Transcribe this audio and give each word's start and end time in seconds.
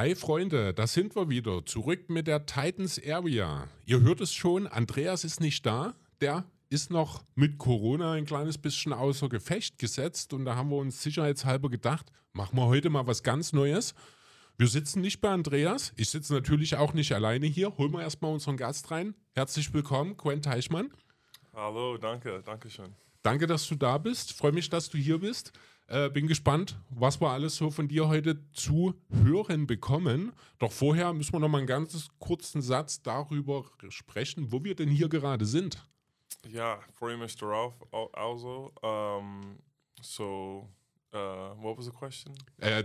Hi 0.00 0.14
Freunde, 0.14 0.72
da 0.72 0.86
sind 0.86 1.14
wir 1.14 1.28
wieder, 1.28 1.66
zurück 1.66 2.08
mit 2.08 2.26
der 2.26 2.46
Titans 2.46 2.98
Area. 3.06 3.68
Ihr 3.84 4.00
hört 4.00 4.22
es 4.22 4.32
schon, 4.32 4.66
Andreas 4.66 5.24
ist 5.24 5.42
nicht 5.42 5.66
da, 5.66 5.94
der 6.22 6.46
ist 6.70 6.90
noch 6.90 7.22
mit 7.34 7.58
Corona 7.58 8.12
ein 8.12 8.24
kleines 8.24 8.56
bisschen 8.56 8.94
außer 8.94 9.28
Gefecht 9.28 9.76
gesetzt 9.78 10.32
und 10.32 10.46
da 10.46 10.56
haben 10.56 10.70
wir 10.70 10.78
uns 10.78 11.02
sicherheitshalber 11.02 11.68
gedacht, 11.68 12.06
machen 12.32 12.56
wir 12.56 12.64
heute 12.64 12.88
mal 12.88 13.06
was 13.06 13.22
ganz 13.22 13.52
Neues. 13.52 13.94
Wir 14.56 14.68
sitzen 14.68 15.02
nicht 15.02 15.20
bei 15.20 15.28
Andreas, 15.28 15.92
ich 15.98 16.08
sitze 16.08 16.32
natürlich 16.32 16.76
auch 16.76 16.94
nicht 16.94 17.12
alleine 17.12 17.44
hier, 17.44 17.76
holen 17.76 17.92
wir 17.92 18.00
erstmal 18.00 18.32
unseren 18.32 18.56
Gast 18.56 18.90
rein. 18.90 19.14
Herzlich 19.34 19.74
willkommen, 19.74 20.16
Quen 20.16 20.40
Teichmann. 20.40 20.90
Hallo, 21.52 21.98
danke, 21.98 22.40
danke 22.42 22.70
schön. 22.70 22.94
Danke, 23.22 23.46
dass 23.46 23.68
du 23.68 23.74
da 23.74 23.98
bist, 23.98 24.32
freue 24.32 24.52
mich, 24.52 24.70
dass 24.70 24.88
du 24.88 24.96
hier 24.96 25.18
bist. 25.18 25.52
Äh, 25.90 26.08
bin 26.08 26.28
gespannt, 26.28 26.78
was 26.88 27.20
wir 27.20 27.30
alles 27.30 27.56
so 27.56 27.72
von 27.72 27.88
dir 27.88 28.06
heute 28.06 28.38
zu 28.52 28.94
hören 29.24 29.66
bekommen. 29.66 30.32
Doch 30.60 30.70
vorher 30.70 31.12
müssen 31.12 31.32
wir 31.32 31.40
noch 31.40 31.48
mal 31.48 31.58
einen 31.58 31.66
ganz 31.66 32.08
kurzen 32.20 32.62
Satz 32.62 33.02
darüber 33.02 33.64
sprechen, 33.88 34.52
wo 34.52 34.62
wir 34.62 34.76
denn 34.76 34.88
hier 34.88 35.08
gerade 35.08 35.44
sind. 35.46 35.84
Ja, 36.48 36.78
freue 36.92 37.16
mich 37.16 37.34
darauf. 37.34 37.74
Also, 38.12 38.72
um, 38.82 39.58
so 40.00 40.68
Uh, 41.12 41.60
what 41.60 41.76
was 41.76 41.86
the 41.86 41.90
question? 41.90 42.32
Äh, 42.58 42.84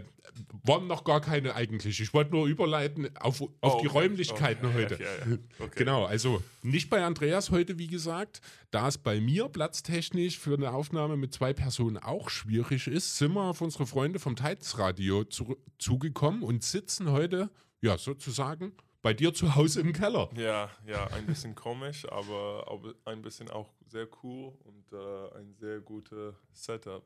waren 0.64 0.88
noch 0.88 1.04
gar 1.04 1.22
keine 1.22 1.54
eigentlich. 1.54 2.00
Ich 2.00 2.12
wollte 2.12 2.32
nur 2.32 2.48
überleiten 2.48 3.16
auf, 3.18 3.40
auf 3.62 3.76
oh, 3.76 3.80
die 3.82 3.88
Räumlichkeiten 3.88 4.66
okay. 4.66 4.76
heute. 4.76 5.00
Okay. 5.60 5.72
Genau, 5.76 6.06
also 6.06 6.42
nicht 6.64 6.90
bei 6.90 7.04
Andreas 7.04 7.52
heute, 7.52 7.78
wie 7.78 7.88
gesagt. 7.88 8.42
Da 8.72 8.88
es 8.88 8.98
bei 8.98 9.22
mir 9.22 9.48
platztechnisch 9.48 10.40
für 10.40 10.56
eine 10.56 10.72
Aufnahme 10.72 11.18
mit 11.18 11.34
zwei 11.34 11.54
Personen 11.54 11.98
auch 11.98 12.30
schwierig 12.30 12.88
ist, 12.88 13.18
sind 13.18 13.34
wir 13.34 13.44
auf 13.44 13.62
unsere 13.62 13.86
Freunde 13.86 14.20
vom 14.20 14.36
Titans 14.36 14.78
Radio 14.80 15.24
zu, 15.24 15.58
zugekommen 15.78 16.42
und 16.42 16.64
sitzen 16.64 17.12
heute, 17.12 17.52
ja, 17.82 17.98
sozusagen 17.98 18.74
bei 19.04 19.14
dir 19.14 19.36
zu 19.36 19.56
Hause 19.56 19.82
im 19.82 19.94
Keller. 19.94 20.30
Ja, 20.36 20.72
ja, 20.88 21.06
ein 21.12 21.28
bisschen 21.28 21.54
komisch, 21.54 22.12
aber, 22.12 22.66
aber 22.68 22.96
ein 23.06 23.22
bisschen 23.22 23.52
auch 23.52 23.72
sehr 23.86 24.08
cool 24.24 24.52
und 24.64 24.94
uh, 24.94 25.30
ein 25.38 25.54
sehr 25.54 25.80
gutes 25.80 26.34
Setup. 26.54 27.04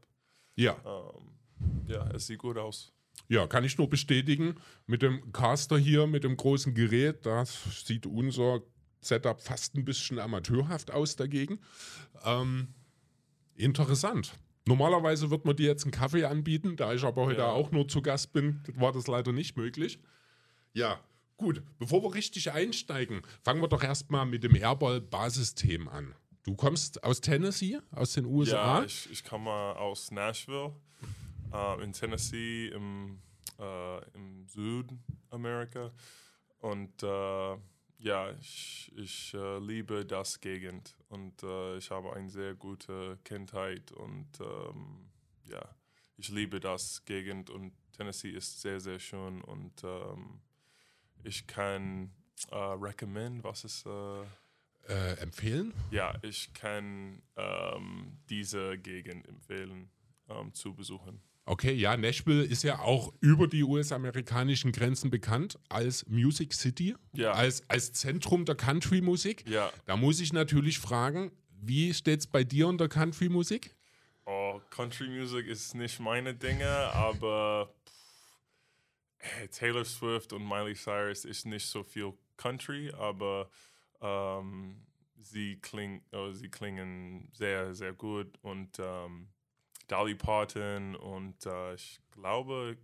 Ja. 0.60 0.76
Ähm, 0.86 1.88
ja, 1.88 2.10
es 2.12 2.28
sieht 2.28 2.40
gut 2.40 2.58
aus. 2.58 2.92
Ja, 3.30 3.48
kann 3.48 3.64
ich 3.64 3.78
nur 3.78 3.90
bestätigen. 3.90 4.56
Mit 4.88 5.02
dem 5.02 5.32
Caster 5.32 5.78
hier, 5.78 6.06
mit 6.06 6.24
dem 6.26 6.36
großen 6.36 6.74
Gerät, 6.74 7.26
das 7.26 7.86
sieht 7.86 8.06
unser 8.06 8.62
Setup 9.00 9.42
fast 9.42 9.76
ein 9.76 9.86
bisschen 9.86 10.20
amateurhaft 10.20 10.92
aus 10.92 11.16
dagegen. 11.16 11.60
Ähm, 12.26 12.74
interessant. 13.56 14.34
Normalerweise 14.68 15.32
wird 15.32 15.46
man 15.46 15.56
dir 15.56 15.68
jetzt 15.68 15.84
einen 15.84 15.92
Kaffee 15.92 16.26
anbieten, 16.26 16.76
da 16.76 16.94
ich 16.94 17.04
aber 17.06 17.26
heute 17.26 17.42
ja. 17.42 17.52
auch 17.52 17.72
nur 17.72 17.88
zu 17.88 18.02
Gast 18.02 18.34
bin, 18.34 18.62
war 18.76 18.92
das 18.92 19.08
leider 19.08 19.32
nicht 19.32 19.56
möglich. 19.56 20.00
Ja, 20.74 21.00
gut. 21.38 21.64
Bevor 21.78 22.04
wir 22.04 22.14
richtig 22.14 22.52
einsteigen, 22.52 23.22
fangen 23.44 23.62
wir 23.62 23.70
doch 23.70 23.84
erstmal 23.84 24.26
mit 24.26 24.44
dem 24.44 24.56
Airball-Basisthemen 24.56 25.88
an. 25.88 26.16
Du 26.44 26.56
kommst 26.56 27.04
aus 27.04 27.22
Tennessee, 27.22 27.80
aus 27.92 28.14
den 28.14 28.26
USA? 28.26 28.80
Ja, 28.80 28.84
ich, 28.84 29.10
ich 29.12 29.24
komme 29.24 29.52
aus 29.52 30.12
Nashville, 30.12 30.74
äh, 31.54 31.84
in 31.84 31.94
Tennessee, 31.94 32.68
im, 32.70 33.22
äh, 33.60 33.98
im 34.14 34.48
Südamerika. 34.48 35.92
Und 36.60 37.04
äh, 37.04 37.58
ja, 38.00 38.32
ich, 38.40 38.92
ich 38.96 39.34
äh, 39.34 39.60
liebe 39.60 40.06
das 40.06 40.40
Gegend 40.40 40.96
und 41.10 41.44
äh, 41.44 41.78
ich 41.78 41.92
habe 41.92 42.14
eine 42.14 42.30
sehr 42.30 42.56
gute 42.56 43.20
Kindheit 43.26 43.92
und 43.92 44.28
ähm, 44.40 45.10
ja, 45.44 45.62
ich 46.16 46.30
liebe 46.30 46.60
das 46.62 47.04
Gegend 47.04 47.50
und 47.50 47.74
Tennessee 47.92 48.30
ist 48.30 48.62
sehr, 48.62 48.80
sehr 48.80 49.00
schön 49.00 49.42
und 49.42 49.84
ähm, 49.84 50.42
ich 51.24 51.46
kann 51.46 52.14
äh, 52.52 52.56
recommend, 52.56 53.44
was 53.44 53.66
ist 53.66 53.86
äh, 54.90 55.14
empfehlen? 55.22 55.74
Ja, 55.92 56.16
ich 56.22 56.54
kann 56.54 57.22
ähm, 57.38 58.18
diese 58.30 58.78
Gegend 58.78 59.28
empfehlen 59.28 59.90
ähm, 60.30 60.54
zu 60.54 60.74
besuchen. 60.74 61.22
Okay, 61.46 61.74
ja, 61.74 61.98
Nashville 61.98 62.44
ist 62.44 62.64
ja 62.64 62.78
auch 62.80 63.12
über 63.22 63.48
die 63.48 63.64
US-amerikanischen 63.64 64.72
Grenzen 64.72 65.10
bekannt 65.10 65.58
als 65.68 66.06
Music 66.08 66.54
City, 66.54 66.96
ja. 67.14 67.32
als, 67.32 67.68
als 67.70 67.92
Zentrum 67.94 68.46
der 68.46 68.54
Country-Musik. 68.54 69.50
Ja. 69.50 69.72
Da 69.86 69.98
muss 69.98 70.20
ich 70.20 70.32
natürlich 70.32 70.78
fragen, 70.78 71.32
wie 71.50 71.94
steht 71.94 72.20
es 72.20 72.28
bei 72.28 72.44
dir 72.44 72.68
unter 72.68 72.88
Country-Musik? 72.88 73.76
Oh, 74.26 74.62
Country-Musik 74.70 75.48
ist 75.48 75.74
nicht 75.74 76.00
meine 76.00 76.36
Dinge, 76.36 76.70
aber 76.70 77.74
pff, 77.88 79.50
Taylor 79.50 79.86
Swift 79.86 80.34
und 80.34 80.48
Miley 80.48 80.76
Cyrus 80.76 81.26
ist 81.26 81.48
nicht 81.48 81.66
so 81.66 81.84
viel 81.84 82.14
Country, 82.38 82.92
aber 82.92 83.50
ähm, 84.02 84.86
sie, 85.22 85.58
kling, 85.58 86.02
oh, 86.12 86.32
sie 86.32 86.50
klingen 86.50 87.30
sehr, 87.34 87.74
sehr 87.74 87.94
gut 87.94 88.38
und 88.42 88.80
ähm, 88.80 89.30
Dolly 89.88 90.16
Parton 90.16 90.96
und 90.96 91.46
äh, 91.46 91.74
ich 91.74 92.00
glaube 92.12 92.78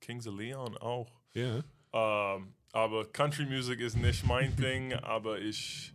Kings 0.00 0.26
of 0.26 0.36
Leon 0.36 0.76
auch. 0.78 1.10
Ja. 1.34 1.62
Yeah. 1.92 2.36
Ähm, 2.36 2.54
aber 2.72 3.04
Country 3.06 3.46
Music 3.46 3.80
ist 3.80 3.96
nicht 3.96 4.24
mein 4.26 4.54
Ding, 4.56 4.94
aber 4.94 5.40
ich, 5.40 5.92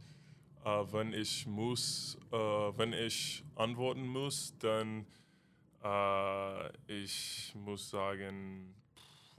äh, 0.63 0.83
wenn 0.91 1.13
ich 1.13 1.45
muss, 1.45 2.17
äh, 2.31 2.37
wenn 2.37 2.93
ich 2.93 3.43
antworten 3.55 4.05
muss, 4.07 4.53
dann 4.59 5.05
äh, 5.83 6.69
ich 6.87 7.53
muss 7.55 7.89
sagen 7.89 8.75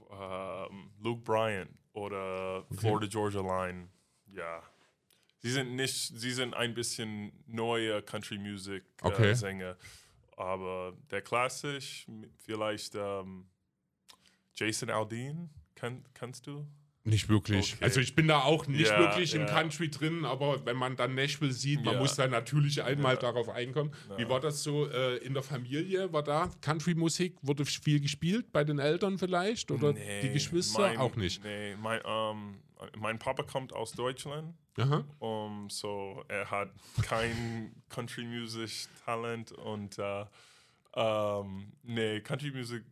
ähm, 0.09 0.89
Luke 1.01 1.21
Bryan 1.21 1.67
oder 1.93 2.65
okay. 2.69 2.77
Florida 2.77 3.07
Georgia 3.07 3.41
Line. 3.41 3.89
Ja. 4.33 4.63
Sie 5.39 5.51
sind 5.51 5.75
nicht, 5.75 6.19
sie 6.19 6.31
sind 6.31 6.53
ein 6.53 6.73
bisschen 6.73 7.31
neue 7.45 8.01
Country 8.01 8.37
Music 8.37 8.83
äh, 9.01 9.07
okay. 9.07 9.33
Sänger. 9.35 9.77
Aber 10.35 10.93
der 11.09 11.21
klassisch, 11.21 12.05
vielleicht 12.39 12.95
ähm, 12.95 13.47
Jason 14.55 14.89
Aldean, 14.89 15.49
kann, 15.75 16.03
kannst 16.13 16.47
du? 16.47 16.67
Nicht 17.07 17.29
wirklich. 17.29 17.75
Okay. 17.75 17.85
Also 17.85 18.01
ich 18.01 18.15
bin 18.15 18.27
da 18.27 18.41
auch 18.41 18.67
nicht 18.67 18.89
ja, 18.89 18.99
wirklich 18.99 19.33
im 19.33 19.43
ja. 19.43 19.47
Country 19.47 19.89
drin, 19.89 20.25
aber 20.25 20.65
wenn 20.65 20.75
man 20.75 20.97
dann 20.97 21.15
Nashville 21.15 21.53
sieht, 21.53 21.85
man 21.85 21.93
ja. 21.93 21.99
muss 22.01 22.15
da 22.15 22.27
natürlich 22.27 22.83
einmal 22.83 23.15
darauf 23.15 23.47
einkommen. 23.47 23.93
Wie 24.17 24.27
war 24.27 24.41
das 24.41 24.61
so 24.61 24.89
äh, 24.89 25.15
in 25.19 25.33
der 25.33 25.41
Familie? 25.41 26.11
War 26.11 26.21
da 26.21 26.51
Country-Musik? 26.59 27.37
Wurde 27.41 27.63
viel 27.63 28.01
gespielt 28.01 28.51
bei 28.51 28.65
den 28.65 28.79
Eltern 28.79 29.17
vielleicht? 29.17 29.71
Oder 29.71 29.93
nee, 29.93 30.21
die 30.21 30.33
Geschwister? 30.33 30.81
Mein, 30.81 30.97
auch 30.97 31.15
nicht. 31.15 31.41
Nee, 31.45 31.77
mein, 31.77 32.01
ähm, 32.05 32.55
mein 32.97 33.19
Papa 33.19 33.43
kommt 33.43 33.73
aus 33.73 33.91
Deutschland. 33.91 34.55
Um, 35.19 35.69
so 35.69 36.23
er 36.27 36.51
hat 36.51 36.69
kein 37.01 37.75
Country 37.89 38.25
Music 38.25 38.87
Talent 39.05 39.51
und 39.51 39.97
uh, 39.97 40.25
um, 40.99 41.71
nee, 41.83 42.21
Country 42.21 42.51
Music 42.51 42.83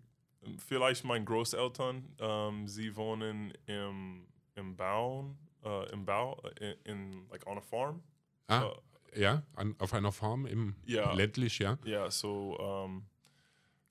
vielleicht 0.58 1.04
meine 1.04 1.26
Großeltern, 1.26 2.08
ähm, 2.20 2.68
sie 2.68 2.96
wohnen 2.96 3.54
im, 3.66 4.26
im 4.56 4.76
Bau, 4.76 5.36
äh, 5.64 5.92
im 5.92 6.06
Bau, 6.06 6.42
in, 6.60 6.76
in, 6.84 7.30
like 7.30 7.46
on 7.48 7.58
a 7.58 7.62
farm. 7.62 8.02
Ah, 8.48 8.66
uh, 8.66 8.72
ja, 9.16 9.44
an, 9.56 9.76
auf 9.80 9.94
einer 9.94 10.12
Farm 10.12 10.46
im 10.46 10.76
ja, 10.86 11.14
ländlich, 11.14 11.60
ja. 11.60 11.78
Ja, 11.86 12.12
so 12.12 12.58
ähm, 12.60 13.06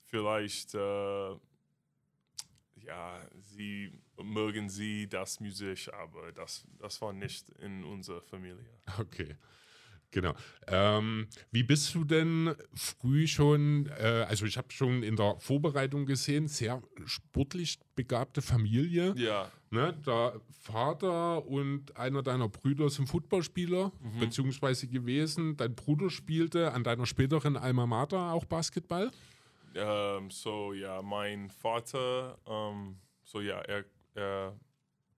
vielleicht, 0.03 0.75
äh, 0.75 1.35
ja, 2.85 3.21
sie 3.39 3.91
mögen 4.21 4.69
sie 4.69 5.07
das 5.07 5.39
Musik, 5.39 5.89
aber 5.93 6.31
das, 6.31 6.65
das 6.79 7.01
war 7.01 7.13
nicht 7.13 7.49
in 7.59 7.83
unserer 7.83 8.21
Familie. 8.21 8.65
Okay. 8.99 9.35
Genau. 10.15 10.33
Ähm, 10.67 11.27
wie 11.51 11.63
bist 11.63 11.93
du 11.93 12.05
denn 12.05 12.55
früh 12.73 13.27
schon, 13.27 13.87
äh, 13.99 14.25
also 14.29 14.45
ich 14.45 14.57
habe 14.57 14.71
schon 14.71 15.03
in 15.03 15.17
der 15.17 15.35
Vorbereitung 15.39 16.05
gesehen, 16.05 16.47
sehr 16.47 16.81
sportlich 17.05 17.79
begabte 17.95 18.41
Familie. 18.41 19.13
Ja. 19.17 19.51
Ne, 19.71 19.93
der 20.05 20.39
Vater 20.61 21.45
und 21.45 21.97
einer 21.97 22.23
deiner 22.23 22.47
Brüder 22.47 22.89
sind 22.89 23.07
Footballspieler, 23.07 23.91
mhm. 23.99 24.19
beziehungsweise 24.21 24.87
gewesen. 24.87 25.57
Dein 25.57 25.75
Bruder 25.75 26.09
spielte 26.09 26.71
an 26.71 26.85
deiner 26.85 27.05
späteren 27.05 27.57
Alma 27.57 27.85
Mater 27.85 28.31
auch 28.31 28.45
Basketball. 28.45 29.11
Um, 29.75 29.81
ähm, 29.81 30.31
so, 30.31 30.73
ja, 30.73 31.01
mein 31.01 31.49
Vater, 31.49 32.39
um, 32.45 32.53
ähm, 32.53 32.97
so 33.23 33.41
ja, 33.41 33.59
er, 33.59 33.83
er, 34.13 34.57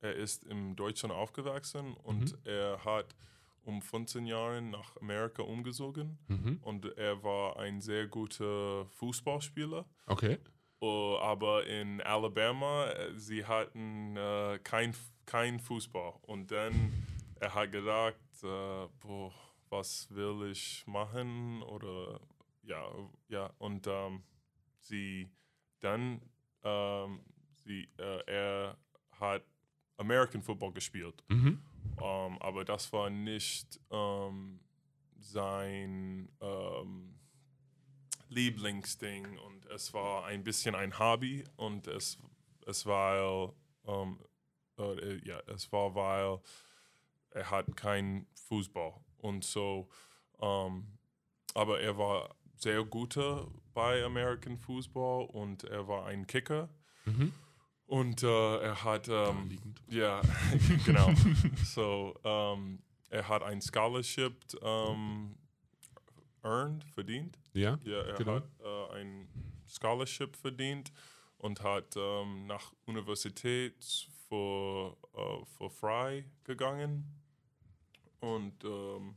er 0.02 0.16
ist 0.16 0.44
in 0.46 0.76
Deutschland 0.76 1.14
aufgewachsen 1.14 1.94
und 1.94 2.32
mhm. 2.32 2.40
er 2.46 2.84
hat 2.84 3.16
um 3.64 3.82
15 3.82 4.26
Jahren 4.26 4.72
nach 4.72 4.96
Amerika 4.98 5.44
umgezogen 5.44 6.18
mhm. 6.28 6.60
und 6.64 6.86
er 6.98 7.22
war 7.24 7.58
ein 7.60 7.82
sehr 7.82 8.08
guter 8.08 8.86
Fußballspieler. 8.88 9.86
Okay. 10.08 10.40
Uh, 10.82 11.18
aber 11.18 11.66
in 11.66 12.02
Alabama, 12.02 12.86
äh, 12.86 13.16
sie 13.16 13.46
hatten 13.46 14.16
uh, 14.16 14.58
kein, 14.64 14.96
kein 15.26 15.60
Fußball. 15.60 16.14
Und 16.22 16.52
dann 16.52 16.94
er 17.40 17.54
hat 17.54 17.72
gedacht, 17.72 18.16
uh, 18.44 18.88
boah, 19.00 19.34
was 19.70 20.08
will 20.12 20.50
ich 20.52 20.86
machen? 20.88 21.62
Oder 21.64 22.20
ja, 22.64 22.90
ja. 23.28 23.50
Und 23.58 23.88
um, 23.88 23.94
ähm, 23.94 24.24
sie 24.88 25.30
dann, 25.80 26.22
um, 26.62 26.70
ähm, 26.70 27.20
sie, 27.54 27.88
er 27.98 28.78
hat 29.12 29.44
American 29.98 30.42
Football 30.42 30.74
gespielt. 30.74 31.24
Mhm. 31.28 31.62
Ähm, 32.02 32.38
aber 32.40 32.64
das 32.66 32.92
war 32.94 33.10
nicht 33.10 33.80
ähm, 33.92 34.60
sein 35.20 36.30
ähm, 36.42 37.20
Lieblingsding 38.30 39.38
und 39.40 39.66
es 39.68 39.94
war 39.94 40.26
ein 40.26 40.44
bisschen 40.44 40.76
ein 40.76 40.98
Hobby 41.00 41.44
und 41.56 41.88
es, 41.88 42.18
es 42.66 42.86
war 42.86 43.54
ähm, 43.86 44.20
äh, 44.78 45.18
ja, 45.26 45.40
es 45.48 45.72
war 45.72 45.96
weil 45.96 46.40
er 47.32 47.50
hat 47.50 47.76
kein 47.76 48.28
Fußball 48.48 48.94
und 49.18 49.44
so 49.44 49.90
aber 50.40 51.80
er 51.82 51.98
war 51.98 52.36
sehr 52.58 52.84
guter 52.84 53.48
bei 53.74 54.04
American 54.04 54.58
Football 54.58 55.26
und 55.28 55.64
er 55.66 55.88
war 55.88 56.06
ein 56.06 56.26
Kicker 56.28 56.70
Mhm. 57.06 57.32
und 57.86 58.24
äh, 58.24 58.58
er 58.60 58.84
hat 58.84 59.08
ähm, 59.08 59.58
ja, 59.88 60.22
genau. 60.86 61.14
so, 61.64 62.16
ähm, 62.24 62.80
er 63.10 63.28
hat 63.30 63.44
ein 63.44 63.62
Scholarship 63.62 64.36
ähm, 64.62 65.38
earned, 66.44 66.84
verdient. 66.94 67.38
Ja, 67.54 67.80
Ja, 67.84 68.02
er 68.02 68.16
Genau. 68.16 68.36
hat 68.36 68.50
äh, 68.60 68.96
ein 69.00 69.30
Scholarship 69.68 70.36
verdient 70.36 70.92
und 71.38 71.62
hat 71.64 71.96
ähm, 71.96 72.46
nach 72.48 72.74
Universität 72.86 73.84
für, 74.28 74.98
äh, 75.14 75.46
für 75.58 75.70
frei 75.70 76.26
gegangen. 76.44 77.06
Und 78.20 78.64
ähm, 78.66 79.16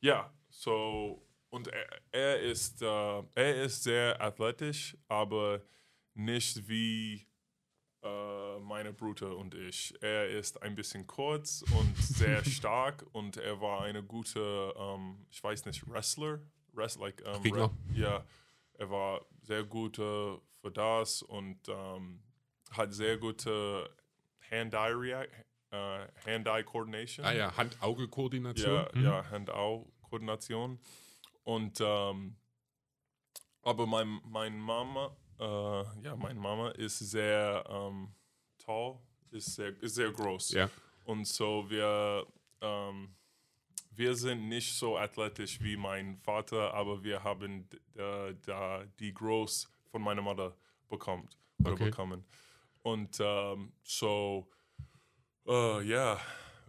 ja, 0.00 0.32
so, 0.48 1.22
und 1.50 1.68
er, 1.68 1.86
er, 2.12 2.40
ist, 2.40 2.80
äh, 2.82 3.22
er 3.34 3.62
ist 3.64 3.82
sehr 3.82 4.20
athletisch, 4.20 4.96
aber 5.08 5.62
nicht 6.14 6.68
wie 6.68 7.26
äh, 8.02 8.58
meine 8.60 8.92
Bruder 8.92 9.36
und 9.36 9.54
ich. 9.54 9.94
Er 10.02 10.28
ist 10.28 10.62
ein 10.62 10.74
bisschen 10.74 11.06
kurz 11.06 11.62
und 11.78 11.96
sehr 11.98 12.44
stark 12.44 13.04
und 13.12 13.36
er 13.36 13.60
war 13.60 13.82
eine 13.82 14.02
gute, 14.02 14.72
ähm, 14.76 15.26
ich 15.30 15.42
weiß 15.42 15.64
nicht, 15.66 15.86
Wrestler. 15.88 16.40
Wrest, 16.72 16.98
like, 17.00 17.22
ähm. 17.26 17.52
Re- 17.52 17.70
ja, 17.94 18.24
er 18.74 18.90
war 18.90 19.26
sehr 19.42 19.64
gut 19.64 19.98
äh, 19.98 20.38
für 20.60 20.70
das 20.72 21.20
und 21.22 21.58
ähm, 21.68 22.22
hat 22.70 22.94
sehr 22.94 23.18
gute 23.18 23.90
Hand-Eye 24.50 24.92
React, 24.94 25.28
äh, 25.72 26.06
Hand-Eye 26.26 26.62
Coordination. 26.64 27.26
Ah 27.26 27.32
ja, 27.32 27.56
Hand-Auge-Koordination. 27.56 28.70
Ja, 28.72 28.88
Mhm. 28.94 29.02
ja, 29.04 29.30
Hand-Au-Koordination. 29.30 30.78
Und 31.44 31.80
ähm, 31.80 32.36
aber 33.62 33.86
mein, 33.86 34.20
mein 34.24 34.58
Mama, 34.58 35.16
äh, 35.38 36.02
ja, 36.02 36.16
meine 36.16 36.40
Mama 36.40 36.70
ist 36.70 36.98
sehr 36.98 37.64
ähm, 37.68 38.14
tall, 38.58 38.98
ist 39.30 39.54
sehr, 39.54 39.70
ist 39.82 39.94
sehr 39.94 40.12
groß. 40.12 40.52
Ja. 40.52 40.70
Und 41.04 41.26
so 41.26 41.68
wir, 41.68 42.26
ähm, 42.60 43.14
wir 43.90 44.14
sind 44.14 44.48
nicht 44.48 44.72
so 44.74 44.96
athletisch 44.96 45.60
wie 45.60 45.76
mein 45.76 46.18
Vater, 46.18 46.72
aber 46.72 47.02
wir 47.02 47.22
haben 47.22 47.68
äh, 47.94 48.34
da 48.46 48.84
die 48.98 49.12
Groß 49.12 49.68
von 49.90 50.02
meiner 50.02 50.22
Mutter 50.22 50.56
bekommt 50.88 51.36
oder 51.60 51.72
Okay. 51.72 51.84
bekommen. 51.86 52.24
Und 52.82 53.18
ähm, 53.20 53.72
so, 53.82 54.48
äh, 55.46 55.82
ja, 55.82 56.18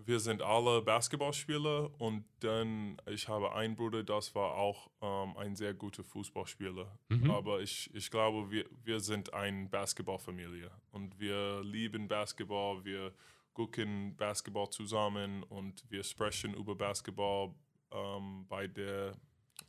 wir 0.06 0.19
sind 0.19 0.42
alle 0.42 0.81
Basketballspieler 0.81 1.92
und 2.00 2.25
dann, 2.39 2.98
ich 3.07 3.27
habe 3.27 3.53
einen 3.53 3.75
Bruder, 3.75 4.03
das 4.03 4.33
war 4.36 4.56
auch 4.56 4.89
ähm, 5.01 5.36
ein 5.38 5.56
sehr 5.56 5.74
guter 5.74 6.03
Fußballspieler. 6.03 6.98
Mhm. 7.09 7.31
Aber 7.31 7.62
ich, 7.62 7.89
ich 7.94 8.09
glaube, 8.09 8.50
wir, 8.51 8.65
wir 8.83 9.00
sind 9.00 9.33
eine 9.33 9.68
Basketballfamilie 9.68 10.71
und 10.92 11.19
wir 11.19 11.62
lieben 11.63 12.07
Basketball, 12.07 12.83
wir 12.83 13.13
gucken 13.53 14.15
Basketball 14.18 14.69
zusammen 14.69 15.44
und 15.44 15.83
wir 15.89 16.04
sprechen 16.04 16.54
über 16.54 16.75
Basketball 16.75 17.54
ähm, 17.92 18.45
bei 18.47 18.68
der 18.68 19.13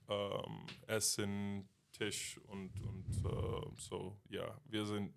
ähm, 0.09 0.67
Essen-Tisch 0.87 2.39
und, 2.47 2.73
und 2.81 3.07
äh, 3.25 3.81
so. 3.81 4.19
Ja, 4.29 4.61
wir 4.67 4.87
sind 4.87 5.15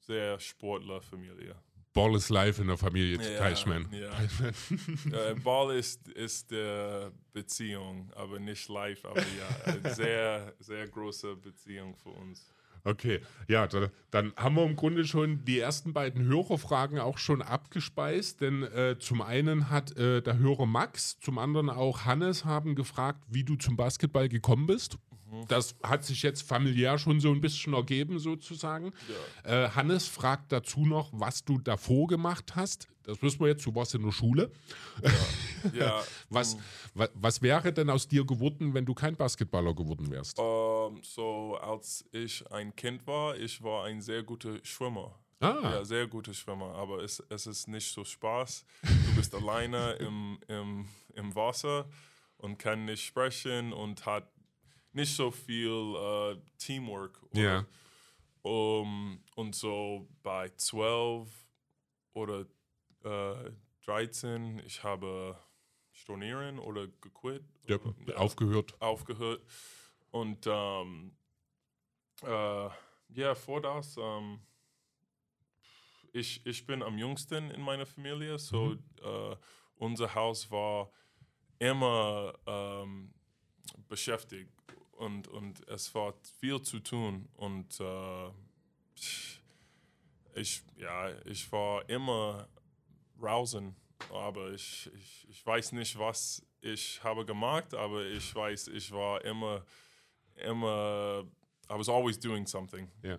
sehr 0.00 0.38
Sportlerfamilie. 0.40 1.56
Ball 1.92 2.14
is 2.14 2.28
life 2.28 2.60
in 2.60 2.68
der 2.68 2.76
Familie 2.76 3.18
Ja, 3.20 3.38
Teichmann. 3.38 3.88
ja. 3.92 4.10
Äh, 5.30 5.34
Ball 5.42 5.76
ist, 5.76 6.06
ist 6.08 6.50
der 6.50 7.10
Beziehung, 7.32 8.12
aber 8.14 8.38
nicht 8.38 8.68
live, 8.68 9.04
aber 9.04 9.20
ja, 9.20 9.72
eine 9.72 9.94
sehr, 9.94 10.54
sehr 10.60 10.86
große 10.88 11.36
Beziehung 11.36 11.96
für 11.96 12.10
uns. 12.10 12.46
Okay, 12.84 13.20
ja, 13.48 13.66
da, 13.66 13.90
dann 14.10 14.32
haben 14.36 14.56
wir 14.56 14.64
im 14.64 14.76
Grunde 14.76 15.04
schon 15.04 15.44
die 15.44 15.58
ersten 15.58 15.92
beiden 15.92 16.24
Hörerfragen 16.24 16.98
auch 16.98 17.18
schon 17.18 17.42
abgespeist, 17.42 18.40
denn 18.40 18.62
äh, 18.62 18.96
zum 18.98 19.22
einen 19.22 19.70
hat 19.70 19.96
äh, 19.96 20.22
der 20.22 20.38
Hörer 20.38 20.66
Max, 20.66 21.18
zum 21.20 21.38
anderen 21.38 21.68
auch 21.70 22.04
Hannes 22.04 22.44
haben 22.44 22.74
gefragt, 22.74 23.24
wie 23.28 23.44
du 23.44 23.56
zum 23.56 23.76
Basketball 23.76 24.28
gekommen 24.28 24.66
bist. 24.66 24.98
Das 25.46 25.76
hat 25.82 26.04
sich 26.04 26.22
jetzt 26.22 26.42
familiär 26.42 26.98
schon 26.98 27.20
so 27.20 27.30
ein 27.30 27.40
bisschen 27.40 27.72
ergeben, 27.72 28.18
sozusagen. 28.18 28.92
Äh, 29.44 29.68
Hannes 29.68 30.08
fragt 30.08 30.50
dazu 30.50 30.84
noch, 30.84 31.10
was 31.12 31.44
du 31.44 31.58
davor 31.58 32.08
gemacht 32.08 32.56
hast. 32.56 32.88
Das 33.04 33.22
wissen 33.22 33.40
wir 33.40 33.48
jetzt, 33.48 33.64
du 33.64 33.74
warst 33.74 33.94
in 33.94 34.02
der 34.02 34.12
Schule. 34.12 34.50
Ja, 35.72 36.02
Was, 36.30 36.56
wa, 36.94 37.08
was 37.14 37.42
wäre 37.42 37.72
denn 37.72 37.90
aus 37.90 38.08
dir 38.08 38.24
geworden, 38.24 38.74
wenn 38.74 38.84
du 38.84 38.94
kein 38.94 39.16
Basketballer 39.16 39.74
geworden 39.74 40.10
wärst? 40.10 40.38
Ähm, 40.90 41.02
so 41.02 41.56
als 41.60 42.04
ich 42.12 42.50
ein 42.50 42.74
Kind 42.76 43.06
war, 43.06 43.36
ich 43.36 43.62
war 43.62 43.84
ein 43.84 44.00
sehr 44.00 44.22
guter 44.22 44.58
Schwimmer. 44.64 45.14
Ah, 45.40 45.58
Ja, 45.62 45.84
sehr 45.84 46.06
guter 46.06 46.34
Schwimmer, 46.34 46.74
aber 46.74 47.02
es, 47.02 47.22
es 47.30 47.46
ist 47.46 47.66
nicht 47.68 47.90
so 47.92 48.04
Spaß. 48.04 48.64
Du 48.82 49.14
bist 49.16 49.34
alleine 49.40 49.92
im, 49.92 50.38
im, 50.48 50.88
im 51.14 51.34
Wasser 51.34 51.86
und 52.36 52.58
kann 52.58 52.84
nicht 52.84 53.04
sprechen 53.04 53.72
und 53.72 54.04
hat 54.04 54.30
nicht 54.92 55.14
so 55.16 55.30
viel 55.30 55.94
äh, 55.96 56.36
Teamwork. 56.58 57.22
Oder, 57.30 57.40
Ja. 57.40 57.66
Um, 58.42 59.22
und 59.34 59.54
so 59.54 60.08
bei 60.22 60.48
12 60.56 61.28
oder 62.14 62.46
äh, 63.04 63.50
13, 63.84 64.62
ich 64.64 64.82
habe 64.82 65.36
stornieren 65.92 66.58
oder 66.58 66.86
gequit. 67.02 67.42
ja, 67.66 67.76
oder- 67.76 68.18
aufgehört. 68.18 68.80
aufgehört. 68.80 69.42
Und 70.10 70.46
ähm, 70.46 71.12
äh, 72.22 72.68
ja, 73.14 73.34
vor 73.34 73.60
das, 73.60 73.96
ähm, 73.96 74.40
ich, 76.12 76.44
ich 76.44 76.66
bin 76.66 76.82
am 76.82 76.98
jüngsten 76.98 77.50
in 77.50 77.60
meiner 77.60 77.86
Familie, 77.86 78.38
so 78.38 78.72
äh, 79.02 79.36
unser 79.76 80.14
Haus 80.14 80.50
war 80.50 80.90
immer 81.58 82.34
ähm, 82.46 83.12
beschäftigt 83.88 84.52
und, 84.92 85.28
und 85.28 85.66
es 85.68 85.94
war 85.94 86.14
viel 86.38 86.60
zu 86.62 86.80
tun 86.80 87.28
und 87.36 87.80
äh, 87.80 88.30
ich, 90.34 90.62
ja, 90.76 91.10
ich 91.24 91.50
war 91.52 91.88
immer 91.88 92.48
rausen, 93.20 93.76
aber 94.12 94.52
ich, 94.52 94.90
ich, 94.94 95.28
ich 95.28 95.46
weiß 95.46 95.72
nicht, 95.72 95.98
was 95.98 96.44
ich 96.60 97.02
habe 97.02 97.24
gemacht, 97.24 97.74
aber 97.74 98.04
ich 98.04 98.34
weiß, 98.34 98.68
ich 98.68 98.90
war 98.92 99.24
immer, 99.24 99.64
immer, 100.36 101.24
I 101.70 101.74
was 101.78 101.88
always 101.88 102.18
doing 102.18 102.46
something. 102.46 102.88
Ja. 103.02 103.18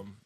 Um, 0.00 0.16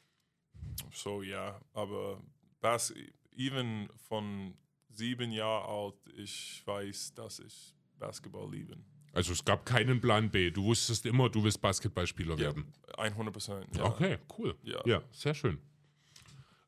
so 0.93 1.23
ja, 1.23 1.61
aber 1.73 2.21
Bas 2.61 2.93
even 3.37 3.89
von 4.09 4.55
sieben 4.91 5.33
Jahren 5.33 5.69
alt, 5.69 5.95
ich 6.17 6.63
weiß, 6.65 7.15
dass 7.15 7.39
ich 7.41 7.75
Basketball 7.99 8.51
liebe. 8.51 8.77
Also 9.13 9.33
es 9.33 9.45
gab 9.45 9.67
keinen 9.67 10.01
Plan 10.01 10.31
B. 10.31 10.51
Du 10.51 10.65
wusstest 10.65 11.05
immer, 11.07 11.29
du 11.29 11.45
willst 11.45 11.61
Basketballspieler 11.61 12.35
Ja, 12.35 12.41
werden. 12.41 12.73
100 12.97 13.33
Prozent. 13.33 13.77
Ja. 13.77 13.85
Okay, 13.85 14.19
cool. 14.39 14.57
Ja. 14.63 14.81
ja 14.87 15.03
sehr 15.11 15.35
schön. 15.35 15.59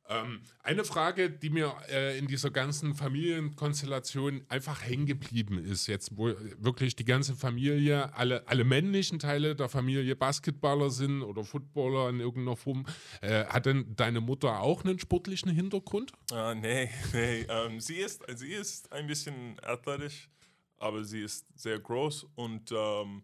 Ähm, 0.06 0.42
eine 0.62 0.84
Frage, 0.84 1.30
die 1.30 1.48
mir 1.48 1.74
äh, 1.88 2.18
in 2.18 2.26
dieser 2.26 2.50
ganzen 2.50 2.94
Familienkonstellation 2.94 4.44
einfach 4.48 4.82
hängen 4.82 5.06
geblieben 5.06 5.58
ist, 5.58 5.86
jetzt 5.86 6.16
wo 6.16 6.26
wirklich 6.58 6.94
die 6.94 7.06
ganze 7.06 7.34
Familie, 7.34 8.14
alle, 8.14 8.46
alle 8.46 8.64
männlichen 8.64 9.18
Teile 9.18 9.56
der 9.56 9.70
Familie 9.70 10.14
Basketballer 10.14 10.90
sind 10.90 11.22
oder 11.22 11.42
Footballer 11.42 12.10
in 12.10 12.20
irgendeiner 12.20 12.56
Form, 12.56 12.84
äh, 13.22 13.46
hat 13.46 13.64
denn 13.64 13.96
deine 13.96 14.20
Mutter 14.20 14.60
auch 14.60 14.84
einen 14.84 14.98
sportlichen 14.98 15.50
Hintergrund? 15.50 16.12
Äh, 16.30 16.54
nee, 16.54 16.90
nee. 17.14 17.46
Ähm, 17.48 17.80
sie, 17.80 17.96
ist, 17.96 18.22
sie 18.36 18.52
ist 18.52 18.92
ein 18.92 19.06
bisschen 19.06 19.56
athletisch, 19.62 20.28
aber 20.76 21.02
sie 21.02 21.22
ist 21.22 21.46
sehr 21.54 21.78
groß 21.78 22.26
und 22.34 22.70
ähm, 22.72 23.22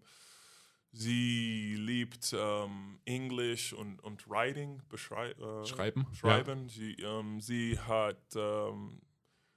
sie 0.93 1.75
liebt 1.77 2.35
ähm, 2.37 2.99
Englisch 3.05 3.73
und, 3.73 4.01
und 4.01 4.29
Writing, 4.29 4.83
beschrei 4.89 5.31
äh, 5.31 5.65
Schreiben, 5.67 6.07
Schreiben. 6.13 6.69
Sie, 6.69 6.95
ähm, 6.95 7.41
sie 7.41 7.79
hat 7.79 8.21
ähm, 8.35 9.01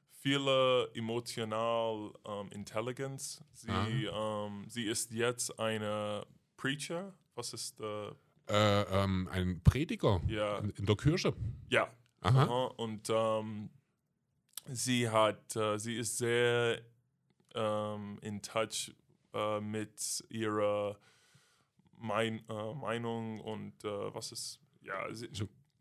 viele 0.09 0.89
emotional 0.93 2.13
ähm, 2.25 2.49
Intelligenz. 2.51 3.43
Sie, 3.53 3.69
ähm, 3.71 4.65
sie 4.69 4.85
ist 4.85 5.11
jetzt 5.11 5.59
eine 5.59 6.25
Preacher. 6.57 7.13
Was 7.35 7.53
ist 7.53 7.79
äh, 7.79 8.11
Äh, 8.47 8.81
ähm, 9.03 9.27
ein 9.31 9.61
Prediger 9.63 10.21
Ja. 10.27 10.59
in, 10.59 10.85
der 10.85 10.95
Kirche. 10.95 11.33
Ja, 11.69 11.89
Aha. 12.21 12.43
Aha, 12.43 12.65
und 12.77 13.09
sie 14.65 15.09
hat, 15.09 15.55
äh, 15.55 15.77
sie 15.79 15.95
ist 15.97 16.17
sehr 16.17 16.81
in 18.21 18.41
touch 18.41 18.91
äh, 19.33 19.59
mit 19.61 20.23
ihrer 20.29 20.97
mein, 22.03 22.47
äh, 22.49 22.73
Meinung 22.75 23.39
und 23.39 23.83
äh, 23.85 24.13
was 24.13 24.31
ist, 24.31 24.59
ja, 24.81 25.11
sie, 25.13 25.29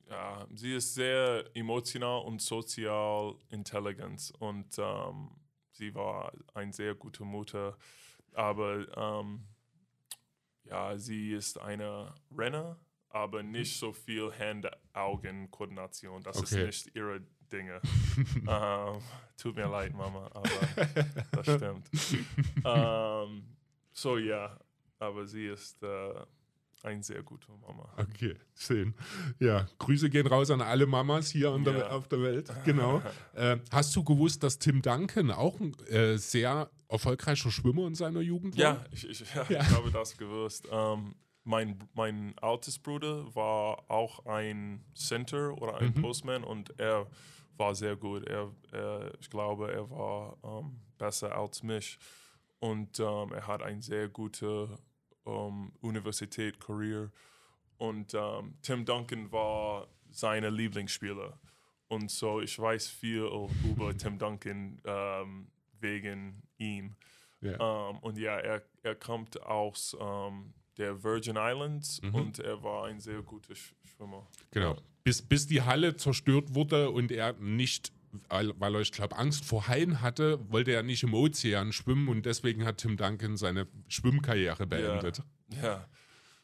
ja, 0.09 0.47
sie 0.55 0.75
ist 0.75 0.95
sehr 0.95 1.45
emotional 1.55 2.23
und 2.23 2.41
sozial 2.41 3.35
intelligent 3.49 4.33
und 4.39 4.67
ähm, 4.79 5.31
sie 5.73 5.95
war 5.95 6.33
eine 6.55 6.73
sehr 6.73 6.95
gute 6.95 7.25
Mutter, 7.25 7.77
aber 8.35 8.87
ähm, 8.97 9.45
ja, 10.65 10.97
sie 10.97 11.33
ist 11.33 11.59
eine 11.61 12.15
Renner, 12.31 12.79
aber 13.09 13.43
nicht 13.43 13.79
so 13.79 13.93
viel 13.93 14.33
Hand-Augen-Koordination. 14.39 16.23
Das 16.23 16.37
Okay. 16.39 16.69
ist 16.69 16.87
nicht 16.87 16.97
ihre 16.97 17.21
Dinge. 17.51 17.81
ähm, 18.49 19.03
tut 19.37 19.57
mir 19.57 19.67
leid, 19.69 19.93
Mama, 19.93 20.31
aber 20.33 20.85
das 21.33 21.47
stimmt. 21.57 21.91
ähm, 22.65 23.45
so 23.93 24.17
ja, 24.19 24.59
aber 25.03 25.27
sie 25.27 25.47
ist 25.47 25.83
äh, 25.83 26.15
eine 26.83 27.03
sehr 27.03 27.23
gute 27.23 27.51
Mama. 27.53 27.89
Okay, 27.97 28.35
schön. 28.57 28.95
Ja, 29.39 29.67
Grüße 29.79 30.11
gehen 30.11 30.27
raus 30.27 30.51
an 30.51 30.61
alle 30.61 30.87
Mamas 30.87 31.29
hier 31.31 31.51
an 31.51 31.65
der, 31.65 31.77
Ja. 31.79 31.89
auf 31.91 32.09
der 32.09 32.23
Welt. 32.23 32.53
Genau. 32.65 33.01
äh, 33.35 33.59
hast 33.71 33.95
du 33.95 34.03
gewusst, 34.05 34.43
dass 34.43 34.59
Tim 34.59 34.83
Duncan 34.83 35.31
auch 35.31 35.61
ein 35.61 35.75
äh, 35.89 36.17
sehr 36.19 36.71
erfolgreicher 36.89 37.51
Schwimmer 37.51 37.87
in 37.87 37.95
seiner 37.95 38.21
Jugend 38.21 38.57
war? 38.57 38.63
Ja, 38.63 38.85
ich, 38.91 39.09
ich, 39.09 39.21
ja, 39.35 39.45
Ja. 39.49 39.61
ich 39.61 39.71
habe 39.71 39.91
das 39.91 40.17
gewusst. 40.17 40.67
Ähm, 40.71 41.15
mein, 41.45 41.79
mein 41.95 42.35
altes 42.41 42.79
Bruder 42.79 43.35
war 43.35 43.91
auch 43.91 44.27
ein 44.27 44.85
Center 44.95 45.53
oder 45.61 45.79
ein 45.79 45.93
Mhm. 45.97 46.03
Postman 46.03 46.45
und 46.45 46.79
er 46.79 47.07
war 47.57 47.75
sehr 47.75 47.97
gut. 47.97 48.25
Er, 48.27 48.51
er, 48.73 49.13
ich 49.21 49.29
glaube, 49.31 49.71
er 49.73 49.89
war 49.91 50.37
ähm, 50.45 50.81
besser 50.99 51.37
als 51.37 51.63
mich. 51.63 51.99
Und 52.61 52.99
ähm, 53.01 53.33
er 53.33 53.47
hat 53.47 53.63
eine 53.63 53.83
sehr 53.83 54.09
gute 54.09 54.69
ähm, 55.27 55.73
Universität, 55.81 56.61
Career. 56.61 57.11
Und 57.79 58.15
ähm, 58.15 58.55
Tim 58.63 58.85
Duncan 58.85 59.31
war 59.33 59.89
seine 60.11 60.51
Lieblingsspieler. 60.51 61.39
Und 61.89 62.11
so, 62.11 62.41
ich 62.41 62.59
weiß 62.59 62.89
viel 62.89 63.29
über 63.65 63.97
Tim 63.97 64.19
Duncan 64.19 64.81
ähm, 64.85 65.49
wegen 65.81 66.43
ihm. 66.59 66.95
Ähm, 67.43 67.99
und 67.99 68.19
ja, 68.19 68.39
er, 68.39 68.63
er 68.83 68.95
kommt 68.95 69.43
aus 69.43 69.97
der 70.79 71.03
Virgin 71.03 71.37
Islands 71.37 72.01
Mhm. 72.03 72.15
und 72.15 72.39
er 72.39 72.63
war 72.63 72.87
ein 72.87 73.01
sehr 73.01 73.21
guter 73.23 73.55
Sch 73.55 73.75
Schwimmer. 73.85 74.27
Genau. 74.53 74.77
Bis, 75.05 75.21
bis 75.21 75.47
die 75.47 75.61
Halle 75.61 75.97
zerstört 75.97 76.55
wurde 76.55 76.91
und 76.91 77.11
er 77.13 77.35
nicht, 77.35 77.93
weil 78.29 78.53
weil 78.59 78.75
er, 78.75 78.81
ich 78.81 78.93
glaube, 78.93 79.17
Angst 79.17 79.45
vor 79.45 79.69
Haien 79.69 80.01
hatte, 80.01 80.39
wollte 80.51 80.73
er 80.73 80.83
nicht 80.83 81.03
im 81.03 81.15
Ozean 81.15 81.73
schwimmen 81.73 82.09
und 82.09 82.27
deswegen 82.27 82.65
hat 82.65 82.79
Tim 82.79 82.97
Duncan 82.97 83.37
seine 83.37 83.67
Schwimmkarriere 83.89 84.67
beendet. 84.67 85.23
Ja, 85.63 85.87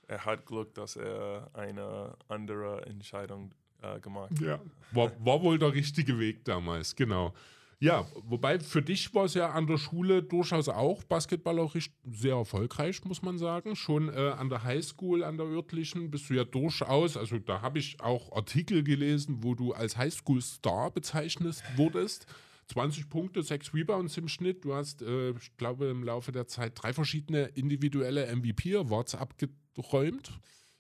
er 0.07 0.25
hat 0.25 0.47
Glück, 0.47 0.75
dass 0.75 0.97
er 0.97 1.51
eine 1.53 2.17
andere 2.29 2.85
Entscheidung 2.87 3.53
äh, 3.83 4.01
gemacht 4.01 4.31
hat. 4.31 4.41
Ja. 4.41 4.61
War, 4.93 5.13
war 5.25 5.43
wohl 5.43 5.59
der 5.59 5.73
richtige 5.73 6.19
Weg 6.19 6.45
damals, 6.45 6.97
genau. 6.97 7.35
Ja, 7.81 8.09
wobei 8.25 8.59
für 8.59 8.83
dich 8.83 9.15
war 9.15 9.27
es 9.27 9.35
ja 9.35 9.51
an 9.51 9.69
der 9.69 9.79
Schule 9.79 10.23
durchaus 10.23 10.69
auch 10.69 11.05
basketballerisch 11.05 11.91
sehr 12.05 12.35
erfolgreich, 12.35 13.05
muss 13.05 13.23
man 13.23 13.39
sagen. 13.39 13.77
Schon 13.77 14.09
äh, 14.09 14.35
an 14.37 14.49
der 14.49 14.65
Highschool, 14.65 15.23
an 15.23 15.37
der 15.37 15.47
örtlichen, 15.47 16.11
bist 16.11 16.29
du 16.29 16.35
ja 16.35 16.45
durchaus, 16.45 17.17
also 17.17 17.39
da 17.39 17.63
habe 17.63 17.79
ich 17.79 18.01
auch 18.01 18.33
Artikel 18.33 18.83
gelesen, 18.83 19.45
wo 19.45 19.55
du 19.55 19.75
als 19.75 19.97
Highschool-Star 19.97 20.91
bezeichnet 20.91 21.63
wurdest. 21.77 22.27
20 22.67 23.09
Punkte, 23.09 23.43
6 23.43 23.73
Rebounds 23.73 24.17
im 24.17 24.29
Schnitt. 24.29 24.65
Du 24.65 24.75
hast, 24.75 25.01
äh, 25.03 25.31
ich 25.31 25.57
glaube, 25.57 25.87
im 25.87 26.03
Laufe 26.03 26.33
der 26.33 26.49
Zeit 26.49 26.73
drei 26.75 26.93
verschiedene 26.93 27.45
individuelle 27.55 28.27
MVP-Awards 28.35 29.15
abgeräumt. 29.15 30.33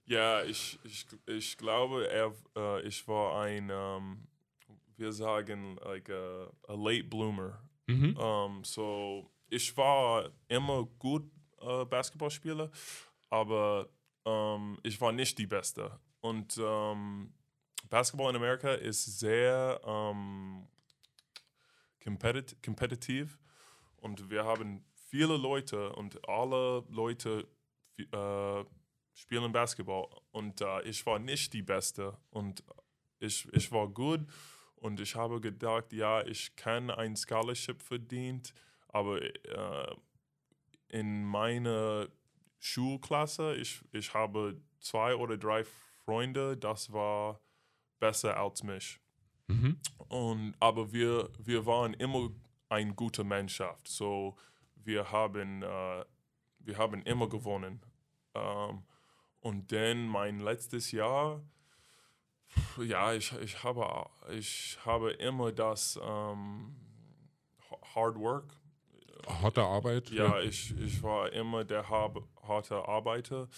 Ja, 0.04 0.42
ich, 0.42 0.78
ich, 0.84 1.06
ich 1.26 1.56
glaube, 1.56 2.08
er, 2.10 2.34
äh, 2.56 2.86
ich 2.86 3.06
war 3.06 3.42
ein, 3.42 3.70
ähm, 3.70 4.26
wir 4.98 5.12
sagen, 5.12 5.78
like 5.84 6.10
a, 6.10 6.50
a 6.68 6.74
late 6.74 7.04
bloomer. 7.04 7.58
Mhm. 7.86 8.16
Um, 8.16 8.64
so, 8.64 9.30
ich 9.48 9.74
war 9.76 10.30
immer 10.48 10.84
gut 10.98 11.30
äh, 11.60 11.84
Basketballspieler, 11.84 12.70
aber 13.30 13.88
ähm, 14.24 14.78
ich 14.82 15.00
war 15.00 15.12
nicht 15.12 15.38
die 15.38 15.46
Beste. 15.46 15.98
Und 16.20 16.58
ähm, 16.62 17.32
Basketball 17.88 18.30
in 18.30 18.36
Amerika 18.36 18.72
ist 18.74 19.18
sehr 19.18 19.80
ähm, 19.86 20.66
competitive, 22.02 22.56
competitive 22.64 23.38
und 23.96 24.30
wir 24.30 24.44
haben 24.44 24.84
viele 25.08 25.36
Leute 25.36 25.92
und 25.94 26.28
alle 26.28 26.84
Leute 26.90 27.48
äh, 27.96 28.64
spielen 29.14 29.52
Basketball 29.52 30.08
und 30.32 30.60
äh, 30.60 30.82
ich 30.82 31.04
war 31.06 31.18
nicht 31.18 31.52
die 31.52 31.62
Beste 31.62 32.16
und 32.30 32.62
ich, 33.20 33.48
ich 33.52 33.72
war 33.72 33.88
gut 33.88 34.20
und 34.80 35.00
ich 35.00 35.14
habe 35.14 35.40
gedacht, 35.40 35.92
ja, 35.92 36.24
ich 36.24 36.54
kann 36.56 36.90
ein 36.90 37.16
Scholarship 37.16 37.82
verdient, 37.82 38.54
aber 38.88 39.22
äh, 39.22 39.96
in 40.88 41.24
meiner 41.24 42.08
Schulklasse, 42.58 43.54
ich, 43.56 43.82
ich 43.92 44.14
habe 44.14 44.60
zwei 44.80 45.14
oder 45.14 45.36
drei 45.36 45.64
Freunde, 46.04 46.56
das 46.56 46.92
war 46.92 47.40
besser 47.98 48.36
als 48.36 48.62
mich. 48.62 48.98
Mhm. 49.48 49.78
Und, 50.08 50.54
aber 50.60 50.92
wir, 50.92 51.30
wir 51.38 51.66
waren 51.66 51.94
immer 51.94 52.30
eine 52.68 52.94
gute 52.94 53.24
Mannschaft. 53.24 53.88
So, 53.88 54.36
wir 54.76 55.10
haben, 55.10 55.62
äh, 55.62 56.04
wir 56.60 56.78
haben 56.78 57.02
immer 57.02 57.28
gewonnen. 57.28 57.82
Ähm, 58.34 58.84
und 59.40 59.72
dann 59.72 60.06
mein 60.06 60.40
letztes 60.40 60.92
Jahr, 60.92 61.42
ja, 62.78 63.12
ich, 63.12 63.32
ich, 63.40 63.62
habe, 63.62 64.06
ich 64.30 64.78
habe 64.84 65.12
immer 65.12 65.52
das 65.52 65.98
ähm, 66.02 66.74
Hard 67.94 68.18
Work. 68.18 68.54
Harte 69.26 69.62
Arbeit. 69.62 70.10
Ja, 70.10 70.40
ich, 70.40 70.76
ich 70.78 71.02
war 71.02 71.32
immer 71.32 71.64
der 71.64 71.88
harte 71.88 72.88
Arbeiter. 72.88 73.48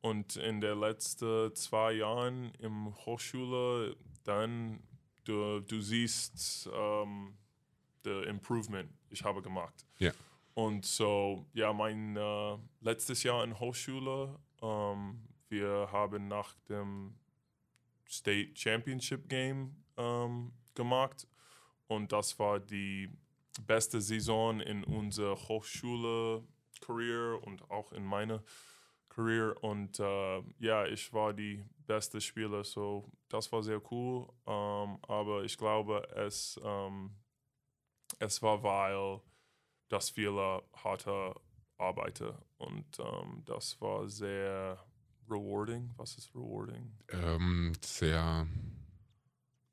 Und 0.00 0.36
in 0.36 0.60
den 0.60 0.80
letzten 0.80 1.54
zwei 1.54 1.92
Jahren 1.92 2.52
im 2.58 2.94
Hochschule, 3.04 3.96
dann 4.24 4.82
du, 5.24 5.60
du 5.60 5.80
siehst 5.80 6.68
ähm, 6.72 7.36
the 8.04 8.22
Improvement, 8.26 8.90
ich 9.10 9.22
habe 9.22 9.42
gemacht. 9.42 9.86
Ja. 9.98 10.12
Und 10.54 10.84
so, 10.84 11.46
ja, 11.52 11.72
mein 11.72 12.16
äh, 12.16 12.56
letztes 12.80 13.22
Jahr 13.22 13.44
in 13.44 13.58
Hochschule, 13.58 14.38
ähm, 14.62 15.28
wir 15.48 15.88
haben 15.92 16.28
nach 16.28 16.54
dem 16.68 17.14
State 18.10 18.50
Championship 18.54 19.28
Game 19.28 19.76
ähm, 19.96 20.52
gemacht. 20.74 21.26
Und 21.86 22.12
das 22.12 22.38
war 22.38 22.60
die 22.60 23.10
beste 23.66 24.00
Saison 24.00 24.60
in 24.60 24.84
unserer 24.84 25.36
Hochschule-Career 25.36 27.42
und 27.42 27.70
auch 27.70 27.92
in 27.92 28.04
meiner 28.04 28.42
Career. 29.08 29.62
Und 29.62 29.98
äh, 30.00 30.42
ja, 30.58 30.86
ich 30.86 31.12
war 31.12 31.32
die 31.32 31.64
beste 31.86 32.20
Spieler, 32.20 32.64
so 32.64 33.10
das 33.28 33.50
war 33.52 33.62
sehr 33.62 33.80
cool. 33.90 34.28
Ähm, 34.46 34.98
aber 35.02 35.44
ich 35.44 35.56
glaube, 35.56 36.06
es, 36.14 36.60
ähm, 36.62 37.16
es 38.18 38.42
war, 38.42 38.62
weil 38.62 39.20
das 39.88 40.10
viele 40.10 40.62
harte 40.72 41.34
Arbeiter 41.78 42.42
und 42.58 42.98
ähm, 42.98 43.42
das 43.46 43.80
war 43.80 44.08
sehr 44.08 44.78
rewarding. 45.30 45.90
Was 45.96 46.16
ist 46.18 46.34
rewarding? 46.34 46.90
Ähm, 47.10 47.72
sehr. 47.84 48.46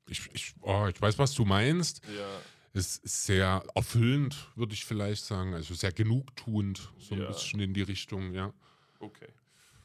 Ich, 0.08 0.28
ich, 0.32 0.54
oh, 0.62 0.86
ich 0.86 1.00
weiß, 1.00 1.18
was 1.18 1.34
du 1.34 1.44
meinst. 1.44 2.04
Ja. 2.06 2.40
Es 2.72 2.98
ist 2.98 3.26
sehr 3.26 3.62
erfüllend, 3.74 4.50
würde 4.54 4.72
ich 4.74 4.84
vielleicht 4.84 5.24
sagen. 5.24 5.54
Also 5.54 5.74
sehr 5.74 5.92
genugtuend, 5.92 6.90
so 6.98 7.14
ein 7.14 7.22
Ja. 7.22 7.26
bisschen 7.28 7.60
in 7.60 7.74
die 7.74 7.82
Richtung, 7.82 8.32
ja. 8.32 8.52
Okay. 9.00 9.28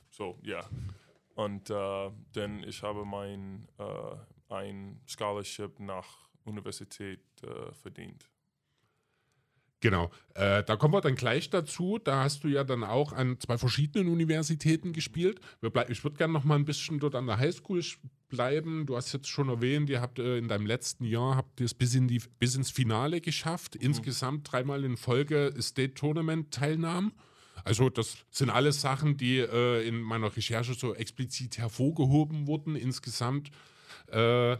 So, 0.10 0.38
ja. 0.44 0.63
Und 1.36 1.70
äh, 1.70 2.12
dann 2.34 2.63
ich 2.63 2.84
habe 2.84 3.03
mein 3.06 3.68
äh, 3.80 4.53
ein 4.53 5.01
Scholarship 5.08 5.80
nach 5.80 6.30
Universität 6.46 7.22
äh, 7.42 7.74
verdient. 7.74 8.30
Genau. 9.83 10.11
Äh, 10.33 10.63
da 10.63 10.77
kommen 10.77 10.93
wir 10.93 11.01
dann 11.01 11.15
gleich 11.15 11.49
dazu. 11.49 11.99
Da 12.01 12.23
hast 12.23 12.45
du 12.45 12.47
ja 12.47 12.63
dann 12.63 12.85
auch 12.85 13.11
an 13.11 13.37
zwei 13.41 13.57
verschiedenen 13.57 14.07
Universitäten 14.07 14.93
gespielt. 14.93 15.41
Ich 15.89 16.05
würde 16.05 16.15
gerne 16.15 16.31
noch 16.31 16.45
mal 16.45 16.55
ein 16.55 16.63
bisschen 16.63 16.99
dort 16.99 17.15
an 17.15 17.27
der 17.27 17.37
Highschool 17.37 17.79
sch- 17.79 17.97
bleiben. 18.29 18.85
Du 18.85 18.95
hast 18.95 19.11
jetzt 19.11 19.27
schon 19.27 19.49
erwähnt, 19.49 19.89
ihr 19.89 19.99
habt 19.99 20.19
äh, 20.19 20.37
in 20.37 20.47
deinem 20.47 20.65
letzten 20.67 21.03
Jahr 21.03 21.35
habt 21.35 21.59
ihr 21.59 21.65
es 21.65 21.73
bis, 21.73 21.95
in 21.95 22.07
die, 22.07 22.21
bis 22.39 22.55
ins 22.55 22.71
Finale 22.71 23.19
geschafft. 23.19 23.75
Insgesamt 23.75 24.49
dreimal 24.49 24.85
in 24.85 24.95
Folge 24.95 25.53
State 25.59 25.95
Tournament 25.95 26.53
Teilnahmen. 26.53 27.11
Also 27.65 27.89
das 27.89 28.19
sind 28.31 28.51
alles 28.51 28.79
Sachen, 28.79 29.17
die 29.17 29.39
äh, 29.39 29.85
in 29.85 29.99
meiner 29.99 30.33
Recherche 30.33 30.75
so 30.75 30.95
explizit 30.95 31.57
hervorgehoben 31.57 32.47
wurden. 32.47 32.77
Insgesamt 32.77 33.51
äh, 34.07 34.55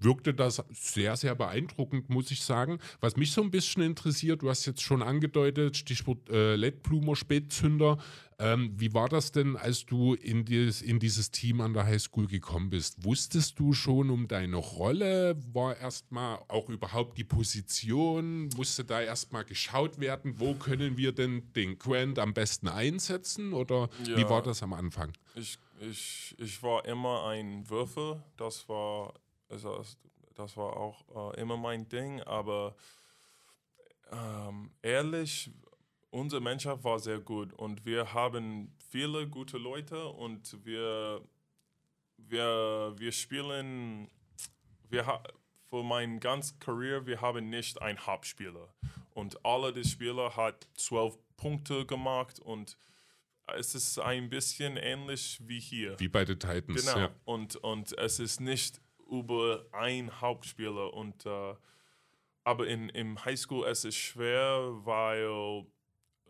wirkte 0.00 0.34
das 0.34 0.62
sehr, 0.70 1.16
sehr 1.16 1.34
beeindruckend, 1.34 2.08
muss 2.10 2.30
ich 2.30 2.42
sagen. 2.42 2.78
Was 3.00 3.16
mich 3.16 3.32
so 3.32 3.42
ein 3.42 3.50
bisschen 3.50 3.82
interessiert, 3.82 4.42
du 4.42 4.48
hast 4.48 4.66
jetzt 4.66 4.82
schon 4.82 5.02
angedeutet, 5.02 5.76
Stichwort 5.76 6.28
äh, 6.30 6.56
LED-Blumer, 6.56 7.16
Spätzünder. 7.16 7.98
Ähm, 8.40 8.72
wie 8.76 8.94
war 8.94 9.10
das 9.10 9.32
denn, 9.32 9.58
als 9.58 9.84
du 9.84 10.14
in 10.14 10.46
dieses, 10.46 10.80
in 10.80 10.98
dieses 10.98 11.30
Team 11.30 11.60
an 11.60 11.74
der 11.74 11.84
Highschool 11.84 12.26
gekommen 12.26 12.70
bist? 12.70 13.04
Wusstest 13.04 13.58
du 13.58 13.74
schon 13.74 14.08
um 14.08 14.28
deine 14.28 14.56
Rolle? 14.56 15.36
War 15.52 15.76
erstmal 15.76 16.38
auch 16.48 16.70
überhaupt 16.70 17.18
die 17.18 17.24
Position? 17.24 18.48
Musste 18.56 18.84
da 18.84 19.02
erstmal 19.02 19.44
geschaut 19.44 20.00
werden, 20.00 20.40
wo 20.40 20.54
können 20.54 20.96
wir 20.96 21.12
denn 21.12 21.52
den 21.52 21.78
Grant 21.78 22.18
am 22.18 22.32
besten 22.32 22.68
einsetzen? 22.68 23.52
Oder 23.52 23.90
ja, 24.06 24.16
wie 24.16 24.24
war 24.24 24.40
das 24.40 24.62
am 24.62 24.72
Anfang? 24.72 25.12
Ich, 25.34 25.58
ich, 25.78 26.34
ich 26.38 26.62
war 26.62 26.86
immer 26.86 27.26
ein 27.26 27.68
Würfel. 27.68 28.22
Das 28.38 28.66
war, 28.70 29.12
also 29.50 29.84
das 30.34 30.56
war 30.56 30.76
auch 30.76 31.34
äh, 31.34 31.40
immer 31.40 31.56
mein 31.56 31.88
Ding. 31.88 32.22
Aber 32.22 32.76
ähm, 34.10 34.70
ehrlich, 34.82 35.50
unsere 36.10 36.40
Mannschaft 36.40 36.84
war 36.84 36.98
sehr 36.98 37.20
gut 37.20 37.52
und 37.52 37.84
wir 37.84 38.12
haben 38.12 38.74
viele 38.90 39.28
gute 39.28 39.58
Leute 39.58 40.06
und 40.06 40.64
wir, 40.64 41.20
wir, 42.16 42.94
wir 42.96 43.12
spielen, 43.12 44.08
wir 44.88 45.22
für 45.68 45.84
mein 45.84 46.18
ganzes 46.18 46.58
Karriere, 46.58 47.06
wir 47.06 47.20
haben 47.20 47.48
nicht 47.48 47.80
einen 47.80 48.04
Hauptspieler. 48.04 48.74
Und 49.12 49.44
alle 49.44 49.72
die 49.72 49.84
Spieler 49.84 50.34
hat 50.36 50.66
zwölf 50.74 51.16
Punkte 51.36 51.86
gemacht 51.86 52.40
und 52.40 52.76
es 53.56 53.74
ist 53.74 53.98
ein 53.98 54.30
bisschen 54.30 54.76
ähnlich 54.76 55.40
wie 55.44 55.60
hier. 55.60 55.98
Wie 55.98 56.08
bei 56.08 56.24
den 56.24 56.38
Titans. 56.38 56.86
Genau. 56.86 56.98
Ja. 56.98 57.10
Und, 57.24 57.56
und 57.56 57.96
es 57.98 58.18
ist 58.18 58.40
nicht 58.40 58.80
über 59.10 59.66
ein 59.72 60.20
Hauptspieler. 60.20 60.94
Und, 60.94 61.26
äh, 61.26 61.54
aber 62.44 62.66
in, 62.66 62.88
im 62.90 63.24
Highschool 63.24 63.66
es 63.66 63.84
ist 63.84 63.96
schwer, 63.96 64.70
weil 64.84 65.66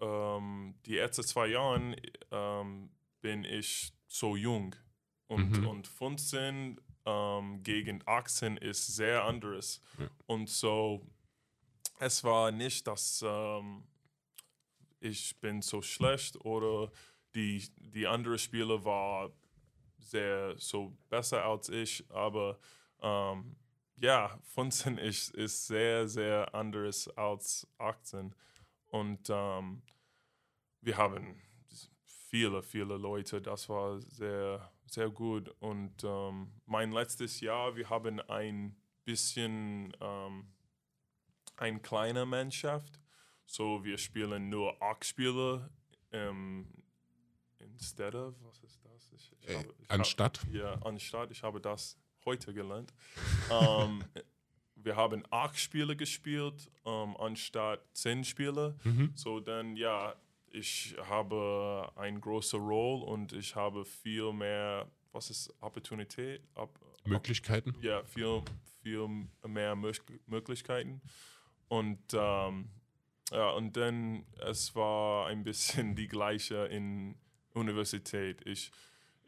ähm, 0.01 0.75
die 0.87 0.99
ersten 0.99 1.23
zwei 1.23 1.49
Jahre 1.49 1.97
ähm, 2.31 2.91
bin 3.21 3.45
ich 3.45 3.93
so 4.09 4.37
jung. 4.37 4.75
Und, 5.27 5.61
mhm. 5.61 5.69
und 5.69 5.87
15 5.87 6.81
ähm, 7.07 7.63
gegen 7.63 8.03
18 8.07 8.57
ist 8.57 8.87
sehr 8.95 9.25
anderes. 9.25 9.81
Ja. 9.99 10.09
Und 10.27 10.49
so, 10.49 11.07
es 12.01 12.25
war 12.25 12.51
nicht, 12.51 12.87
dass 12.87 13.25
ähm, 13.27 13.85
ich 14.99 15.39
bin 15.41 15.63
so 15.63 15.83
schlecht 15.83 16.45
oder 16.45 16.91
die, 17.35 17.63
die 17.77 18.07
anderen 18.07 18.39
Spieler 18.39 18.85
war 18.85 19.31
sehr 20.11 20.55
so 20.59 20.97
besser 21.09 21.45
als 21.45 21.69
ich, 21.69 22.05
aber 22.11 22.59
ähm, 23.01 23.57
ja, 23.97 24.39
15 24.55 24.99
ist, 24.99 25.35
ist 25.35 25.67
sehr, 25.67 26.09
sehr 26.09 26.55
anders 26.55 27.09
als 27.17 27.67
18. 27.79 28.35
Und 28.89 29.29
ähm, 29.29 29.83
wir 30.81 30.97
haben 30.97 31.41
viele, 32.05 32.63
viele 32.63 32.97
Leute. 32.97 33.43
Das 33.43 33.69
war 33.69 34.01
sehr, 34.01 34.73
sehr 34.87 35.11
gut. 35.11 35.49
Und 35.61 36.03
ähm, 36.03 36.51
mein 36.67 36.93
letztes 36.93 37.41
Jahr, 37.41 37.77
wir 37.77 37.91
haben 37.91 38.21
ein 38.21 38.75
bisschen 39.05 39.95
ähm, 40.01 40.49
eine 41.57 41.81
kleine 41.81 42.25
Mannschaft. 42.25 42.99
So, 43.45 43.85
wir 43.85 43.99
spielen 43.99 44.49
nur 44.49 44.81
acht 44.81 45.05
Spieler 45.05 45.71
ähm, 46.13 46.73
instead 47.59 48.15
of, 48.15 48.35
was 48.43 48.63
ist 48.63 48.80
das? 49.11 49.31
Ich, 49.41 49.49
ich 49.49 49.57
habe, 49.57 49.75
ich 49.79 49.91
anstatt? 49.91 50.41
Habe, 50.41 50.59
ja, 50.59 50.75
anstatt. 50.83 51.31
Ich 51.31 51.43
habe 51.43 51.61
das 51.61 51.97
heute 52.25 52.53
gelernt. 52.53 52.93
ähm, 53.51 54.05
wir 54.77 54.97
haben 54.97 55.23
acht 55.31 55.59
Spiele 55.59 55.97
gespielt, 55.97 56.71
um, 56.85 57.11
ähm, 57.11 57.17
anstatt 57.19 57.81
zehn 57.93 58.25
Spiele. 58.25 58.79
Mhm. 58.85 59.13
So 59.15 59.41
dann, 59.41 59.77
ja, 59.77 60.15
ich 60.53 60.97
habe 61.09 61.91
eine 61.97 62.19
große 62.19 62.57
Rolle 62.57 63.05
und 63.05 63.33
ich 63.33 63.55
habe 63.55 63.85
viel 63.85 64.33
mehr, 64.33 64.91
was 65.13 65.31
ist 65.31 65.55
Opportunität? 65.61 66.43
Op 66.55 66.79
Möglichkeiten? 67.05 67.75
Ja, 67.81 68.03
viel, 68.05 68.43
viel 68.83 69.09
mehr 69.47 69.77
Möglichkeiten. 70.27 71.01
Und, 71.69 72.03
ähm, 72.13 72.69
ja, 73.31 73.51
und 73.51 73.77
dann, 73.77 74.27
es 74.39 74.75
war 74.75 75.29
ein 75.29 75.45
bisschen 75.45 75.95
die 75.95 76.09
gleiche 76.09 76.67
in 76.67 77.17
Universität. 77.55 78.45
Ich, 78.47 78.71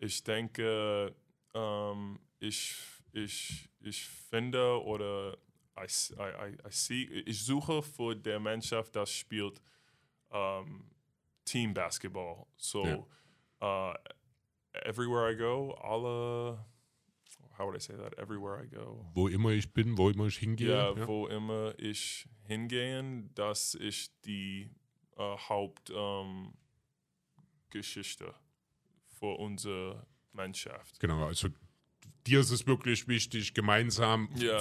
ich 0.02 0.22
denke, 0.24 1.14
ähm, 1.54 2.18
ich, 2.40 2.74
ich, 3.12 3.68
ich 3.80 4.04
finde 4.04 4.82
oder 4.82 5.38
I, 5.78 5.86
I, 6.18 6.56
I 6.66 6.70
see, 6.70 7.04
ich 7.04 7.44
suche 7.44 7.82
für 7.82 8.16
der 8.16 8.40
Mannschaft, 8.40 8.96
das 8.96 9.12
spielt 9.12 9.62
ähm, 10.32 10.90
team 11.44 11.72
basketball. 11.72 12.46
So 12.56 12.84
yeah. 12.84 13.04
uh, 13.62 13.94
everywhere 14.84 15.30
I 15.30 15.34
go, 15.34 15.78
alle, 15.80 16.66
how 17.56 17.66
would 17.66 17.76
I 17.76 17.80
say 17.80 17.94
that? 17.94 18.18
Everywhere 18.18 18.60
I 18.60 18.66
go. 18.66 19.06
Wo 19.14 19.28
immer 19.28 19.50
ich 19.50 19.72
bin, 19.72 19.96
wo 19.96 20.10
immer 20.10 20.26
ich 20.26 20.38
hingehe. 20.38 20.70
Ja, 20.70 20.92
ja. 20.92 21.06
wo 21.06 21.28
immer 21.28 21.78
ich 21.78 22.26
hingehe, 22.48 23.30
das 23.34 23.74
ist 23.74 24.12
die 24.24 24.68
uh, 25.16 25.36
Hauptgeschichte 25.48 28.26
um, 28.26 28.34
für 29.22 29.38
unsere 29.38 30.04
Mannschaft. 30.32 30.98
Genau, 30.98 31.24
also 31.26 31.48
dir 32.26 32.40
ist 32.40 32.50
es 32.50 32.66
wirklich 32.66 33.06
wichtig, 33.06 33.54
gemeinsam 33.54 34.28
ja 34.35 34.61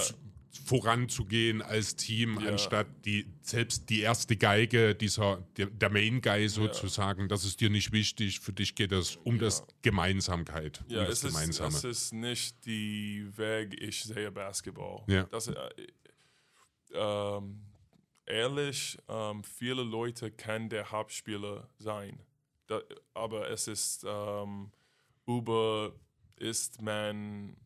voranzugehen 0.66 1.62
als 1.62 1.96
Team, 1.96 2.40
ja. 2.42 2.50
anstatt 2.50 2.88
die, 3.06 3.26
selbst 3.42 3.90
die 3.90 4.02
erste 4.02 4.36
Geige, 4.36 4.94
dieser, 4.94 5.48
der, 5.56 5.68
der 5.68 5.90
Main 5.90 6.22
Guy 6.22 6.50
sozusagen, 6.50 7.22
ja. 7.22 7.28
das 7.28 7.46
ist 7.46 7.62
dir 7.62 7.70
nicht 7.70 7.94
wichtig. 7.94 8.42
Für 8.42 8.52
dich 8.52 8.76
geht 8.76 8.92
es 8.92 9.16
um 9.16 9.36
ja. 9.36 9.44
das 9.44 9.66
Gemeinsamkeit. 9.82 10.84
Ja, 10.90 11.02
um 11.02 11.08
das 11.08 11.24
es, 11.24 11.34
Gemeinsame. 11.34 11.70
Ist, 11.70 11.86
es 11.86 12.02
ist 12.04 12.14
nicht 12.14 12.66
die 12.66 13.26
Weg, 13.38 13.82
ich 13.82 14.04
sehe 14.04 14.30
Basketball. 14.30 15.04
Ja. 15.08 15.24
Das, 15.24 15.48
äh, 15.48 15.54
ähm, 16.94 17.62
ehrlich, 18.26 18.98
ähm, 19.08 19.46
viele 19.46 19.84
Leute 19.84 20.32
können 20.32 20.68
der 20.68 20.92
Hauptspieler 20.92 21.70
sein. 21.78 22.20
Da, 22.72 22.82
aber 23.14 23.50
es 23.50 23.68
ist 23.68 24.06
ähm, 24.08 24.72
über, 25.28 25.94
ist 26.38 26.82
man 26.82 27.58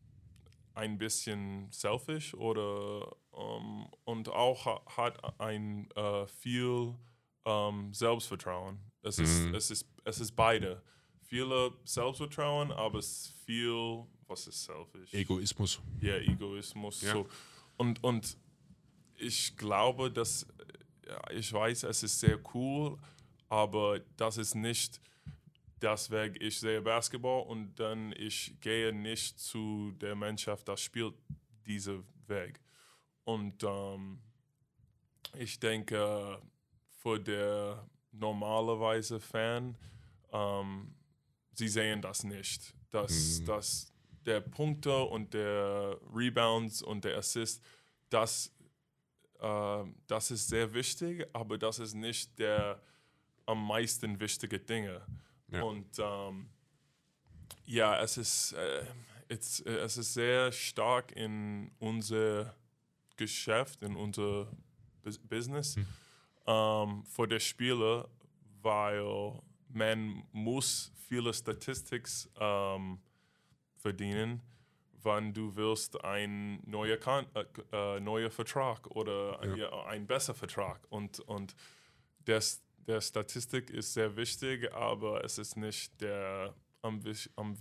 ein 0.74 0.98
bisschen 0.98 1.70
selfish 1.70 2.34
oder 2.34 3.14
ähm, 3.32 3.86
und 4.04 4.28
auch 4.28 4.66
hat 4.96 5.40
ein 5.40 5.88
uh, 5.96 6.26
viel 6.26 6.96
ähm, 7.44 7.94
Selbstvertrauen. 7.94 8.80
Es, 9.02 9.18
mhm. 9.18 9.24
ist, 9.24 9.54
es, 9.54 9.70
ist, 9.70 9.88
es 10.04 10.20
ist 10.20 10.32
beide. 10.32 10.82
Viele 11.22 11.72
Selbstvertrauen, 11.84 12.72
aber 12.72 12.98
es 12.98 13.06
ist 13.06 13.32
viel, 13.44 14.04
was 14.26 14.48
ist 14.48 14.64
selfish? 14.64 15.14
Egoismus. 15.14 15.80
Ja, 16.00 16.16
Egoismus. 16.16 17.02
Ja. 17.02 17.12
So. 17.12 17.28
Und, 17.76 18.02
und 18.02 18.36
ich 19.18 19.56
glaube, 19.56 20.10
dass, 20.10 20.46
ich 21.30 21.52
weiß, 21.52 21.84
es 21.84 22.02
ist 22.02 22.18
sehr 22.18 22.40
cool, 22.54 22.98
aber 23.48 24.00
das 24.16 24.38
ist 24.38 24.54
nicht 24.54 25.00
das 25.78 26.10
Weg, 26.10 26.40
ich 26.40 26.58
sehe 26.58 26.80
Basketball 26.80 27.46
und 27.46 27.74
dann 27.78 28.12
ich 28.12 28.58
gehe 28.60 28.92
nicht 28.92 29.38
zu 29.38 29.92
der 29.92 30.14
Mannschaft, 30.14 30.66
das 30.68 30.80
spielt 30.80 31.14
diese 31.66 32.02
Weg. 32.26 32.60
Und 33.24 33.62
ähm, 33.62 34.20
ich 35.34 35.58
denke, 35.60 36.40
für 37.02 37.20
der 37.20 37.86
normalerweise 38.12 39.20
Fan, 39.20 39.76
ähm, 40.32 40.94
sie 41.52 41.68
sehen 41.68 42.00
das 42.00 42.24
nicht, 42.24 42.74
dass, 42.90 43.40
mhm. 43.40 43.46
dass 43.46 43.92
der 44.24 44.40
Punkte 44.40 45.04
und 45.04 45.34
der 45.34 45.98
Rebounds 46.12 46.82
und 46.82 47.04
der 47.04 47.18
Assist, 47.18 47.62
das, 48.08 48.52
äh, 49.40 49.84
das 50.06 50.30
ist 50.30 50.48
sehr 50.48 50.72
wichtig, 50.72 51.26
aber 51.32 51.58
das 51.58 51.78
ist 51.78 51.94
nicht 51.94 52.38
der 52.38 52.80
am 53.46 53.66
meisten 53.66 54.20
wichtige 54.20 54.58
Dinge. 54.58 55.02
Ja. 55.48 55.62
Und 55.62 55.98
ähm, 55.98 56.48
ja, 57.64 58.00
es 58.00 58.16
ist, 58.16 58.52
äh, 58.52 58.84
it's, 59.28 59.60
äh, 59.60 59.70
es 59.78 59.96
ist 59.96 60.14
sehr 60.14 60.52
stark 60.52 61.12
in 61.12 61.70
unser 61.78 62.54
Geschäft, 63.16 63.82
in 63.82 63.96
unser 63.96 64.48
Business 65.28 65.76
hm. 65.76 65.86
ähm, 66.46 67.04
für 67.04 67.26
die 67.26 67.40
Spieler, 67.40 68.08
weil 68.62 69.40
man 69.68 70.24
muss 70.32 70.92
viele 71.08 71.32
Statistiken 71.32 72.10
ähm, 72.38 72.98
verdienen, 73.76 74.42
wenn 75.02 75.32
du 75.32 75.54
willst 75.54 76.02
ein 76.04 76.60
neuer 76.68 76.98
äh, 77.34 77.44
äh, 77.72 78.00
neuer 78.00 78.30
Vertrag 78.30 78.86
oder 78.88 79.44
ja. 79.44 79.56
Ja, 79.56 79.86
ein 79.86 80.06
besser 80.06 80.34
Vertrag 80.34 80.80
und 80.90 81.20
und 81.20 81.54
das 82.24 82.65
der 82.86 83.00
Statistik 83.00 83.70
ist 83.70 83.94
sehr 83.94 84.16
wichtig, 84.16 84.72
aber 84.72 85.24
es 85.24 85.38
ist 85.38 85.56
nicht 85.56 86.00
der 86.00 86.54
am, 86.82 87.00
am, 87.36 87.56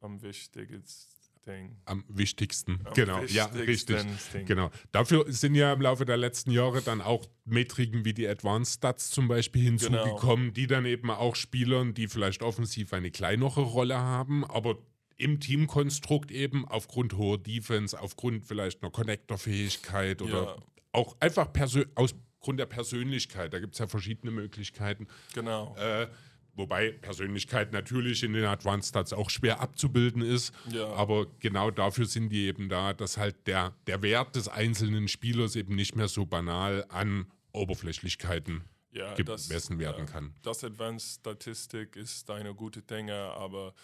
am 0.00 0.22
wichtigsten. 0.22 1.12
Ding. 1.46 1.76
Am 1.86 2.04
wichtigsten. 2.08 2.80
Am 2.84 2.94
genau, 2.94 3.22
ja, 3.24 3.46
richtig. 3.46 3.66
wichtigsten 3.66 4.18
Ding. 4.32 4.46
Genau. 4.46 4.70
Dafür 4.92 5.24
sind 5.28 5.54
ja 5.54 5.72
im 5.72 5.80
Laufe 5.80 6.04
der 6.04 6.16
letzten 6.16 6.50
Jahre 6.52 6.82
dann 6.82 7.00
auch 7.00 7.26
Metriken 7.44 8.04
wie 8.04 8.14
die 8.14 8.28
Advanced 8.28 8.74
Stats 8.74 9.10
zum 9.10 9.28
Beispiel 9.28 9.62
hinzugekommen, 9.62 10.52
die 10.52 10.66
dann 10.66 10.86
eben 10.86 11.10
auch 11.10 11.34
Spielern, 11.34 11.94
die 11.94 12.08
vielleicht 12.08 12.42
offensiv 12.42 12.92
eine 12.92 13.10
kleinere 13.10 13.62
Rolle 13.62 13.98
haben, 13.98 14.44
aber 14.44 14.78
im 15.16 15.40
Teamkonstrukt 15.40 16.30
eben 16.30 16.66
aufgrund 16.66 17.14
hoher 17.14 17.38
Defense, 17.38 17.98
aufgrund 17.98 18.44
vielleicht 18.44 18.82
einer 18.82 18.90
Connector-Fähigkeit 18.90 20.22
oder 20.22 20.44
Ja. 20.44 20.56
auch 20.92 21.16
einfach 21.20 21.48
aus 21.94 22.14
Grund 22.42 22.60
der 22.60 22.66
Persönlichkeit. 22.66 23.52
Da 23.54 23.60
gibt 23.60 23.74
es 23.74 23.78
ja 23.78 23.86
verschiedene 23.86 24.32
Möglichkeiten. 24.32 25.06
Genau. 25.32 25.74
Äh, 25.76 26.08
wobei 26.54 26.92
Persönlichkeit 26.92 27.72
natürlich 27.72 28.22
in 28.22 28.34
den 28.34 28.44
Advanced 28.44 28.90
Stats 28.90 29.12
auch 29.12 29.30
schwer 29.30 29.60
abzubilden 29.60 30.22
ist. 30.22 30.52
Ja. 30.70 30.88
Aber 30.92 31.26
genau 31.40 31.70
dafür 31.70 32.06
sind 32.06 32.28
die 32.30 32.46
eben 32.46 32.68
da, 32.68 32.92
dass 32.92 33.16
halt 33.16 33.46
der, 33.46 33.74
der 33.86 34.02
Wert 34.02 34.36
des 34.36 34.48
einzelnen 34.48 35.08
Spielers 35.08 35.56
eben 35.56 35.74
nicht 35.74 35.96
mehr 35.96 36.08
so 36.08 36.26
banal 36.26 36.84
an 36.88 37.26
Oberflächlichkechen 37.52 38.64
ja, 38.92 39.14
gemessen 39.14 39.78
werden 39.78 40.06
kann. 40.06 40.34
Das 40.42 40.64
Advanced 40.64 41.20
Statistik 41.20 41.96
ist 41.96 42.30
eine 42.30 42.54
gute 42.54 42.82
Dinge, 42.82 43.14
aber 43.14 43.74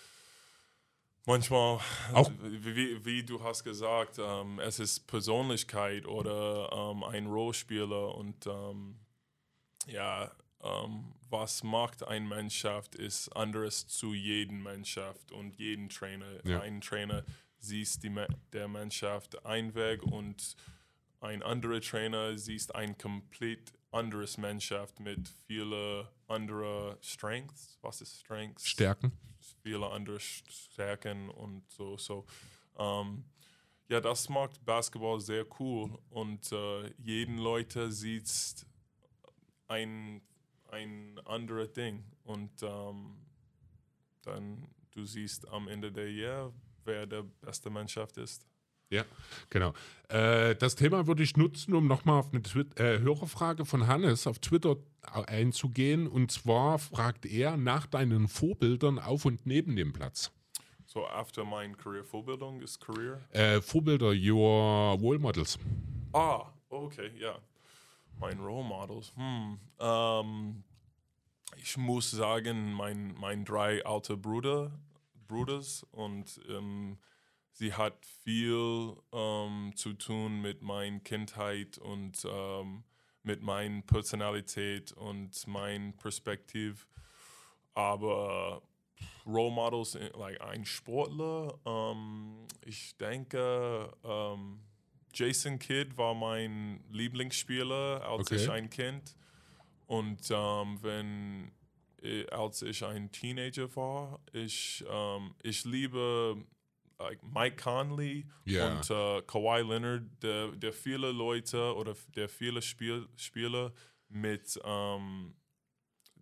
manchmal, 1.28 1.78
Auch- 2.12 2.32
wie, 2.42 3.04
wie, 3.04 3.22
du 3.22 3.42
hast 3.42 3.62
gesagt, 3.62 4.18
ähm, 4.18 4.58
es 4.58 4.80
ist 4.80 5.06
Persönlichkeit 5.06 6.06
oder 6.06 6.70
ähm, 6.72 7.04
ein 7.04 7.26
Rollspieler 7.26 8.14
und 8.16 8.46
ähm, 8.46 8.96
ja, 9.86 10.32
ähm, 10.62 11.14
was 11.30 11.62
macht 11.62 12.02
eine 12.02 12.24
Mannschaft 12.24 12.94
ist 12.94 13.28
anderes 13.36 13.86
zu 13.86 14.14
jedem 14.14 14.62
Mannschaft 14.62 15.30
und 15.30 15.56
jeden 15.58 15.88
Trainer. 15.88 16.44
Ja. 16.44 16.60
Ein 16.60 16.80
Trainer 16.80 17.24
sieht 17.58 18.02
die, 18.02 18.12
der 18.52 18.66
Mannschaft 18.66 19.44
ein 19.44 19.74
Weg 19.74 20.02
und 20.02 20.56
ein 21.20 21.42
anderer 21.42 21.80
Trainer 21.80 22.38
sieht 22.38 22.74
ein 22.74 22.96
komplett 22.96 23.72
anderes 23.90 24.38
Mannschaft 24.38 25.00
mit 25.00 25.28
vielen 25.46 26.06
anderen 26.28 26.96
Strengths. 27.02 27.78
Was 27.82 28.00
ist 28.00 28.20
Strengths? 28.20 28.66
Stärken. 28.66 29.12
Viele 29.68 29.90
andere 29.90 30.18
Stärken 30.18 31.28
und 31.28 31.70
so. 31.70 31.98
so 31.98 32.24
ähm, 32.78 33.24
ja, 33.88 34.00
das 34.00 34.28
macht 34.30 34.64
Basketball 34.64 35.20
sehr 35.20 35.44
cool 35.60 35.98
und 36.08 36.50
äh, 36.52 36.90
jeden 36.98 37.38
Leute 37.38 37.92
sieht 37.92 38.30
ein, 39.66 40.22
ein 40.70 41.20
anderes 41.26 41.72
Ding 41.72 42.02
und 42.24 42.50
ähm, 42.62 43.18
dann 44.22 44.68
du 44.92 45.04
siehst 45.04 45.46
am 45.48 45.68
Ende 45.68 45.92
der 45.92 46.10
Jahr, 46.10 46.52
wer 46.84 47.06
der 47.06 47.22
beste 47.22 47.68
Mannschaft 47.68 48.16
ist. 48.16 48.46
Ja, 48.90 49.04
genau. 49.50 49.74
Äh, 50.08 50.54
das 50.56 50.74
Thema 50.74 51.06
würde 51.06 51.22
ich 51.22 51.36
nutzen, 51.36 51.74
um 51.74 51.86
nochmal 51.86 52.20
auf 52.20 52.32
eine 52.32 52.42
Twit 52.42 52.80
äh, 52.80 53.00
Hörerfrage 53.00 53.66
von 53.66 53.86
Hannes 53.86 54.26
auf 54.26 54.38
Twitter 54.38 54.76
einzugehen. 55.02 56.06
Und 56.06 56.32
zwar 56.32 56.78
fragt 56.78 57.26
er 57.26 57.56
nach 57.56 57.86
deinen 57.86 58.28
Vorbildern 58.28 58.98
auf 58.98 59.24
und 59.26 59.44
neben 59.46 59.76
dem 59.76 59.92
Platz. 59.92 60.32
So 60.86 61.06
after 61.06 61.44
mein 61.44 61.76
Career 61.76 62.04
Vorbildung 62.04 62.62
ist 62.62 62.80
Career. 62.80 63.20
Äh, 63.30 63.60
Vorbilder, 63.60 64.12
your 64.14 64.98
Role 64.98 65.18
Models. 65.18 65.58
Ah, 66.14 66.46
okay, 66.70 67.10
ja. 67.18 67.38
Mein 68.18 68.40
Role 68.40 68.64
Models. 68.64 69.12
Hm. 69.14 69.58
Ähm, 69.78 70.64
ich 71.62 71.76
muss 71.76 72.10
sagen, 72.10 72.72
mein, 72.72 73.14
mein 73.18 73.44
drei 73.44 73.84
alte 73.84 74.16
Brüder, 74.16 74.72
Bruders 75.26 75.86
und 75.92 76.40
ähm, 76.48 76.96
sie 77.58 77.74
hat 77.74 78.06
viel 78.22 78.94
ähm, 79.12 79.72
zu 79.74 79.92
tun 79.94 80.40
mit 80.40 80.62
meiner 80.62 81.00
Kindheit 81.00 81.76
und 81.78 82.24
ähm, 82.24 82.84
mit 83.24 83.42
meiner 83.42 83.82
Personalität 83.82 84.92
und 84.92 85.44
mein 85.48 85.96
Perspektiv. 85.96 86.86
Aber 87.74 88.62
Role 89.26 89.50
Models, 89.50 89.96
äh, 89.96 90.08
like 90.16 90.40
ein 90.40 90.64
Sportler, 90.64 91.58
ähm, 91.66 92.46
ich 92.64 92.96
denke, 92.96 93.92
ähm, 94.04 94.60
Jason 95.12 95.58
Kidd 95.58 95.96
war 95.96 96.14
mein 96.14 96.84
Lieblingsspieler, 96.92 98.06
als 98.08 98.30
Okay. 98.30 98.36
ich 98.36 98.48
ein 98.48 98.70
Kind. 98.70 99.16
Und 99.88 100.20
ähm, 100.30 100.78
wenn, 100.80 101.50
äh, 102.02 102.24
als 102.28 102.62
ich 102.62 102.84
ein 102.84 103.10
Teenager 103.10 103.74
war, 103.74 104.20
ich, 104.32 104.84
ähm, 104.88 105.34
ich 105.42 105.64
liebe 105.64 106.36
like 106.98 107.22
Mike 107.22 107.56
Conley 107.62 108.26
Ja. 108.44 108.66
und 108.78 108.90
äh, 108.90 109.22
Kawhi 109.22 109.62
Leonard, 109.62 110.02
der, 110.22 110.48
der 110.52 110.72
viele 110.72 111.12
Leute 111.12 111.74
oder 111.76 111.94
der 112.16 112.28
viele 112.28 112.60
Spiel, 112.62 113.08
Spieler 113.16 113.72
mit, 114.08 114.58
ähm, 114.64 115.34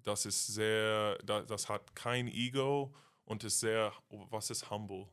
das 0.02 0.26
ist 0.26 0.46
sehr, 0.48 1.18
das, 1.24 1.46
das 1.46 1.68
hat 1.68 1.94
kein 1.96 2.28
Ego 2.28 2.94
und 3.24 3.42
ist 3.44 3.60
sehr, 3.60 3.92
was 4.30 4.50
ist 4.50 4.70
humble? 4.70 5.08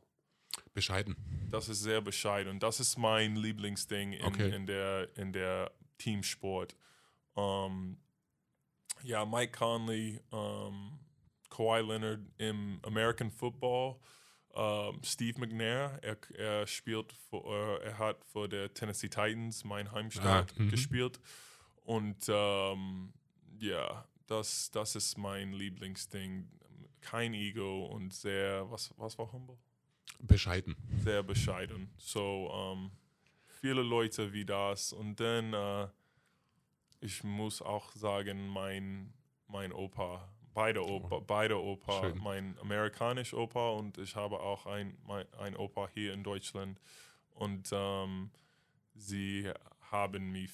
Bescheiden. 0.72 1.16
Das 1.50 1.68
ist 1.68 1.80
sehr 1.82 2.00
bescheiden. 2.00 2.60
Das 2.60 2.78
ist 2.78 2.96
mein 2.96 3.34
Lieblingsding 3.36 4.12
in, 4.12 4.24
Okay. 4.24 4.54
in, 4.54 4.66
der, 4.66 5.08
in 5.16 5.32
der 5.32 5.72
Teamsport. 5.98 6.76
Ähm, 7.36 7.96
ja, 9.02 9.24
Mike 9.24 9.52
Conley, 9.58 10.20
ähm, 10.32 10.98
Kawhi 11.50 11.80
Leonard 11.80 12.20
im 12.38 12.78
American 12.84 13.30
Football, 13.30 13.96
ähm, 14.54 15.00
Steve 15.04 15.38
McNair, 15.40 15.98
er, 16.02 16.16
er 16.36 16.66
spielt, 16.66 17.12
für, 17.12 17.44
äh, 17.80 17.84
er 17.86 17.98
hat 17.98 18.24
für 18.24 18.48
der 18.48 18.72
Tennessee 18.72 19.08
Titans, 19.08 19.64
mein 19.64 19.90
Heimstadt, 19.92 20.52
Ah, 20.56 20.62
mhm. 20.62 20.70
gespielt. 20.70 21.20
Und 21.84 22.24
ähm, 22.28 23.12
ja, 23.58 24.06
das, 24.26 24.70
das 24.70 24.96
ist 24.96 25.18
mein 25.18 25.52
Lieblingsding. 25.52 26.48
Kein 27.00 27.34
Ego 27.34 27.86
und 27.86 28.14
sehr, 28.14 28.70
was, 28.70 28.92
was 28.96 29.18
war 29.18 29.30
humble? 29.32 29.58
Bescheiden. 30.20 30.74
sehr 31.02 31.22
bescheiden. 31.22 31.90
So, 31.98 32.50
ähm, 32.54 32.90
viele 33.60 33.82
Leute 33.82 34.32
wie 34.32 34.44
das. 34.46 34.92
Und 34.92 35.20
dann, 35.20 35.52
äh, 35.52 35.88
ich 37.00 37.22
muss 37.24 37.60
auch 37.60 37.92
sagen, 37.92 38.48
mein, 38.48 39.12
mein 39.48 39.72
Opa, 39.72 40.32
beide 40.54 40.82
Opa, 40.86 41.18
beide 41.18 41.60
Opa, 41.60 42.00
Schön. 42.00 42.18
mein 42.22 42.56
amerikanisch 42.60 43.34
Opa 43.34 43.70
und 43.70 43.98
ich 43.98 44.16
habe 44.16 44.40
auch 44.40 44.66
ein, 44.66 44.96
mein, 45.06 45.26
ein 45.34 45.56
Opa 45.56 45.88
hier 45.92 46.14
in 46.14 46.22
Deutschland. 46.22 46.80
Und 47.30 47.68
ähm, 47.72 48.30
sie 48.94 49.50
haben 49.90 50.32
mich, 50.32 50.52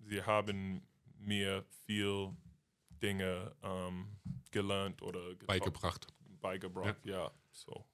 sie 0.00 0.22
haben 0.22 0.86
mir 1.18 1.64
viel 1.86 2.30
Dinge 3.02 3.54
ähm, 3.62 4.16
gelernt 4.50 5.02
oder 5.02 5.34
Beigebracht. 5.46 6.06
beigebracht. 6.40 7.04
Ja, 7.04 7.30
so. 7.52 7.84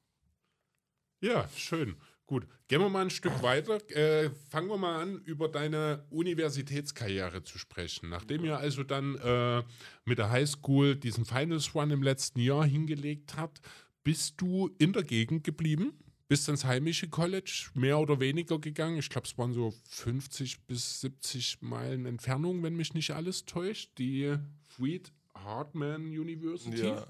Ja, 1.21 1.49
schön. 1.49 1.97
Gut. 2.27 2.47
Gehen 2.69 2.81
wir 2.81 2.89
mal 2.89 3.03
ein 3.03 3.11
Stück 3.11 3.43
weiter. 3.43 3.79
Äh, 3.91 4.31
fangen 4.49 4.69
wir 4.69 4.79
mal 4.79 5.03
an, 5.03 5.21
über 5.25 5.49
deine 5.49 6.07
Universitätskarriere 6.09 7.43
zu 7.43 7.59
sprechen. 7.59 8.09
Nachdem 8.09 8.45
ihr 8.45 8.57
also 8.57 8.83
dann 8.83 9.17
äh, 9.17 9.63
mit 10.07 10.19
der 10.19 10.31
Highschool 10.31 10.97
diesen 10.97 11.27
Finals 11.27 11.75
Run 11.75 11.91
im 11.91 12.03
letzten 12.03 12.41
Jahr 12.41 12.65
hingelegt 12.65 13.37
habt, 13.37 13.61
bist 14.03 14.41
du 14.41 14.71
in 14.79 14.95
der 14.95 15.03
Gegend 15.03 15.45
geblieben? 15.45 15.93
Bist 16.27 16.49
ins 16.49 16.65
heimische 16.65 17.09
College 17.09 17.69
mehr 17.75 17.99
oder 17.99 18.19
weniger 18.19 18.59
gegangen? 18.59 18.97
Ich 18.97 19.11
glaube, 19.11 19.27
es 19.27 19.37
waren 19.37 19.53
so 19.53 19.75
50 19.91 20.67
bis 20.67 21.03
70 21.03 21.61
Meilen 21.61 22.07
Entfernung, 22.07 22.63
wenn 22.63 22.75
mich 22.75 22.95
nicht 22.95 23.11
alles 23.11 23.45
täuscht. 23.45 23.91
Die 23.99 24.35
Freed 24.63 25.13
Hartman 25.35 26.07
University. 26.07 26.87
Ja. 26.87 27.07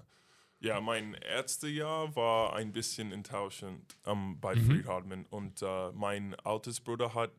Ja, 0.64 0.81
mein 0.81 1.14
erstes 1.14 1.70
Jahr 1.72 2.14
war 2.16 2.55
ein 2.57 2.72
bisschen 2.72 3.12
enttäuschend 3.12 3.96
ähm, 4.07 4.40
bei 4.40 4.55
Mhm. 4.57 4.66
Fried 4.66 4.87
Hartmann 4.87 5.27
und 5.27 5.62
äh, 5.62 5.92
mein 5.92 6.35
altes 6.37 6.81
Bruder 6.81 7.14
hat 7.14 7.31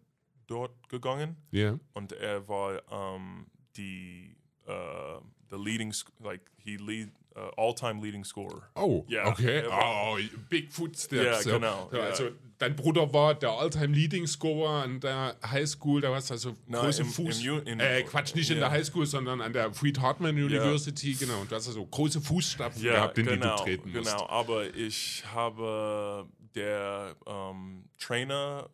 dort 0.47 0.89
gegangen 0.89 1.35
Ja. 1.51 1.77
und 1.93 2.11
er 2.11 2.47
war 2.47 2.81
ähm, 2.91 3.47
die 3.77 4.38
uh, 4.67 5.21
the 5.49 5.58
leading 5.58 5.93
like 6.23 6.41
he 6.58 6.77
lead 6.77 7.12
uh, 7.36 7.49
all-time 7.58 8.01
leading 8.01 8.23
scorer. 8.23 8.63
Oh, 8.75 9.05
Ja, 9.08 9.27
okay. 9.27 9.63
Oh, 9.69 10.17
big 10.49 10.71
footsteps. 10.71 11.45
Ja, 11.45 11.53
genau, 11.58 11.89
So, 11.91 11.97
ja. 11.97 12.03
Also 12.03 12.29
dein 12.58 12.75
Bruder 12.75 13.12
war 13.13 13.36
der 13.36 13.49
Alltime 13.51 13.93
Leading 13.93 14.25
Scorer 14.25 14.84
an 14.84 14.99
der 15.01 15.36
Highschool. 15.45 15.99
Da 16.01 16.10
warst 16.12 16.29
du 16.29 16.36
also 16.36 16.55
Nein, 16.67 16.81
große 16.81 17.01
im- 17.01 17.08
Fuß. 17.10 17.43
im 17.45 17.67
in- 17.67 17.79
äh, 17.81 18.03
Quatsch, 18.03 18.34
nicht 18.36 18.49
in 18.49 18.55
ja. 18.58 18.62
der 18.63 18.71
Highschool, 18.71 19.05
sondern 19.05 19.41
an 19.41 19.51
der 19.51 19.73
Freed 19.73 19.99
Hartman 19.99 20.36
University. 20.36 21.13
Genau. 21.13 21.41
Und 21.41 21.51
du 21.51 21.55
hast 21.55 21.67
also 21.67 21.86
große 21.86 22.21
Fußstapfen 22.21 22.81
gehabt, 22.81 23.17
in 23.17 23.27
die 23.27 23.38
du 23.38 23.55
treten 23.58 23.91
musst. 23.91 24.10
Genau, 24.12 24.27
aber 24.29 24.73
ich 24.73 25.23
habe 25.34 26.27
der 26.55 27.15
ähm, 27.27 27.84
Trainer 27.99 28.69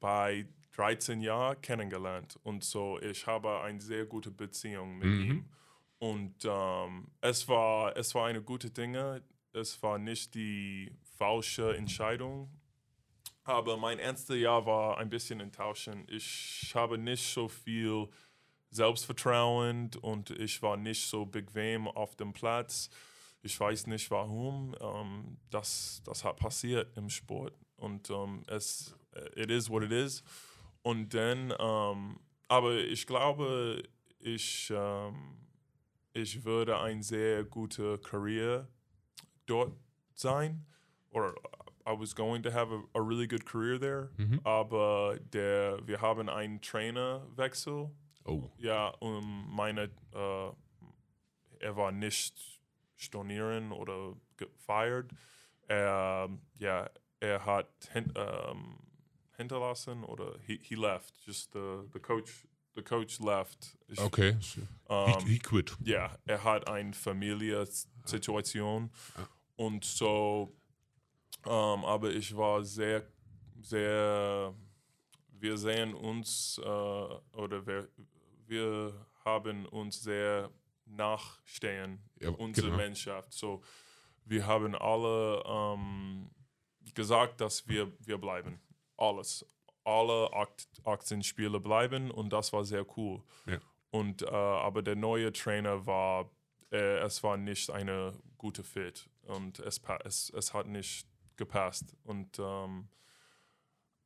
bei 0.00 0.46
13 0.76 1.22
Jahren 1.22 1.58
kennengelernt 1.62 2.38
und 2.42 2.62
so 2.62 3.00
ich 3.00 3.26
habe 3.26 3.60
eine 3.62 3.80
sehr 3.80 4.04
gute 4.04 4.30
Beziehung 4.30 4.98
mit 4.98 5.06
Mhm. 5.08 5.22
ihm 5.30 5.44
und 5.98 6.44
ähm, 6.44 7.08
es 7.20 7.48
war 7.48 7.96
es 7.96 8.14
war 8.14 8.26
eine 8.26 8.42
gute 8.42 8.70
Dinge. 8.70 9.22
Es 9.52 9.82
war 9.82 9.98
nicht 9.98 10.34
die 10.34 10.92
falsche 11.18 11.76
Entscheidung 11.76 12.50
Aber 13.44 13.76
mein 13.76 13.98
erstes 13.98 14.38
Jahr 14.38 14.66
war 14.66 14.98
ein 14.98 15.08
bisschen 15.08 15.40
enttäuschend. 15.40 16.10
Ich 16.10 16.72
habe 16.74 16.98
nicht 16.98 17.32
so 17.32 17.48
viel 17.48 18.08
Selbstvertrauen 18.70 19.90
und 20.02 20.30
ich 20.30 20.62
war 20.62 20.76
nicht 20.76 21.06
so 21.08 21.26
bequem 21.26 21.88
auf 21.88 22.16
dem 22.16 22.32
Platz. 22.32 22.90
Ich 23.42 23.58
weiß 23.58 23.86
nicht 23.86 24.10
warum. 24.10 24.74
Ähm, 24.80 25.38
das, 25.50 26.02
das 26.04 26.24
hat 26.24 26.36
passiert 26.38 26.96
im 26.96 27.08
Sport. 27.08 27.54
Und 27.76 28.10
ähm, 28.10 28.42
es 28.48 28.96
it 29.36 29.50
is 29.50 29.70
what 29.70 29.82
it 29.84 29.92
is. 29.92 30.22
Und 30.82 31.14
dann, 31.14 31.54
ähm, 31.58 32.20
aber 32.48 32.76
ich 32.78 33.06
glaube, 33.06 33.82
ich, 34.18 34.72
ähm, 34.74 35.36
ich 36.16 36.44
würde 36.44 36.78
ein 36.78 37.02
sehr 37.02 37.44
guter 37.44 37.98
Career 37.98 38.68
dort 39.44 39.76
sein. 40.14 40.66
Oder 41.10 41.34
I 41.86 41.92
was 41.92 42.14
going 42.14 42.42
to 42.42 42.50
have 42.50 42.72
a, 42.72 42.82
a 42.94 43.00
really 43.00 43.26
good 43.26 43.44
career 43.44 43.78
there. 43.78 44.10
Mhm. 44.16 44.40
Aber 44.42 45.18
der, 45.32 45.86
wir 45.86 46.00
haben 46.00 46.28
einen 46.28 46.60
Trainerwechsel. 46.60 47.90
Oh. 48.24 48.50
Ja, 48.58 48.88
um 48.98 49.54
meine, 49.54 49.90
äh, 50.12 50.50
er 51.60 51.76
war 51.76 51.92
nicht 51.92 52.60
stornieren 52.96 53.72
oder 53.72 54.16
gefeiert. 54.36 55.12
Er, 55.68 56.28
ja, 56.58 56.90
er 57.20 57.44
hat 57.44 57.68
hin, 57.92 58.12
ähm, 58.16 58.78
hinterlassen 59.36 60.02
oder 60.02 60.38
he, 60.40 60.58
he 60.62 60.74
left. 60.74 61.14
Just 61.24 61.52
the, 61.52 61.84
the 61.92 62.00
coach, 62.00 62.46
the 62.76 62.82
coach 62.82 63.18
left. 63.20 63.76
Ich, 63.88 63.98
Okay. 64.00 64.36
ähm, 64.88 65.18
he, 65.26 65.32
he 65.34 65.38
quit. 65.38 65.76
ja, 65.84 66.16
er 66.26 66.44
hat 66.44 66.68
eine 66.68 66.92
Familiensituation 66.92 68.90
Ah. 69.16 69.26
und 69.56 69.84
so, 69.84 70.52
ähm, 71.44 71.84
aber 71.84 72.10
ich 72.10 72.36
war 72.36 72.62
sehr, 72.64 73.02
sehr, 73.60 74.54
wir 75.30 75.56
sehen 75.58 75.94
uns 75.94 76.58
äh, 76.62 76.66
oder 76.66 77.66
wir, 77.66 77.88
wir 78.46 79.06
haben 79.24 79.66
uns 79.66 80.02
sehr 80.02 80.50
nachstehen, 80.84 81.98
Ja, 82.20 82.30
unsere 82.30 82.68
genau. 82.68 82.78
Mannschaft. 82.82 83.32
So, 83.32 83.62
wir 84.24 84.46
haben 84.46 84.74
alle 84.76 85.42
ähm, 85.46 86.30
gesagt, 86.94 87.40
dass 87.40 87.66
wir, 87.68 87.92
wir 88.00 88.18
bleiben. 88.18 88.60
Alles. 88.96 89.44
Alle 89.86 90.32
acht- 90.32 90.68
18 90.84 91.22
Spiele 91.22 91.60
bleiben 91.60 92.10
und 92.10 92.30
das 92.32 92.52
war 92.52 92.64
sehr 92.64 92.84
cool. 92.98 93.22
Ja. 93.46 93.58
Und, 93.90 94.22
äh, 94.22 94.26
aber 94.26 94.82
der 94.82 94.96
neue 94.96 95.32
Trainer 95.32 95.86
war, 95.86 96.28
äh, 96.72 96.98
es 96.98 97.22
war 97.22 97.36
nicht 97.36 97.70
eine 97.70 98.12
gute 98.36 98.64
Fit 98.64 99.08
und 99.22 99.60
es, 99.60 99.80
es, 100.04 100.30
es 100.30 100.52
hat 100.52 100.66
nicht 100.66 101.06
gepasst. 101.36 101.94
Und 102.02 102.38
ähm, 102.38 102.88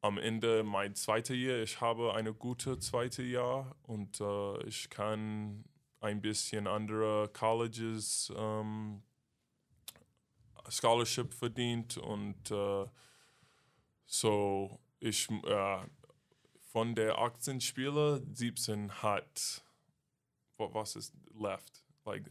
am 0.03 0.19
Ende 0.19 0.63
mein 0.65 0.95
zweites 0.95 1.37
Jahr, 1.37 1.59
ich 1.63 1.81
habe 1.81 2.15
eine 2.15 2.35
gute 2.35 2.79
zweite 2.79 3.23
Jahr 3.23 3.75
und 3.85 4.21
äh, 4.21 4.63
ich 4.67 4.91
kann 4.91 5.65
ein 6.01 6.21
bisschen 6.21 6.67
andere 6.67 7.29
Colleges 7.29 8.33
ähm, 8.37 9.03
Scholarship 10.69 11.33
verdient 11.35 11.97
und 11.99 12.51
äh, 12.51 12.87
so 14.07 14.79
ich 15.01 15.29
äh, 15.31 15.79
von 16.73 16.95
der 16.95 17.19
18 17.19 17.61
Spieler 17.61 18.21
17 18.33 19.03
hat 19.03 19.65
what 20.59 20.75
was 20.75 20.95
is 20.97 21.13
left 21.35 21.83
like 22.05 22.25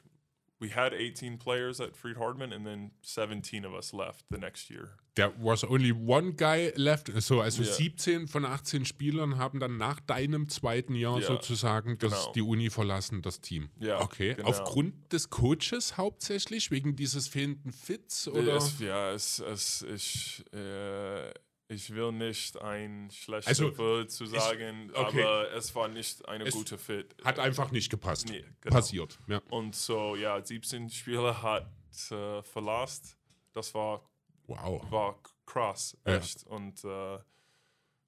we 0.62 0.70
had 0.76 0.94
18 0.94 1.38
players 1.40 1.80
at 1.80 1.96
Freed 1.96 2.18
Hardman 2.18 2.52
and 2.54 2.66
then 2.66 2.92
17 3.02 3.66
of 3.66 3.74
us 3.74 3.94
left 3.94 4.26
the 4.30 4.38
next 4.38 4.70
year 4.70 4.98
There 5.16 5.34
was 5.38 5.66
only 5.66 5.92
one 5.92 6.32
guy 6.38 6.72
left. 6.78 7.12
So, 7.22 7.42
also 7.42 7.62
Ja. 7.64 7.74
17 7.74 8.30
von 8.30 8.46
18 8.46 8.86
Spielern 8.86 9.38
haben 9.38 9.60
dann 9.60 9.76
nach 9.76 10.00
deinem 10.00 10.48
zweiten 10.48 10.96
Jahr 10.96 11.20
Ja, 11.20 11.28
sozusagen 11.28 11.98
das, 11.98 12.14
genau. 12.14 12.32
die 12.32 12.42
Uni 12.42 12.70
verlassen, 12.70 13.22
das 13.22 13.42
Team. 13.42 13.70
Ja, 13.82 14.00
Okay. 14.00 14.36
genau. 14.36 14.48
Aufgrund 14.48 15.12
des 15.12 15.30
Coaches 15.30 15.98
hauptsächlich, 15.98 16.72
wegen 16.72 16.96
dieses 16.96 17.28
fehlenden 17.28 17.74
Fits 17.74 18.30
oder? 18.30 18.56
es, 18.56 18.80
ja 18.80 19.12
es, 19.12 19.40
es 19.40 19.82
ich 19.82 20.46
äh, 20.54 21.34
ich 21.72 21.94
will 21.94 22.12
nicht 22.12 22.60
ein 22.60 23.10
schlechter 23.12 23.48
Also, 23.50 23.78
Wort 23.78 24.10
zu 24.12 24.26
sagen, 24.26 24.92
okay. 24.94 25.24
aber 25.24 25.52
es 25.54 25.74
war 25.76 25.88
nicht 25.88 26.28
eine 26.28 26.46
Es 26.46 26.54
gute 26.56 26.78
Fit. 26.80 27.16
Hat 27.24 27.38
einfach 27.40 27.72
nicht 27.72 27.90
gepasst. 27.92 28.28
Nee, 28.28 28.44
genau. 28.60 28.76
Passiert. 28.76 29.20
Ja. 29.28 29.40
Und 29.52 29.76
so, 29.76 30.16
ja, 30.16 30.44
17 30.44 30.90
Spieler 30.90 31.42
hat 31.42 31.68
äh, 32.12 32.42
verlassen. 32.44 33.10
Das 33.54 33.74
war, 33.76 34.02
Wow. 34.48 34.92
war 34.92 35.20
krass, 35.46 35.96
Ja. 36.08 36.18
echt. 36.18 36.44
Und 36.48 36.84
äh, 36.84 37.20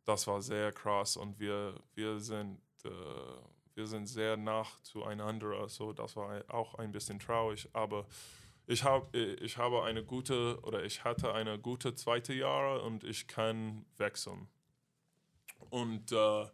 das 0.05 0.25
war 0.25 0.41
sehr 0.41 0.71
krass. 0.71 1.15
Und 1.15 1.39
wir, 1.39 1.75
wir, 1.93 2.19
sind, 2.19 2.59
äh, 2.83 2.89
wir 3.75 3.85
sind 3.85 4.07
sehr 4.07 4.37
nah 4.37 4.65
zueinander. 4.81 5.51
Also 5.61 5.93
das 5.93 6.15
war 6.15 6.43
auch 6.47 6.73
ein 6.75 6.91
bisschen 6.91 7.19
traurig. 7.19 7.69
Aber 7.73 8.07
ich, 8.71 8.83
hab, 8.83 9.13
ich 9.15 9.57
habe 9.57 9.83
eine 9.83 10.03
gute, 10.03 10.59
oder 10.63 10.83
ich 10.83 11.03
hatte 11.03 11.33
eine 11.33 11.59
gute 11.59 11.93
zweite 11.95 12.33
Jahre 12.33 12.81
und 12.83 13.03
ich 13.03 13.27
kann 13.27 13.85
wechseln. 13.97 14.47
Und 15.69 16.11
äh, 16.11 16.45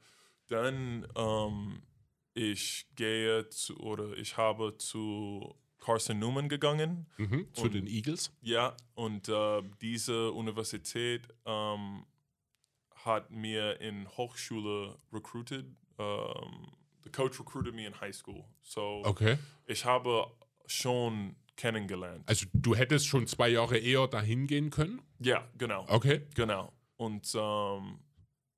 dann 0.47 1.07
ähm, 1.15 1.81
ich 2.33 2.87
gehe 2.95 3.49
zu, 3.49 3.77
oder 3.79 4.15
ich 4.17 4.37
habe 4.37 4.77
zu 4.77 5.55
Carson 5.79 6.19
Newman 6.19 6.49
gegangen. 6.49 7.07
Mhm. 7.17 7.47
Zu 7.53 7.63
Und- 7.63 7.73
den 7.73 7.87
Eagles. 7.87 8.31
Ja, 8.41 8.75
und 8.95 9.27
äh, 9.29 9.61
diese 9.81 10.31
Universität 10.31 11.27
ähm, 11.45 12.05
hat 12.95 13.31
mir 13.31 13.79
in 13.81 14.07
Hochschule 14.17 14.97
recruited. 15.13 15.65
Ähm, 15.99 16.67
the 17.03 17.09
coach 17.11 17.39
recruited 17.39 17.73
me 17.73 17.85
in 17.85 17.99
high 17.99 18.13
school. 18.13 18.43
So 18.61 19.01
Okay. 19.05 19.37
ich 19.65 19.85
habe 19.85 20.27
schon 20.65 21.35
kennengelernt. 21.57 22.23
Also 22.25 22.45
du 22.53 22.75
hättest 22.75 23.07
schon 23.07 23.27
zwei 23.27 23.49
Jahre 23.49 23.77
eher 23.77 24.07
dahin 24.07 24.47
gehen 24.47 24.69
können. 24.69 25.01
Ja, 25.19 25.47
genau. 25.57 25.85
Okay. 25.89 26.21
Genau. 26.35 26.71
Und 26.95 27.29
ähm, 27.35 27.99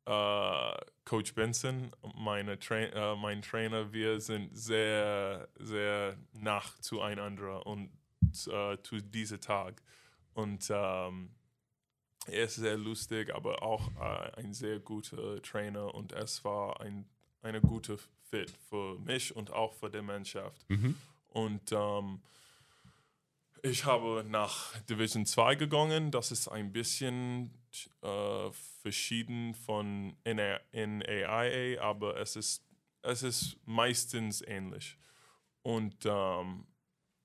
äh, 0.05 0.77
Coach 1.05 1.33
Benson, 1.33 1.91
meine 2.15 2.59
Tra 2.59 2.75
äh, 2.77 3.15
mein 3.15 3.41
Trainer, 3.41 3.91
wir 3.91 4.21
sind 4.21 4.55
sehr, 4.55 5.47
sehr 5.57 6.17
nach 6.33 6.77
zueinander 6.79 7.65
und 7.65 7.89
äh, 8.47 8.77
zu 8.83 9.01
diesem 9.01 9.41
Tag. 9.41 9.81
Und 10.33 10.69
ähm, 10.69 11.31
er 12.27 12.43
ist 12.43 12.55
sehr 12.55 12.77
lustig, 12.77 13.33
aber 13.33 13.63
auch 13.63 13.89
äh, 13.99 14.39
ein 14.39 14.53
sehr 14.53 14.79
guter 14.79 15.41
Trainer 15.41 15.95
und 15.95 16.11
es 16.11 16.43
war 16.43 16.79
ein 16.81 17.07
eine 17.41 17.61
gute 17.61 17.97
Fit 18.29 18.51
für 18.69 18.97
mich 18.99 19.35
und 19.35 19.51
auch 19.51 19.73
für 19.73 19.89
die 19.89 20.01
Mannschaft. 20.01 20.69
Mhm. 20.69 20.95
Und 21.29 21.71
ähm, 21.71 22.21
ich 23.63 23.85
habe 23.85 24.25
nach 24.27 24.77
Division 24.81 25.25
2 25.25 25.55
gegangen. 25.55 26.11
Das 26.11 26.31
ist 26.31 26.47
ein 26.47 26.71
bisschen 26.71 27.53
äh, 28.01 28.51
verschieden 28.81 29.53
von 29.53 30.15
NA 30.25 30.59
NAIA, 30.71 31.81
aber 31.81 32.17
es 32.17 32.35
ist, 32.35 32.63
es 33.01 33.23
ist 33.23 33.57
meistens 33.65 34.41
ähnlich. 34.41 34.97
Und 35.61 36.05
ähm, 36.05 36.65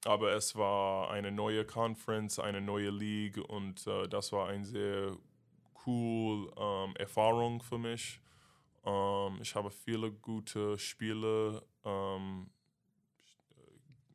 aber 0.04 0.32
es 0.32 0.54
war 0.54 1.10
eine 1.10 1.32
neue 1.32 1.64
Conference, 1.64 2.38
eine 2.38 2.60
neue 2.60 2.90
League 2.90 3.38
und 3.38 3.86
äh, 3.86 4.06
das 4.06 4.32
war 4.32 4.48
eine 4.48 4.64
sehr 4.64 5.16
cool 5.86 6.52
ähm, 6.56 6.94
Erfahrung 6.96 7.62
für 7.62 7.78
mich. 7.78 8.20
Ähm, 8.84 9.38
ich 9.40 9.54
habe 9.54 9.70
viele 9.70 10.12
gute 10.12 10.78
Spiele 10.78 11.62
ähm, 11.84 12.50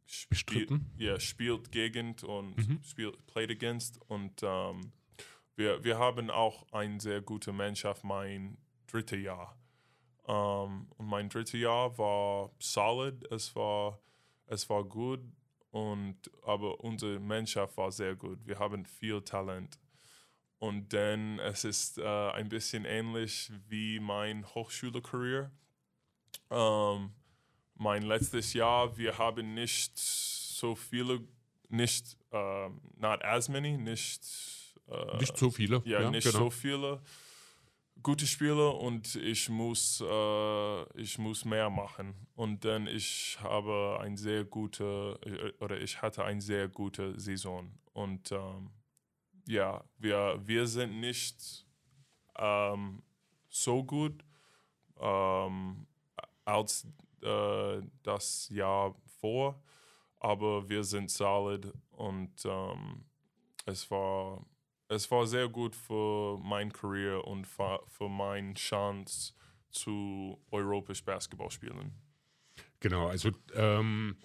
spiel- 0.10 0.30
Bestritten? 0.30 0.92
ja, 0.98 1.20
spielt 1.20 1.72
gegen 1.72 2.16
und 2.24 2.58
Mhm. 2.58 2.84
spielt 2.84 3.26
played 3.28 3.52
against 3.52 4.00
und 4.10 4.42
ähm, 4.44 4.92
wir, 5.56 5.84
wir 5.84 5.98
haben 6.00 6.30
auch 6.30 6.66
eine 6.72 7.00
sehr 7.00 7.22
gute 7.22 7.52
Mannschaft 7.52 8.04
mein 8.04 8.58
drittes 8.88 9.22
Jahr. 9.22 9.58
Ähm, 10.28 10.88
und 10.98 11.06
mein 11.06 11.30
drittes 11.30 11.60
Jahr 11.60 11.98
war 11.98 12.52
solid, 12.60 13.30
es 13.32 13.56
war, 13.56 14.00
es 14.48 14.70
war 14.70 14.84
gut 14.84 15.20
und 15.72 16.18
aber 16.44 16.80
unsere 16.80 17.20
Mannschaft 17.20 17.78
war 17.78 17.92
sehr 17.92 18.16
gut. 18.16 18.40
Wir 18.46 18.58
haben 18.58 18.86
viel 18.86 19.22
Talent. 19.22 19.80
Und 20.58 20.92
dann 20.92 21.40
es 21.40 21.64
ist 21.64 21.98
äh, 22.00 22.32
ein 22.32 22.50
bisschen 22.50 22.84
ähnlich 22.86 23.52
wie 23.70 24.00
mein 24.00 24.46
Hochschulcareer. 24.56 25.52
Ähm, 26.50 27.12
mein 27.80 28.04
letztes 28.04 28.54
Jahr, 28.54 28.96
wir 28.98 29.18
haben 29.18 29.54
nicht 29.54 29.98
so 29.98 30.76
viele, 30.76 31.22
nicht, 31.70 32.18
ähm, 32.32 32.82
not 32.98 33.24
as 33.24 33.50
many, 33.50 33.78
nicht, 33.78 34.22
äh, 34.88 35.18
Nicht 35.18 35.38
so 35.38 35.50
viele. 35.50 35.82
ja, 35.86 36.10
nicht 36.10 36.26
genau. 36.26 36.46
so 36.46 36.50
viele 36.50 37.02
gute 38.02 38.26
Spiele 38.26 38.70
und 38.70 39.16
ich 39.16 39.50
muss, 39.50 40.02
äh, 40.02 41.00
ich 41.00 41.18
muss 41.18 41.46
mehr 41.46 41.70
machen. 41.70 42.16
Und 42.36 42.64
dann 42.66 42.88
ich 42.88 43.38
habe 43.42 44.00
ein 44.02 44.18
sehr 44.18 44.46
gute, 44.46 45.20
äh, 45.26 45.64
oder 45.64 45.80
ich 45.80 46.02
hatte 46.02 46.24
eine 46.24 46.42
sehr 46.42 46.68
gute 46.68 47.20
Saison. 47.20 47.72
Und 47.94 48.32
ähm, 48.32 48.72
ja, 49.48 49.84
wir, 49.98 50.40
wir 50.46 50.68
sind 50.68 51.00
nicht 51.00 51.66
ähm, 52.38 53.04
so 53.50 53.84
gut 53.84 54.24
ähm, 55.00 55.88
als 56.46 56.88
äh, 57.24 57.82
das 58.04 58.50
Jahr 58.50 58.96
vor, 59.20 59.62
aber 60.20 60.68
wir 60.70 60.84
sind 60.84 61.10
solid 61.10 61.72
und 61.92 62.32
ähm, 62.46 63.06
es 63.66 63.90
war 63.92 64.46
es 64.90 65.10
war 65.12 65.28
sehr 65.28 65.48
gut 65.48 65.76
für 65.76 66.40
mein 66.40 66.74
Career 66.74 67.26
und 67.26 67.46
für, 67.46 68.10
meine 68.10 68.56
Chance 68.56 69.34
zu 69.70 70.40
europäisch 70.50 71.04
Basketball 71.04 71.52
spielen. 71.52 71.94
Genau, 72.80 73.08
also 73.08 73.30
ähm, 73.54 74.18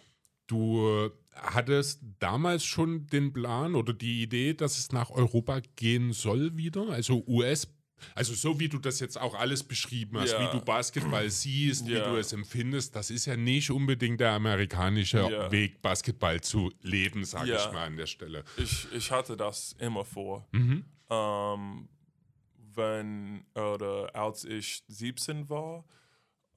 du 0.46 1.10
hattest 1.34 2.00
damals 2.18 2.64
schon 2.64 3.06
den 3.08 3.32
Plan 3.32 3.74
oder 3.74 3.92
die 3.92 4.22
Idee, 4.22 4.54
dass 4.54 4.78
es 4.78 4.90
nach 4.90 5.10
Europa 5.10 5.60
gehen 5.76 6.12
soll 6.12 6.56
wieder, 6.56 6.88
also 6.88 7.22
US 7.26 7.68
also 8.14 8.34
so 8.34 8.58
wie 8.60 8.68
du 8.68 8.78
das 8.78 9.00
jetzt 9.00 9.20
auch 9.20 9.34
alles 9.34 9.62
beschrieben 9.62 10.18
hast, 10.18 10.32
Ja. 10.32 10.40
wie 10.52 10.58
du 10.58 10.64
Basketball 10.64 11.28
siehst, 11.30 11.86
wie 11.86 11.92
Ja. 11.92 12.08
du 12.10 12.16
es 12.16 12.32
empfindest, 12.32 12.94
das 12.96 13.10
ist 13.10 13.26
ja 13.26 13.36
nicht 13.36 13.70
unbedingt 13.70 14.20
der 14.20 14.32
amerikanische 14.32 15.18
Ja. 15.30 15.50
Weg, 15.52 15.80
Basketball 15.82 16.40
zu 16.40 16.72
leben, 16.82 17.24
sage 17.24 17.54
ich 17.54 17.72
mal 17.72 17.86
an 17.86 17.96
der 17.96 18.06
Stelle. 18.06 18.44
Ich, 18.56 18.86
ich 18.92 19.10
hatte 19.10 19.36
das 19.36 19.74
immer 19.78 20.04
vor. 20.04 20.46
Mhm. 20.52 20.84
Ähm, 21.10 21.88
wenn 22.76 23.44
oder 23.54 24.10
als 24.14 24.44
ich 24.44 24.82
17 24.88 25.48
war, 25.48 25.84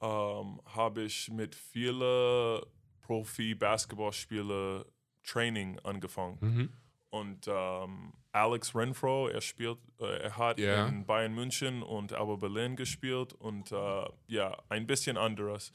ähm, 0.02 0.60
habe 0.66 1.04
ich 1.04 1.30
mit 1.30 1.54
vielen 1.56 2.62
Profi-Basketballspielern 3.02 4.84
Training 5.24 5.80
angefangen. 5.80 6.38
Mhm. 6.42 6.70
Und 7.10 7.48
ähm, 7.48 8.14
Alex 8.38 8.74
Renfro, 8.76 9.28
er 9.28 9.42
spielt, 9.42 9.78
äh, 10.00 10.20
er 10.24 10.38
hat 10.38 10.60
Ja. 10.60 10.88
in 10.88 11.06
Bayern 11.06 11.34
München 11.34 11.84
und 11.84 12.14
Alba 12.14 12.36
Berlin 12.36 12.76
gespielt 12.76 13.34
und 13.34 13.72
äh, 13.72 14.06
ja, 14.28 14.58
ein 14.70 14.86
bisschen 14.88 15.18
anderes. 15.18 15.72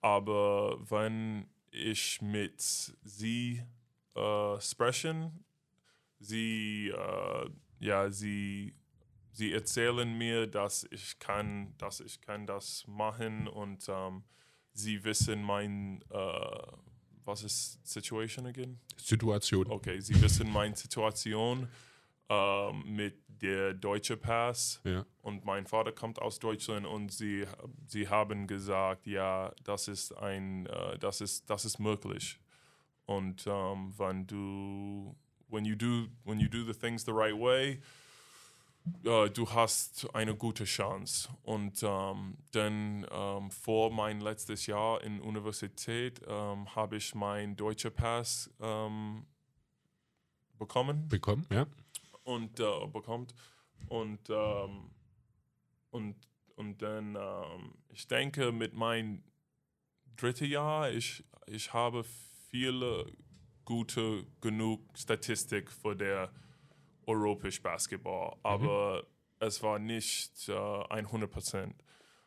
Aber 0.00 0.78
wenn 0.90 1.46
ich 1.70 2.20
mit 2.22 2.60
sie 2.60 3.62
äh, 4.14 4.60
sprechen, 4.60 5.44
sie, 6.18 6.88
äh, 6.88 7.50
ja, 7.80 8.10
sie, 8.10 8.74
sie 9.32 9.52
erzählen 9.52 10.16
mir, 10.16 10.46
dass 10.46 10.86
ich 10.90 11.18
kann, 11.18 11.74
dass 11.78 12.00
ich 12.00 12.20
kann 12.20 12.46
das 12.46 12.84
machen 12.86 13.48
und 13.48 13.84
ähm, 13.88 14.24
sie 14.72 15.02
wissen 15.04 15.42
mein, 15.42 16.02
äh, 16.10 16.16
was 17.24 17.42
ist 17.42 17.86
Situation 17.86 18.46
again? 18.46 18.78
Situation. 18.98 19.66
Okay, 19.70 19.98
Sie 20.00 20.20
wissen 20.20 20.50
meine 20.50 20.76
Situation 20.76 21.68
ähm, 22.28 22.82
mit 22.86 23.22
der 23.28 23.74
deutsche 23.74 24.16
Pass 24.16 24.80
Ja. 24.84 25.04
und 25.22 25.44
mein 25.44 25.66
Vater 25.66 25.92
kommt 25.92 26.20
aus 26.20 26.38
Deutschland 26.38 26.86
und 26.86 27.12
sie, 27.12 27.46
sie 27.86 28.08
haben 28.08 28.46
gesagt, 28.46 29.06
ja, 29.06 29.52
das 29.62 29.88
ist 29.88 30.12
ein, 30.16 30.66
äh, 30.66 30.98
das 30.98 31.20
ist, 31.20 31.48
das 31.50 31.64
ist 31.64 31.78
möglich. 31.78 32.40
Und 33.06 33.46
ähm, 33.46 33.92
wenn 33.98 34.26
du, 34.26 35.14
when 35.48 35.64
you 35.66 35.76
do, 35.76 36.06
when 36.24 36.40
you 36.40 36.48
do 36.48 36.64
the 36.64 36.72
things 36.72 37.04
the 37.04 37.12
right 37.12 37.34
way, 37.38 37.82
äh, 39.04 39.30
du 39.30 39.50
hast 39.50 40.08
eine 40.14 40.34
gute 40.34 40.64
Chance. 40.64 41.28
Und 41.42 41.82
ähm, 41.82 42.38
dann 42.52 43.06
ähm, 43.10 43.50
vor 43.50 43.90
mein 43.92 44.20
letztes 44.20 44.66
Jahr 44.66 45.02
in 45.02 45.20
Universität 45.20 46.22
ähm, 46.26 46.74
habe 46.74 46.96
ich 46.96 47.14
meinen 47.14 47.56
deutschen 47.56 47.92
Pass 47.92 48.50
ähm, 48.60 49.26
bekommen 50.58 51.08
Bekommen, 51.08 51.46
ja. 51.50 51.66
Und 52.24 52.60
äh, 52.60 52.86
bekommt. 52.92 53.34
Und 53.88 54.28
ähm, 54.30 54.90
und 55.90 56.16
und 56.56 56.82
dann 56.82 57.16
ähm, 57.16 57.74
ich 57.88 58.06
denke 58.08 58.52
mit 58.52 58.74
meinem 58.74 59.22
dritten 60.16 60.46
Jahr 60.46 60.90
ich 60.90 61.24
ich 61.46 61.72
habe 61.72 62.04
viele 62.50 63.06
gute 63.64 64.26
genug 64.40 64.80
Statistik 64.96 65.70
für 65.70 65.94
der 65.94 66.32
europäisch 67.06 67.62
Basketball 67.62 68.36
aber 68.42 69.04
es 69.40 69.62
war 69.62 69.78
nicht 69.78 70.48
äh, 70.48 70.52
100 70.52 71.30
Prozent. 71.30 71.74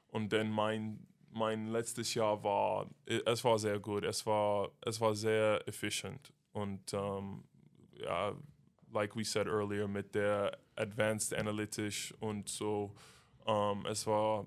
Und 0.08 0.32
dann 0.32 0.50
mein 0.50 1.08
mein 1.32 1.68
letztes 1.68 2.14
Jahr 2.14 2.44
war 2.44 2.90
es 3.06 3.44
war 3.44 3.60
sehr 3.60 3.80
gut 3.80 4.04
es 4.04 4.26
war 4.26 4.72
es 4.82 5.00
war 5.02 5.14
sehr 5.14 5.68
effizient 5.68 6.34
und 6.52 6.94
ähm, 6.94 7.44
ja 7.94 8.36
like 8.98 9.16
we 9.16 9.24
said 9.24 9.48
earlier, 9.48 9.88
mit 9.88 10.16
der 10.16 10.58
Advanced 10.76 11.34
Analytics 11.34 12.14
und 12.20 12.50
so. 12.50 12.96
Ähm, 13.46 13.86
es 13.86 14.08
war 14.08 14.46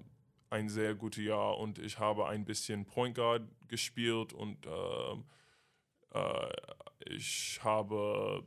ein 0.50 0.68
sehr 0.68 0.94
gutes 0.94 1.24
Jahr 1.24 1.56
und 1.58 1.78
ich 1.78 1.98
habe 1.98 2.26
ein 2.26 2.44
bisschen 2.44 2.84
Point 2.84 3.14
Guard 3.14 3.42
gespielt 3.68 4.32
und 4.32 4.66
ähm, 4.66 5.24
äh, 6.12 6.52
ich 7.06 7.60
habe, 7.62 8.44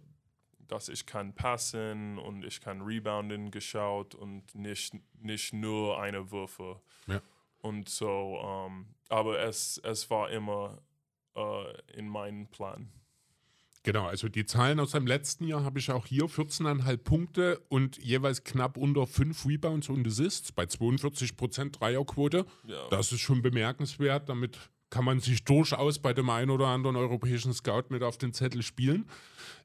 dass 0.68 0.89
ich 0.89 1.06
kann 1.06 1.34
passen 1.34 2.18
und 2.20 2.44
ich 2.44 2.60
kann 2.60 2.82
rebounden 2.82 3.52
geschaut 3.52 4.13
und 4.13 4.54
nicht, 4.54 4.96
nicht 5.22 5.54
nur 5.54 6.00
eine 6.00 6.32
Würfe. 6.32 6.82
Ja. 7.08 7.22
Und 7.60 7.88
so, 7.88 8.42
ähm, 8.44 8.94
aber 9.08 9.39
es, 9.39 9.78
es 9.78 10.10
war 10.10 10.30
immer 10.30 10.82
äh, 11.36 11.98
in 11.98 12.10
meinem 12.10 12.48
Plan. 12.48 12.92
Genau, 13.84 14.08
also 14.08 14.30
die 14.30 14.46
Zahlen 14.46 14.80
aus 14.80 14.91
dem 14.91 15.06
letzten 15.06 15.46
Jahr 15.46 15.65
habe 15.65 15.78
ich 15.78 15.91
auch 15.91 16.06
hier. 16.06 16.24
14,5 16.24 16.98
Punkte 16.98 17.62
und 17.67 17.98
jeweils 17.98 18.46
knapp 18.46 18.78
unter 18.78 19.06
5 19.06 19.46
Rebounds 19.46 19.89
und 19.89 20.08
Assists 20.08 20.54
bei 20.54 20.63
42% 20.63 21.72
Dreierquote. 21.72 22.46
Ja. 22.65 22.88
Das 22.89 23.12
ist 23.12 23.19
schon 23.19 23.41
bemerkenswert. 23.41 24.30
Damit 24.30 24.58
kann 24.89 25.04
man 25.04 25.19
sich 25.19 25.43
durchaus 25.43 26.00
bei 26.00 26.13
dem 26.13 26.30
einen 26.30 26.50
oder 26.50 26.67
anderen 26.67 26.96
europäischen 26.96 27.52
Scout 27.52 27.86
mit 27.89 28.04
auf 28.04 28.17
den 28.17 28.32
Zettel 28.32 28.62
spielen. 28.62 29.06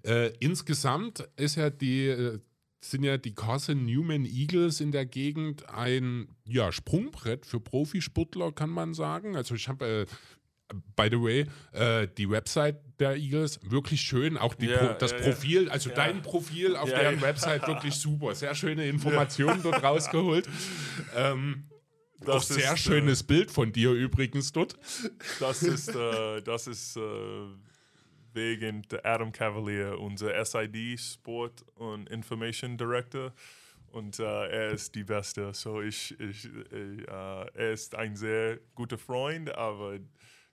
Äh, 0.03 0.33
insgesamt 0.41 1.29
ist 1.37 1.57
ja 1.57 1.71
die, 1.71 2.07
äh, 2.07 2.41
sind 2.81 3.05
ja 3.05 3.19
die 3.19 3.35
Carson 3.35 3.85
Newman 3.85 4.25
Eagles 4.25 4.81
in 4.81 4.91
der 4.91 5.05
Gegend 5.05 5.69
ein 5.69 6.29
ja, 6.45 6.73
Sprungbrett 6.73 7.45
für 7.47 7.61
Profisportler, 7.61 8.53
kann 8.53 8.71
man 8.71 8.95
sagen. 8.95 9.37
Also 9.37 9.55
ich 9.55 9.69
habe 9.69 9.87
äh, 9.87 10.07
By 10.97 11.09
the 11.11 11.17
way, 11.21 11.47
äh, 11.73 12.09
die 12.19 12.29
Website 12.29 12.77
der 13.01 13.17
Eagles 13.17 13.59
wirklich 13.63 14.01
schön, 14.03 14.37
auch 14.37 14.55
Ja, 14.59 14.77
Pro 14.89 14.95
das 14.99 15.13
ja. 15.13 15.19
Profil, 15.19 15.69
also 15.71 15.89
Ja. 15.91 15.97
dein 15.97 16.21
Profil 16.23 16.77
auf 16.77 16.91
deren. 16.91 17.21
Website 17.23 17.67
wirklich 17.67 17.95
super, 18.01 18.35
sehr 18.35 18.55
schöne 18.55 18.87
Informationen 18.87 19.63
dort 19.63 19.83
rausgeholt. 19.83 20.49
Ähm, 21.17 21.65
auch 22.21 22.25
Das 22.27 22.49
sehr 22.49 22.59
ist, 22.59 22.73
äh, 22.73 22.77
schönes 22.77 23.23
Bild 23.23 23.51
von 23.51 23.73
dir 23.73 23.93
übrigens 23.93 24.53
dort. 24.53 24.77
Das 25.41 25.63
ist, 25.63 25.95
äh, 25.95 26.43
das 26.43 26.67
ist 26.67 26.97
äh, 26.97 27.01
wegen 28.35 28.83
der 28.91 29.07
Adam 29.07 29.33
Cavalier, 29.33 29.99
unser 29.99 30.45
SID 30.45 30.99
Sport 31.01 31.65
und 31.77 32.09
Information 32.11 32.77
Director. 32.77 33.33
Und 33.91 34.19
äh, 34.19 34.23
er 34.25 34.71
ist 34.73 34.95
die 34.95 35.05
Beste. 35.05 35.55
So 35.55 35.81
ich, 35.81 36.19
ich, 36.21 36.45
äh, 36.73 37.05
er 37.09 37.73
ist 37.73 37.95
ein 37.95 38.17
sehr 38.17 38.59
guter 38.75 38.99
Freund, 38.99 39.55
aber 39.55 39.99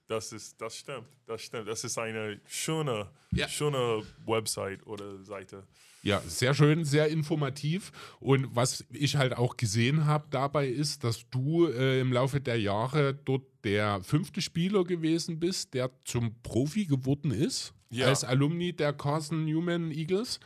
das 0.08 0.32
ist, 0.32 0.60
das 0.62 0.76
stimmt, 0.78 1.08
das 1.26 1.42
stimmt. 1.42 1.68
Das 1.68 1.84
ist 1.84 1.98
eine 1.98 2.40
schöne, 2.46 3.10
Ja. 3.32 3.48
schöne 3.48 4.04
Website 4.26 4.86
oder 4.86 5.24
Seite. 5.24 5.64
Ja, 6.04 6.22
sehr 6.22 6.54
schön, 6.54 6.86
sehr 6.86 7.08
informativ. 7.08 7.92
Und 8.20 8.56
was 8.56 8.86
ich 8.92 9.16
halt 9.16 9.36
auch 9.36 9.58
gesehen 9.58 10.06
habe 10.06 10.28
dabei 10.30 10.68
ist, 10.68 11.04
dass 11.04 11.28
du 11.32 11.66
äh, 11.68 12.00
im 12.00 12.14
Laufe 12.14 12.40
der 12.40 12.60
Jahre 12.60 13.16
dort 13.16 13.42
der 13.64 14.04
fünfte 14.04 14.42
Spieler 14.42 14.84
gewesen 14.84 15.40
bist, 15.40 15.74
der 15.74 15.90
zum 16.04 16.36
Profi 16.44 16.86
geworden 16.86 17.32
ist, 17.32 17.74
Ja. 17.90 18.06
als 18.06 18.24
Alumni 18.24 18.74
der 18.74 18.94
Carson 18.94 19.46
Newman 19.46 19.90
Eagles. 19.90 20.40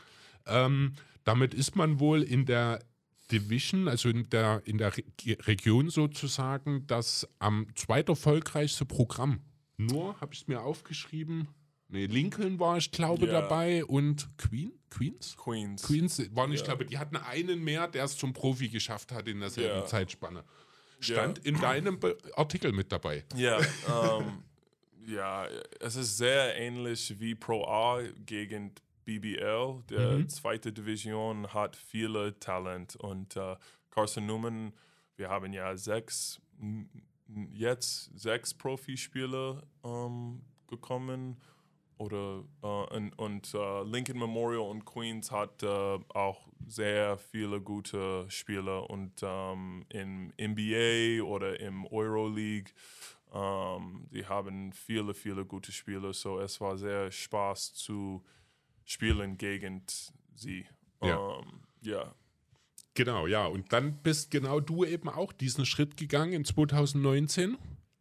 Ähm, 0.47 0.93
damit 1.25 1.53
ist 1.53 1.75
man 1.75 1.99
wohl 1.99 2.23
in 2.23 2.45
der 2.45 2.79
Division, 3.29 3.89
also 3.89 4.07
in 4.09 4.29
der, 4.29 4.61
in 4.65 4.77
der 4.77 4.95
Re 4.97 5.03
Region 5.45 5.89
sozusagen, 5.89 6.87
das 6.87 7.27
am 7.39 7.67
zweiterfolgreichste 7.75 8.85
Programm. 8.85 9.41
Nur, 9.79 10.19
habe 10.19 10.33
ich 10.33 10.41
es 10.41 10.47
mir 10.47 10.61
aufgeschrieben, 10.61 11.47
nee, 11.87 12.05
Lincoln 12.05 12.59
war 12.59 12.77
ich 12.77 12.91
glaube 12.91 13.25
Ja. 13.27 13.31
dabei 13.41 13.85
und 13.85 14.29
Queen, 14.37 14.73
Queens? 14.89 15.35
Queens. 15.37 15.83
Queens 15.83 16.35
war 16.35 16.47
nicht, 16.47 16.59
Ja. 16.59 16.65
glaube 16.65 16.85
die 16.85 16.97
hatten 16.97 17.15
einen 17.15 17.63
mehr, 17.63 17.87
der 17.87 18.03
es 18.03 18.17
zum 18.17 18.33
Profi 18.33 18.69
geschafft 18.69 19.11
hat 19.11 19.27
in 19.27 19.39
derselben 19.39 19.79
Ja. 19.79 19.85
Zeitspanne. 19.85 20.43
Stand 20.99 21.37
in 21.39 21.59
deinem 21.61 21.97
Be 21.99 22.17
Artikel 22.35 22.73
mit 22.73 22.91
dabei. 22.91 23.23
Ja, 23.35 23.57
ähm, 23.87 24.43
ja, 25.07 25.47
es 25.79 25.95
ist 25.95 26.17
sehr 26.17 26.57
ähnlich 26.57 27.17
wie 27.21 27.35
Pro 27.35 27.63
A 27.65 28.01
gegen 28.25 28.73
BBL. 29.05 29.81
Der 29.89 30.17
Mhm. 30.19 30.27
zweite 30.27 30.73
Division 30.73 31.53
hat 31.53 31.77
viele 31.77 32.37
Talent 32.41 32.97
und 32.97 33.37
äh, 33.37 33.55
Carson 33.91 34.25
Newman, 34.25 34.73
wir 35.15 35.29
haben 35.29 35.53
ja 35.53 35.75
sechs, 35.77 36.41
jetzt 37.53 38.11
sechs 38.17 38.53
Profispieler 38.53 39.63
ähm, 39.83 40.41
gekommen. 40.67 41.37
Oder 41.97 42.45
äh, 42.63 42.95
und, 42.95 43.11
und 43.19 43.53
äh, 43.53 43.83
Lincoln 43.83 44.19
Memorial 44.19 44.61
und 44.61 44.85
Queens 44.85 45.31
hat 45.31 45.61
äh, 45.63 45.99
auch 46.13 46.47
sehr 46.65 47.17
viele 47.17 47.59
gute 47.59 48.25
Spieler 48.29 48.89
und 48.89 49.21
ähm, 49.21 49.85
im 49.89 50.31
NBA 50.39 51.21
oder 51.23 51.59
im 51.59 51.85
Euroleague 51.85 52.71
ähm, 53.33 54.07
die 54.13 54.25
haben 54.25 54.71
viele 54.71 55.13
viele 55.13 55.45
gute 55.45 55.73
Spieler 55.73 56.13
so 56.13 56.39
es 56.39 56.61
war 56.61 56.77
sehr 56.77 57.11
Spaß 57.11 57.73
zu 57.73 58.23
spielen 58.85 59.37
gegen 59.37 59.83
sie. 60.35 60.65
Ja. 61.01 61.37
Ähm, 61.37 61.61
ja 61.81 62.15
Genau, 62.99 63.27
ja. 63.27 63.45
Und 63.45 63.71
dann 63.71 63.93
bist 64.03 64.29
genau 64.29 64.59
du 64.59 64.83
eben 64.83 65.07
auch 65.07 65.31
diesen 65.31 65.65
Schritt 65.65 65.95
gegangen 65.95 66.33
in 66.33 66.43
2019 66.43 67.57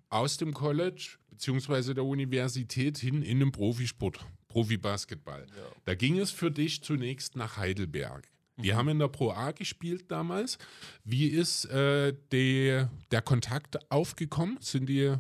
aus 0.08 0.38
dem 0.38 0.52
College 0.52 1.18
beziehungsweise 1.30 1.94
der 1.94 2.02
Universität 2.04 2.98
hin 2.98 3.22
in 3.22 3.38
den 3.38 3.52
Profisport, 3.52 4.18
Profibasketball. 4.48 5.46
Da 5.84 5.94
ging 5.94 6.18
es 6.18 6.32
für 6.32 6.50
dich 6.50 6.82
zunächst 6.82 7.36
nach 7.36 7.58
Heidelberg. 7.58 8.28
Die 8.56 8.74
haben 8.74 8.88
in 8.88 8.98
der 8.98 9.06
Pro 9.06 9.30
A 9.30 9.52
gespielt 9.52 10.10
damals. 10.10 10.58
Wie 11.04 11.28
ist 11.28 11.66
äh, 11.66 12.12
die, 12.32 12.84
der 13.12 13.22
Kontakt 13.22 13.78
aufgekommen? 13.92 14.58
Sind 14.60 14.88
die 14.88 15.14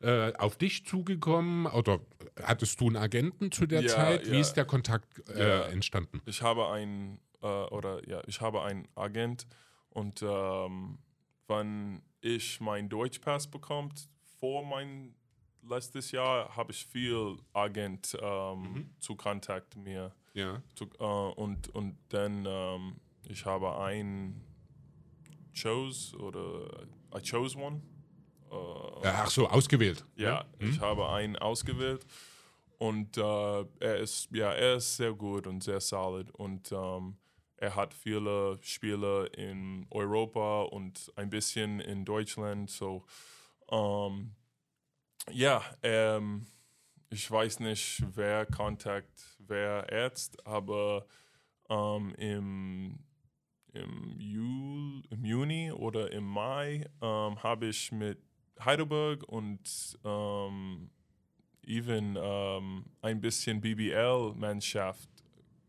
äh, 0.00 0.32
auf 0.34 0.56
dich 0.58 0.84
zugekommen 0.86 1.66
oder 1.66 2.00
hattest 2.42 2.80
du 2.80 2.88
einen 2.88 2.96
Agenten 2.96 3.52
zu 3.52 3.66
der 3.66 3.82
Ja, 3.82 3.88
Zeit? 3.90 4.26
Wie 4.28 4.34
ja. 4.34 4.40
ist 4.40 4.54
der 4.54 4.64
Kontakt 4.64 5.22
äh, 5.28 5.38
Ja. 5.40 5.60
entstanden? 5.68 6.20
ich 6.26 6.42
habe 6.42 6.68
ein 6.70 7.20
äh, 7.42 7.46
oder 7.46 8.06
ja, 8.08 8.22
ich 8.26 8.40
habe 8.40 8.62
einen 8.62 8.86
Agent 8.94 9.46
und 9.90 10.22
ähm, 10.22 10.98
wenn 11.46 12.02
ich 12.20 12.60
meinen 12.60 12.88
Deutschpass 12.88 13.46
bekommt 13.46 14.08
vor 14.40 14.64
mein 14.64 15.14
letztes 15.62 16.10
Jahr 16.12 16.56
habe 16.56 16.72
ich 16.72 16.86
viel 16.86 17.36
Agent 17.52 18.16
ähm, 18.20 18.90
zu 18.98 19.16
Kontakt 19.16 19.76
mir 19.76 20.12
Ja. 20.34 20.62
zu, 20.74 20.84
äh, 20.98 21.04
und 21.04 21.68
und 21.74 21.96
dann 22.10 22.44
ähm, 22.46 23.00
ich 23.28 23.44
habe 23.44 23.78
ein 23.78 24.44
chose 25.54 26.16
oder 26.16 26.86
I 27.14 27.20
chose 27.22 27.56
one 27.58 27.80
äh, 28.50 29.06
Ach 29.06 29.30
so, 29.30 29.48
ausgewählt. 29.48 30.04
ja, 30.16 30.44
Mhm. 30.58 30.70
ich 30.70 30.80
habe 30.80 31.08
einen 31.10 31.36
ausgewählt 31.36 32.04
und 32.78 33.16
äh, 33.16 33.20
er 33.80 33.96
ist 33.98 34.30
ja 34.32 34.52
er 34.52 34.76
ist 34.76 34.96
sehr 34.96 35.12
gut 35.12 35.46
und 35.46 35.62
sehr 35.62 35.80
solid 35.80 36.30
und 36.32 36.70
ähm, 36.72 37.16
er 37.58 37.74
hat 37.74 37.92
viele 37.92 38.58
Spiele 38.62 39.26
in 39.26 39.86
Europa 39.90 40.62
und 40.62 41.12
ein 41.16 41.28
bisschen 41.28 41.80
in 41.80 42.04
Deutschland. 42.04 42.70
So 42.70 43.04
ähm, 43.70 44.34
ja, 45.30 45.62
ähm, 45.82 46.46
ich 47.10 47.30
weiß 47.30 47.60
nicht, 47.60 48.02
wer 48.14 48.46
Kontakt, 48.46 49.36
wer 49.38 49.86
Arzt, 49.92 50.46
aber 50.46 51.06
ähm, 51.68 52.14
im 52.16 52.98
im, 53.74 54.18
Jul, 54.18 55.02
im 55.10 55.24
Juni 55.24 55.70
oder 55.70 56.10
im 56.10 56.24
Mai 56.24 56.86
ähm, 57.02 57.42
habe 57.42 57.66
ich 57.66 57.92
mit 57.92 58.18
Heidelberg 58.64 59.22
und 59.24 59.98
ähm, 60.04 60.90
even 61.62 62.16
ähm, 62.20 62.86
ein 63.02 63.20
bisschen 63.20 63.60
BBL-Mannschaft 63.60 65.08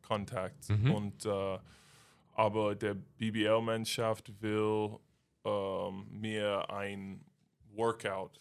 Kontakt. 0.01 0.69
Mhm. 0.69 0.91
Und, 0.91 1.25
äh, 1.25 1.59
aber 2.39 2.73
der 2.73 2.93
BBL-Mannschaft 2.93 4.41
will 4.41 4.97
ähm, 5.43 6.07
mir 6.09 6.69
ein 6.69 7.25
Workout 7.73 8.39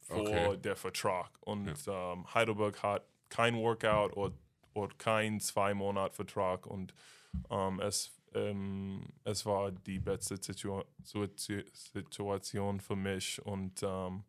vor 0.00 0.18
Okay. 0.22 0.56
der 0.56 0.74
Vertrag. 0.74 1.30
Und 1.42 1.72
ähm, 1.86 2.34
Heidelberg 2.34 2.82
hat 2.82 3.06
kein 3.28 3.54
Workout 3.54 4.16
oder, 4.16 4.34
oder 4.74 4.92
kein 4.98 5.38
zwei 5.38 5.74
Monat 5.74 6.12
Vertrag. 6.12 6.66
Und 6.66 6.92
ähm, 7.50 7.78
es, 7.78 8.10
ähm, 8.34 9.06
es 9.22 9.46
war 9.46 9.70
die 9.70 10.00
beste 10.00 10.36
Situa 10.36 10.84
Situ- 11.04 11.62
Situation 11.72 12.80
für 12.80 12.96
mich. 12.96 13.40
Und 13.46 13.80
ähm, 13.84 14.24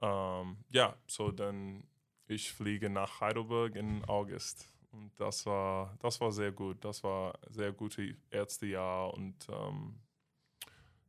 ähm, 0.00 0.58
ja, 0.70 0.96
so 1.08 1.32
dann 1.32 1.82
ich 2.28 2.52
fliege 2.52 2.88
nach 2.88 3.20
Heidelberg 3.20 3.74
in 3.74 4.04
August. 4.04 4.71
Und 4.92 5.10
das 5.18 5.46
war, 5.46 5.96
das 6.00 6.20
war 6.20 6.30
sehr 6.32 6.52
gut. 6.52 6.84
Das 6.84 7.02
war 7.02 7.38
sehr 7.50 7.72
gute 7.72 8.14
erste 8.30 8.66
Jahr 8.66 9.12
und 9.14 9.34
ähm, 9.48 9.94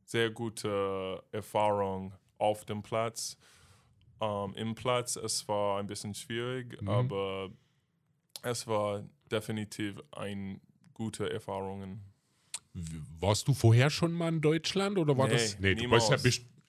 sehr 0.04 0.30
gute 0.30 1.22
Erfahrung 1.32 2.14
auf 2.38 2.64
dem 2.64 2.82
Platz. 2.82 3.36
Ähm, 4.20 4.54
Im 4.54 4.74
Platz, 4.74 5.16
es 5.16 5.46
war 5.48 5.78
ein 5.80 5.86
bisschen 5.86 6.14
schwierig, 6.14 6.80
Mhm. 6.80 6.88
aber 6.88 7.50
es 8.42 8.66
war 8.66 9.02
definitiv 9.30 10.00
eine 10.12 10.60
gute 10.94 11.30
Erfahrung. 11.30 12.00
Warst 13.20 13.46
du 13.48 13.54
vorher 13.54 13.90
schon 13.90 14.12
mal 14.12 14.28
in 14.28 14.40
Deutschland 14.40 14.98
oder 14.98 15.16
war 15.16 15.26
Nee, 15.28 15.34
das? 15.34 15.58
Nee, 15.58 15.74
du 15.74 15.90
warst 15.90 16.10
ja 16.10 16.16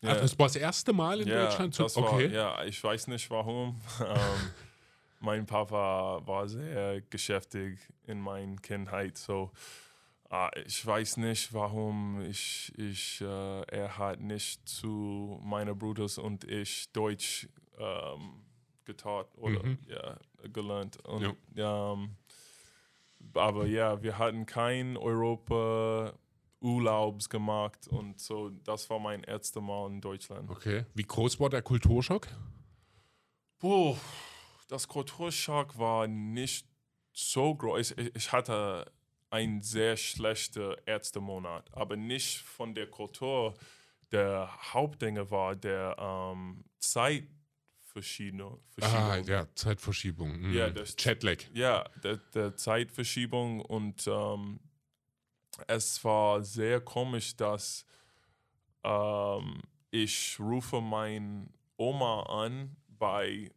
Ja. 0.01 0.16
Das 0.16 0.38
war 0.38 0.47
das 0.47 0.55
erste 0.55 0.93
Mal 0.93 1.22
in 1.22 1.28
Deutschland. 1.30 1.74
zu- 1.74 1.84
das 1.84 1.95
war, 1.95 2.13
okay. 2.13 2.28
ja, 2.32 2.63
ich 2.66 2.84
weiß 2.84 3.07
nicht 3.07 3.30
warum. 3.32 3.80
mein 5.26 5.45
Papa 5.45 6.21
war 6.26 6.47
sehr 6.47 7.01
geschäftig 7.01 7.80
in 8.07 8.19
meiner 8.21 8.55
Kindheit, 8.57 9.17
so 9.17 9.51
ah, 10.30 10.49
ich 10.65 10.86
weiß 10.86 11.17
nicht 11.17 11.53
warum 11.53 12.21
ich, 12.21 12.71
ich 12.78 13.21
äh, 13.21 13.61
er 13.67 13.97
hat 13.97 14.19
nicht 14.19 14.67
zu 14.69 15.39
meinen 15.43 15.78
Brüdern 15.78 16.09
und 16.23 16.43
ich 16.45 16.91
Deutsch 16.93 17.47
ähm, 17.78 18.43
getan 18.86 19.26
oder 19.38 19.63
Mhm. 19.65 19.78
ja, 19.88 20.17
gelernt 20.53 20.97
und 21.05 21.36
ähm, 21.57 22.15
aber 23.34 23.65
ja, 23.65 24.01
wir 24.03 24.17
hatten 24.17 24.45
kein 24.45 24.95
Europa 24.97 26.13
Urlaubs 26.61 27.30
gemacht 27.30 27.88
und 27.88 28.19
so, 28.19 28.49
das 28.63 28.89
war 28.89 28.99
mein 28.99 29.23
erstes 29.23 29.61
Mal 29.61 29.88
in 29.91 30.01
Deutschland. 30.01 30.49
okay. 30.49 30.86
Wie 30.93 31.03
groß 31.03 31.39
war 31.39 31.49
der 31.49 31.61
Kulturschock? 31.61 32.28
Puh, 33.59 33.95
das 34.68 34.88
Kulturschock 34.88 35.78
war 35.78 36.07
nicht 36.07 36.68
so 37.13 37.53
groß. 37.55 37.91
Ich, 37.91 38.16
ich 38.16 38.32
hatte 38.32 38.91
einen 39.30 39.61
sehr 39.61 39.97
schlechten 39.97 40.76
Ärztemonat, 40.86 41.72
aber 41.74 41.95
nicht 41.95 42.39
von 42.41 42.74
der 42.74 42.88
Kultur. 42.89 43.53
Der 44.11 44.49
Hauptdinge 44.74 45.30
war 45.32 45.55
der 45.55 45.95
ähm, 45.99 46.63
Zeitverschiebung. 46.80 48.59
Ah, 48.82 49.18
ja, 49.18 49.47
Zeitverschiebung. 49.55 50.39
Mhm. 50.39 50.53
Ja, 50.53 50.70
das- 50.70 50.95
Jetlag. 50.99 51.38
Ja, 51.53 51.89
der, 52.03 52.18
der 52.34 52.55
Zeitverschiebung 52.55 53.61
und 53.61 54.05
ähm, 54.07 54.59
es 55.68 56.03
war 56.03 56.43
sehr 56.43 56.82
komisch, 56.82 57.36
dass 57.36 57.86
ähm, 58.84 59.61
ich 59.91 60.38
rufe 60.39 60.82
meine 60.82 61.47
Oma 61.78 62.24
an 62.24 62.76
bei 62.88 63.49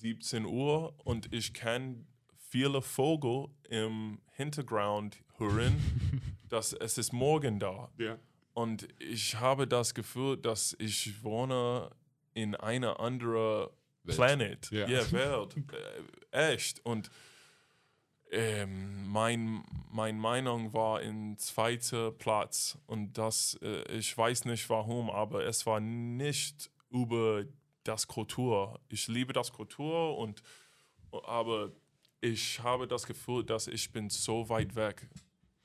17 0.00 0.46
Uhr 0.46 0.94
und 1.04 1.32
ich 1.32 1.52
kann 1.52 2.06
viele 2.48 2.82
Vögel 2.82 3.48
im 3.68 4.18
Hintergrund 4.32 5.18
hören, 5.36 5.76
dass 6.48 6.72
es 6.72 6.98
ist 6.98 7.12
morgen 7.12 7.58
da. 7.60 7.90
Ja. 7.98 8.18
Und 8.54 8.88
ich 8.98 9.36
habe 9.36 9.66
das 9.66 9.94
Gefühl, 9.94 10.36
dass 10.36 10.74
ich 10.78 11.22
wohne 11.22 11.90
in 12.34 12.54
einer 12.54 12.98
anderen 12.98 13.68
Welt. 14.04 14.16
Planet, 14.16 14.70
Ja. 14.70 14.88
ja, 14.88 15.12
Welt, 15.12 15.56
äh, 16.32 16.52
echt. 16.52 16.84
Und 16.84 17.10
ähm, 18.32 19.06
mein, 19.08 19.62
meine 19.90 20.18
Meinung 20.18 20.72
war 20.72 21.02
in 21.02 21.36
zweiter 21.38 22.12
Platz 22.12 22.78
und 22.86 23.18
das, 23.18 23.58
äh, 23.62 23.82
ich 23.92 24.16
weiß 24.16 24.44
nicht 24.46 24.68
warum, 24.70 25.10
aber 25.10 25.44
es 25.44 25.66
war 25.66 25.80
nicht 25.80 26.70
über 26.90 27.44
das 27.84 28.06
Kultur. 28.06 28.80
Ich 28.88 29.08
liebe 29.08 29.32
das 29.32 29.52
Kultur 29.52 30.16
und 30.18 30.42
aber 31.24 31.72
ich 32.20 32.60
habe 32.60 32.86
das 32.86 33.06
Gefühl, 33.06 33.44
dass 33.44 33.66
ich 33.66 33.90
bin 33.92 34.10
so 34.10 34.48
weit 34.48 34.74
weg 34.76 35.08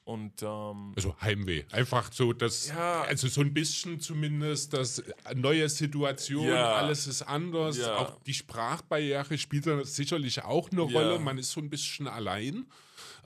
und 0.06 0.42
ähm, 0.44 0.94
Also 0.96 1.16
Heimweh. 1.22 1.64
Einfach 1.72 2.12
so, 2.14 2.32
dass, 2.32 2.68
Ja. 2.70 3.02
also 3.04 3.28
so 3.28 3.42
ein 3.42 3.54
bisschen 3.54 4.00
zumindest, 4.00 4.74
das 4.74 5.04
neue 5.36 5.68
Situation, 5.68 6.48
Ja. 6.48 6.74
alles 6.76 7.08
ist 7.08 7.24
anders. 7.24 7.78
Ja. 7.78 7.98
Auch 7.98 8.22
die 8.24 8.34
Sprachbarriere 8.34 9.38
spielt 9.38 9.68
da 9.68 9.84
sicherlich 9.84 10.44
auch 10.44 10.72
eine. 10.72 10.82
Rolle. 10.82 11.20
Man 11.20 11.38
ist 11.38 11.52
so 11.52 11.60
ein 11.60 11.70
bisschen 11.70 12.08
allein. 12.08 12.66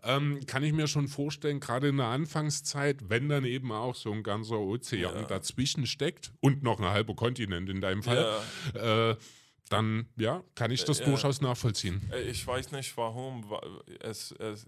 Ähm, 0.04 0.40
kann 0.48 0.64
ich 0.64 0.74
mir 0.74 0.88
schon 0.88 1.08
vorstellen, 1.08 1.60
gerade 1.60 1.90
in 1.90 1.98
der 1.98 2.08
Anfangszeit, 2.08 3.10
wenn 3.10 3.30
dann 3.30 3.46
eben 3.46 3.72
auch 3.72 3.96
so 3.96 4.12
ein 4.12 4.24
ganzer 4.24 4.60
Ozean 4.60 5.02
Ja. 5.22 5.24
dazwischen 5.24 5.86
steckt 5.86 6.32
und 6.42 6.64
noch 6.64 6.80
ein 6.80 6.86
halber 6.86 7.16
Kontinent 7.16 7.70
in 7.70 7.82
deinem 7.82 8.04
Fall, 8.04 8.42
äh, 8.74 9.16
dann 9.70 10.08
ja, 10.18 10.44
kann 10.56 10.72
ich 10.72 10.84
das 10.84 11.00
Ja. 11.00 11.06
durchaus 11.06 11.42
nachvollziehen. 11.42 12.10
Äh, 12.12 12.22
Ich 12.30 12.46
weiß 12.46 12.72
nicht 12.72 12.96
warum, 12.98 13.50
wa- 13.50 13.62
es, 14.00 14.32
es, 14.34 14.68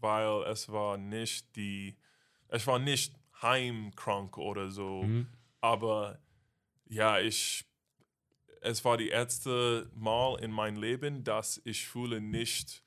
weil 0.00 0.42
es 0.44 0.68
war 0.68 0.96
nicht 0.98 1.56
die, 1.56 1.96
es 2.48 2.66
war 2.66 2.78
nicht 2.78 3.14
heimkrank 3.42 4.36
oder 4.38 4.70
so, 4.70 5.02
Mhm. 5.04 5.26
aber 5.60 6.18
ja, 6.88 7.18
ich, 7.18 7.64
es 8.60 8.84
war 8.84 8.96
die 8.98 9.08
erste 9.08 9.90
Mal 9.94 10.38
in 10.40 10.50
meinem 10.52 10.80
Leben, 10.80 11.24
dass 11.24 11.60
ich 11.64 11.86
fühle 11.86 12.20
nicht 12.20 12.84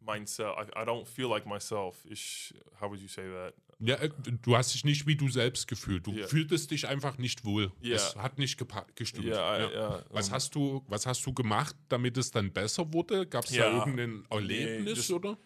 myself. 0.00 0.56
I, 0.58 0.82
I 0.82 0.84
don't 0.84 1.06
feel 1.06 1.28
like 1.28 1.46
myself. 1.46 2.04
Ich, 2.08 2.54
how 2.80 2.88
would 2.90 3.00
you 3.00 3.08
say 3.08 3.24
that? 3.30 3.54
Ja, 3.78 3.96
äh, 3.96 4.10
du 4.42 4.56
hast 4.56 4.72
dich 4.74 4.84
nicht 4.84 5.06
wie 5.06 5.16
du 5.16 5.28
selbst 5.28 5.66
gefühlt. 5.66 6.06
Du 6.06 6.12
Ja. 6.12 6.26
fühltest 6.26 6.70
dich 6.70 6.86
einfach 6.86 7.18
nicht 7.18 7.44
wohl. 7.44 7.72
Ja. 7.80 7.96
Es 7.96 8.14
hat 8.16 8.38
nicht 8.38 8.56
gestimmt. 8.94 9.26
Ja, 9.26 9.58
ja. 9.70 10.04
Was 10.10 10.28
und- 10.28 10.34
hast 10.34 10.54
du, 10.54 10.84
was 10.86 11.04
hast 11.06 11.24
du 11.26 11.32
gemacht, 11.32 11.74
damit 11.88 12.16
es 12.16 12.30
dann 12.30 12.52
besser 12.52 12.92
wurde? 12.92 13.26
Gab 13.26 13.44
es 13.44 13.50
Ja. 13.56 13.70
da 13.70 13.78
irgendein 13.78 14.24
Erlebnis 14.30 14.98
just- 14.98 15.10
oder? 15.12 15.36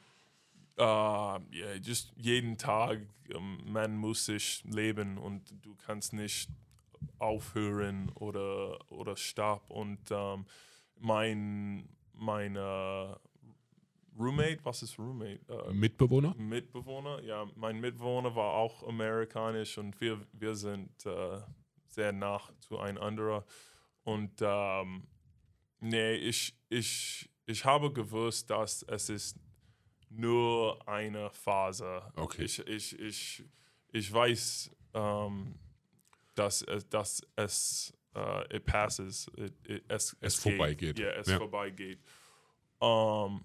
Uh, 0.78 1.41
yeah, 1.55 1.74
just 1.82 2.12
jeden 2.18 2.59
Tag, 2.59 2.99
ähm, 3.30 3.61
man 3.64 3.97
muss 3.97 4.26
sich 4.26 4.62
leben 4.64 5.16
und 5.16 5.55
du 5.64 5.74
kannst 5.74 6.12
nicht 6.12 6.51
aufhören 7.18 8.11
oder, 8.11 8.78
oder 8.91 9.16
stopp. 9.16 9.70
Und 9.70 10.01
ähm, 10.11 10.45
mein, 10.99 11.89
mein 12.12 12.57
äh, 12.57 13.14
Roommate, 14.19 14.59
was 14.64 14.83
ist 14.83 14.99
Roommate? 14.99 15.41
Äh, 15.49 15.73
Mitbewohner? 15.73 16.35
Mitbewohner, 16.37 17.23
ja, 17.23 17.47
mein 17.55 17.81
Mitbewohner 17.81 18.35
war 18.35 18.55
auch 18.55 18.83
amerikanisch 18.87 19.79
und 19.79 20.01
wir, 20.01 20.21
wir 20.33 20.55
sind 20.55 20.91
äh, 21.07 21.41
sehr 21.89 22.12
nah 22.12 22.41
zueinander. 22.61 23.45
Und 24.05 24.33
ähm, 24.41 25.07
nee, 25.81 26.14
ich, 26.14 26.57
ich, 26.69 27.29
ich 27.47 27.64
habe 27.64 27.93
gewusst, 27.93 28.49
dass 28.51 28.83
es 28.85 29.09
ist 29.11 29.39
nur 30.09 30.87
eine 30.89 31.31
Phase. 31.31 32.03
Okay. 32.17 32.45
Ich, 32.45 32.59
ich, 32.67 32.99
ich, 32.99 33.45
ich 33.93 34.12
weiß, 34.12 34.71
ähm, 34.95 35.59
dass, 36.35 36.62
es- 36.62 36.89
dass 36.89 37.23
es 37.35 37.93
äh, 38.14 38.57
it 38.57 38.64
passes, 38.64 39.31
it, 39.37 39.53
it, 39.69 39.85
es, 39.89 40.17
Es 40.21 40.43
geht. 40.43 40.53
vorbeigeht. 40.55 40.99
Ja, 40.99 41.09
es 41.11 41.29
Ja. 41.29 41.39
vorbeigeht. 41.39 41.99
Ähm, 42.81 43.45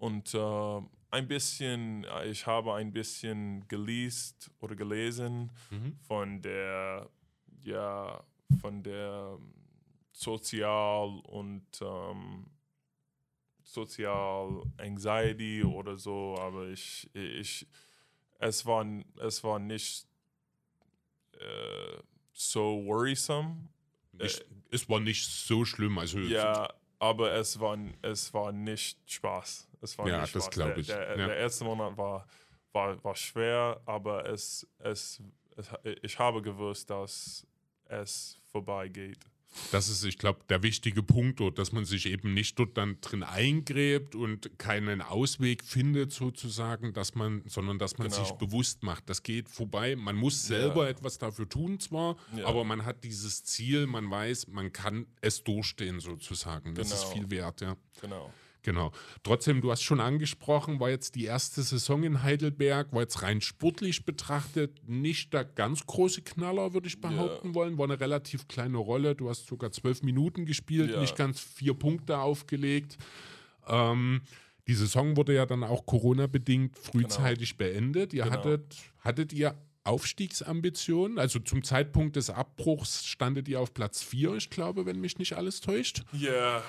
und 0.00 0.34
äh, 0.34 0.80
ein 1.10 1.28
bisschen, 1.28 2.04
äh, 2.04 2.26
ich 2.28 2.46
habe 2.46 2.74
ein 2.74 2.90
bisschen 2.92 3.66
geliest 3.68 4.50
oder 4.60 4.74
gelesen 4.74 5.50
Mhm. 5.70 5.96
von 6.00 6.40
der, 6.42 7.08
ja, 7.62 8.24
von 8.60 8.82
der 8.82 9.36
ähm, 9.38 9.52
Sozial- 10.12 11.20
und 11.26 11.66
ähm, 11.82 12.46
Sozial 13.62 14.62
Anxiety 14.78 15.62
oder 15.62 15.96
so, 15.96 16.36
aber 16.38 16.68
ich, 16.68 17.08
ich, 17.14 17.66
es 18.38 18.64
war, 18.66 18.84
es 19.18 19.44
war 19.44 19.58
nicht 19.58 20.06
äh, 21.34 22.02
so 22.32 22.82
worrisome. 22.84 23.68
Nicht, 24.12 24.44
es 24.70 24.88
war 24.88 25.00
nicht 25.00 25.24
so 25.26 25.64
schlimm. 25.64 25.98
Also 25.98 26.18
Ja, 26.18 26.68
aber 26.98 27.32
es 27.34 27.58
war, 27.60 27.78
es 28.02 28.32
war 28.34 28.50
nicht 28.52 28.98
Spaß. 29.10 29.69
Es 29.80 29.96
war 29.98 30.08
Ja, 30.08 30.20
nicht 30.22 30.34
das 30.34 30.44
Spaß. 30.44 30.54
glaub 30.54 30.68
Der- 30.68 30.78
ich. 30.78 30.86
Der, 30.88 31.18
Ja. 31.18 31.26
der 31.28 31.36
erste 31.36 31.64
Monat 31.64 31.96
war, 31.96 32.26
war, 32.72 33.02
war 33.02 33.16
schwer, 33.16 33.80
aber 33.86 34.26
es, 34.28 34.66
es, 34.78 35.20
es, 35.56 35.70
ich 36.02 36.18
habe 36.18 36.42
gewusst, 36.42 36.90
dass 36.90 37.46
es 37.86 38.38
vorbeigeht. 38.52 39.18
Das 39.72 39.88
ist, 39.88 40.04
ich 40.04 40.16
glaube, 40.16 40.38
der 40.48 40.62
wichtige 40.62 41.02
Punkt 41.02 41.40
dort, 41.40 41.58
dass 41.58 41.72
man 41.72 41.84
sich 41.84 42.06
eben 42.06 42.34
nicht 42.34 42.56
dort 42.56 42.76
dann 42.78 43.00
drin 43.00 43.24
eingräbt 43.24 44.14
und 44.14 44.56
keinen 44.60 45.02
Ausweg 45.02 45.64
findet 45.64 46.12
sozusagen, 46.12 46.92
dass 46.92 47.16
man, 47.16 47.42
sondern 47.48 47.76
dass 47.80 47.98
man 47.98 48.08
Genau. 48.10 48.22
sich 48.22 48.30
bewusst 48.34 48.84
macht, 48.84 49.10
das 49.10 49.24
geht 49.24 49.48
vorbei. 49.48 49.96
Man 49.96 50.14
muss 50.14 50.48
Ja. 50.48 50.56
selber 50.60 50.88
etwas 50.88 51.18
dafür 51.18 51.48
tun 51.48 51.80
zwar, 51.80 52.16
Ja. 52.36 52.46
aber 52.46 52.62
man 52.62 52.84
hat 52.84 53.02
dieses 53.02 53.42
Ziel, 53.42 53.88
man 53.88 54.08
weiß, 54.08 54.46
man 54.46 54.72
kann 54.72 55.06
es 55.20 55.42
durchstehen 55.42 55.98
sozusagen. 55.98 56.76
Das 56.76 56.92
ist 56.92 57.00
Genau. 57.02 57.12
viel 57.14 57.30
wert, 57.32 57.60
ja. 57.60 57.76
Genau. 58.00 58.32
Genau. 58.62 58.92
Trotzdem, 59.22 59.60
du 59.60 59.70
hast 59.70 59.82
schon 59.82 60.00
angesprochen, 60.00 60.80
war 60.80 60.90
jetzt 60.90 61.14
die 61.14 61.24
erste 61.24 61.62
Saison 61.62 62.02
in 62.02 62.22
Heidelberg, 62.22 62.92
war 62.92 63.00
jetzt 63.02 63.22
rein 63.22 63.40
sportlich 63.40 64.04
betrachtet 64.04 64.86
nicht 64.88 65.32
der 65.32 65.44
ganz 65.44 65.86
große 65.86 66.22
Knaller, 66.22 66.74
würde 66.74 66.88
ich 66.88 67.00
behaupten 67.00 67.54
wollen. 67.54 67.78
War 67.78 67.84
eine 67.86 67.98
relativ 68.00 68.48
kleine 68.48 68.78
Rolle. 68.78 69.14
Du 69.14 69.30
hast 69.30 69.46
sogar 69.46 69.72
zwölf 69.72 70.02
Minuten 70.02 70.44
gespielt, 70.44 70.90
Ja. 70.92 71.00
nicht 71.00 71.16
ganz 71.16 71.40
vier 71.40 71.74
Punkte 71.74 72.18
aufgelegt. 72.18 72.98
Ähm, 73.66 74.20
die 74.68 74.74
Saison 74.74 75.16
wurde 75.16 75.34
ja 75.34 75.46
dann 75.46 75.64
auch 75.64 75.86
Corona-bedingt 75.86 76.76
frühzeitig 76.78 77.56
beendet. 77.56 78.12
Ihr 78.12 78.24
Genau. 78.24 78.36
hattet, 78.36 78.76
hattet 79.00 79.32
ihr 79.32 79.56
Aufstiegsambitionen? 79.82 81.18
Also 81.18 81.38
zum 81.38 81.64
Zeitpunkt 81.64 82.16
des 82.16 82.30
Abbruchs 82.30 83.06
standet 83.06 83.48
ihr 83.48 83.60
auf 83.60 83.72
Platz 83.74 84.02
4, 84.02 84.34
ich 84.34 84.50
glaube, 84.50 84.86
wenn 84.86 85.00
mich 85.00 85.18
nicht 85.18 85.32
alles 85.36 85.60
täuscht. 85.60 86.02
Ja, 86.12 86.58
äh, 86.58 86.62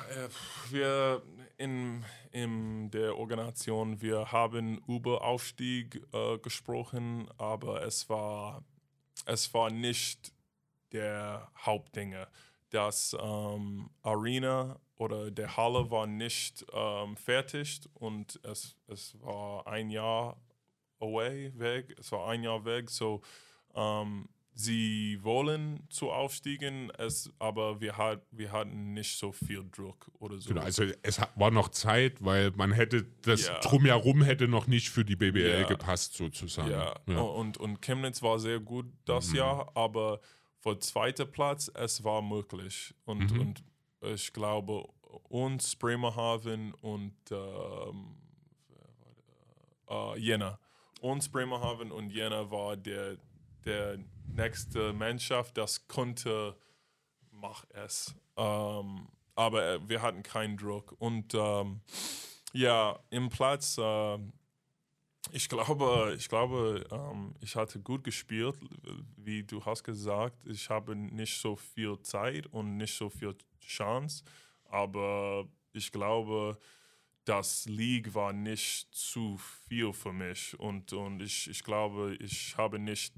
wir 0.71 1.21
in, 1.61 2.03
in 2.31 2.89
der 2.89 3.17
Organisation, 3.17 4.01
wir 4.01 4.31
haben 4.31 4.81
über 4.87 5.21
Aufstieg 5.21 6.01
äh, 6.11 6.39
gesprochen, 6.39 7.29
aber 7.37 7.83
es 7.85 8.09
war, 8.09 8.63
es 9.27 9.53
war 9.53 9.69
nicht 9.69 10.33
der 10.91 11.51
Hauptdinge. 11.55 12.27
Das 12.71 13.15
ähm, 13.21 13.91
Arena 14.01 14.79
oder 14.95 15.29
der 15.29 15.55
Halle 15.55 15.91
war 15.91 16.07
nicht 16.07 16.65
ähm, 16.73 17.15
fertig 17.15 17.81
und 17.93 18.39
es, 18.43 18.75
es 18.87 19.15
war 19.21 19.67
ein 19.67 19.91
Jahr 19.91 20.37
away, 20.99 21.51
weg. 21.59 21.95
Es 21.99 22.11
war 22.11 22.27
ein 22.29 22.41
Jahr 22.41 22.65
weg, 22.65 22.89
so 22.89 23.21
ähm, 23.75 24.29
sie 24.63 25.19
wollen 25.23 25.81
zu 25.89 26.11
aufstiegen, 26.11 26.91
es, 26.97 27.31
aber 27.39 27.81
wir, 27.81 27.97
hat, 27.97 28.21
wir 28.31 28.51
hatten 28.51 28.93
nicht 28.93 29.17
so 29.17 29.31
viel 29.31 29.63
Druck 29.71 30.09
oder 30.19 30.39
so. 30.39 30.49
Genau, 30.49 30.61
also 30.61 30.83
es 31.01 31.19
war 31.35 31.51
noch 31.51 31.69
Zeit, 31.69 32.23
weil 32.23 32.51
man 32.51 32.71
hätte 32.71 33.05
das 33.23 33.47
Ja. 33.47 33.59
drumherum 33.59 34.21
hätte 34.21 34.47
noch 34.47 34.67
nicht 34.67 34.89
für 34.89 35.03
die 35.03 35.15
BBL 35.15 35.61
Ja. 35.61 35.67
gepasst 35.67 36.13
sozusagen. 36.15 36.71
Ja, 36.71 36.93
Und, 37.19 37.57
und 37.57 37.81
Chemnitz 37.81 38.21
war 38.21 38.39
sehr 38.39 38.59
gut 38.59 38.85
das 39.05 39.29
Mhm. 39.29 39.35
Jahr, 39.37 39.71
aber 39.75 40.19
für 40.59 40.77
zweiter 40.79 41.25
Platz, 41.25 41.71
es 41.73 42.03
war 42.03 42.21
möglich. 42.21 42.93
Und, 43.05 43.31
Mhm. 43.33 43.39
und 43.41 43.63
ich 44.13 44.31
glaube, 44.31 44.87
uns, 45.29 45.75
Bremerhaven 45.75 46.73
und 46.75 47.13
ähm, 47.31 48.15
äh, 49.89 50.17
Jena. 50.19 50.59
Uns, 51.01 51.27
Bremerhaven 51.29 51.91
und 51.91 52.11
Jena 52.11 52.49
war 52.51 52.77
der, 52.77 53.17
der 53.65 53.97
nächste 54.35 54.93
Mannschaft, 54.93 55.57
das 55.57 55.87
konnte, 55.87 56.55
mach 57.31 57.65
es. 57.69 58.13
Ähm, 58.37 59.07
aber 59.35 59.65
äh, 59.65 59.89
wir 59.89 60.01
hatten 60.01 60.23
keinen 60.23 60.57
Druck. 60.57 60.95
Und 60.99 61.33
ähm, 61.33 61.81
ja, 62.53 62.99
im 63.09 63.29
Platz, 63.29 63.77
ähm, 63.79 64.33
ich 65.31 65.47
glaube, 65.47 66.15
ich 66.17 66.27
glaube, 66.27 66.85
ähm, 66.91 67.35
ich 67.41 67.55
hatte 67.55 67.79
gut 67.79 68.03
gespielt, 68.03 68.55
wie 69.15 69.43
du 69.43 69.63
hast 69.63 69.83
gesagt. 69.83 70.45
Ich 70.45 70.69
habe 70.69 70.95
nicht 70.95 71.39
so 71.39 71.55
viel 71.55 71.99
Zeit 72.01 72.47
und 72.47 72.77
nicht 72.77 72.95
so 72.95 73.09
viel 73.09 73.35
Chance, 73.59 74.23
aber 74.65 75.47
ich 75.73 75.91
glaube, 75.91 76.57
das 77.23 77.65
League 77.65 78.13
war 78.13 78.33
nicht 78.33 78.93
zu 78.93 79.37
viel 79.37 79.93
für 79.93 80.11
mich 80.11 80.59
und, 80.59 80.91
und 80.91 81.21
ich, 81.21 81.49
ich 81.49 81.63
glaube, 81.63 82.15
ich 82.19 82.57
habe 82.57 82.79
nicht 82.79 83.13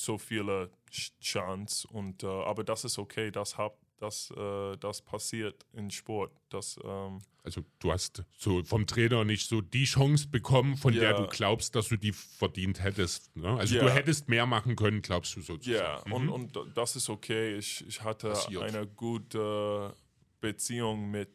so 0.00 0.18
viele 0.18 0.70
Ch- 0.90 1.12
Chance 1.20 1.86
und 1.88 2.22
äh, 2.22 2.26
aber 2.26 2.64
das 2.64 2.84
ist 2.84 2.98
okay, 2.98 3.30
das 3.30 3.56
hab, 3.58 3.78
das, 3.98 4.30
äh, 4.36 4.76
das 4.78 5.02
passiert 5.02 5.66
in 5.72 5.90
Sport. 5.90 6.32
Das, 6.50 6.78
ähm, 6.84 7.18
Also 7.42 7.62
du 7.80 7.90
hast 7.92 8.22
so 8.36 8.62
vom 8.64 8.86
Trainer 8.86 9.24
nicht 9.24 9.48
so 9.48 9.60
die 9.60 9.84
Chance 9.84 10.28
bekommen, 10.28 10.76
von 10.76 10.92
der 10.94 11.10
Ja. 11.10 11.16
du 11.20 11.26
glaubst, 11.26 11.74
dass 11.74 11.88
du 11.88 11.96
die 11.96 12.12
verdient 12.12 12.82
hättest. 12.82 13.34
Ne? 13.36 13.48
Also 13.58 13.76
Ja. 13.76 13.82
du 13.84 13.90
hättest 13.92 14.28
mehr 14.28 14.46
machen 14.46 14.76
können, 14.76 15.02
glaubst 15.02 15.34
du 15.36 15.40
sozusagen. 15.40 16.08
Ja, 16.10 16.14
und, 16.16 16.28
und 16.28 16.54
d- 16.56 16.60
das 16.74 16.94
ist 16.96 17.08
okay. 17.10 17.56
Ich, 17.56 17.84
ich 17.86 18.02
hatte 18.02 18.30
Passiert. 18.30 18.62
eine 18.62 18.86
gute 18.86 19.94
Beziehung 20.40 21.10
mit 21.10 21.30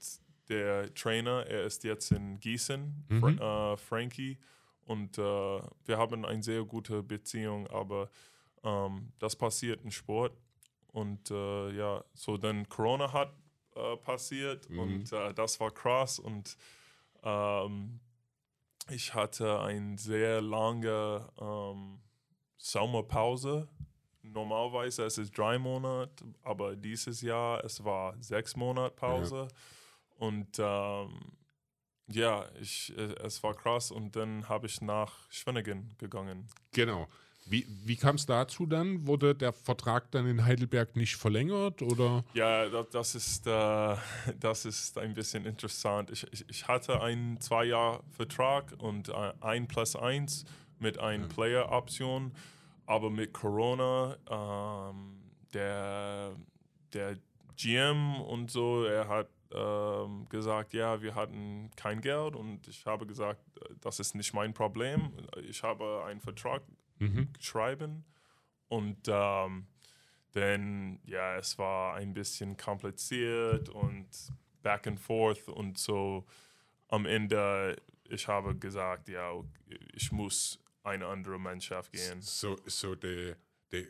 der 0.50 0.94
Trainer. 0.94 1.46
Er 1.48 1.64
ist 1.64 1.84
jetzt 1.84 2.12
in 2.12 2.40
Gießen, 2.40 3.06
Mhm. 3.10 3.20
Fra 3.38 3.74
äh, 3.74 3.78
Frankie. 3.78 4.38
Und 4.86 5.18
äh, 5.18 5.22
wir 5.22 5.98
haben 5.98 6.26
eine 6.26 6.44
sehr 6.44 6.64
gute 6.64 7.02
Beziehung, 7.04 7.68
aber 7.68 8.10
ähm, 8.64 9.12
das 9.20 9.36
passiert 9.36 9.84
im 9.84 9.92
Sport. 9.92 10.34
Und 10.88 11.32
äh, 11.32 11.72
ja, 11.72 12.04
so 12.14 12.38
dann 12.38 12.68
Corona 12.70 13.12
hat 13.12 13.34
äh, 13.76 13.98
passiert 13.98 14.70
Mhm. 14.70 14.80
und 14.80 15.12
äh, 15.14 15.34
das 15.34 15.60
war 15.60 15.72
krass. 15.72 16.20
Und 16.20 16.56
ähm, 17.24 18.00
ich 18.90 19.14
hatte 19.14 19.60
eine 19.62 19.98
sehr 19.98 20.42
lange 20.42 21.28
ähm, 21.40 22.00
Sommerpause. 22.58 23.68
Normalerweise 24.22 25.04
es 25.04 25.18
ist 25.18 25.38
drei 25.38 25.58
Monate, 25.58 26.24
aber 26.44 26.76
dieses 26.76 27.22
Jahr 27.22 27.64
es 27.66 27.84
war 27.84 28.16
sechs 28.22 28.56
Monate 28.56 28.96
Pause. 28.96 29.48
Und 30.18 30.58
ähm, 30.60 31.34
ja, 32.08 32.46
ich, 32.62 32.96
äh, 32.98 33.16
es 33.26 33.42
war 33.44 33.54
krass. 33.56 33.92
Und 33.92 34.16
dann 34.16 34.48
habe 34.48 34.68
ich 34.68 34.80
nach 34.82 35.30
Schwenningen 35.32 35.96
gegangen. 35.98 36.48
Genau. 36.72 37.08
Wie, 37.46 37.68
wie 37.84 37.96
kam 37.96 38.16
es 38.16 38.26
dazu 38.26 38.66
dann? 38.66 39.06
Wurde 39.06 39.36
der 39.36 39.52
Vertrag 39.54 40.10
dann 40.12 40.28
in 40.28 40.46
Heidelberg 40.46 40.96
nicht 40.96 41.16
verlängert 41.16 41.82
oder? 41.82 42.24
Ja, 42.34 42.68
das, 42.70 42.90
das 42.90 43.16
ist, 43.16 43.48
äh, 43.48 43.96
das 44.40 44.66
ist 44.66 44.98
ein 44.98 45.14
bisschen 45.14 45.46
interessant. 45.46 46.10
Ich, 46.12 46.26
ich, 46.32 46.50
ich 46.50 46.68
hatte 46.68 47.02
einen 47.02 47.40
zwei 47.42 47.66
Jahr 47.66 48.02
Vertrag 48.12 48.74
und 48.78 49.10
äh, 49.10 49.34
ein 49.42 49.68
plus 49.68 49.96
eins 49.96 50.46
mit 50.80 51.00
einer 51.00 51.28
Player-Option, 51.28 52.34
aber 52.86 53.10
mit 53.10 53.34
Corona, 53.34 54.18
ähm, 54.30 55.22
der, 55.54 56.36
der 56.94 57.18
GM 57.56 58.22
und 58.22 58.52
so, 58.52 58.84
er 58.84 59.08
hat 59.08 59.30
ähm, 59.54 60.28
gesagt, 60.30 60.74
ja, 60.74 61.02
wir 61.02 61.16
hatten 61.16 61.70
kein 61.76 62.02
Geld 62.02 62.36
und 62.36 62.68
ich 62.68 62.86
habe 62.86 63.06
gesagt, 63.06 63.40
äh, 63.60 63.74
das 63.82 64.00
ist 64.00 64.16
nicht 64.16 64.34
mein 64.34 64.54
Problem. 64.54 65.12
Ich 65.48 65.64
habe 65.64 66.04
einen 66.06 66.20
Vertrag 66.20 66.64
Mhm. 67.00 67.30
schreiben 67.40 68.06
und 68.68 69.08
ähm, 69.08 69.68
dann, 70.32 71.00
ja, 71.06 71.38
es 71.38 71.58
war 71.58 71.96
ein 71.96 72.14
bisschen 72.14 72.58
kompliziert 72.58 73.70
und 73.70 74.08
back 74.64 74.88
and 74.88 75.00
forth 75.00 75.48
und 75.48 75.78
so 75.78 76.26
am 76.88 77.06
Ende, 77.06 77.76
ich 78.10 78.28
habe 78.28 78.56
gesagt, 78.56 79.10
ja, 79.10 79.32
ich 79.94 80.12
muss 80.12 80.60
eine 80.84 81.08
andere 81.08 81.40
Mannschaft 81.40 81.92
gehen. 81.92 82.22
So, 82.22 82.58
so 82.66 82.96
they, 82.96 83.36
they 83.70 83.88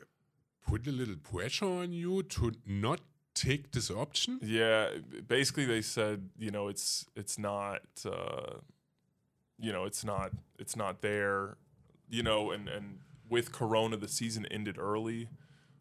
put 0.61 0.87
a 0.87 0.91
little 0.91 1.17
pressure 1.17 1.67
on 1.67 1.91
you 1.91 2.23
to 2.23 2.51
not 2.65 3.01
take 3.33 3.71
this 3.71 3.89
option? 3.91 4.39
Yeah, 4.41 4.89
basically 5.27 5.65
they 5.65 5.81
said, 5.81 6.29
you 6.37 6.51
know, 6.51 6.69
it's 6.69 7.05
it's 7.15 7.37
not, 7.37 7.81
uh, 8.05 8.59
you 9.57 9.71
know, 9.71 9.85
it's 9.85 10.03
not 10.03 10.31
it's 10.59 10.75
not 10.75 11.01
there, 11.01 11.57
you 12.13 12.21
know, 12.21 12.51
and 12.51 12.69
and 12.69 12.99
with 13.27 13.51
Corona 13.51 13.97
the 13.97 14.07
season 14.07 14.45
ended 14.51 14.77
early, 14.77 15.29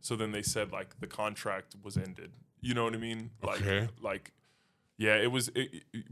so 0.01 0.17
then 0.17 0.33
they 0.33 0.43
said 0.43 0.73
like 0.73 0.99
the 1.01 1.07
contract 1.07 1.77
was 1.85 1.97
ended. 1.97 2.31
You 2.61 2.75
know 2.75 2.85
what 2.85 2.95
I 2.95 2.99
mean? 2.99 3.31
Like 3.43 3.61
Okay. 3.61 3.89
like, 4.01 4.33
yeah, 4.97 5.17
it 5.17 5.31
was. 5.31 5.49
It, 5.49 5.85
it, 5.93 6.07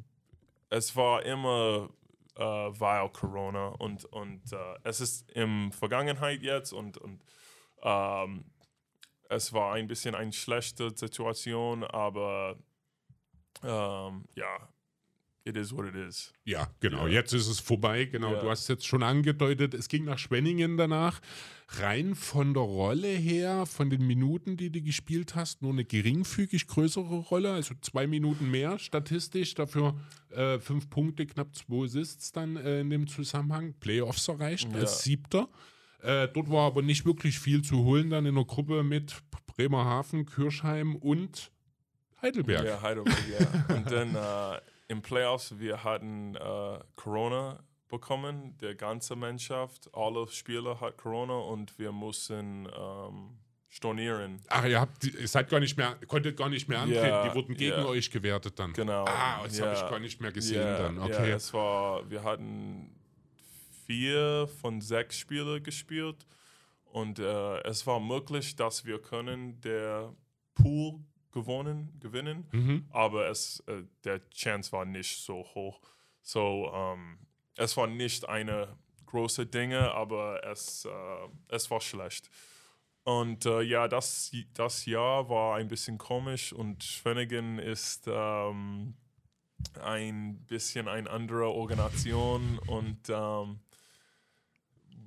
es 0.70 0.94
war 0.94 1.22
immer 1.22 1.88
äh, 2.36 2.42
uh, 2.42 2.72
weil 2.78 3.08
Corona 3.08 3.68
und 3.78 4.04
und 4.12 4.52
äh, 4.52 4.76
es 4.84 5.00
ist 5.00 5.30
im 5.32 5.72
Vergangenheit 5.72 6.42
jetzt 6.42 6.72
und 6.72 6.98
und 6.98 7.20
ähm, 7.82 8.44
es 9.30 9.52
war 9.52 9.74
ein 9.74 9.88
bisschen 9.88 10.14
eine 10.14 10.32
schlechte 10.32 10.90
Situation, 10.94 11.82
aber 11.84 12.56
ähm, 13.62 14.24
ja, 14.34 14.68
it 15.44 15.56
is 15.56 15.72
what 15.72 15.86
it 15.86 15.94
is. 15.94 16.32
Ja, 16.44 16.68
genau. 16.80 17.06
Ja. 17.06 17.14
Jetzt 17.14 17.32
ist 17.32 17.48
es 17.48 17.60
vorbei. 17.60 18.04
Genau, 18.04 18.32
Ja. 18.34 18.40
du 18.40 18.50
hast 18.50 18.68
jetzt 18.68 18.86
schon 18.86 19.02
angedeutet, 19.02 19.74
es 19.74 19.88
ging 19.88 20.04
nach 20.04 20.18
Schwenningen 20.18 20.76
danach. 20.76 21.20
Rein 21.78 22.14
von 22.16 22.52
der 22.52 22.62
Rolle 22.64 23.08
her, 23.08 23.64
von 23.64 23.90
den 23.90 24.04
Minuten, 24.06 24.56
die 24.56 24.70
du 24.70 24.82
gespielt 24.82 25.36
hast, 25.36 25.62
nur 25.62 25.72
eine 25.72 25.84
geringfügig 25.84 26.66
größere 26.66 27.16
Rolle, 27.18 27.52
also 27.52 27.74
zwei 27.80 28.06
Minuten 28.08 28.50
mehr 28.50 28.78
statistisch, 28.80 29.54
dafür 29.54 29.94
äh, 30.30 30.58
fünf 30.58 30.90
Punkte, 30.90 31.26
knapp 31.26 31.54
zwei 31.54 31.84
Assists 31.84 32.32
dann 32.32 32.56
äh, 32.56 32.80
in 32.80 32.90
dem 32.90 33.06
Zusammenhang. 33.06 33.74
Playoffs 33.78 34.26
erreicht 34.28 34.68
Ja. 34.72 34.78
als 34.80 35.02
Siebter. 35.04 35.48
Äh, 36.02 36.28
dort 36.34 36.50
war 36.50 36.66
aber 36.66 36.82
nicht 36.82 37.04
wirklich 37.06 37.38
viel 37.38 37.62
zu 37.62 37.84
holen, 37.84 38.10
dann 38.10 38.26
in 38.26 38.34
der 38.34 38.44
Gruppe 38.44 38.82
mit 38.82 39.14
Bremerhaven, 39.46 40.26
Kirchheim 40.26 40.96
und 40.96 41.52
Heidelberg. 42.22 42.64
Ja, 42.66 42.82
Heidelberg, 42.82 43.18
ja. 43.68 43.76
Und 43.76 43.90
dann 43.90 44.14
äh, 44.14 44.60
im 44.90 45.02
Playoffs, 45.02 45.58
wir 45.58 45.84
hatten 45.84 46.34
äh, 46.34 46.78
Corona 46.96 47.62
bekommen, 47.88 48.56
der 48.58 48.74
ganze 48.74 49.14
Mannschaft, 49.14 49.88
alle 49.94 50.26
Spieler 50.28 50.80
hat 50.80 50.96
Corona 50.96 51.34
und 51.38 51.78
wir 51.78 51.92
mussten 51.92 52.68
ähm, 52.76 53.38
stornieren. 53.68 54.40
Ach, 54.48 54.64
ihr 54.64 54.80
habt, 54.80 55.04
ihr 55.04 55.28
seid 55.28 55.48
gar 55.48 55.60
nicht 55.60 55.76
mehr, 55.76 55.96
konntet 56.08 56.36
gar 56.36 56.48
nicht 56.48 56.68
mehr 56.68 56.80
antreten. 56.80 57.06
Ja, 57.06 57.28
die 57.28 57.34
wurden 57.36 57.54
gegen 57.56 57.76
ja. 57.78 57.84
euch 57.84 58.10
gewertet 58.10 58.58
dann. 58.58 58.72
Genau. 58.72 59.04
Ah, 59.06 59.42
das 59.44 59.60
habe 59.60 59.72
Ja. 59.72 59.84
ich 59.84 59.90
gar 59.90 59.98
nicht 60.00 60.20
mehr 60.20 60.32
gesehen 60.32 60.60
Ja, 60.60 60.78
dann. 60.78 60.96
Ja, 60.96 61.02
Okay. 61.04 61.30
es 61.30 61.54
war, 61.54 62.08
wir 62.10 62.24
hatten 62.24 62.90
vier 63.86 64.48
von 64.60 64.80
sechs 64.80 65.16
Spiele 65.18 65.60
gespielt 65.60 66.26
und 66.84 67.20
äh, 67.20 67.60
es 67.62 67.86
war 67.86 68.00
möglich, 68.00 68.56
dass 68.56 68.84
wir 68.84 69.00
können 69.00 69.60
der 69.60 70.12
Pool 70.54 70.98
gewonnen, 71.32 71.96
gewinnen, 72.00 72.46
Mhm. 72.52 72.86
aber 72.90 73.28
es, 73.28 73.60
äh, 73.66 73.84
der 74.04 74.28
Chance 74.30 74.72
war 74.72 74.84
nicht 74.84 75.16
so 75.24 75.44
hoch. 75.54 75.80
So, 76.22 76.70
ähm, 76.74 77.18
es 77.56 77.76
war 77.76 77.86
nicht 77.86 78.28
eine 78.28 78.76
große 79.06 79.46
Dinge, 79.46 79.92
aber 79.92 80.44
es, 80.44 80.84
äh, 80.84 81.28
es 81.48 81.70
war 81.70 81.80
schlecht. 81.80 82.30
Und 83.02 83.46
äh, 83.46 83.62
ja, 83.62 83.88
das, 83.88 84.30
das 84.54 84.86
Jahr 84.86 85.28
war 85.28 85.56
ein 85.56 85.68
bisschen 85.68 85.98
komisch 85.98 86.52
und 86.52 86.84
Schwenningen 86.84 87.58
ist 87.58 88.04
ähm, 88.06 88.94
ein 89.82 90.44
bisschen 90.46 90.86
eine 90.88 91.08
andere 91.10 91.48
Organisation 91.48 92.58
und 92.66 92.98
ähm, 93.08 93.60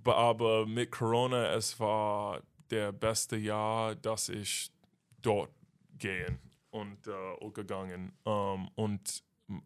aber 0.05 0.65
mit 0.65 0.91
Corona 0.91 1.53
es 1.53 1.80
war 1.80 2.41
der 2.69 2.91
beste 2.91 3.38
Jahr, 3.38 3.95
dass 3.95 4.30
ich 4.30 4.71
dort 5.21 5.49
gehen 5.98 6.39
und 6.72 7.08
äh, 7.08 7.50
gegangen 7.52 8.14
ähm, 8.26 8.70
und 8.76 9.24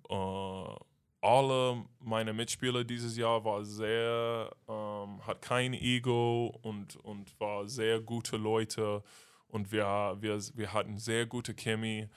äh, 0.10 0.76
alle 1.22 1.86
meine 2.00 2.34
Mitspieler 2.34 2.84
dieses 2.84 3.18
Jahr 3.18 3.44
war 3.44 3.64
sehr 3.64 4.52
ähm, 4.68 5.26
hat 5.26 5.42
kein 5.42 5.74
Ego 5.74 6.58
und 6.62 6.96
und 6.98 7.40
war 7.40 7.68
sehr 7.68 8.00
gute 8.00 8.38
Leute 8.38 9.04
und 9.48 9.72
wir 9.72 10.18
wir 10.20 10.40
wir 10.56 10.74
hatten 10.74 10.98
sehr 10.98 11.26
gute 11.26 11.54
Chemie 11.54 12.08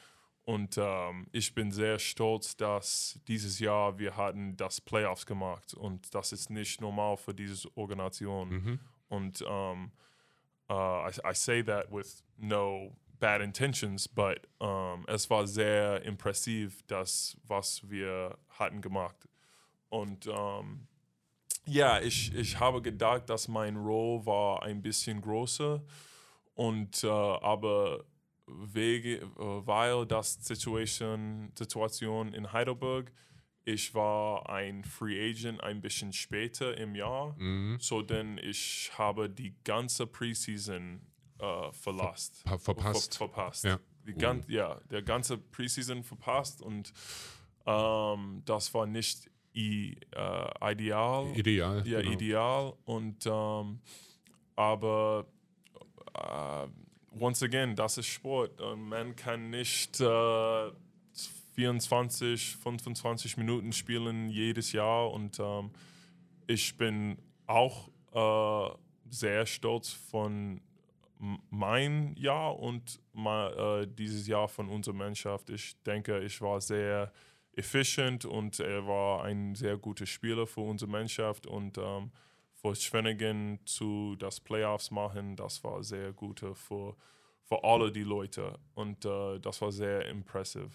und 0.51 0.79
ähm, 0.79 1.29
ich 1.33 1.55
bin 1.55 1.71
sehr 1.71 1.99
stolz, 1.99 2.57
dass 2.57 3.21
dieses 3.29 3.61
Jahr 3.61 3.99
wir 3.99 4.17
hatten 4.17 4.57
das 4.57 4.81
Playoffs 4.81 5.25
gemacht 5.25 5.75
und 5.75 6.13
das 6.15 6.33
ist 6.33 6.51
nicht 6.51 6.81
normal 6.81 7.17
für 7.17 7.35
diese 7.35 7.69
Organisation. 7.77 8.49
Mhm. 8.49 8.81
Und 9.09 9.43
um, 9.43 9.93
uh, 10.69 11.09
I, 11.09 11.11
I 11.25 11.35
say 11.35 11.63
that 11.63 11.93
with 11.93 12.25
no 12.37 12.97
bad 13.21 13.43
intentions, 13.43 14.09
but 14.09 14.47
um, 14.59 15.05
es 15.07 15.29
war 15.31 15.47
sehr 15.47 16.03
impressiv, 16.03 16.83
das, 16.87 17.37
was 17.47 17.89
wir 17.89 18.37
hatten 18.49 18.81
gemacht. 18.81 19.29
Und 19.91 20.27
um, 20.27 20.89
ja, 21.67 22.01
ich, 22.01 22.35
ich 22.35 22.59
habe 22.59 22.83
gedacht, 22.83 23.29
dass 23.29 23.47
mein 23.47 23.77
Roll 23.77 24.25
war 24.27 24.63
ein 24.63 24.83
bisschen 24.83 25.21
größer. 25.21 25.83
Und 26.55 27.05
uh, 27.05 27.09
aber 27.09 28.05
wege, 28.47 29.25
uh, 29.39 29.67
weil 29.67 30.07
das 30.07 30.35
Situation, 30.45 31.53
Situation 31.57 32.35
in 32.35 32.53
Heidelberg, 32.53 33.13
ich 33.65 33.95
war 33.95 34.49
ein 34.49 34.85
Free 34.85 35.31
Agent 35.31 35.63
ein 35.63 35.81
bisschen 35.81 36.13
später 36.13 36.77
im 36.77 36.95
Jahr. 36.95 37.35
Mhm. 37.39 37.79
So 37.81 38.03
denn 38.03 38.39
ich 38.39 38.91
habe 38.97 39.29
die 39.29 39.55
ganze 39.65 40.07
Preseason 40.07 41.01
äh, 41.41 41.73
verlasst. 41.73 42.43
Ver 42.47 42.59
verpasst. 42.59 43.17
Ver 43.17 43.29
verpasst. 43.29 43.65
Ja. 43.65 43.79
Gan 44.19 44.45
ja, 44.49 44.81
der 44.91 45.03
ganze 45.03 45.39
Preseason 45.39 46.03
verpasst 46.03 46.63
und 46.63 46.93
ähm, 47.67 48.43
das 48.45 48.73
war 48.75 48.87
nicht 48.87 49.31
i 49.55 49.97
äh, 50.15 50.73
ideal. 50.73 51.27
Ideal. 51.37 51.87
Ja, 51.87 52.01
genau. 52.01 52.13
ideal. 52.13 52.73
Und 52.85 53.27
ähm, 53.27 53.81
aber 54.57 55.27
äh, 56.15 56.67
once 57.19 57.43
again, 57.43 57.75
das 57.75 57.99
ist 57.99 58.07
Sport. 58.07 58.61
Und 58.61 58.89
man 58.89 59.17
kann 59.17 59.51
nicht 59.51 60.01
äh, 60.01 60.71
24, 61.55 62.57
25 62.57 63.37
Minuten 63.37 63.73
spielen 63.73 64.29
jedes 64.31 64.73
Jahr. 64.73 65.11
Und 65.11 65.39
ähm, 65.41 65.71
ich 66.47 66.77
bin 66.77 67.19
auch 67.47 67.89
äh, 68.13 68.75
sehr 69.11 69.47
stolz 69.47 69.91
von 69.91 70.61
mein 71.51 72.15
Jahr 72.17 72.59
und 72.59 73.01
ma, 73.13 73.81
äh, 73.81 73.87
dieses 73.87 74.27
Jahr 74.27 74.49
von 74.49 74.69
unserer 74.69 74.95
Mannschaft. 74.95 75.51
Ich 75.51 75.81
denke, 75.83 76.21
ich 76.21 76.41
war 76.41 76.61
sehr 76.61 77.13
effizient 77.53 78.25
und 78.25 78.59
er 78.61 78.87
war 78.87 79.25
ein 79.25 79.55
sehr 79.55 79.77
guter 79.77 80.07
Spieler 80.07 80.47
für 80.47 80.63
unsere 80.63 80.91
Mannschaft 80.91 81.47
und 81.47 81.79
ähm, 81.79 82.11
für 82.55 82.75
Schwenningen 82.75 83.61
zu 83.65 84.17
das 84.17 84.41
Playoffs 84.41 84.91
machen, 84.91 85.37
das 85.37 85.63
war 85.65 85.83
sehr 85.83 86.13
gut 86.13 86.41
für, 86.41 86.97
für 87.45 87.65
alle 87.65 87.91
die 87.91 88.03
Leute 88.03 88.59
und 88.75 89.05
äh, 89.05 89.39
das 89.41 89.61
war 89.61 89.73
sehr 89.73 90.07
impressive. 90.07 90.71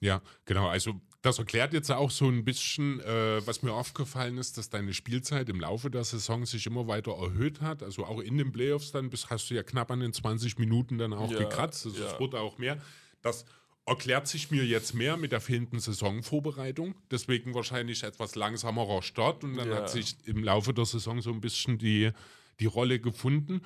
Ja, 0.00 0.22
genau. 0.44 0.68
Also 0.68 1.00
das 1.22 1.38
erklärt 1.38 1.72
jetzt 1.72 1.90
auch 1.90 2.10
so 2.12 2.28
ein 2.28 2.44
bisschen, 2.44 3.00
äh, 3.00 3.44
was 3.46 3.62
mir 3.62 3.72
aufgefallen 3.72 4.38
ist, 4.38 4.56
dass 4.56 4.70
deine 4.70 4.94
Spielzeit 4.94 5.48
im 5.48 5.58
Laufe 5.60 5.90
der 5.90 6.04
Saison 6.04 6.46
sich 6.46 6.66
immer 6.66 6.86
weiter 6.86 7.12
erhöht 7.12 7.60
hat. 7.60 7.82
Also 7.82 8.04
auch 8.04 8.20
in 8.20 8.38
den 8.38 8.52
Playoffs 8.52 8.92
dann 8.92 9.10
bis 9.10 9.28
hast 9.28 9.50
du 9.50 9.54
ja 9.54 9.62
knapp 9.64 9.90
an 9.90 10.00
den 10.00 10.12
20 10.12 10.58
Minuten 10.58 10.96
dann 10.98 11.12
auch 11.12 11.30
Ja, 11.32 11.38
gekratzt. 11.40 11.86
Also 11.86 12.04
es 12.04 12.12
ja. 12.12 12.20
wurde 12.20 12.38
auch 12.40 12.58
mehr. 12.58 12.80
Das 13.22 13.44
erklärt 13.84 14.28
sich 14.28 14.50
mir 14.52 14.64
jetzt 14.64 14.94
mehr 14.94 15.16
mit 15.16 15.32
der 15.32 15.40
fehlenden 15.40 15.80
Saisonvorbereitung. 15.80 16.94
Deswegen 17.10 17.54
wahrscheinlich 17.54 18.04
etwas 18.04 18.36
langsamerer 18.36 19.02
Start 19.02 19.42
und 19.42 19.56
dann 19.56 19.70
Ja. 19.70 19.76
hat 19.76 19.90
sich 19.90 20.16
im 20.24 20.44
Laufe 20.44 20.72
der 20.72 20.84
Saison 20.84 21.20
so 21.20 21.30
ein 21.32 21.40
bisschen 21.40 21.78
die, 21.78 22.12
die 22.60 22.66
Rolle 22.66 23.00
gefunden. 23.00 23.62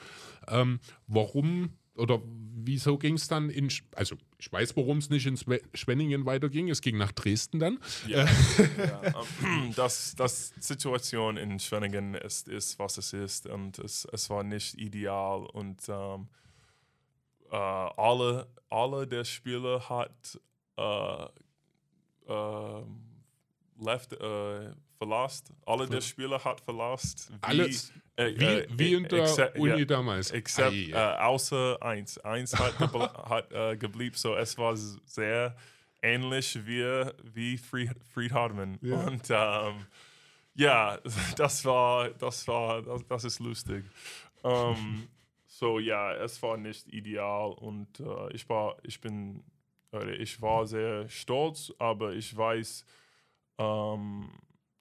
Ähm, 0.49 0.80
warum 1.07 1.76
oder 1.97 2.22
wieso 2.64 2.97
ging 2.99 3.14
es 3.14 3.28
dann 3.28 3.51
in, 3.51 3.68
also 3.95 4.16
ich 4.38 4.53
weiß, 4.53 4.76
warum 4.76 4.99
es 4.99 5.11
nicht 5.11 5.26
in 5.26 5.36
Schwenningen 5.74 6.26
weiterging, 6.26 6.70
es 6.70 6.80
ging 6.80 6.97
nach 6.97 7.12
Dresden 7.12 7.59
dann. 7.59 7.78
Ja, 8.07 8.24
ja 8.24 9.03
ähm, 9.05 9.72
das, 9.76 10.14
das 10.16 10.53
Situation 10.61 11.36
in 11.36 11.59
Schwenningen 11.59 12.14
ist, 12.14 12.49
ist, 12.49 12.78
was 12.78 12.99
es 12.99 13.12
ist 13.12 13.47
und 13.47 13.78
es, 13.78 14.07
es 14.12 14.30
war 14.30 14.43
nicht 14.43 14.78
ideal 14.78 15.45
und 15.47 15.80
ähm, 15.88 16.28
äh, 17.51 17.57
alle, 17.57 18.49
alle 18.70 19.07
der 19.07 19.24
Spieler 19.24 19.88
hat 19.88 20.40
äh, 20.76 21.24
äh, 22.32 22.82
left, 23.85 24.12
äh, 24.12 24.72
verlost. 24.99 25.53
Alle 25.66 25.87
der 25.87 26.01
Spieler 26.01 26.43
hat 26.43 26.61
verlost. 26.61 27.30
Wie, 27.30 27.37
Alles 27.43 27.93
äh, 28.16 28.26
wie, 28.37 28.45
äh, 28.45 28.66
wie 28.70 28.95
in 28.95 29.09
der 29.09 29.22
except, 29.22 29.59
Uni 29.59 29.72
yeah, 29.72 29.85
damals. 29.85 30.30
Except, 30.30 30.95
außer 30.95 31.78
eins. 31.83 32.18
Eins 32.18 32.59
hat, 32.59 32.78
hat 32.78 33.80
geblieben. 33.80 34.16
So, 34.16 34.35
es 34.37 34.57
war 34.59 34.76
sehr 34.76 35.57
ähnlich 36.03 36.59
wie, 36.66 37.07
wie 37.22 37.57
Fried, 37.57 37.97
Fried 38.12 38.33
Hardeman. 38.33 38.78
Yeah. 38.83 39.07
Und 39.07 39.30
ähm, 39.30 39.87
ja, 40.55 40.99
das 41.37 41.64
war, 41.64 42.11
das 42.11 42.47
war, 42.49 42.83
das, 42.83 43.07
das 43.07 43.24
ist 43.24 43.39
lustig. 43.39 43.85
Um, 44.43 44.53
ähm, 44.53 45.09
so 45.47 45.78
ja, 45.78 46.12
es 46.14 46.43
war 46.43 46.57
nicht 46.57 46.89
ideal 46.89 47.53
und 47.53 48.01
äh, 48.01 48.33
ich 48.33 48.49
war, 48.49 48.76
ich 48.83 49.01
bin, 49.01 49.45
ich 50.18 50.41
war 50.41 50.66
sehr 50.66 51.09
stolz, 51.09 51.72
aber 51.78 52.12
ich 52.14 52.37
weiß, 52.37 52.85
ähm, 53.59 54.31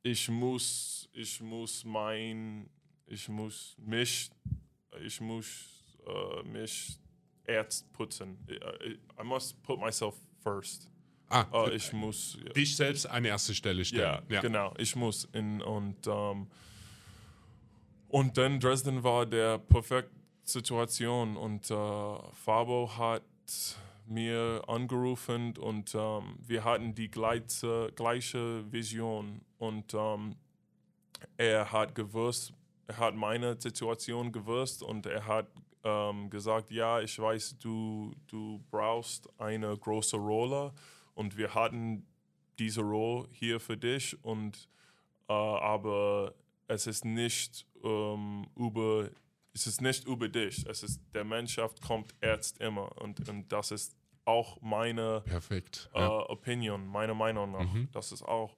ich 0.03 0.29
muss, 0.29 1.09
ich 1.13 1.39
muss 1.41 1.83
mein, 1.83 2.69
ich 3.05 3.27
muss 3.29 3.75
mich, 3.77 4.29
ich 5.03 5.21
muss 5.21 5.97
uh, 6.07 6.43
mich 6.43 6.97
erst 7.45 7.91
putzen. 7.93 8.37
I, 8.49 8.99
I, 9.19 9.23
must 9.23 9.61
put 9.63 9.79
myself 9.79 10.15
first. 10.43 10.89
Ah, 11.29 11.45
uh, 11.53 11.69
ich 11.69 11.93
muss 11.93 12.37
dich 12.55 12.75
selbst 12.75 13.05
an 13.05 13.25
erste 13.25 13.53
Stelle 13.53 13.85
stellen. 13.85 14.23
Ja, 14.27 14.35
ja. 14.35 14.41
genau. 14.41 14.73
Ich 14.77 14.95
muss 14.95 15.25
in, 15.33 15.61
und 15.61 16.07
um, 16.07 16.49
und 18.09 18.37
dann 18.37 18.59
Dresden 18.59 19.03
war 19.03 19.25
der 19.25 19.57
perfekte 19.57 20.11
Situation 20.43 21.37
und 21.37 21.69
uh, 21.71 22.19
Fabo 22.33 22.91
hat 22.97 23.23
mir 24.07 24.63
angerufen 24.67 25.57
und 25.57 25.95
ähm, 25.95 26.35
wir 26.39 26.63
hatten 26.63 26.93
die 26.95 27.09
gleiche, 27.09 27.91
gleiche 27.95 28.71
Vision 28.71 29.41
und 29.57 29.93
ähm, 29.93 30.35
er 31.37 31.71
hat 31.71 31.95
gewusst, 31.95 32.53
er 32.87 32.97
hat 32.97 33.15
meine 33.15 33.59
Situation 33.59 34.31
gewusst 34.31 34.83
und 34.83 35.05
er 35.05 35.25
hat 35.25 35.47
ähm, 35.83 36.29
gesagt, 36.29 36.71
ja, 36.71 36.99
ich 36.99 37.17
weiß, 37.17 37.57
du, 37.59 38.13
du 38.27 38.63
brauchst 38.69 39.29
eine 39.39 39.75
große 39.77 40.17
Rolle 40.17 40.73
und 41.15 41.37
wir 41.37 41.53
hatten 41.53 42.05
diese 42.59 42.81
Rolle 42.81 43.27
hier 43.31 43.59
für 43.59 43.77
dich 43.77 44.17
und 44.23 44.69
äh, 45.27 45.33
aber 45.33 46.33
es 46.67 46.87
ist 46.87 47.05
nicht 47.05 47.65
ähm, 47.83 48.47
über 48.55 49.09
es 49.53 49.67
ist 49.67 49.81
nicht 49.81 50.05
über 50.05 50.29
dich. 50.29 50.65
Es 50.67 50.83
ist, 50.83 51.01
der 51.13 51.23
Mannschaft 51.23 51.81
kommt 51.81 52.13
erst 52.21 52.59
immer. 52.59 52.97
Und, 53.01 53.27
und 53.27 53.51
das 53.51 53.71
ist 53.71 53.95
auch 54.25 54.61
meine 54.61 55.21
Perfekt, 55.21 55.89
äh, 55.93 55.99
ja. 55.99 56.29
Opinion, 56.29 56.85
meine 56.87 57.13
Meinung 57.13 57.51
nach. 57.51 57.73
Mhm. 57.73 57.89
Das 57.91 58.11
ist 58.11 58.23
auch. 58.23 58.55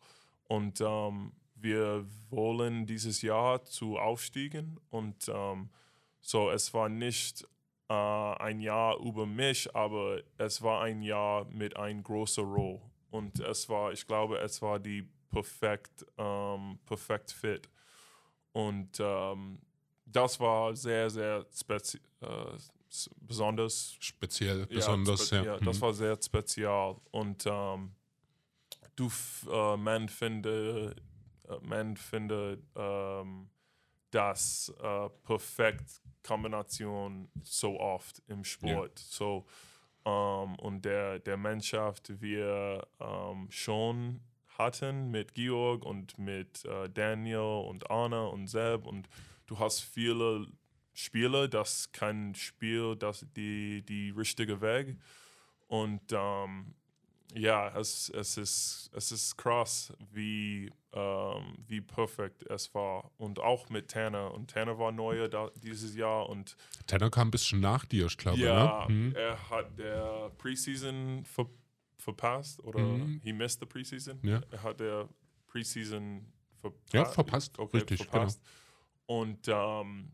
Und 0.47 0.81
ähm, 0.81 1.33
wir 1.55 2.05
wollen 2.29 2.85
dieses 2.85 3.21
Jahr 3.21 3.63
zu 3.63 3.97
aufstiegen. 3.97 4.79
Und 4.89 5.29
ähm, 5.29 5.69
so, 6.19 6.51
es 6.51 6.73
war 6.73 6.89
nicht 6.89 7.47
äh, 7.89 7.93
ein 7.93 8.59
Jahr 8.59 8.97
über 8.99 9.25
mich, 9.25 9.73
aber 9.75 10.21
es 10.37 10.61
war 10.61 10.81
ein 10.81 11.01
Jahr 11.01 11.45
mit 11.45 11.75
einem 11.77 12.03
großen 12.03 12.43
Roll. 12.43 12.81
Und 13.09 13.39
es 13.39 13.69
war, 13.69 13.91
ich 13.91 14.05
glaube, 14.05 14.37
es 14.39 14.61
war 14.61 14.79
die 14.79 15.07
perfekt, 15.29 16.05
ähm, 16.17 16.79
perfekt 16.85 17.31
fit. 17.31 17.69
Und 18.51 18.99
ähm, 18.99 19.59
das 20.13 20.39
war 20.39 20.75
sehr, 20.75 21.09
sehr 21.09 21.45
spezi 21.53 21.99
äh, 22.21 22.27
besonders. 23.21 23.95
Speziell, 23.99 24.65
besonders, 24.67 25.29
ja. 25.31 25.39
Spe 25.39 25.45
ja. 25.45 25.57
Das 25.59 25.77
mhm. 25.77 25.81
war 25.81 25.93
sehr 25.93 26.17
spezial. 26.21 26.95
Und 27.11 27.45
ähm, 27.45 27.95
du, 28.95 29.11
äh, 29.51 29.77
man 29.77 30.07
findet, 30.09 30.97
äh, 31.49 31.57
man 31.61 31.97
findet 31.97 32.63
ähm, 32.75 33.49
das 34.11 34.73
äh, 34.81 35.09
perfekt 35.23 36.01
Kombination 36.23 37.29
so 37.41 37.79
oft 37.79 38.21
im 38.27 38.43
Sport. 38.43 38.99
Ja. 38.99 39.05
So, 39.09 39.45
ähm, 40.05 40.55
und 40.59 40.85
der, 40.85 41.19
der 41.19 41.37
Mannschaft 41.37 42.21
wir 42.21 42.87
ähm, 42.99 43.47
schon 43.49 44.21
hatten 44.57 45.09
mit 45.09 45.33
Georg 45.33 45.83
und 45.83 46.17
mit 46.19 46.63
äh, 46.65 46.89
Daniel 46.89 47.65
und 47.67 47.89
Anna 47.89 48.25
und 48.25 48.47
Seb 48.47 48.85
und 48.85 49.09
du 49.45 49.59
hast 49.59 49.81
viele 49.81 50.47
Spieler, 50.93 51.47
das 51.47 51.91
kann 51.91 52.35
Spiel, 52.35 52.95
das 52.95 53.25
die, 53.35 53.83
die 53.83 54.11
richtige 54.11 54.61
Weg. 54.61 54.97
Und 55.67 56.01
ähm, 56.11 56.75
ja, 57.35 57.75
es, 57.79 58.09
es, 58.09 58.37
ist, 58.37 58.91
es 58.93 59.11
ist 59.11 59.37
krass, 59.37 59.91
wie, 60.11 60.71
ähm, 60.91 61.55
wie 61.67 61.81
perfekt 61.81 62.43
es 62.43 62.73
war. 62.75 63.11
Und 63.17 63.39
auch 63.39 63.69
mit 63.69 63.89
Tanner. 63.89 64.33
Und 64.33 64.51
Tanner 64.51 64.77
war 64.77 64.91
neu 64.91 65.27
da, 65.27 65.49
dieses 65.55 65.95
Jahr. 65.95 66.29
Und 66.29 66.55
Tanner 66.85 67.09
kam 67.09 67.29
ein 67.29 67.31
bisschen 67.31 67.59
nach 67.59 67.85
dir, 67.85 68.05
ich 68.05 68.17
glaube. 68.17 68.39
Ja, 68.39 68.85
ne? 68.87 68.93
mhm. 68.93 69.15
er 69.15 69.49
hat 69.49 69.77
der 69.77 70.31
Preseason 70.37 71.25
ver 71.25 71.47
verpasst 71.97 72.61
oder 72.65 72.81
mhm. 72.81 73.21
he 73.23 73.31
missed 73.31 73.61
the 73.61 73.65
Preseason. 73.65 74.19
Ja. 74.23 74.41
Er 74.51 74.61
hat 74.61 74.81
der 74.81 75.07
Preseason 75.47 76.25
verpasst. 76.59 76.93
Ja, 76.93 77.05
verpasst. 77.05 77.57
Okay, 77.57 77.77
Richtig, 77.77 78.03
verpasst. 78.03 78.41
Genau. 78.41 78.62
Und 79.05 79.47
ähm, 79.47 80.11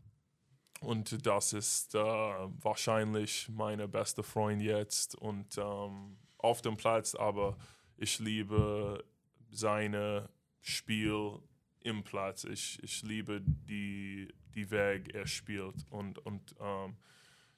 und 0.80 1.26
das 1.26 1.52
ist 1.52 1.94
äh, 1.94 1.98
wahrscheinlich 1.98 3.48
meine 3.50 3.86
beste 3.86 4.22
Freund 4.22 4.62
jetzt 4.62 5.14
und 5.14 5.58
ähm, 5.58 6.16
auf 6.38 6.62
dem 6.62 6.78
Platz, 6.78 7.14
aber 7.14 7.58
ich 7.98 8.18
liebe 8.18 9.04
seine 9.50 10.30
Spiel 10.62 11.38
im 11.80 12.02
Platz. 12.02 12.44
Ich, 12.44 12.82
ich 12.82 13.02
liebe 13.02 13.42
die, 13.42 14.32
die 14.54 14.70
Weg, 14.70 15.14
er 15.14 15.26
spielt. 15.26 15.84
Und, 15.90 16.18
und 16.24 16.54
ähm, 16.58 16.96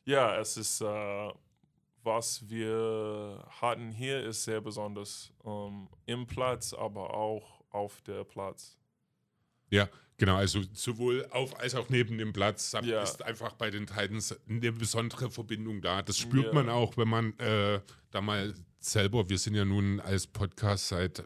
ja, 0.04 0.36
es 0.38 0.56
ist, 0.56 0.80
äh, 0.80 1.32
was 2.02 2.48
wir 2.48 3.46
hatten 3.60 3.92
hier, 3.92 4.24
ist 4.24 4.42
sehr 4.42 4.60
besonders 4.60 5.32
ähm, 5.44 5.88
im 6.06 6.26
Platz, 6.26 6.72
aber 6.74 7.14
auch 7.14 7.62
auf 7.70 8.00
der 8.02 8.24
Platz. 8.24 8.81
Ja, 9.72 9.88
genau. 10.18 10.36
Also 10.36 10.60
sowohl 10.72 11.26
auf 11.30 11.58
als 11.58 11.74
auch 11.74 11.88
neben 11.88 12.18
dem 12.18 12.32
Platz 12.32 12.76
ja. 12.84 13.02
ist 13.02 13.22
einfach 13.22 13.54
bei 13.54 13.70
den 13.70 13.86
Titans 13.86 14.36
eine 14.48 14.72
besondere 14.72 15.30
Verbindung 15.30 15.80
da. 15.80 16.02
Das 16.02 16.18
spürt 16.18 16.46
ja. 16.46 16.52
man 16.52 16.68
auch, 16.68 16.96
wenn 16.96 17.08
man 17.08 17.38
äh, 17.38 17.80
da 18.10 18.20
mal 18.20 18.54
selber, 18.78 19.28
wir 19.28 19.38
sind 19.38 19.54
ja 19.54 19.64
nun 19.64 19.98
als 20.00 20.26
Podcast 20.26 20.88
seit 20.88 21.24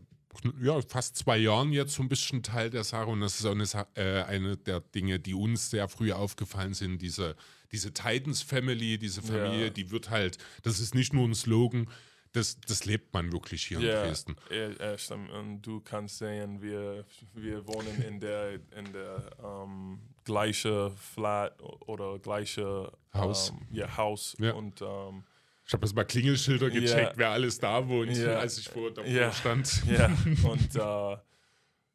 ja, 0.61 0.80
fast 0.82 1.16
zwei 1.16 1.38
Jahren 1.38 1.72
jetzt 1.72 1.94
so 1.94 2.03
ein 2.03 2.09
bisschen 2.09 2.42
Teil 2.42 2.70
der 2.70 2.84
Sache 2.84 3.07
und 3.07 3.20
das 3.20 3.40
ist 3.40 3.47
auch 3.47 3.53
eine, 3.53 3.64
äh, 3.94 4.22
eine 4.24 4.57
der 4.57 4.80
Dinge, 4.80 5.18
die 5.18 5.34
uns 5.34 5.70
sehr 5.70 5.88
früh 5.88 6.12
aufgefallen 6.12 6.74
sind, 6.74 7.01
diese, 7.01 7.36
diese 7.72 7.92
Titans 7.92 8.42
Family, 8.42 8.99
diese 8.99 9.22
Familie, 9.22 9.64
ja. 9.64 9.70
die 9.70 9.90
wird 9.90 10.11
halt, 10.11 10.38
das 10.62 10.78
ist 10.78 10.94
nicht 10.94 11.12
nur 11.12 11.26
ein 11.26 11.34
Slogan, 11.34 11.88
das, 12.37 12.61
das 12.61 12.84
lebt 12.84 13.14
man 13.14 13.32
wirklich 13.32 13.64
hier 13.64 13.80
yeah, 13.80 14.03
in 14.03 14.09
Dresden. 14.09 14.37
Ja, 14.51 14.99
stimmt. 14.99 15.30
Und 15.30 15.62
du 15.62 15.80
kannst 15.80 16.18
sehen, 16.18 16.61
wir, 16.61 17.07
wir 17.32 17.66
wohnen 17.66 18.03
in 18.03 18.20
der, 18.20 18.55
in 18.76 18.93
der 18.93 19.30
ähm, 19.43 20.01
gleiche 20.24 20.91
Flat 20.91 21.59
oder 21.87 22.18
gleiche 22.18 22.93
Haus. 23.14 23.51
Um, 23.51 23.66
ja, 23.70 23.97
Haus. 23.97 24.37
Ja. 24.39 24.53
Und 24.53 24.82
um, 24.82 25.24
ich 25.64 25.72
habe 25.72 25.87
jetzt 25.87 25.97
mal 25.97 26.05
Klingelschilder 26.05 26.68
gecheckt, 26.68 27.16
wer 27.16 27.30
alles 27.30 27.59
da 27.59 27.89
wohnt, 27.89 28.16
als 28.18 28.59
ich 28.59 28.68
vor 28.68 28.93
davor 28.93 29.32
stand. 29.32 29.82
Ja, 29.87 30.07
und 30.45 30.76
uh, 30.76 31.16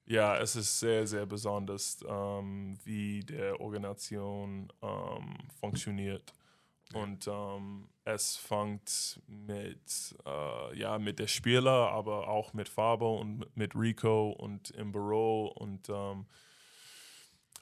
ja, 0.06 0.38
es 0.40 0.56
ist 0.56 0.80
sehr, 0.80 1.06
sehr 1.06 1.26
besonders, 1.26 2.02
wie 2.84 3.22
der 3.22 3.62
Organisation 3.62 4.74
funktioniert. 5.60 6.34
Und 6.94 7.28
ähm, 7.28 7.88
es 8.04 8.36
fängt 8.36 9.22
mit, 9.28 10.16
äh, 10.26 10.78
ja, 10.78 10.98
mit 10.98 11.20
der 11.20 11.28
Spieler, 11.28 11.92
aber 11.92 12.28
auch 12.28 12.54
mit 12.54 12.68
Fabo 12.68 13.18
und 13.20 13.46
mit 13.56 13.76
Rico 13.76 14.32
und 14.32 14.72
im 14.72 14.92
Büro. 14.92 15.48
Und 15.48 15.90
ähm, 15.90 16.26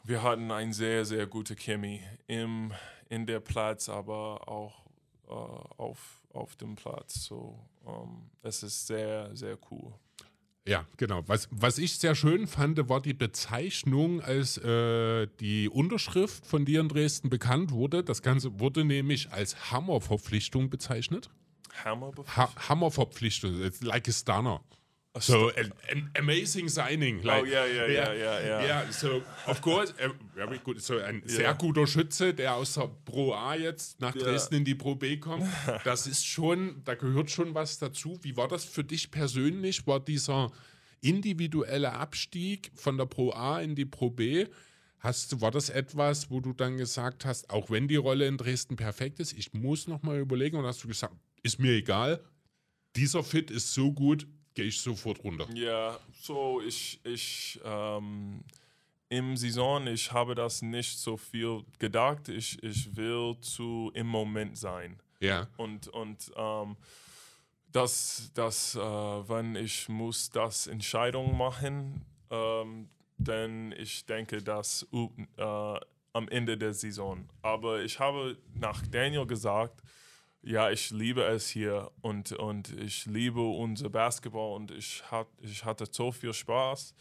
wir 0.04 0.24
hatten 0.24 0.52
ein 0.52 0.72
sehr, 0.74 1.06
sehr 1.06 1.28
gute 1.28 1.56
Chemie 1.56 2.02
im, 2.28 2.74
in 3.10 3.26
der 3.26 3.42
Platz, 3.42 3.90
aber 3.90 4.48
auch 4.48 4.86
äh, 5.28 5.34
auf, 5.34 6.22
auf 6.34 6.56
dem 6.56 6.76
Platz. 6.76 7.26
So, 7.26 7.60
ähm, 7.86 8.30
es 8.42 8.64
ist 8.64 8.88
sehr, 8.88 9.36
sehr 9.36 9.58
cool. 9.70 9.94
Ja, 10.68 10.86
genau. 10.98 11.24
Was, 11.28 11.48
was 11.52 11.78
ich 11.78 11.98
sehr 11.98 12.16
schön 12.16 12.46
fand, 12.46 12.90
war 12.90 13.02
die 13.02 13.14
Bezeichnung, 13.14 14.22
als 14.22 14.58
äh, 14.58 15.28
die 15.40 15.68
Unterschrift 15.68 16.46
von 16.46 16.66
dir 16.66 16.82
in 16.82 16.90
Dresden 16.90 17.30
bekannt 17.30 17.72
wurde. 17.72 18.04
Das 18.04 18.22
Ganze 18.22 18.60
wurde 18.60 18.86
nämlich 18.86 19.32
als 19.32 19.72
Hammerverpflichtung 19.72 20.70
bezeichnet. 20.70 21.30
Hammer 21.84 22.12
ha 22.36 22.50
Hammerverpflichtung, 22.68 23.62
it's 23.62 23.82
like 23.82 24.08
a 24.08 24.12
stunner. 24.12 24.62
So 25.18 25.50
an, 25.50 25.74
an, 25.92 26.12
amazing 26.20 26.70
signing. 26.70 27.24
Like, 27.24 27.42
oh 27.42 27.46
ja, 27.46 27.66
ja, 27.66 27.88
ja, 27.88 28.14
ja, 28.14 28.40
ja. 28.40 28.66
Ja, 28.66 28.92
so 28.92 29.24
of 29.48 29.60
course, 29.60 29.92
uh, 29.94 30.14
very 30.36 30.60
good. 30.60 30.80
So 30.80 31.00
ein 31.00 31.22
yeah. 31.22 31.30
sehr 31.30 31.54
guter 31.56 31.88
Schütze, 31.88 32.32
der 32.32 32.54
aus 32.56 32.76
der 32.76 32.92
Pro 33.06 33.34
A 33.34 33.56
jetzt 33.56 34.00
nach 34.00 34.14
Dresden 34.14 34.56
yeah. 34.56 34.60
in 34.60 34.66
die 34.66 34.76
Pro 34.76 34.96
B 34.96 35.18
kommt. 35.18 35.48
Das 35.84 36.06
ist 36.06 36.26
schon, 36.26 36.84
da 36.86 36.94
gehört 36.94 37.32
schon 37.32 37.56
was 37.56 37.80
dazu. 37.80 38.20
Wie 38.22 38.38
war 38.38 38.48
das 38.48 38.66
für 38.66 38.84
dich 38.84 39.10
persönlich? 39.10 39.88
War 39.88 40.00
dieser 40.00 40.52
individuelle 41.02 41.94
Abstieg 41.94 42.72
von 42.76 42.98
der 42.98 43.08
Pro 43.08 43.32
A 43.32 43.62
in 43.62 43.74
die 43.74 43.86
Pro 43.86 44.12
B? 44.12 44.46
Hast, 45.00 45.42
war 45.42 45.50
das 45.50 45.70
etwas, 45.70 46.30
wo 46.30 46.40
du 46.40 46.54
dann 46.54 46.78
gesagt 46.78 47.26
hast, 47.26 47.50
auch 47.50 47.72
wenn 47.72 47.88
die 47.88 47.96
Rolle 47.96 48.28
in 48.28 48.38
Dresden 48.38 48.76
perfekt 48.76 49.20
ist, 49.20 49.34
ich 49.34 49.54
muss 49.54 49.88
nochmal 49.88 50.20
überlegen 50.20 50.58
und 50.58 50.66
hast 50.66 50.84
du 50.84 50.88
gesagt, 50.90 51.16
ist 51.42 51.58
mir 51.58 51.72
egal, 51.72 52.22
dieser 52.96 53.24
Fit 53.24 53.50
ist 53.50 53.74
so 53.74 53.94
gut, 53.94 54.28
gehe 54.54 54.66
ich 54.66 54.82
sofort 54.82 55.24
runter. 55.24 55.48
Ja, 55.54 55.98
so 56.22 56.62
ich, 56.62 57.00
ich 57.04 57.60
ähm, 57.64 58.44
im 59.10 59.36
Saison, 59.38 59.88
ich 59.88 60.12
habe 60.12 60.36
das 60.36 60.62
nicht 60.62 61.00
so 61.00 61.18
viel 61.18 61.64
gedacht. 61.80 62.30
Ich, 62.30 62.62
ich 62.64 62.96
will 62.96 63.36
zu 63.42 63.92
im 63.94 64.08
Moment 64.08 64.58
sein. 64.58 65.00
Ja. 65.20 65.48
Und, 65.58 65.88
und 65.88 66.32
ähm, 66.36 66.78
das, 67.72 68.32
das 68.34 68.76
äh, 68.76 68.80
wenn 68.80 69.56
ich 69.56 69.90
muss 69.90 70.30
das 70.30 70.68
Entscheidung 70.68 71.38
machen, 71.38 72.06
ähm, 72.30 72.90
denn 73.18 73.74
ich 73.78 74.06
denke, 74.06 74.42
dass 74.42 74.88
äh, 74.94 75.80
am 76.14 76.28
Ende 76.30 76.58
der 76.58 76.74
Saison. 76.74 77.28
Aber 77.42 77.82
ich 77.82 78.00
habe 78.00 78.38
nach 78.54 78.82
Daniel 78.88 79.26
gesagt, 79.26 79.82
ja, 80.42 80.70
ich 80.70 80.92
liebe 80.92 81.24
es 81.24 81.50
hier 81.50 81.92
und, 82.02 82.32
und 82.34 82.72
ich 82.80 83.06
liebe 83.06 83.42
unser 83.42 83.90
Basketball 83.90 84.56
und 84.56 84.72
ich, 84.72 85.04
hat, 85.12 85.28
ich 85.42 85.66
hatte 85.66 85.86
so 85.90 86.12
viel 86.12 86.34
Spaß. 86.34 86.94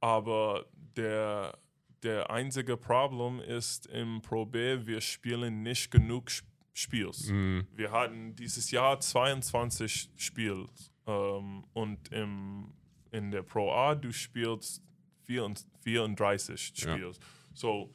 Aber 0.00 0.66
der, 0.96 1.58
der 2.02 2.30
einzige 2.30 2.76
Problem 2.76 3.40
ist 3.40 3.86
im 3.86 4.22
Pro 4.22 4.46
B, 4.46 4.86
wir 4.86 5.00
spielen 5.00 5.62
nicht 5.62 5.90
genug 5.90 6.30
Spiels. 6.72 7.26
Mhm. 7.26 7.66
Wir 7.74 7.90
hatten 7.90 8.36
dieses 8.36 8.70
Jahr 8.70 9.00
22 9.00 10.10
Spiele 10.14 10.68
ähm, 11.06 11.64
und 11.72 12.12
im, 12.12 12.72
in 13.10 13.32
der 13.32 13.42
Pro 13.42 13.72
A 13.72 13.96
du 13.96 14.12
spielst 14.12 14.82
34 15.24 16.60
Spiele. 16.60 17.08
Ja. 17.08 17.12
So, 17.54 17.90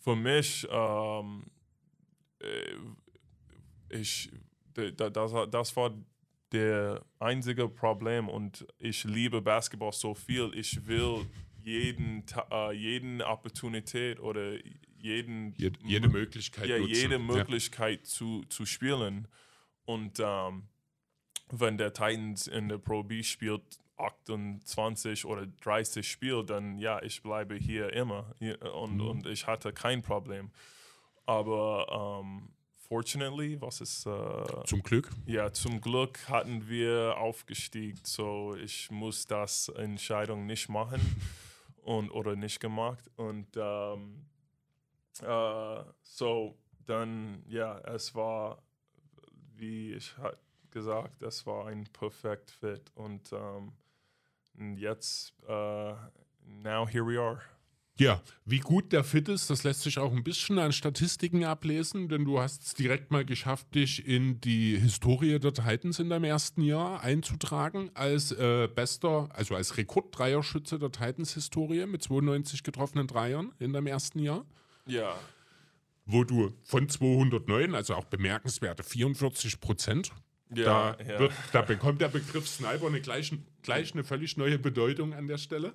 für 0.00 0.16
mich 0.16 0.66
ähm, 0.68 1.44
äh, 2.40 2.74
ich, 3.90 4.30
das, 4.74 5.32
das 5.50 5.76
war 5.76 5.94
der 6.52 7.04
einzige 7.18 7.68
Problem 7.68 8.28
und 8.28 8.66
ich 8.78 9.04
liebe 9.04 9.42
Basketball 9.42 9.92
so 9.92 10.14
viel. 10.14 10.50
Ich 10.54 10.86
will 10.86 11.26
jeden, 11.62 12.24
uh, 12.50 12.70
jeden 12.70 13.20
Opportunität 13.20 14.20
oder 14.20 14.54
jeden, 14.96 15.52
jede, 15.56 15.78
jede 15.84 16.08
Möglichkeit 16.08 16.66
ja, 16.66 16.76
jede 16.76 17.18
Möglichkeit 17.18 18.00
ja. 18.00 18.04
zu, 18.04 18.44
zu 18.48 18.64
spielen. 18.64 19.28
Und 19.84 20.18
ähm, 20.20 20.68
wenn 21.50 21.78
der 21.78 21.92
Titans 21.92 22.46
in 22.46 22.68
der 22.68 22.78
Pro 22.78 23.02
B 23.02 23.22
spielt 23.22 23.78
28 23.96 25.24
oder 25.24 25.46
30 25.46 26.08
spielt, 26.08 26.50
dann 26.50 26.78
ja, 26.78 27.02
ich 27.02 27.22
bleibe 27.22 27.56
hier 27.56 27.92
immer 27.92 28.34
und, 28.74 28.96
mhm. 28.96 29.00
und 29.08 29.26
ich 29.26 29.46
hatte 29.46 29.72
kein 29.72 30.02
Problem. 30.02 30.50
Aber 31.26 32.22
ähm, 32.22 32.48
fortunately, 32.88 33.60
was 33.60 33.80
ist. 33.80 34.06
Äh, 34.06 34.64
zum 34.64 34.82
Glück? 34.82 35.10
Ja, 35.26 35.52
zum 35.52 35.80
Glück 35.80 36.28
hatten 36.28 36.68
wir 36.68 37.16
aufgestiegen, 37.18 38.00
so 38.02 38.54
ich 38.56 38.90
muss 38.90 39.26
das 39.26 39.68
Entscheidung 39.68 40.46
nicht 40.46 40.68
machen 40.68 41.00
und 41.82 42.10
oder 42.10 42.36
nicht 42.36 42.60
gemacht. 42.60 43.10
Und 43.16 43.48
ähm, 43.56 44.26
äh, 45.22 45.84
so 46.02 46.56
dann, 46.86 47.42
ja, 47.46 47.78
es 47.80 48.14
war, 48.14 48.62
wie 49.56 49.92
ich 49.92 50.14
gesagt, 50.70 51.22
es 51.22 51.46
war 51.46 51.66
ein 51.66 51.84
perfekt 51.84 52.50
Fit. 52.50 52.90
Und 52.94 53.32
ähm, 53.32 53.72
jetzt, 54.76 55.34
uh, 55.48 55.94
now 56.46 56.86
here 56.86 57.06
we 57.06 57.20
are. 57.20 57.40
Ja, 58.00 58.22
wie 58.44 58.60
gut 58.60 58.92
der 58.92 59.02
fit 59.02 59.28
ist, 59.28 59.50
das 59.50 59.64
lässt 59.64 59.82
sich 59.82 59.98
auch 59.98 60.12
ein 60.12 60.22
bisschen 60.22 60.58
an 60.60 60.72
Statistiken 60.72 61.44
ablesen, 61.44 62.08
denn 62.08 62.24
du 62.24 62.40
hast 62.40 62.64
es 62.64 62.74
direkt 62.74 63.10
mal 63.10 63.24
geschafft, 63.24 63.74
dich 63.74 64.06
in 64.06 64.40
die 64.40 64.78
Historie 64.78 65.40
der 65.40 65.52
Titans 65.52 65.98
in 65.98 66.08
deinem 66.08 66.24
ersten 66.24 66.62
Jahr 66.62 67.02
einzutragen 67.02 67.90
als 67.94 68.30
äh, 68.30 68.68
bester, 68.72 69.28
also 69.32 69.56
als 69.56 69.76
Rekorddreierschütze 69.76 70.78
der 70.78 70.92
Titans-Historie 70.92 71.86
mit 71.86 72.02
92 72.04 72.62
getroffenen 72.62 73.08
Dreiern 73.08 73.52
in 73.58 73.72
deinem 73.72 73.88
ersten 73.88 74.20
Jahr. 74.20 74.46
Ja. 74.86 75.16
Wo 76.06 76.22
du 76.22 76.52
von 76.62 76.88
209, 76.88 77.74
also 77.74 77.94
auch 77.94 78.04
bemerkenswerte 78.04 78.84
44 78.84 79.60
Prozent, 79.60 80.12
ja, 80.54 80.94
da, 80.94 81.04
ja. 81.04 81.28
da, 81.52 81.62
bekommt 81.62 82.00
der 82.00 82.08
Begriff 82.08 82.48
Sniper 82.48 82.86
eine 82.86 83.00
gleich, 83.00 83.32
gleich 83.62 83.92
eine 83.92 84.04
völlig 84.04 84.36
neue 84.36 84.58
Bedeutung 84.58 85.12
an 85.12 85.26
der 85.26 85.36
Stelle. 85.36 85.74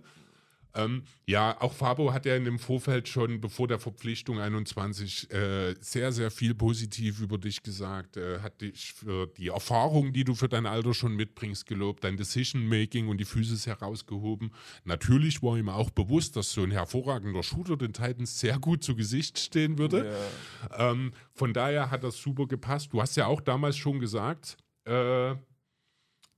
Ähm, 0.76 1.04
ja, 1.26 1.60
auch 1.62 1.74
Fabo 1.74 2.14
hat 2.14 2.26
ja 2.26 2.36
in 2.36 2.46
dem 2.46 2.60
Vorfeld 2.60 3.08
schon, 3.08 3.40
bevor 3.40 3.68
der 3.68 3.80
Verpflichtung 3.80 4.40
21, 4.40 5.32
äh, 5.32 5.76
sehr, 5.80 6.12
sehr 6.12 6.32
viel 6.32 6.56
positiv 6.56 7.22
über 7.22 7.38
dich 7.38 7.62
gesagt. 7.64 8.18
Äh, 8.18 8.40
hat 8.40 8.62
dich 8.62 8.94
für 8.94 9.28
die 9.28 9.50
Erfahrung, 9.50 10.14
die 10.14 10.24
du 10.24 10.34
für 10.34 10.50
dein 10.50 10.66
Alter 10.66 10.94
schon 10.94 11.16
mitbringst, 11.16 11.68
gelobt, 11.68 12.04
dein 12.04 12.18
Decision-Making 12.18 13.08
und 13.08 13.18
die 13.18 13.26
Physis 13.26 13.68
herausgehoben. 13.68 14.52
Natürlich 14.84 15.44
war 15.44 15.58
ihm 15.58 15.70
auch 15.70 15.92
bewusst, 15.92 16.36
dass 16.36 16.52
so 16.52 16.64
ein 16.64 16.72
hervorragender 16.72 17.44
Shooter 17.44 17.78
den 17.78 17.94
Titans 17.94 18.40
sehr 18.40 18.58
gut 18.60 18.84
zu 18.84 18.96
Gesicht 18.96 19.38
stehen 19.40 19.78
würde. 19.78 20.04
Yeah. 20.72 20.92
Ähm, 20.92 21.14
von 21.34 21.54
daher 21.54 21.92
hat 21.92 22.04
das 22.04 22.18
super 22.18 22.48
gepasst. 22.48 22.94
Du 22.94 23.02
hast 23.02 23.16
ja 23.16 23.28
auch 23.28 23.42
damals 23.42 23.78
schon 23.78 24.00
gesagt, 24.00 24.58
äh, 24.86 25.36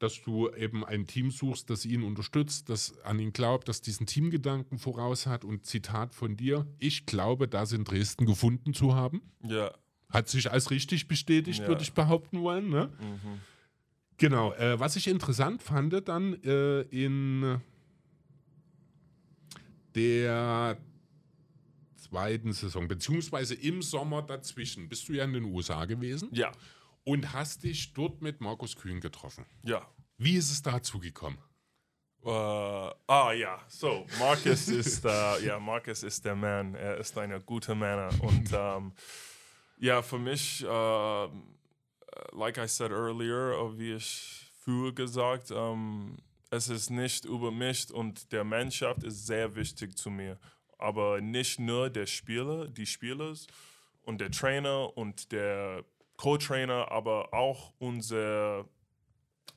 dass 0.06 0.22
du 0.22 0.52
eben 0.52 0.86
ein 0.86 1.08
Team 1.08 1.32
suchst, 1.32 1.72
das 1.72 1.84
ihn 1.84 2.04
unterstützt, 2.04 2.70
das 2.70 3.00
an 3.02 3.18
ihn 3.18 3.34
glaubt, 3.34 3.68
das 3.68 3.82
diesen 3.82 4.06
Teamgedanken 4.06 4.78
voraus 4.78 5.26
hat. 5.26 5.44
Und 5.44 5.66
Zitat 5.66 6.14
von 6.14 6.38
dir: 6.38 6.68
Ich 6.78 7.08
glaube, 7.08 7.48
das 7.48 7.72
in 7.72 7.86
Dresden 7.86 8.28
gefunden 8.28 8.76
zu 8.76 8.94
haben. 8.94 9.24
Ja. 9.42 9.74
Hat 10.10 10.30
sich 10.30 10.52
als 10.52 10.70
richtig 10.70 11.08
bestätigt, 11.08 11.62
ja. 11.62 11.68
würde 11.68 11.82
ich 11.82 11.94
behaupten 11.94 12.42
wollen. 12.42 12.70
Ne? 12.70 12.94
Mhm. 13.00 13.40
Genau. 14.18 14.54
Äh, 14.54 14.80
was 14.80 14.96
ich 14.96 15.08
interessant 15.08 15.64
fand, 15.64 16.08
dann 16.08 16.36
äh, 16.44 16.82
in 16.82 17.60
der 19.96 20.78
zweiten 21.96 22.54
Saison, 22.54 22.88
beziehungsweise 22.88 23.56
im 23.56 23.82
Sommer 23.82 24.22
dazwischen, 24.22 24.88
bist 24.88 25.10
du 25.10 25.14
ja 25.14 25.24
in 25.24 25.34
den 25.34 25.46
USA 25.46 25.86
gewesen. 25.86 26.30
Ja 26.32 26.52
und 27.06 27.34
hast 27.34 27.64
dich 27.64 27.94
dort 27.94 28.22
mit 28.22 28.42
Markus 28.42 28.76
Kühn 28.76 29.00
getroffen. 29.00 29.46
Ja. 29.64 29.88
Wie 30.18 30.38
ist 30.38 30.52
es 30.52 30.62
dazu 30.62 31.00
gekommen? 31.00 31.38
Uh, 32.24 32.90
ah 33.06 33.34
ja, 33.34 33.60
so 33.68 34.08
Marcus 34.18 34.68
ist 34.70 35.06
uh, 35.06 35.38
ja 35.44 35.60
Marcus 35.60 36.02
ist 36.04 36.26
der 36.26 36.36
Mann. 36.36 36.74
Er 36.74 36.98
ist 36.98 37.16
ein 37.18 37.46
guter 37.46 37.76
Mann 37.76 38.20
und 38.20 38.52
um, 38.52 38.54
ähm, 38.54 38.94
ja 39.78 40.02
für 40.02 40.18
mich, 40.18 40.66
uh, 40.66 41.30
like 42.32 42.58
I 42.58 42.68
said 42.68 42.92
earlier, 42.92 43.78
wie 43.78 43.94
ich 43.94 44.52
früher 44.64 44.92
gesagt, 44.94 45.52
um, 45.52 46.18
es 46.50 46.70
ist 46.70 46.90
nicht 46.90 47.26
über 47.26 47.52
mich 47.52 47.94
und 47.94 48.32
der 48.32 48.44
Mannschaft 48.44 49.04
ist 49.04 49.28
sehr 49.28 49.56
wichtig 49.56 49.96
zu 49.96 50.10
mir, 50.10 50.40
aber 50.80 51.22
nicht 51.22 51.60
nur 51.60 51.92
der 51.92 52.08
Spieler, 52.08 52.68
die 52.68 52.88
Spieler 52.88 53.36
und 54.02 54.20
der 54.20 54.32
Trainer 54.32 54.98
und 54.98 55.32
der 55.32 55.84
Co-Trainer, 56.18 56.92
aber 56.92 57.34
auch 57.34 57.74
unser 57.78 58.66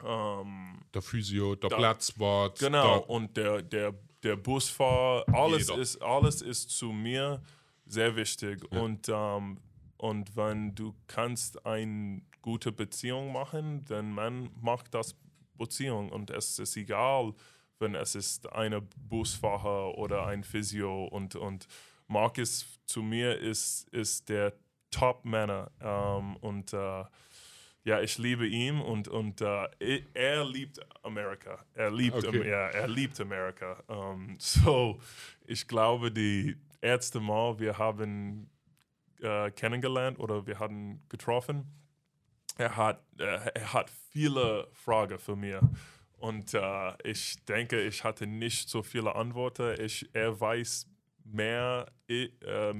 ähm, 0.04 0.80
der 0.94 1.02
Physio, 1.02 1.54
der, 1.54 1.70
der 1.70 1.76
Platzwart. 1.76 2.58
Genau, 2.58 2.98
der, 2.98 3.10
und 3.10 3.36
der, 3.36 3.62
der, 3.62 3.94
der 4.22 4.36
Busfahrer, 4.36 5.24
alles 5.32 5.68
ist, 5.70 6.02
alles 6.02 6.42
ist 6.42 6.70
zu 6.70 6.92
mir 6.92 7.42
sehr 7.86 8.14
wichtig. 8.16 8.64
Ja. 8.70 8.80
Und, 8.80 9.08
ähm, 9.08 9.58
und 9.96 10.36
wenn 10.36 10.74
du 10.74 10.94
kannst 11.06 11.64
eine 11.66 12.22
gute 12.42 12.72
Beziehung 12.72 13.32
machen, 13.32 13.84
dann 13.86 14.12
man 14.12 14.50
macht 14.60 14.94
das 14.94 15.16
Beziehung. 15.56 16.10
Und 16.10 16.30
es 16.30 16.58
ist 16.58 16.76
egal, 16.76 17.34
wenn 17.78 17.94
es 17.94 18.14
ist 18.14 18.50
eine 18.52 18.80
Busfahrer 18.80 19.96
oder 19.98 20.26
ein 20.26 20.44
Physio. 20.44 21.04
Und, 21.06 21.36
und 21.36 21.66
Marcus 22.06 22.80
zu 22.86 23.02
mir 23.02 23.38
ist, 23.38 23.88
ist 23.90 24.28
der 24.28 24.54
Top-Männer. 24.90 25.70
Ähm, 25.80 26.36
und 26.36 26.72
äh, 26.72 27.04
ja, 27.84 28.00
ich 28.00 28.18
liebe 28.18 28.46
ihn 28.46 28.80
und, 28.80 29.08
und 29.08 29.40
uh, 29.40 29.66
er 30.14 30.44
liebt 30.44 30.78
Amerika. 31.02 31.64
Er 31.74 31.90
liebt, 31.90 32.24
okay. 32.24 32.48
ja, 32.48 32.68
er 32.68 32.88
liebt 32.88 33.20
Amerika. 33.20 33.82
Um, 33.86 34.36
so, 34.38 35.00
ich 35.46 35.66
glaube, 35.66 36.12
die 36.12 36.56
erste 36.80 37.20
Mal, 37.20 37.58
wir 37.58 37.78
haben 37.78 38.50
uh, 39.22 39.50
kennengelernt 39.54 40.18
oder 40.18 40.46
wir 40.46 40.58
haben 40.58 41.02
getroffen, 41.08 41.66
er 42.56 42.76
hat, 42.76 43.02
uh, 43.20 43.24
er 43.54 43.72
hat 43.72 43.90
viele 44.10 44.68
Fragen 44.72 45.18
für 45.18 45.36
mich. 45.36 45.56
Und 46.18 46.52
uh, 46.54 46.92
ich 47.04 47.44
denke, 47.44 47.80
ich 47.80 48.02
hatte 48.02 48.26
nicht 48.26 48.68
so 48.68 48.82
viele 48.82 49.14
Antworten. 49.14 49.80
Ich, 49.80 50.08
er 50.12 50.38
weiß 50.38 50.88
mehr, 51.24 51.86
uh, 52.10 52.74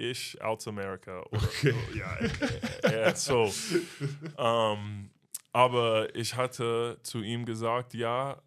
ich 0.00 0.40
als 0.42 0.66
Amerika. 0.66 1.22
Oder, 1.30 1.42
okay. 1.42 1.74
ja, 1.94 2.16
äh, 2.88 3.14
so. 3.14 3.52
Um, 4.36 5.10
aber 5.52 6.14
ich 6.14 6.34
hatte 6.36 6.98
zu 7.02 7.22
ihm 7.22 7.44
gesagt, 7.44 7.94
ja, 7.94 8.40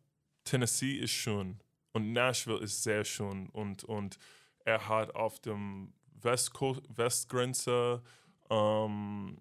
Tennessee 0.43 0.95
ist 0.95 1.11
schön 1.11 1.59
und 1.91 2.13
Nashville 2.13 2.59
ist 2.59 2.83
sehr 2.83 3.03
schön. 3.03 3.49
Und, 3.49 3.83
und 3.83 4.17
er 4.65 4.87
hat 4.87 5.15
auf 5.15 5.39
dem 5.39 5.93
Westco 6.21 6.77
Westgrenze 6.89 8.01
um, 8.49 9.37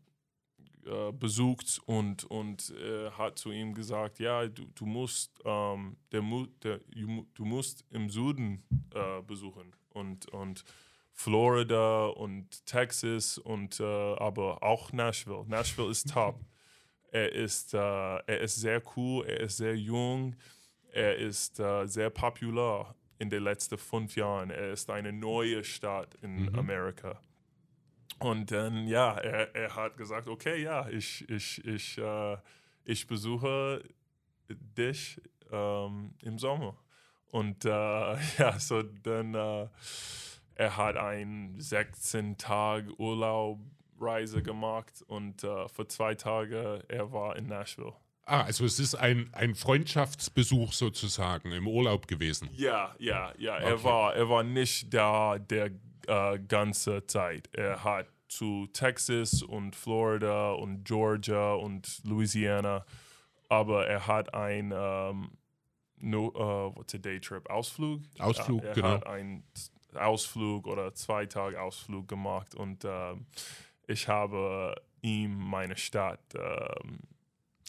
äh, 0.85 1.13
besucht 1.13 1.81
und, 1.87 2.25
und 2.25 2.71
äh, 2.71 3.11
hat 3.13 3.39
zu 3.39 3.53
ihm 3.53 3.73
gesagt, 3.75 4.19
ja, 4.19 4.47
du, 4.47 4.65
du 4.75 4.85
musst 4.85 5.33
ähm, 5.45 5.97
der, 6.11 6.23
der, 6.63 6.81
du 7.35 7.45
musst 7.45 7.85
im 7.91 8.11
Süden 8.11 8.65
äh, 8.93 9.23
besuchen 9.23 9.77
und, 9.91 10.27
und 10.31 10.65
Florida 11.13 12.07
und 12.07 12.65
Texas 12.67 13.39
und 13.39 13.81
äh, 13.81 13.85
aber 13.85 14.63
auch 14.63 14.93
Nashville. 14.93 15.45
Nashville 15.47 15.91
ist 15.91 16.13
top. 16.13 16.41
Er 17.15 17.31
ist, 17.31 17.75
äh, 17.75 17.79
er 17.79 18.41
ist 18.41 18.57
sehr 18.57 18.81
cool, 18.97 19.27
er 19.27 19.41
ist 19.41 19.59
sehr 19.59 19.77
jung, 19.77 20.35
er 20.93 21.15
ist 21.17 21.61
äh, 21.61 21.85
sehr 21.87 22.09
populär 22.09 22.95
in 23.19 23.29
den 23.29 23.43
letzten 23.43 23.77
fünf 23.77 24.17
Jahren. 24.17 24.49
Er 24.49 24.73
ist 24.73 24.89
eine 24.89 25.13
neue 25.13 25.63
Stadt 25.63 26.15
in 26.23 26.47
mhm. 26.47 26.59
Amerika. 26.59 27.21
Und 28.19 28.51
dann, 28.51 28.87
ja, 28.87 29.19
er, 29.19 29.55
er 29.55 29.77
hat 29.77 29.99
gesagt, 29.99 30.27
okay, 30.27 30.63
ja, 30.63 30.89
ich, 30.89 31.29
ich, 31.29 31.63
ich, 31.67 31.99
äh, 31.99 32.37
ich 32.85 33.07
besuche 33.07 33.85
dich 34.49 35.21
ähm, 35.51 36.15
im 36.23 36.39
Sommer. 36.39 36.77
Und 37.31 37.65
äh, 37.65 37.69
ja, 38.39 38.59
so 38.59 38.83
dann 38.83 39.35
äh, 39.35 39.69
er 40.55 40.77
hat 40.77 40.97
ein 40.97 41.55
16 41.59 42.39
Tag 42.39 42.85
Urlaubreise 42.99 44.43
gemacht 44.43 45.03
und 45.07 45.45
äh, 45.45 45.69
für 45.69 45.87
zwei 45.89 46.15
Tage 46.15 46.85
er 46.89 47.13
war 47.13 47.37
in 47.37 47.47
Nashville. 47.47 47.95
Ah, 48.25 48.43
also 48.43 48.65
es 48.65 48.79
ist 48.79 48.95
ein, 48.95 49.31
ein 49.33 49.55
Freundschaftsbesuch 49.55 50.73
sozusagen 50.73 51.51
im 51.53 51.67
Urlaub 51.67 52.07
gewesen. 52.07 52.51
Ja, 52.53 52.95
ja, 52.99 53.33
ja. 53.37 53.57
Okay. 53.57 53.65
Er 53.65 53.85
war 53.85 54.15
er 54.15 54.29
war 54.29 54.45
nicht 54.45 54.95
da 54.95 55.39
der 55.39 55.71
äh, 56.07 56.39
ganze 56.39 57.07
Zeit. 57.07 57.49
Er 57.53 57.83
hat 57.83 58.07
zu 58.29 58.67
Texas 58.73 59.43
und 59.43 59.77
Florida 59.77 60.53
und 60.53 60.85
Georgia 60.85 61.53
und 61.55 62.01
Louisiana, 62.05 62.87
aber 63.49 63.87
er 63.87 64.07
hat 64.07 64.33
ein 64.33 64.73
ähm, 64.75 65.33
no, 65.99 66.29
uh, 66.29 66.77
what's 66.77 66.95
a 66.95 66.99
day 66.99 67.21
trip 67.21 67.49
Ausflug. 67.51 68.03
Ausflug, 68.19 68.63
ja, 68.63 68.69
er 68.69 68.75
genau. 68.75 68.89
Hat 68.89 69.07
ein 69.07 69.45
Ausflug 69.95 70.67
oder 70.67 70.95
zwei 70.95 71.27
Tage 71.27 71.61
Ausflug 71.61 72.09
gemacht 72.09 72.55
und 72.55 72.85
äh, 72.85 73.15
ich 73.87 74.09
habe 74.09 74.75
ihm 75.03 75.37
meine 75.37 75.77
Stadt 75.77 76.35
äh, 76.35 76.75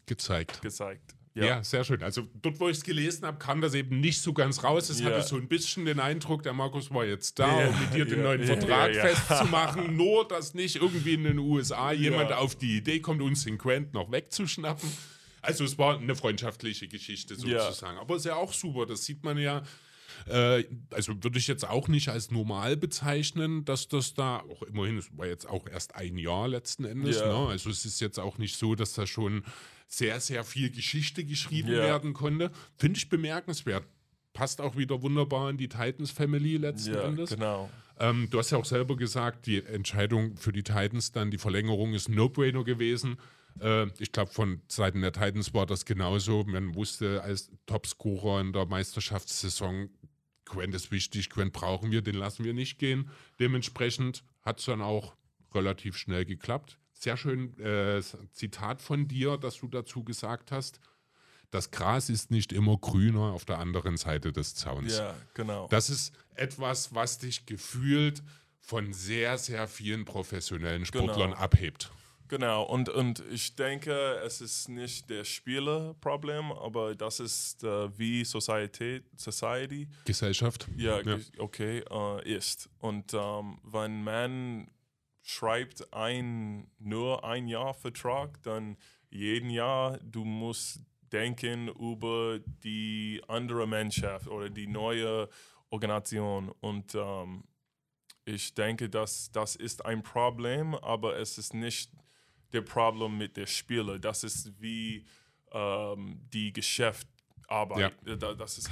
gezeigt. 0.05 0.61
gezeigt. 0.61 1.15
Ja. 1.36 1.45
ja. 1.45 1.63
sehr 1.63 1.84
schön. 1.84 2.03
Also 2.03 2.28
dort, 2.41 2.59
wo 2.59 2.69
ich 2.69 2.78
es 2.78 2.84
gelesen 2.84 3.26
habe, 3.26 3.39
kam 3.39 3.59
das 3.59 3.74
eben 3.74 3.99
nicht 3.99 4.21
so 4.21 4.34
ganz 4.34 4.63
raus. 4.63 4.89
Es 4.89 4.99
ja. 4.99 5.07
hatte 5.07 5.24
so 5.24 5.36
ein 5.36 5.47
bisschen 5.47 5.86
den 5.86 5.99
Eindruck, 5.99 6.43
der 6.43 6.53
Markus 6.53 6.93
war 6.93 7.05
jetzt 7.05 7.39
da, 7.39 7.61
ja. 7.61 7.67
um 7.69 7.80
mit 7.80 7.93
dir 7.93 8.05
den 8.05 8.21
neuen 8.21 8.43
Vertrag 8.43 8.95
festzumachen. 8.95 9.95
Nur, 9.97 10.28
dass 10.28 10.53
nicht 10.53 10.76
irgendwie 10.76 11.15
in 11.15 11.24
den 11.24 11.39
USA 11.39 11.91
jemand 11.91 12.32
auf 12.34 12.55
die 12.55 12.78
Idee 12.78 12.99
kommt, 12.99 13.21
uns 13.21 13.45
den 13.45 13.57
Grant 13.57 13.93
noch 13.93 14.11
wegzuschnappen. 14.11 14.89
Also 15.41 15.63
es 15.65 15.78
war 15.78 15.97
eine 15.97 16.15
freundschaftliche 16.15 16.88
Geschichte 16.88 17.36
sozusagen. 17.36 17.97
Aber 17.97 18.15
es 18.15 18.21
ist 18.21 18.28
ja 18.28 18.36
auch 18.36 18.53
super. 18.53 18.86
Das 18.86 19.03
sieht 19.03 19.24
man 19.24 19.38
ja 19.38 19.63
äh, 20.28 20.64
also 20.91 21.24
würde 21.24 21.39
ich 21.39 21.47
jetzt 21.47 21.68
auch 21.68 21.88
nicht 21.88 22.09
als 22.09 22.32
normal 22.32 22.78
bezeichnen, 22.78 23.66
dass 23.66 23.88
das 23.88 24.14
da, 24.14 24.39
auch 24.39 24.61
immerhin, 24.64 24.97
es 24.97 25.16
war 25.18 25.28
jetzt 25.28 25.47
auch 25.47 25.68
erst 25.68 25.95
ein 25.95 26.18
Jahr 26.18 26.47
letzten 26.47 26.86
Endes, 26.86 27.18
yeah. 27.18 27.28
ne? 27.28 27.49
also 27.49 27.70
es 27.70 27.86
ist 27.86 27.99
jetzt 28.01 28.20
auch 28.20 28.38
nicht 28.38 28.57
so, 28.57 28.76
dass 28.76 28.93
da 28.93 29.07
schon 29.07 29.43
sehr, 29.88 30.20
sehr 30.20 30.43
viel 30.43 30.72
Geschichte 30.72 31.24
geschrieben 31.24 31.70
yeah. 31.70 31.84
werden 31.84 32.14
konnte. 32.14 32.51
Finde 32.78 32.97
ich 32.97 33.09
bemerkenswert. 33.09 33.86
Passt 34.34 34.61
auch 34.61 34.76
wieder 34.76 35.01
wunderbar 35.03 35.49
in 35.49 35.57
die 35.57 35.70
Titans 35.70 36.09
Family 36.09 36.57
letzten 36.57 36.95
ja, 36.95 37.03
Endes. 37.03 37.30
Genau. 37.30 37.70
Ähm, 37.99 38.28
du 38.32 38.39
hast 38.39 38.49
ja 38.49 38.57
auch 38.57 38.66
selber 38.66 38.95
gesagt, 38.97 39.45
die 39.45 39.64
Entscheidung 39.64 40.36
für 40.38 40.51
die 40.51 40.64
Titans 40.64 41.11
dann, 41.11 41.30
die 41.30 41.38
Verlängerung 41.38 41.93
ist 41.93 42.09
No-Brainer 42.09 42.64
gewesen. 42.64 43.18
Äh, 43.59 43.88
ich 43.99 44.11
glaube, 44.11 44.32
von 44.32 44.61
Seiten 44.68 45.01
der 45.01 45.11
Titans 45.11 45.53
war 45.53 45.66
das 45.66 45.86
genauso. 45.86 46.43
Man 46.43 46.76
wusste 46.76 47.22
als 47.22 47.51
Topscorer 47.66 48.41
in 48.41 48.53
der 48.53 48.66
Meisterschaftssaison, 48.66 49.89
Quent 50.53 50.75
ist 50.75 50.91
wichtig, 50.91 51.29
Quent 51.29 51.51
brauchen 51.51 51.91
wir, 51.91 52.01
den 52.01 52.15
lassen 52.15 52.45
wir 52.45 52.53
nicht 52.53 52.77
gehen. 52.77 53.09
Dementsprechend 53.39 54.23
hat 54.43 54.59
es 54.59 54.65
dann 54.65 54.81
auch 54.81 55.15
relativ 55.53 55.97
schnell 55.97 56.25
geklappt. 56.25 56.77
Sehr 56.93 57.17
schön 57.17 57.59
äh, 57.59 58.01
Zitat 58.31 58.81
von 58.81 59.07
dir, 59.07 59.37
das 59.37 59.57
du 59.57 59.67
dazu 59.67 60.03
gesagt 60.03 60.51
hast. 60.51 60.79
Das 61.49 61.71
Gras 61.71 62.09
ist 62.09 62.31
nicht 62.31 62.53
immer 62.53 62.77
grüner 62.77 63.33
auf 63.33 63.45
der 63.45 63.59
anderen 63.59 63.97
Seite 63.97 64.31
des 64.31 64.55
Zauns. 64.55 64.97
Ja, 64.97 65.15
genau. 65.33 65.67
Das 65.69 65.89
ist 65.89 66.13
etwas, 66.35 66.95
was 66.95 67.19
dich 67.19 67.45
gefühlt 67.45 68.23
von 68.59 68.93
sehr, 68.93 69.37
sehr 69.37 69.67
vielen 69.67 70.05
professionellen 70.05 70.85
Sportlern 70.85 71.31
genau. 71.31 71.41
abhebt. 71.41 71.91
Genau, 72.28 72.63
und, 72.63 72.89
und 72.89 73.24
ich 73.32 73.55
denke, 73.55 74.19
es 74.26 74.41
ist 74.41 74.69
nicht 74.69 75.09
der 75.09 75.24
Spielerproblem, 75.24 76.51
aber 76.51 76.95
das 76.95 77.19
ist 77.19 77.63
äh, 77.63 77.97
wie 77.97 78.24
Society, 78.24 79.03
Society. 79.15 79.88
Gesellschaft. 80.05 80.67
Ja, 80.78 81.01
ja. 81.01 81.17
okay, 81.38 81.84
äh, 81.89 82.36
ist. 82.36 82.69
Und 82.80 83.13
ähm, 83.13 83.59
wenn 83.63 84.03
man 84.03 84.71
schreibt 85.21 85.93
ein, 85.93 86.71
nur 86.80 87.24
ein 87.24 87.47
Jahr 87.47 87.74
Vertrag, 87.74 88.41
dann 88.43 88.78
jeden 89.09 89.49
Jahr, 89.49 89.99
du 89.99 90.26
musst 90.26 90.82
denken 91.11 91.67
über 91.67 92.39
die 92.63 93.21
andere 93.28 93.67
Mannschaft 93.67 94.28
oder 94.28 94.49
die 94.49 94.67
neue 94.67 95.30
Organisation. 95.69 96.49
Und 96.59 96.95
ähm, 96.95 97.43
ich 98.26 98.53
denke, 98.53 98.89
dass 98.89 99.32
das 99.32 99.55
ist 99.55 99.86
ein 99.86 100.01
Problem, 100.01 100.76
aber 100.76 101.17
es 101.17 101.38
ist 101.38 101.53
nicht 101.53 101.91
der 102.53 102.61
Problem 102.61 103.17
mit 103.17 103.37
der 103.37 103.47
Spieler. 103.47 103.99
Das 103.99 104.23
ist 104.23 104.61
wie 104.61 105.05
ähm, 105.51 106.19
die 106.31 106.53
Geschäftarbeit. 106.53 107.93
Ja. 108.05 108.15
Das, 108.35 108.57
ist, 108.57 108.71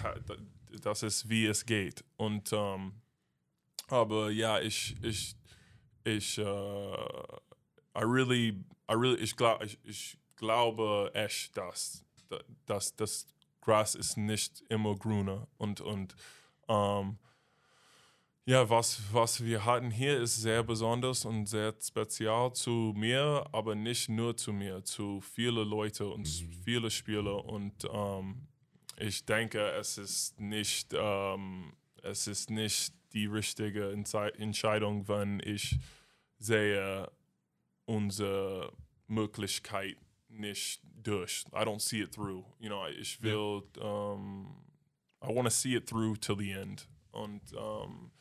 das 0.82 1.03
ist 1.03 1.29
wie 1.29 1.45
es 1.45 1.65
geht. 1.65 2.03
Und 2.17 2.51
ähm, 2.53 2.93
aber 3.88 4.29
ja, 4.32 4.59
ich 4.59 4.95
ich 5.03 5.36
ich 6.03 6.39
uh, 6.39 6.95
I 7.97 8.03
really 8.03 8.63
I 8.89 8.93
really 8.93 9.17
ich, 9.17 9.36
glaub, 9.36 9.61
ich, 9.63 9.77
ich 9.84 10.17
glaube 10.36 11.11
echt, 11.13 11.55
dass, 11.57 12.05
dass 12.65 12.95
das 12.95 13.27
Gras 13.61 13.95
ist 13.95 14.17
nicht 14.17 14.63
immer 14.69 14.95
grüner 14.95 15.47
und 15.57 15.82
und 15.82 16.15
ähm, 16.67 17.17
ja, 18.46 18.70
was, 18.70 19.02
was 19.12 19.44
wir 19.44 19.66
hatten 19.66 19.92
hier 19.92 20.20
ist 20.20 20.42
sehr 20.42 20.64
besonders 20.64 21.26
und 21.26 21.46
sehr 21.46 21.76
spezial 21.80 22.54
zu 22.54 22.94
mir, 22.96 23.46
aber 23.52 23.76
nicht 23.76 24.10
nur 24.10 24.36
zu 24.36 24.52
mir, 24.52 24.84
zu 24.84 25.22
vielen 25.22 25.68
Leuten 25.68 26.12
und 26.12 26.22
mhm. 26.22 26.52
viele 26.64 26.89
Spieler. 26.89 27.46
Und 27.46 27.88
ähm, 27.92 28.48
ich 28.98 29.26
denke, 29.26 29.60
es 29.74 29.98
ist 29.98 30.39
nicht, 30.39 30.94
ähm, 30.94 31.74
es 32.02 32.28
ist 32.28 32.50
nicht 32.50 32.94
die 33.14 33.28
richtige 33.28 33.92
Entscheidung, 33.92 35.08
wenn 35.08 35.39
ich 35.44 35.78
sehe 36.39 37.12
unsere 37.86 38.74
Möglichkeit 39.08 39.98
nicht 40.30 40.82
durch. 41.04 41.44
I 41.54 41.64
don't 41.64 41.82
see 41.82 42.02
it 42.02 42.14
through. 42.14 42.46
You 42.60 42.70
know, 42.70 42.88
ich 42.88 43.22
will, 43.22 43.64
yeah. 43.78 44.14
um, 44.14 44.64
I 45.22 45.28
want 45.28 45.46
to 45.46 45.52
see 45.52 45.76
it 45.76 45.88
through 45.88 46.20
till 46.20 46.38
the 46.38 46.52
end. 46.52 46.88
Und 47.12 47.54
um, 47.54 48.12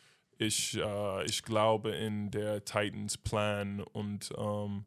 ich, 0.41 0.77
äh, 0.79 1.25
ich 1.27 1.43
glaube 1.43 1.91
in 1.91 2.31
der 2.31 2.65
Titans-Plan 2.65 3.81
und 3.81 4.31
ähm, 4.39 4.87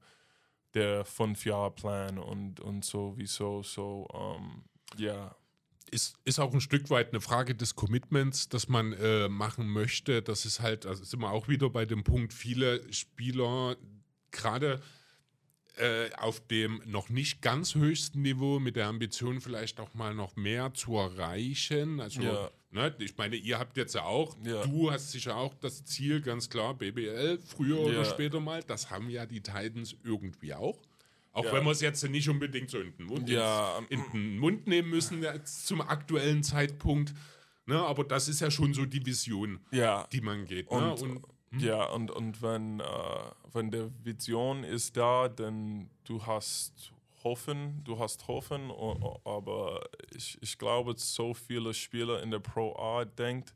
der 0.73 1.05
Fünf-Jahr-Plan 1.05 2.17
und, 2.17 2.59
und 2.59 2.83
sowieso. 2.83 3.61
So, 3.61 4.07
ähm, 4.13 4.63
ja. 4.97 5.35
Ist, 5.91 6.17
ist 6.25 6.39
auch 6.39 6.51
ein 6.51 6.61
Stück 6.61 6.89
weit 6.89 7.09
eine 7.09 7.21
Frage 7.21 7.53
des 7.53 7.75
Commitments, 7.75 8.49
das 8.49 8.67
man 8.67 8.93
äh, 8.93 9.29
machen 9.29 9.67
möchte. 9.67 10.23
Das 10.23 10.43
ist 10.43 10.59
halt, 10.59 10.87
also 10.87 11.03
sind 11.03 11.19
wir 11.19 11.29
auch 11.29 11.47
wieder 11.47 11.69
bei 11.69 11.85
dem 11.85 12.03
Punkt, 12.03 12.33
viele 12.33 12.91
Spieler, 12.91 13.75
gerade 14.31 14.81
äh, 15.77 16.11
auf 16.17 16.39
dem 16.47 16.81
noch 16.85 17.09
nicht 17.09 17.41
ganz 17.41 17.75
höchsten 17.75 18.21
Niveau 18.21 18.59
mit 18.59 18.75
der 18.75 18.87
Ambition 18.87 19.41
vielleicht 19.41 19.79
auch 19.79 19.93
mal 19.93 20.13
noch 20.13 20.35
mehr 20.35 20.73
zu 20.73 20.95
erreichen. 20.95 21.99
Also, 21.99 22.21
Ja. 22.21 22.51
ne, 22.71 22.95
ich 22.99 23.17
meine, 23.17 23.35
ihr 23.35 23.57
habt 23.57 23.75
jetzt 23.77 23.95
ja 23.95 24.03
auch, 24.03 24.37
Ja. 24.43 24.63
du 24.65 24.91
hast 24.91 25.11
sicher 25.11 25.35
auch 25.35 25.53
das 25.55 25.83
Ziel, 25.85 26.21
ganz 26.21 26.49
klar, 26.49 26.73
BBL, 26.75 27.39
früher 27.39 27.79
oder 27.79 28.03
Ja. 28.03 28.05
später 28.05 28.39
mal. 28.39 28.61
Das 28.63 28.89
haben 28.91 29.09
ja 29.09 29.25
die 29.25 29.41
Titans 29.41 29.95
irgendwie 30.03 30.53
auch. 30.53 30.77
Auch 31.31 31.45
Ja. 31.45 31.53
wenn 31.53 31.63
wir 31.63 31.71
es 31.71 31.81
jetzt 31.81 32.07
nicht 32.07 32.29
unbedingt 32.29 32.69
so 32.69 32.79
in 32.79 32.95
den 32.95 33.07
Mund, 33.07 33.27
Ja, 33.27 33.79
ins, 33.89 34.03
in 34.13 34.13
den 34.13 34.37
Mund 34.37 34.67
nehmen 34.67 34.91
müssen 34.91 35.25
zum 35.45 35.81
aktuellen 35.81 36.43
Zeitpunkt. 36.43 37.13
Ne, 37.65 37.79
aber 37.79 38.03
das 38.03 38.27
ist 38.27 38.41
ja 38.41 38.51
schon 38.51 38.73
so 38.73 38.85
die 38.85 39.03
Vision, 39.05 39.59
Ja. 39.71 40.05
die 40.11 40.19
man 40.21 40.45
geht. 40.45 40.67
Und, 40.67 40.81
ne? 40.83 40.93
und 40.95 41.23
ja, 41.57 41.85
und, 41.85 42.11
und 42.11 42.41
wenn, 42.41 42.79
äh, 42.79 42.83
wenn 43.51 43.71
der 43.71 43.89
Vision 44.03 44.63
ist 44.63 44.95
da, 44.97 45.27
dann 45.29 45.89
du 46.03 46.25
hast 46.25 46.91
Hoffen, 47.23 47.81
du 47.85 47.99
hast 47.99 48.27
Hoffen, 48.27 48.69
aber 49.23 49.81
ich, 50.13 50.37
ich 50.41 50.57
glaube, 50.57 50.93
so 50.97 51.33
viele 51.33 51.73
Spieler 51.73 52.21
in 52.21 52.31
der 52.31 52.39
Pro 52.39 52.75
A 52.75 53.05
denkt, 53.05 53.53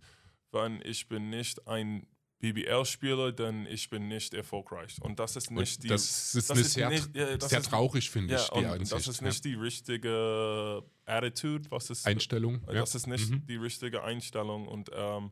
wenn 0.51 0.81
ich 0.85 1.07
bin 1.07 1.29
nicht 1.29 1.67
ein 1.67 2.07
BBL-Spieler, 2.39 3.31
dann 3.31 3.65
ich 3.65 3.89
bin 3.89 4.07
nicht 4.07 4.33
erfolgreich. 4.33 4.95
Und 5.01 5.19
das 5.19 5.35
ist 5.35 5.49
nicht 5.51 5.83
die... 5.83 5.87
das 5.87 6.35
ist 6.35 6.49
das 6.49 6.57
ist 6.57 6.73
sehr, 6.73 6.89
nicht- 6.89 7.15
ja, 7.15 7.35
das 7.35 7.49
sehr 7.49 7.59
ist- 7.59 7.69
traurig, 7.69 8.09
finde 8.09 8.35
ja, 8.35 8.39
ich, 8.41 8.49
die 8.49 8.57
und 8.59 8.65
Ansicht. 8.65 8.91
das 8.91 9.07
ist 9.07 9.21
ja. 9.21 9.27
nicht 9.27 9.43
die 9.43 9.55
richtige 9.55 10.83
Attitude, 11.05 11.69
was 11.71 11.89
ist 11.89 12.05
Einstellung. 12.05 12.61
Ja. 12.67 12.73
das 12.73 12.93
ist 12.95 13.07
nicht 13.07 13.31
die 13.49 13.55
richtige 13.55 14.03
Einstellung. 14.03 14.67
Und 14.67 14.91
ähm, 14.93 15.31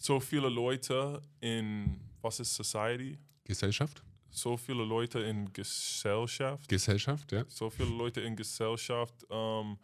so 0.00 0.18
viele 0.18 0.48
Leute 0.48 1.20
in, 1.40 2.00
was 2.22 2.40
ist 2.40 2.54
Society? 2.54 3.18
Gesellschaft? 3.44 4.02
So 4.30 4.56
viele 4.56 4.84
Leute 4.84 5.20
in 5.20 5.52
Gesellschaft, 5.52 6.68
Gesellschaft, 6.68 7.30
ja. 7.32 7.44
so 7.48 7.68
viele 7.68 7.90
Leute 7.90 8.20
in 8.20 8.34
Gesellschaft 8.34 9.26
ähm, 9.28 9.76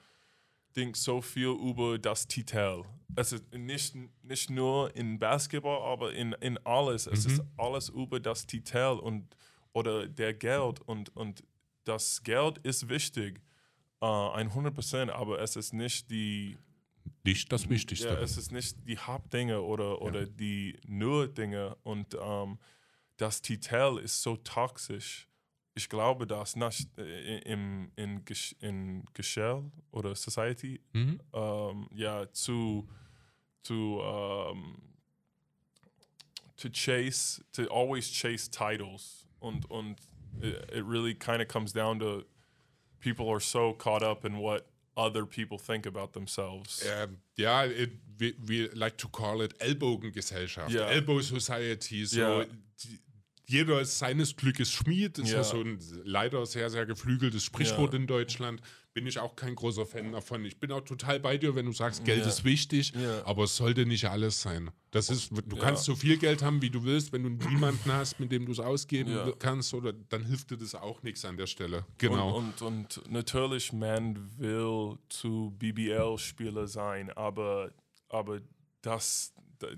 denken 0.75 0.95
so 0.95 1.21
viel 1.21 1.49
über 1.49 1.99
das 1.99 2.27
Titel. 2.27 2.85
Ist 3.17 3.43
nicht, 3.53 3.95
nicht 4.23 4.51
nur 4.51 4.95
in 4.95 5.19
Basketball, 5.19 5.83
aber 5.93 6.13
in, 6.13 6.33
in 6.41 6.59
alles. 6.65 7.07
Es 7.07 7.27
ist 7.27 7.43
alles 7.57 7.89
über 7.89 8.21
das 8.21 8.47
Titel 8.47 8.99
und 9.03 9.37
oder 9.73 10.09
der 10.09 10.33
Geld 10.33 10.81
und, 10.83 11.15
und 11.15 11.43
das 11.85 12.23
Geld 12.23 12.59
ist 12.59 12.89
wichtig, 12.89 13.43
äh, 14.01 14.07
100%, 14.07 15.11
aber 15.11 15.41
es 15.41 15.57
ist 15.57 15.75
nicht 15.75 16.11
die 16.11 16.57
Nicht 17.27 17.53
das 17.53 17.69
Wichtigste. 17.69 18.09
ja, 18.09 18.19
es 18.21 18.37
ist 18.37 18.53
nicht 18.53 18.77
die 18.87 18.99
Hauptdinge 18.99 19.61
oder, 19.61 20.01
oder 20.01 20.27
die 20.27 20.79
nur 20.87 21.29
Dinge. 21.29 21.77
Und 21.83 22.17
ähm, 22.21 22.59
das 23.17 23.43
Titel 23.43 23.99
ist 24.03 24.23
so 24.23 24.37
toxisch. 24.37 25.29
Ich 25.75 25.89
glaube, 25.89 26.27
dass 26.27 26.57
nach, 26.57 26.73
äh, 26.97 27.39
im, 27.41 27.91
in, 27.97 28.25
Gesch- 28.25 28.55
in 28.63 29.05
Geschell 29.13 29.71
oder 29.91 30.15
Society 30.15 30.81
mhm. 30.93 31.21
ähm, 31.33 31.89
ja, 31.95 32.33
zu, 32.33 32.89
zu 33.63 34.01
ähm, 34.03 34.79
to 36.57 36.71
chase, 36.71 37.45
to 37.53 37.69
always 37.71 38.11
chase 38.11 38.51
titles. 38.51 39.27
Und, 39.41 39.71
und 39.71 40.01
it, 40.41 40.55
it 40.73 40.85
really 40.87 41.15
kind 41.15 41.43
of 41.43 41.49
comes 41.49 41.73
down 41.73 41.99
to 41.99 42.25
people 43.01 43.29
are 43.31 43.41
so 43.41 43.75
caught 43.75 44.03
up 44.03 44.25
in 44.25 44.39
what 44.39 44.65
other 44.97 45.27
people 45.27 45.59
think 45.59 45.87
about 45.87 46.13
themselves. 46.13 46.83
Ähm, 46.85 47.19
ja, 47.37 47.65
it, 47.65 47.93
we, 48.19 48.35
we 48.47 48.71
like 48.73 48.97
to 48.97 49.09
call 49.09 49.43
it 49.43 49.55
Ellbogengesellschaft. 49.61 50.71
Ja. 50.73 50.87
Elbow 50.89 51.21
Society. 51.21 52.05
So, 52.07 52.45
die, 52.83 52.99
jeder 53.47 53.81
ist 53.81 53.99
seines 53.99 54.35
Glückes 54.35 54.73
Schmied. 54.73 55.19
Ist 55.19 55.31
ja. 55.31 55.37
Ja. 55.39 55.45
so 55.45 55.61
ein 55.61 55.79
leider 56.05 56.45
sehr, 56.47 56.71
sehr 56.71 56.87
geflügeltes 56.87 57.45
Sprichwort 57.45 57.93
Ja. 57.93 58.01
in 58.01 58.07
Deutschland. 58.07 58.61
Bin 58.97 59.07
ich 59.07 59.19
auch 59.19 59.37
kein 59.37 59.55
großer 59.55 59.85
Fan 59.85 60.13
davon. 60.13 60.43
Ich 60.47 60.59
bin 60.59 60.73
auch 60.73 60.81
total 60.81 61.21
bei 61.21 61.37
dir, 61.37 61.55
wenn 61.55 61.67
du 61.67 61.73
sagst, 61.73 62.03
Geld 62.07 62.23
Ja. 62.23 62.29
ist 62.29 62.45
wichtig, 62.45 62.95
Ja. 62.95 63.27
aber 63.27 63.45
es 63.45 63.55
sollte 63.55 63.85
nicht 63.85 64.07
alles 64.07 64.41
sein. 64.41 64.71
Das 64.91 65.11
ist, 65.11 65.31
du 65.33 65.55
Ja. 65.57 65.63
kannst 65.63 65.85
so 65.85 65.95
viel 65.95 66.17
Geld 66.17 66.43
haben, 66.43 66.63
wie 66.63 66.71
du 66.71 66.83
willst, 66.83 67.13
wenn 67.13 67.23
du 67.23 67.29
niemanden 67.29 67.93
hast, 67.93 68.19
mit 68.21 68.33
dem 68.33 68.47
du 68.47 68.53
es 68.53 68.59
ausgeben 68.59 69.11
Ja. 69.11 69.31
kannst, 69.39 69.75
oder 69.75 69.93
dann 69.93 70.25
hilft 70.25 70.51
dir 70.51 70.57
das 70.57 70.75
auch 70.75 71.03
nichts 71.03 71.27
an 71.27 71.37
der 71.37 71.47
Stelle. 71.47 71.85
Genau. 71.99 72.39
Und, 72.39 72.63
und, 72.63 72.97
und 72.97 73.11
natürlich, 73.13 73.71
man 73.75 74.31
will 74.39 74.97
zu 75.11 75.55
BBL-Spieler 75.59 76.67
sein, 76.67 77.11
aber, 77.11 77.73
aber 78.09 78.41
das, 78.81 79.35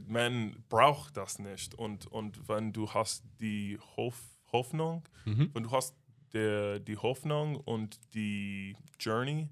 man 0.06 0.62
braucht 0.68 1.16
das 1.16 1.40
nicht. 1.40 1.74
Und, 1.74 2.06
und 2.06 2.48
wenn 2.48 2.72
du 2.72 2.88
hast 2.88 3.24
die 3.40 3.80
Hof, 3.96 4.14
Hoffnung, 4.52 5.02
Mhm. 5.24 5.50
wenn 5.54 5.64
du 5.64 5.72
hast 5.72 5.96
der, 6.32 6.78
die 6.80 6.96
Hoffnung 6.96 7.56
und 7.56 7.98
die 8.14 8.76
Journey, 8.98 9.48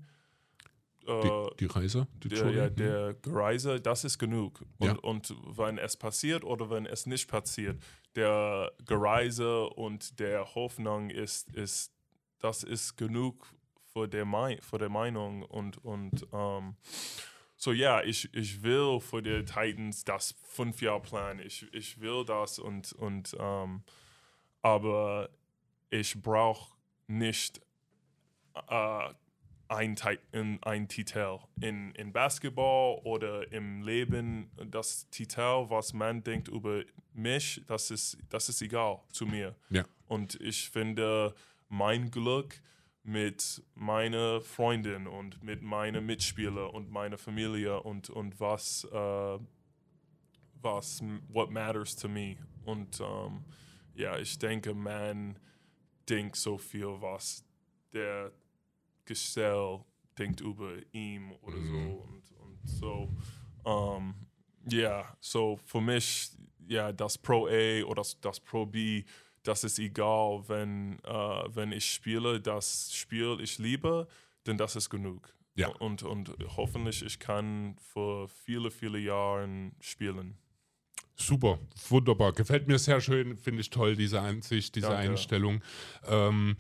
äh, 1.07 1.23
die, 1.23 1.57
die 1.61 1.67
Reise, 1.67 2.07
die 2.23 2.29
der, 2.29 2.51
ja, 2.51 2.71
mhm. 2.71 2.77
der 2.77 3.17
Reise, 3.27 3.81
das 3.81 4.05
ist 4.05 4.19
genug. 4.19 4.65
Und, 4.79 4.87
Ja. 4.87 4.99
und 4.99 5.35
wenn 5.57 5.79
es 5.79 5.97
passiert 5.97 6.45
oder 6.45 6.71
wenn 6.71 6.87
es 6.87 7.07
nicht 7.07 7.29
passiert, 7.29 7.83
der 8.15 8.73
Gereise 8.85 9.69
und 9.69 10.19
der 10.19 10.55
Hoffnung 10.55 11.11
ist, 11.11 11.55
ist 11.55 11.93
das 12.39 12.63
ist 12.63 12.97
genug 12.97 13.47
für 13.93 14.09
der, 14.09 14.25
Mei 14.25 14.59
für 14.61 14.79
der 14.79 14.89
Meinung. 14.89 15.43
Und, 15.43 15.83
und 15.85 16.27
ähm, 16.33 16.77
so 17.57 17.73
ja, 17.73 18.03
ich, 18.03 18.33
ich 18.35 18.63
will 18.63 19.01
für 19.01 19.23
die 19.23 19.45
Titans 19.45 20.05
das 20.05 20.35
Fünf-Jahr-Plan. 20.43 21.39
Ich, 21.41 21.67
ich 21.73 22.01
will 22.01 22.25
das 22.25 22.59
und, 22.59 22.93
und 22.93 23.35
ähm, 23.39 23.83
aber 24.63 25.31
ich 25.91 26.21
brauche 26.21 26.75
nicht 27.07 27.61
äh, 28.69 29.15
ein, 29.69 29.97
in, 30.33 30.63
ein 30.63 30.89
Titel 30.89 31.39
in, 31.61 31.93
in 31.93 32.13
Basketball 32.13 33.01
oder 33.05 33.51
im 33.53 33.83
Leben. 33.83 34.51
Das 34.71 35.09
Titel, 35.11 35.67
was 35.69 35.93
man 35.93 36.23
denkt 36.23 36.49
über 36.49 36.83
mich, 37.13 37.63
das 37.67 37.91
ist, 37.91 38.19
das 38.29 38.49
ist 38.49 38.63
egal 38.63 39.01
zu 39.13 39.27
mir. 39.27 39.57
Ja. 39.71 39.85
Und 40.07 40.41
ich 40.41 40.71
finde 40.71 41.35
mein 41.69 42.11
Glück 42.11 42.61
mit 43.03 43.63
meiner 43.75 44.41
Freundin 44.41 45.07
und 45.07 45.43
mit 45.43 45.63
meinen 45.63 46.07
Mitspielern 46.07 46.71
und 46.71 46.91
meiner 46.91 47.19
Familie 47.19 47.81
und, 47.81 48.11
und 48.11 48.41
was, 48.41 48.85
äh, 48.93 49.39
was, 50.61 51.03
what 51.29 51.51
matters 51.51 51.95
to 51.95 52.09
me. 52.09 52.37
Und 52.65 53.01
ähm, 53.01 53.45
ja, 53.95 54.19
ich 54.19 54.39
denke, 54.39 54.75
man 54.75 55.39
denkt 56.09 56.37
so 56.37 56.59
viel, 56.59 57.01
was 57.01 57.45
der 57.93 58.33
Gestell 59.05 59.81
denkt 60.19 60.41
über 60.41 60.77
ihm 60.93 61.33
oder 61.43 61.63
so. 61.63 61.77
Und, 61.77 62.33
und 62.39 62.59
so, 62.65 63.09
ähm, 63.65 64.15
ja, 64.69 65.17
so 65.21 65.59
für 65.65 65.81
mich, 65.81 66.31
ja, 66.69 66.93
das 66.93 67.19
Pro 67.19 67.47
A 67.47 67.83
oder 67.85 67.97
das, 67.97 68.21
das 68.21 68.41
Pro 68.41 68.67
B, 68.67 69.05
das 69.43 69.63
ist 69.65 69.79
egal, 69.79 70.43
wenn, 70.49 70.99
äh, 71.05 71.55
wenn 71.55 71.73
ich 71.73 71.93
spiele, 71.93 72.41
das 72.41 72.93
Spiel 72.95 73.39
ich 73.41 73.59
liebe, 73.59 74.09
denn 74.47 74.57
das 74.57 74.77
ist 74.77 74.91
genug. 74.91 75.33
Ja. 75.55 75.69
Und, 75.69 76.03
und 76.03 76.35
hoffentlich 76.57 77.03
ich 77.03 77.19
kann 77.19 77.77
für 77.79 78.29
viele, 78.29 78.71
viele 78.71 78.99
Jahre 78.99 79.71
spielen. 79.81 80.37
Super, 81.17 81.59
wunderbar. 81.89 82.33
Gefällt 82.33 82.69
mir 82.69 82.79
sehr 82.79 83.01
schön, 83.01 83.39
finde 83.39 83.63
ich 83.63 83.71
toll, 83.71 83.97
diese 83.97 84.21
Ansicht, 84.21 84.75
diese 84.75 84.89
Danke. 84.89 85.11
Einstellung. 85.11 85.63
Ähm, 86.07 86.57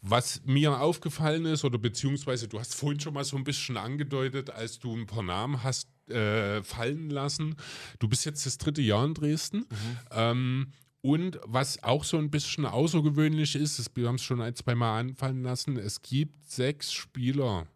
was 0.00 0.42
mir 0.44 0.80
aufgefallen 0.80 1.46
ist, 1.46 1.64
oder 1.64 1.78
beziehungsweise 1.78 2.48
du 2.48 2.58
hast 2.58 2.74
vorhin 2.74 2.98
schon 2.98 3.14
mal 3.14 3.24
so 3.24 3.36
ein 3.36 3.44
bisschen 3.44 3.76
angedeutet, 3.76 4.50
als 4.50 4.80
du 4.80 4.94
ein 4.96 5.06
paar 5.06 5.22
Namen 5.22 5.62
hast 5.62 5.88
äh, 6.10 6.62
fallen 6.64 7.10
lassen. 7.10 7.54
Du 8.00 8.08
bist 8.08 8.24
jetzt 8.24 8.44
das 8.44 8.58
dritte 8.58 8.82
Jahr 8.82 9.04
in 9.04 9.14
Dresden. 9.14 9.66
Ähm, 10.10 10.72
und 11.02 11.40
was 11.44 11.82
auch 11.82 12.04
so 12.04 12.16
ein 12.16 12.30
bisschen 12.30 12.66
außergewöhnlich 12.66 13.56
ist, 13.56 13.78
das, 13.78 13.90
wir 13.94 14.08
haben 14.08 14.16
es 14.16 14.22
schon 14.22 14.40
ein, 14.40 14.54
zwei 14.54 14.74
Mal 14.74 15.00
anfallen 15.00 15.42
lassen, 15.42 15.76
es 15.76 16.02
gibt 16.02 16.48
sechs 16.50 16.92
Spieler, 16.92 17.66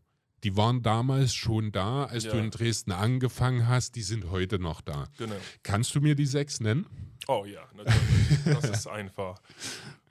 die 0.46 0.56
waren 0.56 0.80
damals 0.80 1.34
schon 1.34 1.72
da, 1.72 2.04
als 2.04 2.22
Ja. 2.24 2.30
du 2.32 2.38
in 2.38 2.50
Dresden 2.52 2.92
angefangen 2.92 3.66
hast, 3.66 3.96
die 3.96 4.02
sind 4.02 4.30
heute 4.30 4.60
noch 4.60 4.80
da. 4.80 5.08
Genau. 5.18 5.34
Kannst 5.64 5.92
du 5.96 6.00
mir 6.00 6.14
die 6.14 6.24
sechs 6.26 6.60
nennen? 6.60 6.86
Oh 7.26 7.44
ja, 7.44 7.66
natürlich. 7.74 8.44
das 8.44 8.70
ist 8.70 8.86
einfach. 8.86 9.40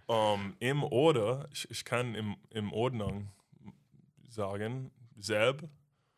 Ähm, 0.09 0.55
Im 0.59 0.83
Order, 0.83 1.47
ich, 1.53 1.71
ich 1.71 1.85
kann 1.85 2.15
im, 2.15 2.35
im 2.49 2.73
Ordnung 2.73 3.29
sagen, 4.27 4.91
Seb 5.17 5.63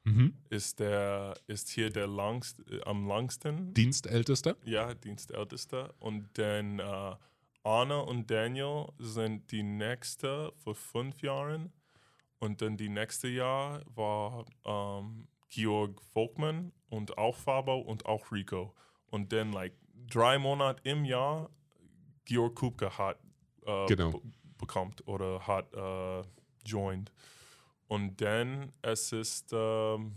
Mhm. 0.04 0.34
ist, 0.50 0.80
der, 0.80 1.36
ist 1.48 1.70
hier 1.70 1.90
der 1.90 2.08
langst, 2.08 2.64
äh, 2.72 2.82
am 2.86 3.08
langsten, 3.08 3.74
Dienstältester? 3.74 4.56
ja, 4.64 4.94
Dienstältester. 4.94 5.94
Und 6.00 6.30
dann 6.40 6.80
äh, 6.80 7.16
Anna 7.64 8.00
und 8.00 8.32
Daniel 8.32 8.86
sind 9.00 9.52
die 9.52 9.64
nächste 9.64 10.54
vor 10.64 10.76
fünf 10.76 11.22
Jahren. 11.22 11.74
Und 12.40 12.62
dann 12.62 12.78
die 12.78 12.90
nächste 12.90 13.28
Jahr 13.28 13.82
war 13.96 14.46
ähm, 14.66 15.28
Georg 15.50 16.02
Volkmann 16.14 16.72
und 16.90 17.18
auch 17.18 17.36
Fabo 17.36 17.80
und 17.80 18.06
auch 18.06 18.32
Rico. 18.32 18.74
Und 19.10 19.32
dann 19.34 19.52
like 19.54 19.74
drei 20.08 20.38
Monate 20.38 20.82
im 20.84 21.06
Jahr 21.06 21.50
Georg 22.26 22.56
Kupka 22.56 22.98
hat 22.98 23.20
äh, 23.66 23.86
Genau. 23.88 24.22
bekommt 24.58 25.08
oder 25.08 25.46
hat 25.48 25.74
äh, 25.74 26.24
joined. 26.66 27.12
Und 27.88 28.20
dann 28.22 28.74
es 28.82 29.12
ist 29.14 29.52
ähm, 29.54 30.16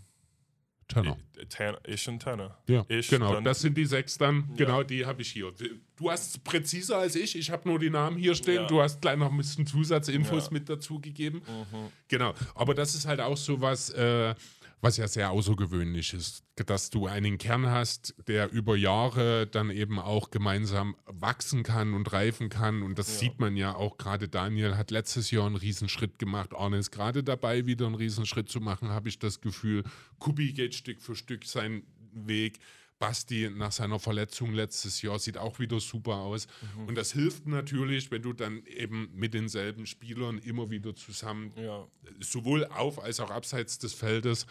Ten, 1.49 1.75
ich 1.87 2.07
und 2.09 2.19
Tenor. 2.23 2.57
Ja, 2.69 2.85
ich, 2.89 3.09
genau. 3.09 3.35
dann- 3.35 3.45
das 3.45 3.61
sind 3.61 3.77
die 3.77 3.85
sechs 3.87 4.19
dann. 4.19 4.55
Genau, 4.57 4.83
die 4.83 5.07
habe 5.07 5.23
ich 5.23 5.31
hier. 5.33 5.53
Du 5.97 6.11
hast 6.11 6.31
es 6.31 6.39
präziser 6.39 6.99
als 6.99 7.15
ich. 7.17 7.37
Ich 7.37 7.51
habe 7.51 7.69
nur 7.69 7.79
die 7.79 7.91
Namen 7.91 8.17
hier 8.19 8.35
stehen. 8.35 8.63
Ja. 8.63 8.67
Du 8.67 8.81
hast 8.83 9.01
gleich 9.01 9.17
noch 9.17 9.31
ein 9.31 9.37
bisschen 9.37 9.67
Zusatzinfos 9.67 10.47
Ja. 10.47 10.53
mit 10.53 10.69
dazu 10.69 11.01
gegeben. 11.01 11.43
Mhm. 11.47 11.89
Genau. 12.09 12.35
Aber 12.55 12.75
das 12.75 12.95
ist 12.95 13.07
halt 13.07 13.21
auch 13.21 13.37
so 13.37 13.61
was, 13.61 13.91
äh, 13.91 14.35
was 14.83 14.97
ja 14.97 15.07
sehr 15.09 15.31
außergewöhnlich 15.31 16.15
ist, 16.15 16.43
dass 16.57 16.89
du 16.91 17.07
einen 17.07 17.37
Kern 17.39 17.67
hast, 17.67 18.15
der 18.27 18.51
über 18.51 18.77
Jahre 18.77 19.47
dann 19.47 19.71
eben 19.71 19.99
auch 19.99 20.31
gemeinsam 20.31 20.97
wachsen 21.07 21.63
kann 21.63 21.93
und 21.95 22.13
reifen 22.13 22.49
kann. 22.49 22.83
Und 22.83 22.99
das 22.99 23.09
Ja. 23.15 23.19
sieht 23.21 23.39
man 23.41 23.57
ja 23.57 23.75
auch 23.75 23.99
gerade. 23.99 24.29
Daniel 24.29 24.77
hat 24.77 24.91
letztes 24.91 25.31
Jahr 25.31 25.47
einen 25.47 25.57
Riesenschritt 25.57 26.19
gemacht. 26.19 26.55
Arne 26.55 26.79
ist 26.79 26.91
gerade 26.91 27.23
dabei, 27.23 27.67
wieder 27.67 27.87
einen 27.87 27.95
Riesenschritt 27.95 28.49
zu 28.49 28.61
machen, 28.61 28.89
habe 28.89 29.09
ich 29.11 29.19
das 29.19 29.41
Gefühl. 29.41 29.85
Kubi 30.19 30.53
geht 30.53 30.75
Stück 30.75 31.03
für 31.03 31.15
Stück 31.15 31.45
seinen 31.45 31.83
Weg. 32.13 32.59
Basti 32.99 33.49
nach 33.51 33.73
seiner 33.73 33.99
Verletzung 33.99 34.53
letztes 34.53 35.01
Jahr 35.01 35.19
sieht 35.19 35.39
auch 35.39 35.59
wieder 35.59 35.81
super 35.81 36.17
aus. 36.17 36.47
Und 36.87 36.97
das 36.99 37.13
hilft 37.13 37.47
natürlich, 37.47 38.11
wenn 38.11 38.21
du 38.21 38.35
dann 38.35 38.63
eben 38.67 39.09
mit 39.15 39.33
denselben 39.33 39.87
Spielern 39.87 40.37
immer 40.37 40.69
wieder 40.71 40.95
zusammen 40.95 41.51
Ja. 41.57 41.87
sowohl 42.21 42.67
auf 42.67 43.03
als 43.03 43.19
auch 43.21 43.31
abseits 43.31 43.79
des 43.79 43.95
Feldes. 43.95 44.45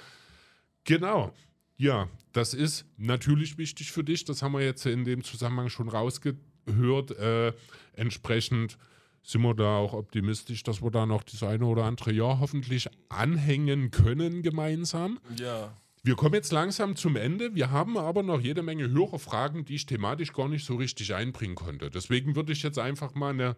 Genau. 0.89 1.31
Ja, 1.77 2.09
das 2.33 2.55
ist 2.55 2.85
natürlich 2.97 3.59
wichtig 3.59 3.91
für 3.91 4.03
dich. 4.03 4.25
Das 4.25 4.41
haben 4.41 4.53
wir 4.53 4.61
jetzt 4.61 4.87
in 4.87 5.05
dem 5.05 5.23
Zusammenhang 5.23 5.69
schon 5.69 5.87
rausgehört. 5.87 7.11
Äh, 7.11 7.53
entsprechend 7.93 8.77
sind 9.21 9.43
wir 9.43 9.53
da 9.53 9.77
auch 9.77 9.93
optimistisch, 9.93 10.63
dass 10.63 10.81
wir 10.81 10.89
da 10.89 11.05
noch 11.05 11.21
das 11.21 11.43
eine 11.43 11.65
oder 11.65 11.83
andere 11.83 12.11
Jahr 12.11 12.39
hoffentlich 12.39 12.89
anhängen 13.07 13.91
können 13.91 14.41
gemeinsam. 14.41 15.19
Ja. 15.37 15.77
Wir 16.01 16.15
kommen 16.15 16.33
jetzt 16.33 16.51
langsam 16.51 16.95
zum 16.95 17.15
Ende. 17.15 17.53
Wir 17.53 17.69
haben 17.69 17.95
aber 17.95 18.23
noch 18.23 18.41
jede 18.41 18.63
Menge 18.63 18.89
Hörerfragen, 18.89 19.65
die 19.65 19.75
ich 19.75 19.85
thematisch 19.85 20.33
gar 20.33 20.47
nicht 20.47 20.65
so 20.65 20.75
richtig 20.75 21.13
einbringen 21.13 21.55
konnte. 21.55 21.91
Deswegen 21.91 22.35
würde 22.35 22.51
ich 22.51 22.63
jetzt 22.63 22.79
einfach 22.79 23.13
mal 23.13 23.33
eine, 23.33 23.55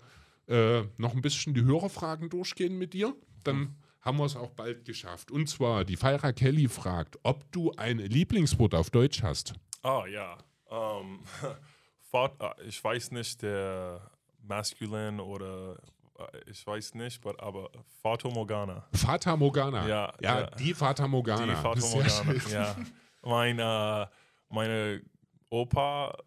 äh, 0.48 0.82
noch 0.98 1.14
ein 1.14 1.22
bisschen 1.22 1.53
die 1.53 1.64
Hörerfragen 1.64 2.30
durchgehen 2.30 2.78
mit 2.78 2.94
dir. 2.94 3.16
Dann 3.45 3.78
haben 4.02 4.18
wir 4.18 4.26
es 4.26 4.36
auch 4.36 4.52
bald 4.52 4.84
geschafft. 4.86 5.32
Und 5.32 5.48
zwar, 5.48 5.86
die 5.86 5.95
Feira 5.95 6.32
Kelly 6.34 6.68
fragt, 6.68 7.18
ob 7.23 7.49
du 7.52 7.72
ein 7.78 7.98
Lieblingswort 7.99 8.73
auf 8.76 8.90
Deutsch 8.90 9.22
hast. 9.23 9.53
Ah, 9.84 10.06
ja. 10.07 10.38
Ähm, 10.69 11.19
Fat, 12.11 12.34
äh, 12.40 12.64
ich 12.68 12.84
weiß 12.84 13.11
nicht, 13.11 13.41
der 13.41 14.02
maskulin 14.41 15.19
oder 15.19 15.78
äh, 16.18 16.49
ich 16.49 16.65
weiß 16.65 16.95
nicht, 16.95 17.22
but, 17.22 17.40
aber 17.40 17.69
Fata 18.02 18.28
Morgana. 18.30 18.86
Fata 18.94 19.36
Morgana. 19.38 19.88
Ja, 19.88 20.14
ja, 20.22 20.40
ja. 20.41 20.49
die 20.52 20.73
Fata 20.73 21.07
Morgana. 21.07 21.45
Die 21.45 21.56
Fata 21.56 21.80
Morgana, 21.80 22.49
ja. 22.49 22.76
Mein, 23.23 23.60
äh, 23.60 24.07
meine 24.49 25.02
Opa, 25.49 26.18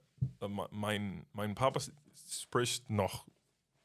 äh, 0.41 0.49
me- 0.49 0.69
mein, 0.71 1.27
mein 1.33 1.55
Papa 1.55 1.81
spricht 2.31 2.89
noch 2.89 3.27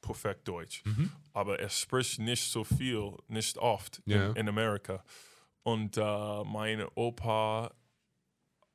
perfekt 0.02 0.48
Deutsch, 0.48 0.84
Mhm. 0.86 1.12
aber 1.34 1.60
er 1.60 1.70
spricht 1.70 2.20
nicht 2.20 2.52
so 2.52 2.64
viel, 2.64 3.14
nicht 3.28 3.58
oft 3.58 4.02
Ja. 4.06 4.30
in, 4.32 4.36
in 4.36 4.50
Amerika. 4.50 5.04
Und 5.64 5.98
äh, 5.98 6.44
mein 6.46 6.86
Opa 6.96 7.72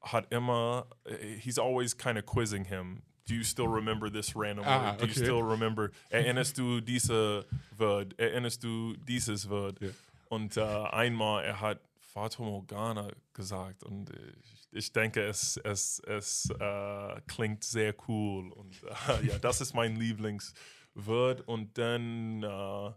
hat 0.03 0.31
immer, 0.33 0.87
äh, 1.05 1.37
he's 1.39 1.59
always 1.59 1.97
kind 1.97 2.19
of 2.19 2.27
quizzing 2.27 2.65
him. 2.65 3.03
Do 3.27 3.35
you 3.35 3.43
still 3.43 3.67
remember 3.69 4.11
this 4.11 4.37
random 4.37 4.67
Ah, 4.67 4.91
word? 4.93 5.01
Do 5.01 5.07
you 5.07 5.11
okay. 5.13 5.21
still 5.25 5.41
remember? 5.43 5.91
Erinnerst 6.11 6.59
du 6.59 6.81
diese 6.83 7.47
Wort? 7.79 8.13
Erinnerst 8.19 8.63
du 8.63 8.95
dieses 8.99 9.49
Wort? 9.49 9.81
Ja. 9.81 9.89
Und 10.29 10.57
äh, 10.59 10.61
einmal, 10.61 11.43
er 11.45 11.59
hat 11.61 11.81
Fata 12.01 12.43
Morgana 12.43 13.09
gesagt 13.33 13.83
und 13.83 14.11
ich, 14.11 14.69
ich 14.73 14.93
denke, 14.93 15.23
es, 15.23 15.57
es, 15.65 16.01
es 16.01 16.51
äh, 16.61 17.21
klingt 17.27 17.65
sehr 17.65 17.95
cool. 18.09 18.53
Und 18.53 18.77
ja, 19.23 19.39
das 19.39 19.63
ist 19.63 19.73
mein 19.75 19.97
Lieblingswort. 20.95 21.43
Und 21.47 21.77
dann 21.79 22.43
äh, 22.43 22.93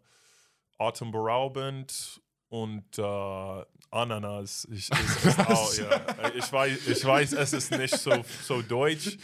atemberaubend 0.77 2.21
und 2.49 2.97
äh, 2.97 3.65
Ananas. 3.91 4.67
Ich, 4.71 4.89
ist 4.89 5.39
auch, 5.39 5.73
ja. 5.77 6.31
ich, 6.35 6.51
weiß, 6.51 6.87
ich 6.87 7.05
weiß, 7.05 7.33
es 7.33 7.53
ist 7.53 7.71
nicht 7.71 7.97
so, 7.97 8.23
so 8.43 8.61
deutsch. 8.61 9.17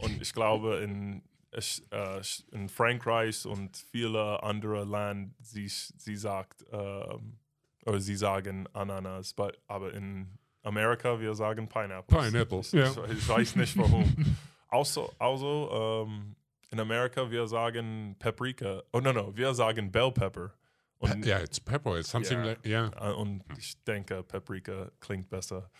Und 0.00 0.20
ich 0.20 0.32
glaube, 0.32 0.78
in, 0.78 1.22
ich, 1.56 1.82
äh, 1.90 2.20
in 2.52 2.68
Frankreich 2.68 3.46
und 3.46 3.76
viele 3.76 4.42
andere 4.42 4.84
Länder, 4.84 5.34
sie, 5.40 5.68
sie 5.68 6.16
sagt, 6.16 6.64
ähm, 6.72 7.38
oder 7.86 8.00
sie 8.00 8.16
sagen 8.16 8.66
Ananas, 8.72 9.32
but, 9.32 9.58
aber 9.66 9.94
in 9.94 10.38
Amerika, 10.62 11.18
wir 11.18 11.34
sagen 11.34 11.68
Pineapple. 11.68 12.18
Pineapple, 12.18 12.60
Ich, 12.60 12.72
ja. 12.72 12.90
ich, 12.90 13.12
ich 13.12 13.28
weiß 13.28 13.56
nicht 13.56 13.76
warum. 13.78 14.36
also, 14.68 15.10
also 15.18 16.06
ähm, 16.06 16.36
in 16.70 16.80
Amerika, 16.80 17.30
wir 17.30 17.46
sagen 17.46 18.16
Paprika. 18.18 18.82
Oh, 18.92 19.00
no, 19.00 19.12
no, 19.12 19.36
wir 19.36 19.54
sagen 19.54 19.90
Bell 19.90 20.12
Pepper. 20.12 20.54
Und, 20.98 21.24
Ja, 21.24 21.38
it's 21.40 21.60
pepper. 21.60 21.98
It's 21.98 22.10
something 22.10 22.38
Ja. 22.40 22.44
like, 22.44 22.66
ja. 22.66 22.90
äh, 23.00 23.12
und 23.14 23.44
ich 23.56 23.82
denke, 23.84 24.22
Paprika 24.22 24.90
klingt 25.00 25.28
besser. 25.30 25.70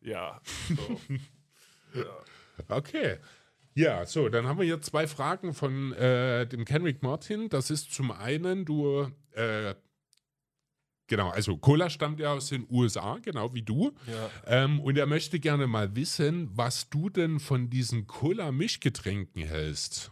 Ja, 0.00 0.40
so. 0.68 1.00
ja. 1.94 2.04
Okay. 2.68 3.18
Ja, 3.74 4.04
so, 4.04 4.28
dann 4.28 4.46
haben 4.46 4.58
wir 4.58 4.66
hier 4.66 4.82
zwei 4.82 5.06
Fragen 5.06 5.54
von 5.54 5.92
äh, 5.94 6.46
dem 6.46 6.64
Kenrick 6.66 7.02
Martin. 7.02 7.48
Das 7.48 7.70
ist 7.70 7.92
zum 7.94 8.10
einen, 8.10 8.66
du, 8.66 9.10
äh, 9.34 9.74
genau, 11.12 11.28
also 11.28 11.58
Cola 11.58 11.90
stammt 11.90 12.20
ja 12.20 12.32
aus 12.32 12.48
den 12.48 12.66
USA, 12.70 13.18
genau 13.22 13.52
wie 13.52 13.60
du. 13.60 13.92
ja. 14.06 14.30
Ähm, 14.46 14.80
und 14.80 14.96
er 14.96 15.04
möchte 15.04 15.38
gerne 15.38 15.66
mal 15.66 15.94
wissen, 15.94 16.48
was 16.54 16.88
du 16.88 17.10
denn 17.10 17.38
von 17.38 17.68
diesen 17.68 18.06
Cola-Mischgetränken 18.06 19.42
hältst. 19.42 20.10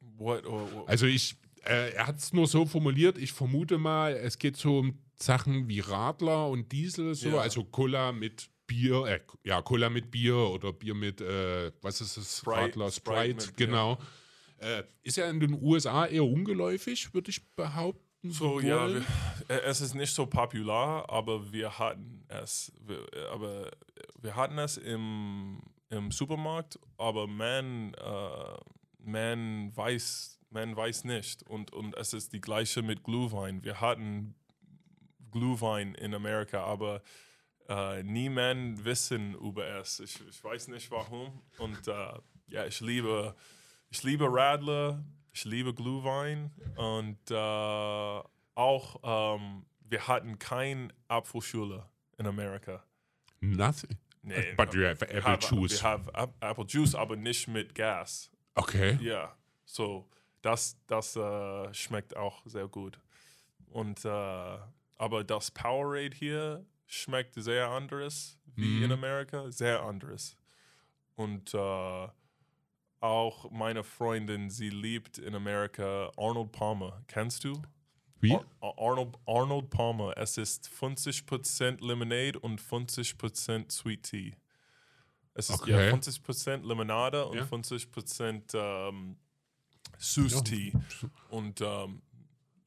What, 0.00 0.46
what, 0.46 0.74
what, 0.74 0.88
Also 0.88 1.04
ich, 1.04 1.36
äh, 1.64 1.92
er 1.92 2.06
hat 2.06 2.16
es 2.18 2.32
nur 2.32 2.46
so 2.46 2.64
formuliert, 2.64 3.18
ich 3.18 3.32
vermute 3.32 3.76
mal, 3.76 4.12
es 4.14 4.38
geht 4.38 4.56
so 4.56 4.78
um 4.78 4.98
Sachen 5.16 5.68
wie 5.68 5.80
Radler 5.80 6.48
und 6.48 6.72
Diesel, 6.72 7.14
so, 7.14 7.28
Ja. 7.28 7.40
also 7.40 7.62
Cola 7.64 8.12
mit 8.12 8.48
Bier, 8.66 9.04
äh, 9.04 9.20
ja, 9.44 9.60
Cola 9.60 9.90
mit 9.90 10.10
Bier 10.10 10.36
oder 10.36 10.72
Bier 10.72 10.94
mit, 10.94 11.20
äh, 11.20 11.72
was 11.82 12.00
ist 12.00 12.16
es, 12.16 12.38
Sprite, 12.38 12.58
Radler, 12.80 12.90
Sprite 12.90 13.20
Sprite, 13.20 13.46
mit 13.48 13.56
genau. 13.58 13.98
Äh, 14.56 14.84
ist 15.02 15.18
ja 15.18 15.28
in 15.28 15.40
den 15.40 15.60
USA 15.60 16.06
eher 16.06 16.24
ungeläufig, 16.24 17.12
würde 17.12 17.30
ich 17.30 17.46
behaupten. 17.54 18.11
So, 18.24 18.60
ja, 18.60 18.82
wollen. 18.82 19.04
wir, 19.48 19.56
äh, 19.56 19.60
es 19.62 19.80
ist 19.80 19.94
nicht 19.94 20.14
so 20.14 20.26
popular, 20.26 21.10
aber 21.10 21.52
wir 21.52 21.78
hatten 21.78 22.24
es. 22.28 22.72
Wir, 22.80 23.04
aber 23.32 23.70
wir 24.20 24.36
hatten 24.36 24.58
es 24.58 24.76
im, 24.76 25.60
im 25.90 26.12
Supermarkt, 26.12 26.78
aber 26.98 27.26
man, 27.26 27.94
äh, 27.94 28.56
man, 28.98 29.76
weiß, 29.76 30.38
man 30.50 30.76
weiß 30.76 31.04
nicht. 31.04 31.42
Und, 31.42 31.72
und 31.72 31.96
es 31.96 32.12
ist 32.12 32.32
die 32.32 32.40
gleiche 32.40 32.82
mit 32.82 33.02
Glühwein. 33.02 33.64
Wir 33.64 33.80
hatten 33.80 34.36
Glühwein 35.32 35.96
in 35.96 36.14
Amerika, 36.14 36.62
aber 36.62 37.02
äh, 37.68 38.04
niemand 38.04 38.84
wissen 38.84 39.34
über 39.34 39.66
es. 39.80 39.98
Ich, 39.98 40.20
ich 40.28 40.44
weiß 40.44 40.68
nicht 40.68 40.92
warum. 40.92 41.42
Und 41.58 41.88
äh, 41.88 42.12
ja, 42.46 42.66
ich 42.66 42.80
liebe, 42.80 43.34
ich 43.90 44.02
liebe 44.04 44.26
Radler, 44.28 45.02
ich 45.32 45.44
liebe 45.44 45.72
Glühwein 45.74 46.50
und 46.76 47.18
äh, 47.30 48.22
auch 48.54 49.00
ähm, 49.38 49.64
wir 49.88 50.06
hatten 50.08 50.38
kein 50.38 50.92
Apfelschule 51.08 51.86
in 52.18 52.26
Amerika. 52.26 52.82
Nothing. 53.40 53.96
Nee, 54.22 54.54
But 54.56 54.72
you 54.74 54.84
have 54.84 55.02
apple 55.08 55.36
juice. 55.38 55.82
Wir 55.82 55.82
haben 55.90 56.08
Ap- 56.14 56.34
Apple 56.40 56.64
Juice, 56.66 56.94
aber 56.94 57.16
nicht 57.16 57.48
mit 57.48 57.74
Gas. 57.74 58.30
Okay. 58.54 58.96
Ja, 59.02 59.34
so 59.64 60.08
das, 60.42 60.76
das 60.86 61.16
äh, 61.16 61.74
schmeckt 61.74 62.16
auch 62.16 62.42
sehr 62.46 62.68
gut. 62.68 62.98
Und 63.70 64.04
äh, 64.04 64.58
aber 64.96 65.24
das 65.24 65.50
Powerade 65.50 66.14
hier 66.14 66.64
schmeckt 66.86 67.34
sehr 67.34 67.68
anderes 67.68 68.38
wie 68.54 68.64
Mhm. 68.78 68.82
in 68.84 68.92
Amerika, 68.92 69.50
sehr 69.50 69.82
anderes. 69.82 70.36
Und 71.16 71.52
äh, 71.54 72.08
auch 73.02 73.50
meine 73.50 73.82
Freundin, 73.84 74.48
sie 74.50 74.70
liebt 74.70 75.18
in 75.18 75.34
Amerika 75.34 76.10
Arnold 76.16 76.52
Palmer. 76.52 77.02
Kennst 77.08 77.44
du? 77.44 77.60
Wie? 78.20 78.32
Ar 78.34 78.44
Ar- 78.60 78.74
Arnold, 78.78 79.16
Arnold 79.26 79.70
Palmer. 79.70 80.16
Es 80.16 80.38
ist 80.38 80.68
50% 80.68 81.84
Lemonade 81.84 82.38
und 82.38 82.60
50% 82.60 83.70
Sweet 83.72 84.02
Tea. 84.04 84.36
Es 85.34 85.50
ist 85.50 85.62
Okay. 85.62 85.70
ja 85.72 85.78
50% 85.94 86.62
Limonade 86.66 87.26
und 87.26 87.38
Ja. 87.38 87.44
50% 87.44 88.54
ähm, 88.54 89.16
Süß 89.98 90.32
Ja. 90.34 90.40
Tea. 90.42 90.72
Und 91.30 91.60
ähm, 91.60 92.02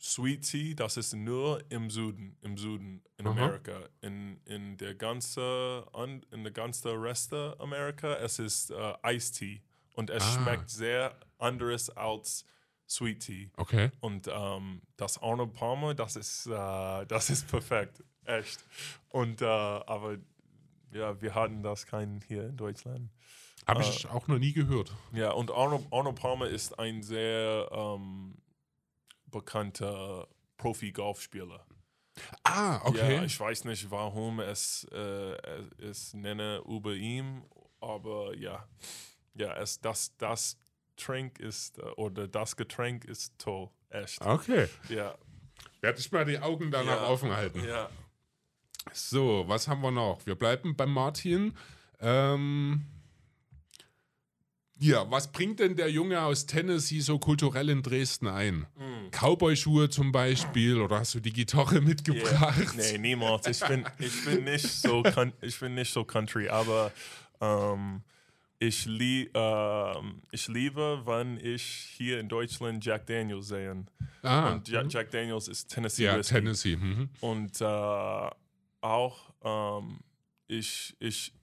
Sweet 0.01 0.41
Tea, 0.49 0.75
das 0.75 0.97
ist 0.97 1.13
nur 1.13 1.63
im 1.71 1.89
Süden, 1.89 2.37
im 2.41 2.57
Süden 2.57 3.01
in 3.17 3.25
Aha. 3.27 3.31
Amerika. 3.45 3.87
In, 4.01 4.39
in 4.45 4.77
der 4.77 4.93
ganze, 4.95 5.85
an, 5.93 6.21
in 6.31 6.43
der 6.43 6.51
ganze 6.51 6.89
Reste 7.01 7.55
Amerika, 7.59 8.15
es 8.17 8.39
ist 8.39 8.71
äh, 8.71 8.93
Iced 9.15 9.35
Tea. 9.37 9.61
Und 9.95 10.09
es 10.09 10.23
Ah. 10.23 10.31
schmeckt 10.43 10.69
sehr 10.69 11.15
anderes 11.37 11.89
als 11.89 12.45
Sweet 12.87 13.19
Tea. 13.25 13.49
Okay. 13.57 13.91
Und 14.01 14.27
ähm, 14.31 14.81
das 14.97 15.21
Arnold 15.21 15.53
Palmer, 15.53 15.93
das 15.95 16.15
ist, 16.15 16.45
äh, 16.47 16.51
das 17.07 17.29
ist 17.29 17.47
perfekt. 17.47 18.03
Echt. 18.25 18.63
Und 19.09 19.41
äh, 19.41 19.45
aber 19.45 20.17
ja, 20.91 21.19
wir 21.21 21.33
hatten 21.35 21.63
das 21.63 21.85
keinen 21.85 22.21
hier 22.21 22.47
in 22.47 22.57
Deutschland. 22.57 23.09
Habe 23.67 23.81
ich 23.81 24.07
auch 24.07 24.27
noch 24.27 24.37
nie 24.37 24.53
gehört. 24.53 24.93
Ja, 25.11 25.31
und 25.31 25.49
Arnold, 25.51 25.87
Arnold 25.91 26.15
Palmer 26.19 26.47
ist 26.47 26.77
ein 26.77 27.01
sehr 27.01 27.67
ähm, 27.71 28.37
bekannter 29.31 30.27
Profi-Golfspieler. 30.57 31.65
Ah, 32.43 32.79
okay. 32.85 33.15
Ja, 33.15 33.23
ich 33.23 33.39
weiß 33.39 33.65
nicht, 33.65 33.89
warum 33.91 34.39
es, 34.39 34.85
äh, 34.91 35.35
es 35.79 36.13
nenne 36.13 36.61
über 36.67 36.93
ihm, 36.93 37.43
aber 37.81 38.35
ja, 38.37 38.67
ja, 39.35 39.53
es, 39.57 39.79
das, 39.81 40.15
das 40.17 40.57
Trink 40.97 41.39
ist, 41.39 41.77
äh, 41.79 41.81
oder 41.97 42.27
das 42.27 42.55
Getränk 42.55 43.05
ist 43.05 43.33
toll, 43.37 43.69
echt. 43.89 44.21
okay. 44.21 44.67
Ja, 44.89 45.15
Werde 45.81 45.99
ich 45.99 46.11
mal 46.11 46.25
die 46.25 46.39
Augen 46.39 46.71
danach 46.71 47.01
Ja. 47.01 47.07
offen 47.07 47.35
halten. 47.35 47.63
ja. 47.65 47.89
So, 48.93 49.43
was 49.47 49.67
haben 49.67 49.81
wir 49.81 49.91
noch? 49.91 50.25
Wir 50.25 50.35
bleiben 50.35 50.75
beim 50.75 50.91
Martin. 50.93 51.53
Ähm, 51.99 52.85
ja, 54.77 55.09
was 55.09 55.31
bringt 55.31 55.59
denn 55.59 55.75
der 55.75 55.89
Junge 55.89 56.21
aus 56.21 56.45
Tennessee 56.45 56.99
so 56.99 57.17
kulturell 57.17 57.69
in 57.69 57.81
Dresden 57.81 58.27
ein? 58.27 58.67
Hm. 58.77 59.09
Cowboy-Schuhe 59.11 59.89
zum 59.89 60.11
Beispiel 60.11 60.79
oder 60.81 60.99
hast 60.99 61.15
du 61.15 61.19
die 61.21 61.31
Gitarre 61.33 61.81
mitgebracht? 61.81 62.75
Nee, 62.75 62.97
niemals. 62.97 63.47
Ich 63.47 63.65
bin, 63.67 63.85
ich 63.99 64.25
bin 64.25 64.43
nicht 64.43 64.67
so, 64.67 65.01
ich 65.41 65.59
bin 65.59 65.75
nicht 65.75 65.91
so 65.93 66.03
Country, 66.03 66.49
aber 66.49 66.91
ähm, 67.41 68.03
ich, 68.59 68.85
lie 68.85 69.29
ähm, 69.33 70.21
ich 70.31 70.47
liebe, 70.47 71.01
wenn 71.05 71.37
ich 71.37 71.61
hier 71.63 72.19
in 72.19 72.29
Deutschland 72.29 72.83
Jack 72.85 73.05
Daniels 73.05 73.47
sehe. 73.47 73.85
Ah, 74.23 74.53
Und 74.53 74.67
ja, 74.67 74.83
Jack 74.83 75.11
Daniels 75.11 75.47
ist 75.47 75.67
Tennessee 75.67 76.05
ja, 76.05 76.17
Whiskey. 76.17 76.35
Tennessee. 76.35 76.75
Mhm. 76.77 77.09
Und 77.21 77.59
äh, 77.61 78.29
auch, 78.81 79.33
ähm, 79.43 79.99
ich, 80.47 80.95
ich, 80.99 81.33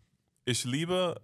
ich 0.44 0.64
liebe, 0.64 1.20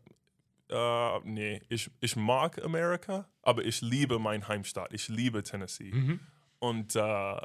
äh, 0.68 1.18
nee, 1.24 1.60
ich, 1.68 1.90
ich 2.00 2.16
mag 2.16 2.62
Amerika, 2.62 3.28
aber 3.42 3.64
ich 3.64 3.80
liebe 3.80 4.18
mein 4.18 4.46
Heimstadt. 4.46 4.92
Ich 4.92 5.08
liebe 5.08 5.42
Tennessee. 5.42 5.92
Mhm. 5.92 6.20
Und 6.58 6.96
äh, 6.96 7.40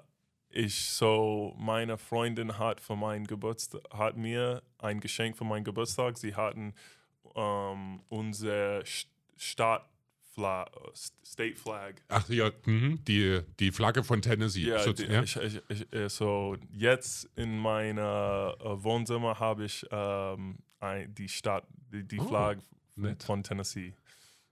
ich 0.50 0.90
so, 0.90 1.56
meine 1.58 1.98
Freundin 1.98 2.58
hat 2.60 2.80
für 2.82 2.96
meinen 2.96 3.26
Geburtstag, 3.26 3.82
hat 3.92 4.18
mir 4.18 4.62
ein 4.78 5.00
Geschenk 5.00 5.38
für 5.38 5.46
meinen 5.46 5.64
Geburtstag. 5.64 6.18
Sie 6.18 6.36
hatten 6.36 6.74
ähm, 7.36 8.02
unsere 8.10 8.82
St- 8.84 9.08
Stadtflag, 9.38 10.70
State 11.26 11.56
Flag. 11.56 11.96
Ach 12.10 12.28
ja, 12.30 12.52
mhm. 12.66 13.04
die, 13.06 13.42
die 13.60 13.72
Flagge 13.72 14.04
von 14.04 14.22
Tennessee. 14.22 14.68
Ja, 14.68 14.80
so, 14.80 14.94
die, 14.94 15.04
ja. 15.06 15.24
Ich, 15.24 15.36
ich, 15.38 15.62
ich, 15.70 15.94
äh, 15.94 16.10
so 16.10 16.56
jetzt 16.72 17.30
in 17.36 17.58
meiner 17.58 18.56
äh, 18.60 18.84
Wohnzimmer 18.84 19.40
habe 19.40 19.66
ich 19.66 19.86
ähm, 19.92 20.58
ein, 20.80 21.14
die 21.16 21.30
Stadt, 21.30 21.66
die, 21.92 22.04
die 22.08 22.20
Oh, 22.20 22.28
Flagge 22.28 22.62
von 23.26 23.44
Tennessee. 23.44 23.94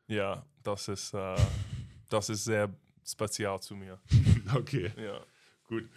Ja, 0.07 0.45
das 0.63 0.87
ist, 0.87 1.13
äh, 1.13 1.35
das 2.09 2.29
ist 2.29 2.43
sehr 2.45 2.69
spezial 3.05 3.59
zu 3.61 3.75
mir. 3.75 3.99
Okay, 4.53 4.91
Ja. 4.97 5.19
gut. 5.67 5.87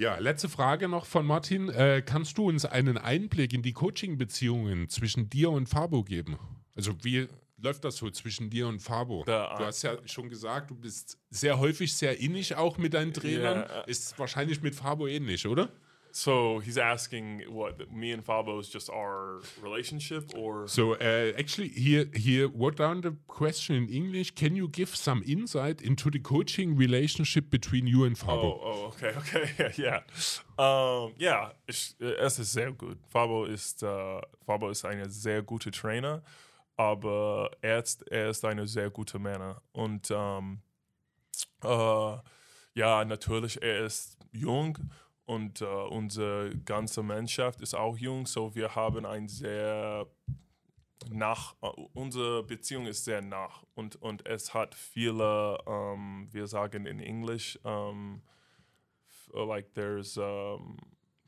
Ja, 0.00 0.16
letzte 0.16 0.48
Frage 0.48 0.88
noch 0.88 1.04
von 1.04 1.26
Martin. 1.26 1.68
Äh, 1.68 2.00
kannst 2.02 2.38
du 2.38 2.48
uns 2.48 2.64
einen 2.64 2.96
Einblick 2.96 3.52
in 3.52 3.60
die 3.60 3.74
Coaching-Beziehungen 3.74 4.88
zwischen 4.88 5.28
dir 5.28 5.50
und 5.50 5.68
Fabo 5.68 6.02
geben? 6.04 6.38
Also 6.74 6.94
wie 7.02 7.28
läuft 7.58 7.84
das 7.84 7.96
so 7.96 8.08
zwischen 8.10 8.48
dir 8.48 8.66
und 8.66 8.80
Fabo? 8.80 9.24
Da- 9.26 9.58
du 9.58 9.64
hast 9.66 9.82
ja 9.82 9.98
schon 10.06 10.30
gesagt, 10.30 10.70
du 10.70 10.74
bist 10.74 11.18
sehr 11.28 11.58
häufig 11.58 11.92
sehr 11.94 12.18
innig 12.18 12.54
auch 12.56 12.78
mit 12.78 12.94
deinen 12.94 13.12
Trainern. 13.12 13.58
Ja, 13.68 13.82
äh, 13.82 13.90
Ist 13.90 14.18
wahrscheinlich 14.18 14.62
mit 14.62 14.74
Fabo 14.74 15.06
ähnlich, 15.06 15.46
oder? 15.46 15.68
So 16.12 16.58
he's 16.58 16.76
asking 16.76 17.44
what 17.48 17.92
me 17.92 18.10
and 18.10 18.24
Fabos 18.24 18.70
just 18.70 18.90
our 18.90 19.40
relationship, 19.62 20.32
or 20.36 20.66
So 20.66 20.94
uh, 20.94 21.32
actually, 21.38 21.68
here 21.68 22.06
he 22.14 22.42
wrote 22.44 22.76
down 22.76 23.02
the 23.02 23.16
question 23.28 23.76
in 23.76 23.88
English. 23.88 24.34
Can 24.34 24.56
you 24.56 24.68
give 24.68 24.96
some 24.96 25.22
insight 25.26 25.80
into 25.80 26.10
the 26.10 26.18
coaching 26.18 26.76
relationship 26.76 27.50
between 27.50 27.86
you 27.86 28.04
and 28.04 28.16
oh, 28.22 28.26
Fabo? 28.26 28.60
oh, 28.62 28.84
okay, 28.86 29.14
okay, 29.18 29.72
yeah, 29.76 30.00
um, 30.58 31.12
yeah. 31.18 31.50
Ich, 31.68 31.94
es 32.00 32.38
ist 32.38 32.52
sehr 32.52 32.72
gut. 32.72 32.98
Fabo 33.08 33.44
ist 33.44 33.82
äh, 33.82 34.20
Fabo 34.44 34.70
ist 34.70 34.84
ein 34.84 35.08
sehr 35.08 35.42
guter 35.42 35.70
Trainer, 35.70 36.22
aber 36.76 37.50
er 37.62 37.78
ist, 37.78 38.02
er 38.10 38.30
ist 38.30 38.44
eine 38.44 38.66
sehr 38.66 38.90
gute 38.90 39.18
Männer 39.18 39.62
und 39.72 40.10
ähm, 40.10 40.60
äh, 41.62 42.16
ja, 42.74 43.04
natürlich 43.04 43.62
er 43.62 43.84
ist 43.84 44.18
jung 44.32 44.78
und 45.30 45.60
äh, 45.60 45.64
unsere 45.64 46.50
ganze 46.64 47.02
Mannschaft 47.02 47.60
ist 47.60 47.74
auch 47.74 47.96
jung, 47.96 48.26
so 48.26 48.54
wir 48.54 48.74
haben 48.74 49.06
ein 49.06 49.28
sehr 49.28 50.06
nach, 51.10 51.54
äh, 51.62 51.68
unsere 51.94 52.42
Beziehung 52.42 52.86
ist 52.86 53.04
sehr 53.04 53.22
nach 53.22 53.62
und, 53.74 53.94
und 54.02 54.26
es 54.26 54.52
hat 54.52 54.74
viele, 54.74 55.56
ähm, 55.66 56.28
wir 56.32 56.46
sagen 56.46 56.84
in 56.86 56.98
Englisch, 57.00 57.58
ähm, 57.64 58.22
f- 59.08 59.30
uh, 59.34 59.44
like 59.44 59.72
there's, 59.74 60.16
um, 60.18 60.76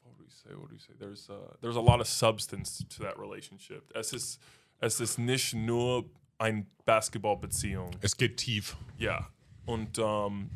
what 0.03 0.19
do 0.19 0.24
we 0.24 0.31
say, 0.31 0.51
what 0.57 0.69
do 0.69 0.74
we 0.74 0.81
say, 0.81 0.95
there's, 0.99 1.31
uh, 1.31 1.55
there's 1.61 1.77
a 1.77 1.81
lot 1.81 2.01
of 2.01 2.07
substance 2.09 2.85
to 2.89 3.03
that 3.05 3.16
relationship. 3.19 3.91
Es 3.95 4.12
ist, 4.12 4.41
es 4.81 5.01
ist 5.01 5.19
nicht 5.19 5.55
nur 5.55 6.05
eine 6.39 6.66
Basketballbeziehung. 6.85 7.91
Es 8.01 8.16
geht 8.16 8.37
tief. 8.39 8.77
Ja, 8.99 9.29
und 9.65 9.97
ähm, 9.99 10.51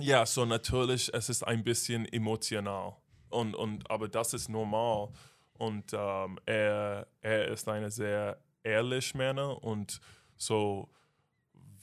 ja, 0.00 0.26
so 0.26 0.44
natürlich, 0.44 1.12
es 1.12 1.28
ist 1.28 1.46
ein 1.46 1.64
bisschen 1.64 2.06
emotional. 2.06 2.96
Und, 3.28 3.54
und, 3.54 3.90
aber 3.90 4.08
das 4.08 4.34
ist 4.34 4.48
normal. 4.48 5.10
Und 5.54 5.92
ähm, 5.92 6.38
er, 6.46 7.06
er 7.20 7.48
ist 7.48 7.68
eine 7.68 7.90
sehr 7.90 8.38
ehrliche 8.62 9.16
Männer 9.16 9.62
und 9.62 10.00
so 10.36 10.88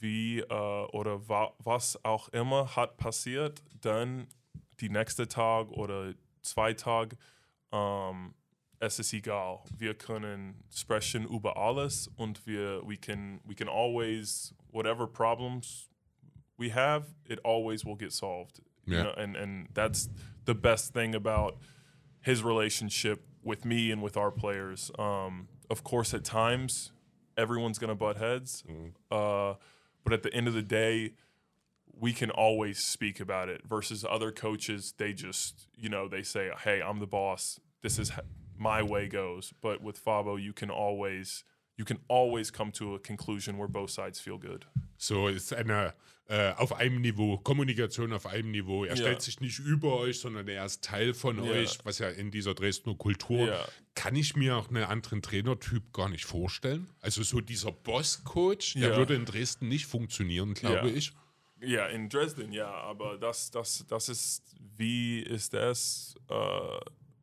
wie 0.00 0.40
äh, 0.40 0.86
oder 0.92 1.28
wa 1.28 1.52
was 1.58 2.02
auch 2.04 2.28
immer 2.30 2.76
hat 2.76 2.96
passiert, 2.96 3.62
dann 3.80 4.28
die 4.80 4.88
nächste 4.88 5.26
Tag 5.26 5.70
oder 5.70 6.14
zwei 6.42 6.72
Tage, 6.74 7.16
ähm, 7.72 8.34
es 8.80 8.98
ist 8.98 9.12
egal. 9.12 9.60
Wir 9.76 9.94
können 9.94 10.62
sprechen 10.70 11.24
über 11.26 11.56
alles 11.56 12.08
und 12.16 12.46
wir 12.46 12.82
we 12.86 12.96
can 12.96 13.40
we 13.44 13.54
can 13.54 13.68
always 13.68 14.54
whatever 14.70 15.06
problems 15.06 15.88
we 16.58 16.68
have, 16.70 17.06
it 17.26 17.38
always 17.44 17.84
will 17.84 17.94
get 17.96 18.12
solved. 18.12 18.60
You 18.84 18.96
Yeah. 18.96 19.02
know, 19.04 19.12
and 19.16 19.36
and 19.36 19.68
that's 19.74 20.08
the 20.44 20.54
best 20.54 20.92
thing 20.92 21.14
about 21.14 21.56
his 22.20 22.42
relationship 22.42 23.24
with 23.42 23.64
me 23.64 23.90
and 23.90 24.02
with 24.02 24.16
our 24.16 24.30
players. 24.30 24.90
Um, 24.98 25.48
of 25.70 25.84
course, 25.84 26.12
at 26.14 26.24
times, 26.24 26.92
everyone's 27.36 27.78
gonna 27.78 27.94
butt 27.94 28.16
heads, 28.16 28.64
uh, 29.10 29.54
but 30.04 30.12
at 30.12 30.22
the 30.22 30.32
end 30.34 30.48
of 30.48 30.54
the 30.54 30.62
day, 30.62 31.14
we 32.00 32.12
can 32.12 32.30
always 32.30 32.78
speak 32.84 33.20
about 33.20 33.48
it. 33.48 33.62
Versus 33.66 34.04
other 34.08 34.32
coaches, 34.32 34.94
they 34.98 35.12
just 35.12 35.68
you 35.76 35.88
know 35.88 36.08
they 36.08 36.22
say, 36.22 36.50
"Hey, 36.64 36.80
I'm 36.82 36.98
the 36.98 37.06
boss. 37.06 37.60
This 37.82 37.98
is 37.98 38.10
h- 38.10 38.20
my 38.56 38.82
way 38.82 39.06
goes." 39.08 39.52
But 39.60 39.82
with 39.82 40.02
Fabo, 40.02 40.40
you 40.42 40.52
can 40.52 40.70
always 40.70 41.44
you 41.78 41.84
can 41.84 41.98
always 42.08 42.52
come 42.52 42.72
to 42.72 42.96
a 42.96 42.98
conclusion 42.98 43.56
where 43.58 43.68
both 43.68 43.90
sides 43.90 44.20
feel 44.20 44.38
good. 44.38 44.66
So 44.98 45.28
ist 45.28 45.52
eine 45.54 45.94
äh, 46.30 46.52
auf 46.56 46.74
einem 46.74 47.00
Niveau, 47.00 47.38
Kommunikation 47.38 48.12
auf 48.12 48.26
einem 48.26 48.50
Niveau. 48.50 48.84
Er 48.84 48.90
Ja. 48.90 48.96
stellt 48.96 49.22
sich 49.22 49.40
nicht 49.40 49.60
über 49.60 49.96
euch, 49.98 50.20
sondern 50.20 50.46
er 50.46 50.66
ist 50.66 50.84
Teil 50.84 51.14
von 51.14 51.42
Ja. 51.42 51.50
euch, 51.52 51.78
was 51.84 52.00
ja 52.00 52.10
in 52.10 52.30
dieser 52.30 52.52
Dresdner 52.54 52.94
Kultur. 52.96 53.46
Ja. 53.46 53.64
Kann 53.94 54.14
ich 54.14 54.36
mir 54.36 54.56
auch 54.56 54.68
einen 54.68 54.84
anderen 54.84 55.22
Trainertyp 55.22 55.90
gar 55.94 56.10
nicht 56.10 56.26
vorstellen. 56.26 56.86
Also 57.00 57.22
so 57.22 57.40
dieser 57.40 57.72
Boss-Coach, 57.72 58.74
der 58.74 58.94
würde 58.96 59.14
in 59.14 59.24
Dresden 59.24 59.68
nicht 59.68 59.86
funktionieren, 59.86 60.52
glaube 60.52 60.90
ich. 60.90 61.12
Ja, 61.62 61.86
in 61.86 62.10
Dresden, 62.10 62.52
ja, 62.52 62.70
aber 62.72 63.16
das, 63.16 63.50
das, 63.50 63.86
das 63.88 64.10
ist, 64.10 64.54
wie 64.76 65.20
ist 65.20 65.54
das 65.54 66.14
äh, 66.28 66.34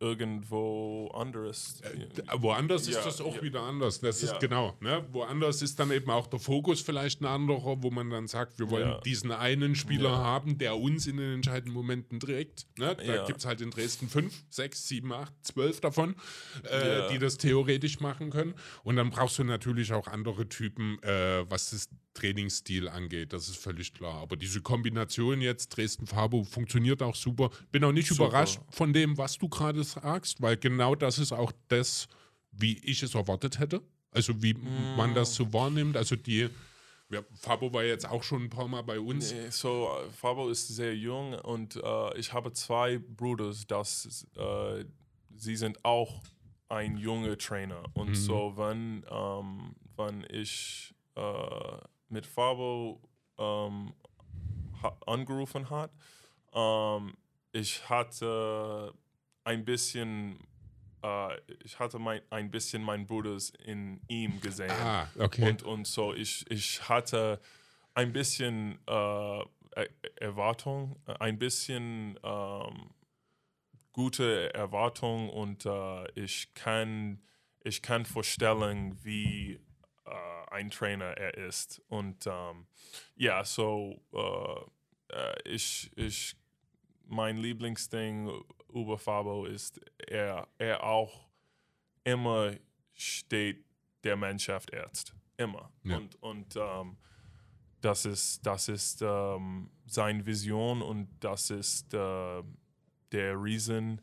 irgendwo 0.06 1.10
anderes? 1.14 1.82
Äh, 1.82 2.08
Woanders 2.42 2.88
Ja, 2.88 3.00
ist 3.00 3.06
das 3.06 3.22
auch 3.22 3.36
ja. 3.36 3.42
wieder 3.42 3.62
anders. 3.62 4.00
Das 4.00 4.22
ist 4.24 4.32
Ja. 4.34 4.38
genau. 4.38 4.76
Ne? 4.80 5.04
Woanders 5.12 5.62
ist 5.62 5.80
dann 5.80 5.92
eben 5.92 6.10
auch 6.12 6.28
der 6.28 6.40
Fokus 6.40 6.82
vielleicht 6.82 7.22
ein 7.22 7.26
anderer, 7.26 7.82
wo 7.82 7.90
man 7.92 8.10
dann 8.10 8.28
sagt, 8.28 8.60
wir 8.60 8.70
wollen 8.70 8.96
diesen 9.06 9.32
einen 9.32 9.76
Spieler 9.76 10.18
haben, 10.18 10.58
der 10.58 10.78
uns 10.78 11.08
in 11.08 11.18
den 11.18 11.34
entscheidenden 11.36 11.74
Momenten 11.74 12.20
trägt. 12.20 12.68
Ne? 12.78 12.96
Da 12.96 13.04
Ja. 13.04 13.26
gibt 13.26 13.40
es 13.40 13.46
halt 13.46 13.62
in 13.62 13.72
Dresden 13.72 14.08
fünf, 14.08 14.44
sechs, 14.50 14.88
sieben, 14.88 15.12
acht, 15.12 15.34
zwölf 15.42 15.82
davon, 15.82 16.16
äh, 16.64 17.10
die 17.12 17.20
das 17.20 17.38
theoretisch 17.38 18.00
machen 18.00 18.30
können. 18.30 18.54
Und 18.84 18.96
dann 18.98 19.10
brauchst 19.10 19.40
du 19.40 19.44
natürlich 19.44 19.92
auch 19.94 20.08
andere 20.08 20.48
Typen, 20.48 21.02
äh, 21.04 21.50
was 21.50 21.72
das 21.72 21.90
Trainingsstil 22.14 22.88
angeht. 22.88 23.34
Das 23.34 23.50
ist 23.50 23.58
völlig 23.58 23.94
klar. 23.94 24.22
Aber 24.22 24.38
diese 24.38 24.62
Kombination 24.62 25.42
jetzt 25.42 25.76
Dresden-Fabo 25.76 26.44
funktioniert 26.46 27.04
auch 27.04 27.14
super. 27.16 27.50
Bin 27.74 27.84
auch 27.84 27.92
nicht 27.92 28.08
Super. 28.08 28.28
überrascht 28.30 28.60
von 28.70 28.94
dem, 28.94 29.18
was 29.18 29.38
du 29.38 29.50
gerade 29.50 29.84
sagst, 30.02 30.42
weil 30.42 30.58
genau 30.58 30.96
das 30.96 31.20
ist 31.20 31.32
auch 31.32 31.52
das, 31.68 32.08
wie 32.52 32.78
ich 32.80 33.04
es 33.04 33.16
erwartet 33.16 33.60
hätte. 33.60 33.82
Also 34.12 34.42
wie 34.42 34.54
man 34.96 35.14
das 35.14 35.36
so 35.36 35.52
wahrnimmt. 35.52 35.98
Also 35.98 36.16
die 36.16 36.50
Ja, 37.10 37.22
Fabo 37.34 37.72
war 37.74 37.84
jetzt 37.84 38.08
auch 38.08 38.24
schon 38.24 38.44
ein 38.46 38.50
paar 38.50 38.68
Mal 38.68 38.82
bei 38.82 39.00
uns. 39.00 39.32
Nee, 39.32 39.50
so, 39.50 39.90
Fabo 40.20 40.50
ist 40.50 40.68
sehr 40.70 40.96
jung 40.96 41.34
und 41.34 41.76
äh, 41.76 42.18
ich 42.18 42.32
habe 42.34 42.52
zwei 42.54 42.98
Brüder, 42.98 43.54
das, 43.68 44.26
äh, 44.38 44.86
sie 45.36 45.56
sind 45.56 45.84
auch 45.84 46.24
ein 46.70 46.98
junger 46.98 47.38
Trainer. 47.38 47.84
Und 47.94 48.10
Mhm. 48.10 48.16
so, 48.16 48.54
wenn, 48.56 49.06
ähm, 49.12 49.76
wenn 49.98 50.26
ich 50.32 50.94
äh, 51.16 51.78
mit 52.10 52.26
Fabo 52.26 53.02
ähm, 53.38 53.94
ha 54.82 54.98
angerufen 55.06 55.70
hat, 55.70 55.92
ähm, 56.54 57.14
ich 57.52 57.88
hatte 57.90 58.94
ein 59.46 59.64
bisschen, 59.64 60.38
äh, 61.02 61.38
ich 61.64 61.80
hatte 61.80 61.98
mein, 62.00 62.22
ein 62.30 62.52
bisschen 62.52 62.84
mein 62.84 63.06
Bruders 63.08 63.52
in 63.64 64.02
ihm 64.08 64.42
gesehen. 64.42 64.72
Ah, 64.72 65.08
okay. 65.18 65.50
Und, 65.50 65.64
und 65.64 65.88
so, 65.88 66.14
ich, 66.14 66.50
ich 66.52 66.90
hatte 66.90 67.40
ein 67.94 68.12
bisschen 68.12 68.78
äh, 68.88 69.40
Er- 69.78 69.90
Erwartung, 70.22 70.96
ein 71.20 71.38
bisschen 71.38 72.18
ähm, 72.24 72.90
gute 73.92 74.54
Erwartung 74.54 75.30
und 75.30 75.66
äh, 75.66 76.12
ich, 76.14 76.54
kann, 76.54 77.22
ich 77.64 77.82
kann 77.82 78.06
vorstellen, 78.06 78.98
wie 79.04 79.60
äh, 80.06 80.50
ein 80.52 80.70
Trainer 80.72 81.18
er 81.18 81.34
ist. 81.36 81.82
Und 81.88 82.26
ähm, 82.28 82.68
ja, 83.16 83.44
so 83.44 84.02
äh, 84.14 85.14
äh, 85.16 85.36
ich, 85.46 85.92
ich, 85.96 86.36
mein 87.08 87.38
Lieblingsding 87.38 88.32
über 88.76 88.98
Fabo 88.98 89.46
ist, 89.46 89.80
er, 89.98 90.48
er 90.58 90.84
auch 90.84 91.28
immer 92.04 92.54
steht 92.94 93.66
der 94.04 94.16
Mannschaft 94.16 94.72
erst. 94.72 95.16
Immer. 95.38 95.72
Ja. 95.84 95.98
Und, 95.98 96.22
und 96.22 96.56
ähm, 96.56 96.98
das 97.82 98.06
ist, 98.06 98.46
das 98.46 98.70
ist 98.70 99.02
ähm, 99.02 99.70
seine 99.86 100.26
Vision 100.26 100.82
und 100.82 101.10
das 101.20 101.50
ist 101.50 101.94
äh, 101.94 102.44
der 103.12 103.42
Reason 103.42 104.00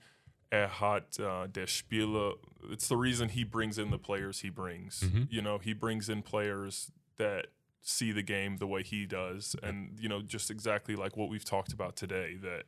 er 0.53 0.81
hat 0.81 1.19
uh, 1.19 1.47
der 1.47 1.67
Spieler. 1.67 2.35
It's 2.71 2.87
the 2.87 2.95
reason 2.95 3.31
he 3.31 3.43
brings 3.43 3.79
in 3.79 3.91
the 3.91 3.99
players 3.99 4.41
he 4.41 4.51
brings. 4.51 5.01
Mhm. 5.03 5.27
You 5.31 5.41
know, 5.41 5.59
he 5.59 5.73
brings 5.73 6.11
in 6.11 6.23
players 6.23 6.93
that 7.17 7.47
see 7.81 8.13
the 8.13 8.23
game 8.23 8.59
the 8.59 8.67
way 8.67 8.83
he 8.83 9.07
does, 9.07 9.57
and 9.63 9.99
you 9.99 10.11
know, 10.11 10.21
just 10.21 10.51
exactly 10.51 10.95
like 10.95 11.17
what 11.17 11.31
we've 11.31 11.45
talked 11.45 11.73
about 11.73 11.97
today. 11.97 12.37
That 12.43 12.65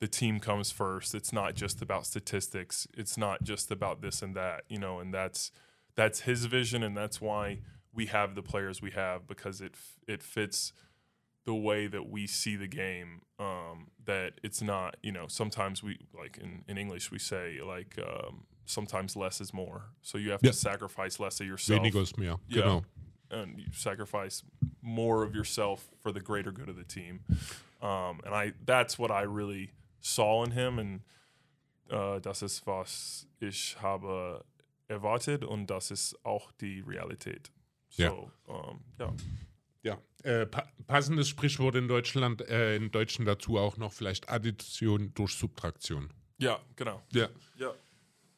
the 0.00 0.08
team 0.08 0.40
comes 0.40 0.70
first. 0.70 1.14
It's 1.14 1.32
not 1.32 1.54
just 1.54 1.80
about 1.82 2.06
statistics. 2.06 2.86
It's 2.96 3.16
not 3.16 3.42
just 3.42 3.70
about 3.70 4.00
this 4.02 4.22
and 4.22 4.34
that. 4.36 4.64
You 4.68 4.78
know, 4.78 4.98
and 5.00 5.12
that's 5.14 5.50
that's 5.96 6.20
his 6.20 6.44
vision, 6.46 6.82
and 6.82 6.96
that's 6.96 7.20
why 7.20 7.60
we 7.92 8.06
have 8.06 8.34
the 8.34 8.42
players 8.42 8.82
we 8.82 8.90
have 8.90 9.26
because 9.26 9.60
it 9.60 9.74
it 10.08 10.22
fits 10.22 10.72
the 11.46 11.54
way 11.54 11.86
that 11.86 12.08
we 12.08 12.26
see 12.26 12.56
the 12.56 12.66
game. 12.68 13.20
Um, 13.38 13.88
that 14.06 14.34
it's 14.42 14.62
not, 14.62 14.96
you 15.02 15.12
know, 15.12 15.26
sometimes 15.28 15.82
we 15.82 15.98
like 16.16 16.38
in, 16.38 16.64
in 16.68 16.78
English 16.78 17.10
we 17.10 17.18
say 17.18 17.60
like 17.64 17.98
um, 17.98 18.44
sometimes 18.66 19.16
less 19.16 19.40
is 19.40 19.52
more. 19.52 19.86
So 20.02 20.18
you 20.18 20.30
have 20.30 20.40
Yeah. 20.42 20.50
to 20.52 20.56
sacrifice 20.56 21.18
less 21.20 21.40
of 21.40 21.46
yourself 21.46 21.80
Weniger 21.82 22.02
ist 22.02 22.16
mehr. 22.18 22.36
Yeah. 22.48 22.62
Genau. 22.62 22.84
and 23.30 23.58
you 23.58 23.66
sacrifice 23.72 24.42
more 24.82 25.22
of 25.24 25.34
yourself 25.34 25.88
for 26.00 26.12
the 26.12 26.20
greater 26.20 26.52
good 26.52 26.68
of 26.68 26.76
the 26.76 26.84
team. 26.84 27.20
Um, 27.82 28.20
and 28.24 28.34
I 28.34 28.52
that's 28.64 28.98
what 28.98 29.10
I 29.10 29.22
really 29.22 29.72
saw 30.04 30.44
in 30.44 30.52
him 30.52 30.78
and 30.78 31.02
uh, 31.90 32.20
das 32.20 32.42
ist 32.42 32.66
was 32.66 33.26
ich 33.40 33.76
habe 33.80 34.44
erwartet 34.88 35.44
und 35.44 35.66
das 35.68 35.90
ist 35.90 36.24
auch 36.24 36.52
die 36.52 36.80
Realität. 36.80 37.50
So, 37.88 38.02
Ja. 38.02 38.10
um, 38.46 38.84
ja. 38.98 39.14
Ja. 39.82 39.98
Äh, 40.22 40.46
pa 40.46 40.66
passendes 40.86 41.28
Sprichwort 41.28 41.74
in 41.74 41.88
Deutschland, 41.88 42.40
äh, 42.48 42.76
in 42.76 42.90
Deutschen 42.90 43.24
dazu 43.24 43.58
auch 43.58 43.76
noch 43.76 43.92
vielleicht 43.92 44.28
Addition 44.30 45.12
durch 45.14 45.32
Subtraktion. 45.34 46.10
Ja, 46.38 46.58
genau. 46.76 47.02
Ja. 47.12 47.28
Ja. 47.58 47.72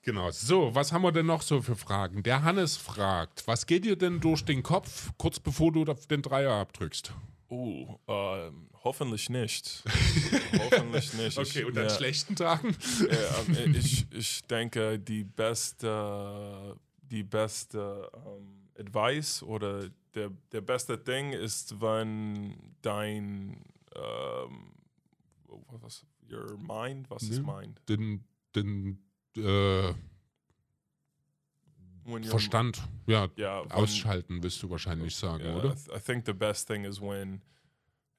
Genau. 0.02 0.30
So, 0.30 0.74
was 0.74 0.92
haben 0.92 1.02
wir 1.02 1.10
denn 1.12 1.26
noch 1.26 1.42
so 1.42 1.62
für 1.62 1.74
Fragen? 1.76 2.22
Der 2.22 2.42
Hannes 2.44 2.76
fragt, 2.76 3.46
was 3.48 3.66
geht 3.66 3.84
dir 3.84 3.96
denn 3.96 4.20
durch 4.20 4.44
den 4.44 4.62
Kopf, 4.62 5.10
kurz 5.18 5.40
bevor 5.40 5.72
du 5.72 5.84
auf 5.84 6.06
den 6.06 6.22
Dreier 6.22 6.52
abdrückst? 6.52 7.12
Uh, 7.48 7.96
ähm, 8.08 8.68
hoffentlich 8.82 9.30
nicht. 9.30 9.84
hoffentlich 10.58 11.12
nicht. 11.14 11.38
Okay, 11.38 11.60
Ich- 11.60 11.64
und 11.64 11.78
an 11.78 11.84
ja. 11.84 11.90
schlechten 11.90 12.34
Tagen? 12.34 12.76
Ja, 13.10 13.54
ähm, 13.62 13.74
ich, 13.74 14.06
ich 14.12 14.42
denke, 14.46 14.98
die 14.98 15.22
beste, 15.24 16.76
die 17.02 17.22
beste 17.22 18.10
ähm, 18.14 18.68
Advice 18.78 19.42
oder 19.42 19.88
der, 20.14 20.30
der 20.50 20.60
beste 20.60 20.98
Ding 20.98 21.32
ist, 21.32 21.80
wenn 21.80 22.74
dein 22.82 23.62
ähm, 23.94 24.72
was, 25.80 26.04
your 26.30 26.56
mind, 26.58 27.08
was 27.10 27.22
ist 27.24 27.38
Ja. 27.38 27.42
mind? 27.42 27.80
Den, 27.88 28.24
den 28.54 28.98
äh, 29.36 29.94
Verstand, 32.28 32.82
ja, 33.06 33.28
Ja, 33.36 33.62
wenn- 33.64 33.72
ausschalten, 33.72 34.42
wirst 34.42 34.62
du 34.62 34.70
wahrscheinlich 34.70 35.14
sagen, 35.16 35.44
Yeah, 35.44 35.56
oder? 35.56 35.70
I, 35.72 35.74
th- 35.74 35.96
I 35.96 36.00
think 36.00 36.24
the 36.26 36.32
best 36.32 36.66
thing 36.68 36.84
is 36.84 37.00
when, 37.00 37.42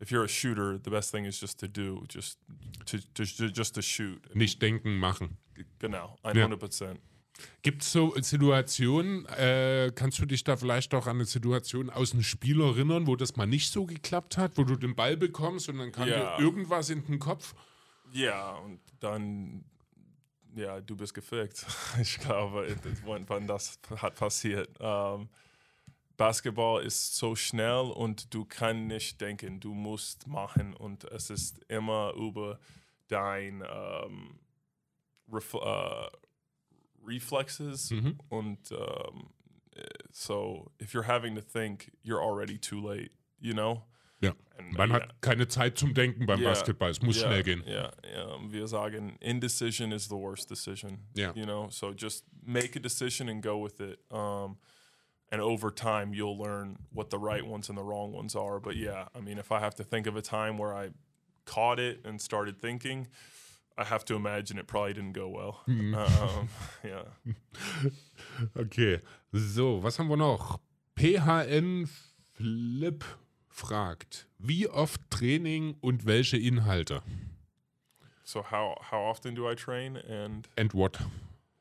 if 0.01 0.09
you're 0.11 0.23
a 0.25 0.27
shooter, 0.27 0.79
the 0.83 0.89
best 0.89 1.11
thing 1.11 1.25
is 1.25 1.39
just 1.39 1.59
to 1.59 1.67
do, 1.67 2.03
just 2.09 2.39
to, 2.85 2.97
to, 3.15 3.23
just 3.47 3.75
to 3.75 3.81
shoot. 3.81 4.19
Nicht 4.35 4.61
denken, 4.61 4.97
machen. 4.97 5.37
Genau, 5.79 6.17
Ja. 6.23 6.31
100 6.31 6.59
Prozent. 6.59 6.99
Gibt 7.61 7.83
es 7.83 7.91
so 7.91 8.15
Situationen, 8.19 9.25
äh, 9.27 9.91
kannst 9.93 10.17
du 10.19 10.25
dich 10.25 10.43
da 10.43 10.57
vielleicht 10.57 10.93
auch 10.95 11.05
an 11.05 11.17
eine 11.17 11.25
Situation 11.25 11.91
aus 11.91 12.13
einem 12.13 12.23
Spiel 12.23 12.59
erinnern, 12.61 13.05
wo 13.05 13.15
das 13.15 13.35
mal 13.35 13.45
nicht 13.45 13.71
so 13.71 13.85
geklappt 13.85 14.37
hat, 14.37 14.57
wo 14.57 14.63
du 14.63 14.75
den 14.75 14.95
Ball 14.95 15.15
bekommst 15.17 15.69
und 15.69 15.77
dann 15.77 15.91
kam 15.91 16.07
Ja. 16.09 16.35
dir 16.37 16.43
irgendwas 16.43 16.89
in 16.89 17.05
den 17.05 17.19
Kopf? 17.19 17.53
Ja, 18.11 18.53
und 18.55 18.79
dann, 18.99 19.63
ja, 20.57 20.81
du 20.81 20.95
bist 20.95 21.13
gefickt. 21.13 21.65
Ich 22.01 22.17
glaube, 22.19 22.75
wann, 23.27 23.47
das 23.47 23.79
hat 23.97 24.15
passiert. 24.15 24.69
Ähm, 24.79 25.29
Basketball 26.17 26.83
ist 26.83 27.15
so 27.15 27.35
schnell 27.35 27.91
und 27.91 28.33
du 28.33 28.43
kannst 28.45 28.83
nicht 28.87 29.21
denken, 29.21 29.59
du 29.59 29.73
musst 29.73 30.27
machen 30.27 30.73
und 30.73 31.03
es 31.05 31.29
ist 31.29 31.59
immer 31.69 32.13
über 32.15 32.59
dein 33.07 33.63
ähm, 33.69 34.39
Refl 35.31 35.57
äh, 35.57 36.09
Reflexes 37.05 37.91
Mhm. 37.91 38.19
und 38.29 38.71
um, 38.71 39.29
so 40.11 40.71
if 40.81 40.93
you're 40.93 41.07
having 41.07 41.35
to 41.35 41.41
think, 41.41 41.91
you're 42.03 42.19
already 42.21 42.57
too 42.57 42.81
late, 42.81 43.11
you 43.39 43.53
know? 43.53 43.83
Ja. 44.21 44.33
Man 44.71 44.91
hat 44.91 45.21
keine 45.21 45.47
Zeit 45.47 45.77
zum 45.77 45.93
Denken 45.93 46.25
beim 46.25 46.41
Ja, 46.41 46.49
Basketball, 46.49 46.89
es 46.89 47.01
muss 47.01 47.21
ja, 47.21 47.27
schnell 47.27 47.43
gehen. 47.43 47.63
Ja, 47.65 47.91
ja. 48.03 48.37
Wir 48.49 48.67
sagen, 48.67 49.17
indecision 49.19 49.91
is 49.91 50.07
the 50.07 50.15
worst 50.15 50.49
decision. 50.49 50.99
Ja. 51.15 51.31
You 51.35 51.45
know, 51.45 51.69
so 51.69 51.93
just 51.93 52.25
make 52.45 52.75
a 52.75 52.81
decision 52.81 53.29
and 53.29 53.41
go 53.43 53.63
with 53.63 53.79
it. 53.79 53.99
Um, 54.11 54.57
and 55.31 55.41
over 55.41 55.71
time, 55.71 56.13
you'll 56.13 56.37
learn 56.37 56.77
what 56.91 57.09
the 57.09 57.19
right 57.19 57.45
ones 57.45 57.69
and 57.69 57.77
the 57.77 57.83
wrong 57.83 58.11
ones 58.13 58.35
are. 58.35 58.59
But 58.59 58.75
yeah, 58.75 59.07
I 59.15 59.19
mean, 59.21 59.37
if 59.37 59.51
I 59.51 59.59
have 59.59 59.75
to 59.75 59.83
think 59.83 60.07
of 60.07 60.15
a 60.15 60.21
time 60.21 60.57
where 60.57 60.73
I 60.73 60.89
caught 61.45 61.79
it 61.79 62.01
and 62.05 62.19
started 62.21 62.59
thinking, 62.59 63.07
I 63.77 63.83
have 63.83 64.03
to 64.05 64.15
imagine 64.15 64.57
it 64.57 64.67
probably 64.67 64.93
didn't 64.93 65.13
go 65.13 65.29
well. 65.29 65.61
Mhm. 65.67 65.95
Um, 65.95 66.49
yeah. 66.83 67.03
Okay, 68.57 69.01
so, 69.33 69.77
was 69.81 69.97
haben 69.97 70.09
wir 70.09 70.17
noch? 70.17 70.59
PHN 70.95 71.87
Flip 72.33 73.03
fragt, 73.57 74.27
wie 74.37 74.67
oft 74.69 75.01
Training 75.09 75.75
und 75.81 76.05
welche 76.05 76.37
Inhalte? 76.37 77.01
So 78.23 78.43
how 78.51 78.75
how 78.91 79.09
often 79.09 79.33
do 79.35 79.49
I 79.49 79.55
train 79.55 79.97
and 79.97 80.47
And 80.57 80.73
what? 80.73 80.99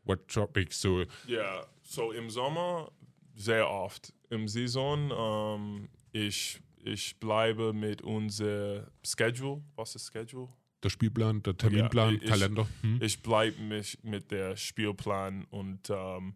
What 0.04 0.28
topics? 0.28 0.80
So, 0.80 1.04
Ja, 1.26 1.66
so 1.82 2.12
im 2.12 2.28
Sommer 2.30 2.90
sehr 3.34 3.68
oft. 3.68 4.12
Im 4.30 4.46
Saison, 4.48 5.10
ähm, 5.16 5.88
ich, 6.12 6.60
ich 6.84 7.18
bleibe 7.18 7.72
mit 7.72 8.02
unser 8.02 8.88
Schedule. 9.04 9.62
Was 9.76 9.94
ist 9.94 10.12
Schedule? 10.12 10.48
der 10.82 10.90
Spielplan, 10.90 11.42
der 11.42 11.56
Terminplan, 11.56 12.16
ich- 12.16 12.28
Kalender. 12.30 12.66
Hm? 12.82 12.98
Ich 13.02 13.20
bleibe 13.22 13.60
mich 13.62 13.98
mit 14.04 14.30
der 14.30 14.56
Spielplan 14.56 15.44
und 15.50 15.88
ähm, 15.90 16.34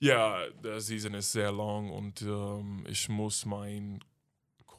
ja, 0.00 0.48
der 0.64 0.80
Season 0.80 1.14
ist 1.14 1.32
sehr 1.32 1.52
lang 1.52 1.90
und 1.90 2.20
ähm, 2.22 2.84
ich 2.88 3.08
muss 3.08 3.46
mein 3.46 4.02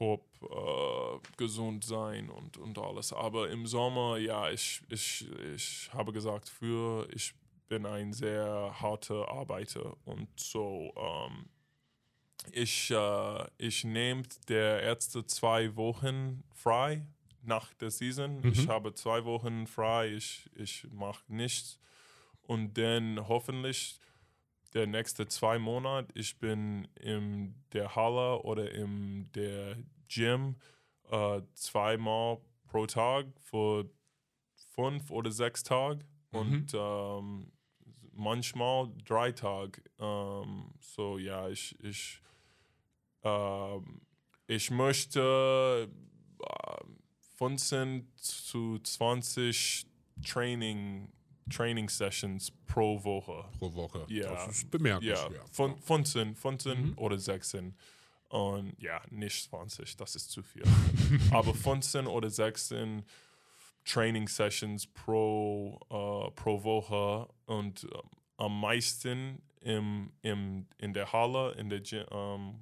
Korb 0.01 0.25
äh, 0.41 1.19
gesund 1.37 1.83
sein 1.85 2.31
und, 2.31 2.57
und 2.57 2.79
alles. 2.79 3.13
Aber 3.13 3.51
im 3.51 3.67
Sommer, 3.67 4.17
ja, 4.17 4.49
ich, 4.49 4.81
ich, 4.89 5.27
ich 5.53 5.91
habe 5.93 6.11
gesagt, 6.11 6.49
früher, 6.49 7.07
ich 7.13 7.35
bin 7.67 7.85
ein 7.85 8.11
sehr 8.11 8.73
harter 8.81 9.29
Arbeiter 9.29 9.95
und 10.05 10.27
so, 10.39 10.91
ähm, 10.97 11.45
ich, 12.51 12.89
äh, 12.89 13.47
ich 13.59 13.83
nehme 13.83 14.23
der 14.47 14.81
erste 14.81 15.23
zwei 15.27 15.75
Wochen 15.75 16.43
frei 16.51 17.05
nach 17.43 17.71
der 17.75 17.91
Season. 17.91 18.43
Ich 18.51 18.65
Mhm. 18.65 18.71
habe 18.71 18.95
zwei 18.95 19.23
Wochen 19.23 19.67
frei, 19.67 20.07
ich, 20.15 20.49
ich 20.55 20.87
mache 20.91 21.21
nichts 21.27 21.77
und 22.47 22.75
dann 22.75 23.27
hoffentlich 23.27 23.99
der 24.73 24.87
nächste 24.87 25.27
zwei 25.27 25.59
Monate, 25.59 26.07
ich 26.13 26.37
bin 26.39 26.87
in 26.99 27.55
der 27.73 27.95
Halle 27.95 28.41
oder 28.43 28.71
in 28.71 29.31
der 29.33 29.77
Gym 30.07 30.55
äh, 31.09 31.41
zweimal 31.53 32.39
pro 32.67 32.85
Tag 32.85 33.25
für 33.41 33.89
fünf 34.75 35.11
oder 35.11 35.31
sechs 35.31 35.63
Tage 35.63 36.05
Mhm. 36.33 36.39
und 36.39 36.71
ähm, 36.73 37.51
manchmal 38.13 38.89
drei 39.05 39.33
Tage. 39.33 39.81
Ähm, 39.99 40.73
so 40.79 41.17
ja, 41.17 41.49
ich, 41.49 41.77
ich, 41.83 42.21
ähm, 43.23 44.01
ich 44.47 44.71
möchte 44.71 45.89
äh, 46.39 46.85
15 47.37 48.07
zu 48.15 48.79
20 48.79 49.85
Training, 50.25 51.11
Training 51.51 51.89
Sessions 51.89 52.51
pro 52.67 53.03
Woche. 53.03 53.45
Pro 53.59 53.73
Woche. 53.73 54.05
Ja. 54.09 54.29
Das 54.33 54.47
ist 54.47 54.63
Ja, 54.63 54.69
bemerkenswert. 54.71 55.49
von 55.51 55.77
15, 55.77 56.35
15 56.35 56.81
Mhm. 56.81 56.97
oder 56.97 57.17
16. 57.17 57.75
Und 58.29 58.73
ja, 58.81 59.01
nicht 59.09 59.49
20, 59.49 59.97
das 59.97 60.15
ist 60.15 60.31
zu 60.31 60.41
viel. 60.41 60.63
Aber 61.31 61.53
15 61.53 62.07
oder 62.07 62.29
16 62.29 63.03
Training 63.83 64.27
Sessions 64.27 64.87
pro, 64.87 65.79
äh, 65.89 66.31
pro 66.35 66.63
Woche 66.63 67.27
und 67.45 67.83
ähm, 67.83 68.01
am 68.37 68.59
meisten 68.59 69.41
im, 69.61 70.11
im, 70.21 70.65
in 70.77 70.93
der 70.93 71.11
Halle, 71.11 71.51
in 71.53 71.69
der 71.69 71.81
Gy- 71.83 72.05
ähm, 72.11 72.55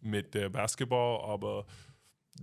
mit 0.00 0.32
der 0.34 0.48
Basketball, 0.50 1.20
aber 1.28 1.66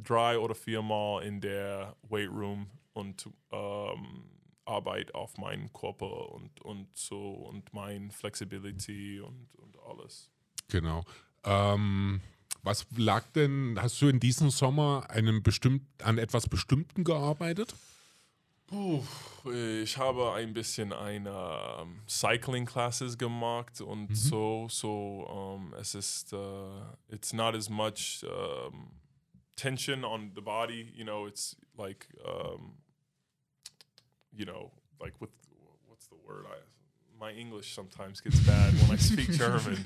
drei 0.04 0.38
oder 0.38 0.54
viermal 0.56 1.24
in 1.24 1.40
der 1.40 1.96
Weight 2.10 2.30
Room 2.30 2.70
und 2.94 3.30
ähm, 3.52 4.26
Arbeit 4.65 5.14
auf 5.14 5.38
meinen 5.38 5.72
Körper 5.73 6.31
und, 6.31 6.61
und 6.61 6.88
so 6.95 7.31
und 7.31 7.73
mein 7.73 8.11
Flexibility 8.11 9.19
und, 9.19 9.48
und 9.56 9.77
alles. 9.88 10.30
Genau. 10.69 11.03
Ähm, 11.44 12.22
was 12.64 12.88
lag 12.95 13.23
denn, 13.35 13.77
hast 13.81 14.02
du 14.02 14.07
in 14.07 14.19
diesem 14.19 14.49
Sommer 14.49 15.10
einem 15.10 15.44
bestimmt, 15.44 15.84
an 16.02 16.18
etwas 16.18 16.48
Bestimmten 16.48 17.03
gearbeitet? 17.03 17.76
Puh, 18.68 19.03
ich 19.52 19.98
habe 19.98 20.34
ein 20.34 20.53
bisschen 20.53 20.94
eine 20.94 21.80
ähm, 21.81 21.99
Cycling 22.07 22.65
Classes 22.65 23.18
gemacht 23.18 23.81
und 23.81 24.15
so, 24.15 24.68
so 24.69 25.27
um, 25.27 25.73
es 25.73 25.94
ist, 25.94 26.34
uh, 26.34 26.81
it's 27.10 27.34
not 27.34 27.53
as 27.53 27.69
much 27.69 28.23
um, 28.23 28.91
tension 29.57 30.06
on 30.06 30.31
the 30.34 30.41
body, 30.41 30.91
you 30.95 31.03
know, 31.03 31.27
it's 31.27 31.57
like, 31.77 32.07
um, 32.26 32.77
you 34.36 34.46
know, 34.46 34.72
like 35.00 35.14
with, 35.20 35.30
what's 35.88 36.08
the 36.08 36.16
word? 36.28 36.46
I, 36.48 36.58
my 37.20 37.32
English 37.32 37.74
sometimes 37.74 38.20
gets 38.22 38.40
bad 38.42 38.74
when 38.82 38.92
I 38.92 38.98
speak 38.98 39.32
German. 39.32 39.86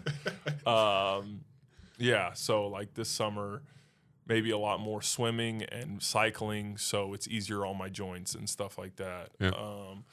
Um, 0.65 1.41
yeah, 1.98 2.34
so 2.34 2.68
like 2.68 2.94
this 2.94 3.10
summer, 3.10 3.61
maybe 4.28 4.52
a 4.52 4.57
lot 4.57 4.80
more 4.80 5.02
swimming 5.02 5.64
and 5.64 6.02
cycling, 6.02 6.78
so 6.78 7.14
it's 7.14 7.28
easier 7.28 7.65
on 7.65 7.78
my 7.78 7.90
joints 7.90 8.36
and 8.36 8.49
stuff 8.49 8.78
like 8.78 8.95
that. 8.98 9.30
Yeah. 9.40 9.49
Um, 9.49 10.06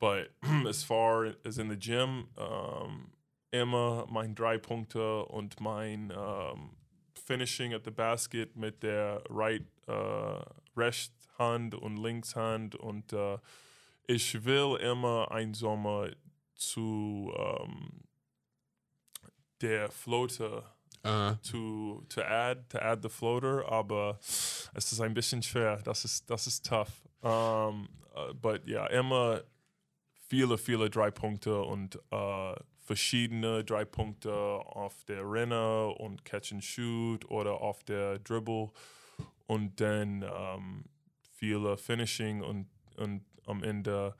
but 0.00 0.30
as 0.68 0.82
far 0.82 1.34
as 1.44 1.58
in 1.58 1.68
the 1.68 1.76
gym, 1.76 2.28
um, 2.38 3.10
Emma, 3.52 4.04
mein 4.10 4.34
drei 4.34 4.58
Punkte 4.58 5.24
und 5.30 5.60
mein 5.60 6.12
um, 6.12 6.70
Finishing 7.14 7.74
at 7.74 7.84
the 7.84 7.90
basket 7.90 8.56
mit 8.56 8.80
der 8.80 9.20
right, 9.28 9.62
uh, 9.86 10.42
Recht-Hand 10.76 11.74
und 11.74 11.98
Linkshand 11.98 12.74
und 12.74 13.12
uh, 13.12 13.38
ich 14.08 14.44
will 14.44 14.76
immer 14.80 15.30
ein 15.30 15.54
Sommer 15.54 16.10
zu 16.56 17.32
um, 17.36 18.02
der 19.60 19.92
Floater 19.92 20.78
Äh, 21.04 21.36
to 21.42 22.02
to 22.08 22.22
add 22.22 22.68
to 22.70 22.78
add 22.78 23.02
the 23.02 23.08
floater, 23.08 23.64
aber 23.70 24.18
es 24.20 24.92
ist 24.92 25.00
ein 25.00 25.14
bisschen 25.14 25.42
schwer. 25.42 25.76
Das 25.84 26.04
ist 26.04 26.28
das 26.28 26.46
ist 26.46 26.66
tough. 26.66 26.90
Um, 27.20 27.88
uh, 28.16 28.34
but 28.34 28.66
ja, 28.66 28.86
immer 28.86 29.42
viele 30.28 30.58
viele 30.58 30.90
drei 30.90 31.10
Punkte 31.10 31.62
und 31.62 31.96
uh, 32.12 32.54
verschiedene 32.80 33.64
drei 33.64 33.84
Punkte 33.84 34.32
auf 34.32 35.04
der 35.04 35.22
Renner 35.22 35.94
und 36.00 36.24
Catch 36.24 36.52
and 36.52 36.64
Shoot 36.64 37.24
oder 37.30 37.60
auf 37.60 37.84
der 37.84 38.18
Dribble 38.18 38.70
und 39.46 39.80
dann 39.80 40.24
um, 40.24 40.84
viele 41.32 41.76
Finishing 41.76 42.42
und 42.42 42.68
und 42.96 43.24
am 43.48 43.62
Ende 43.62 44.14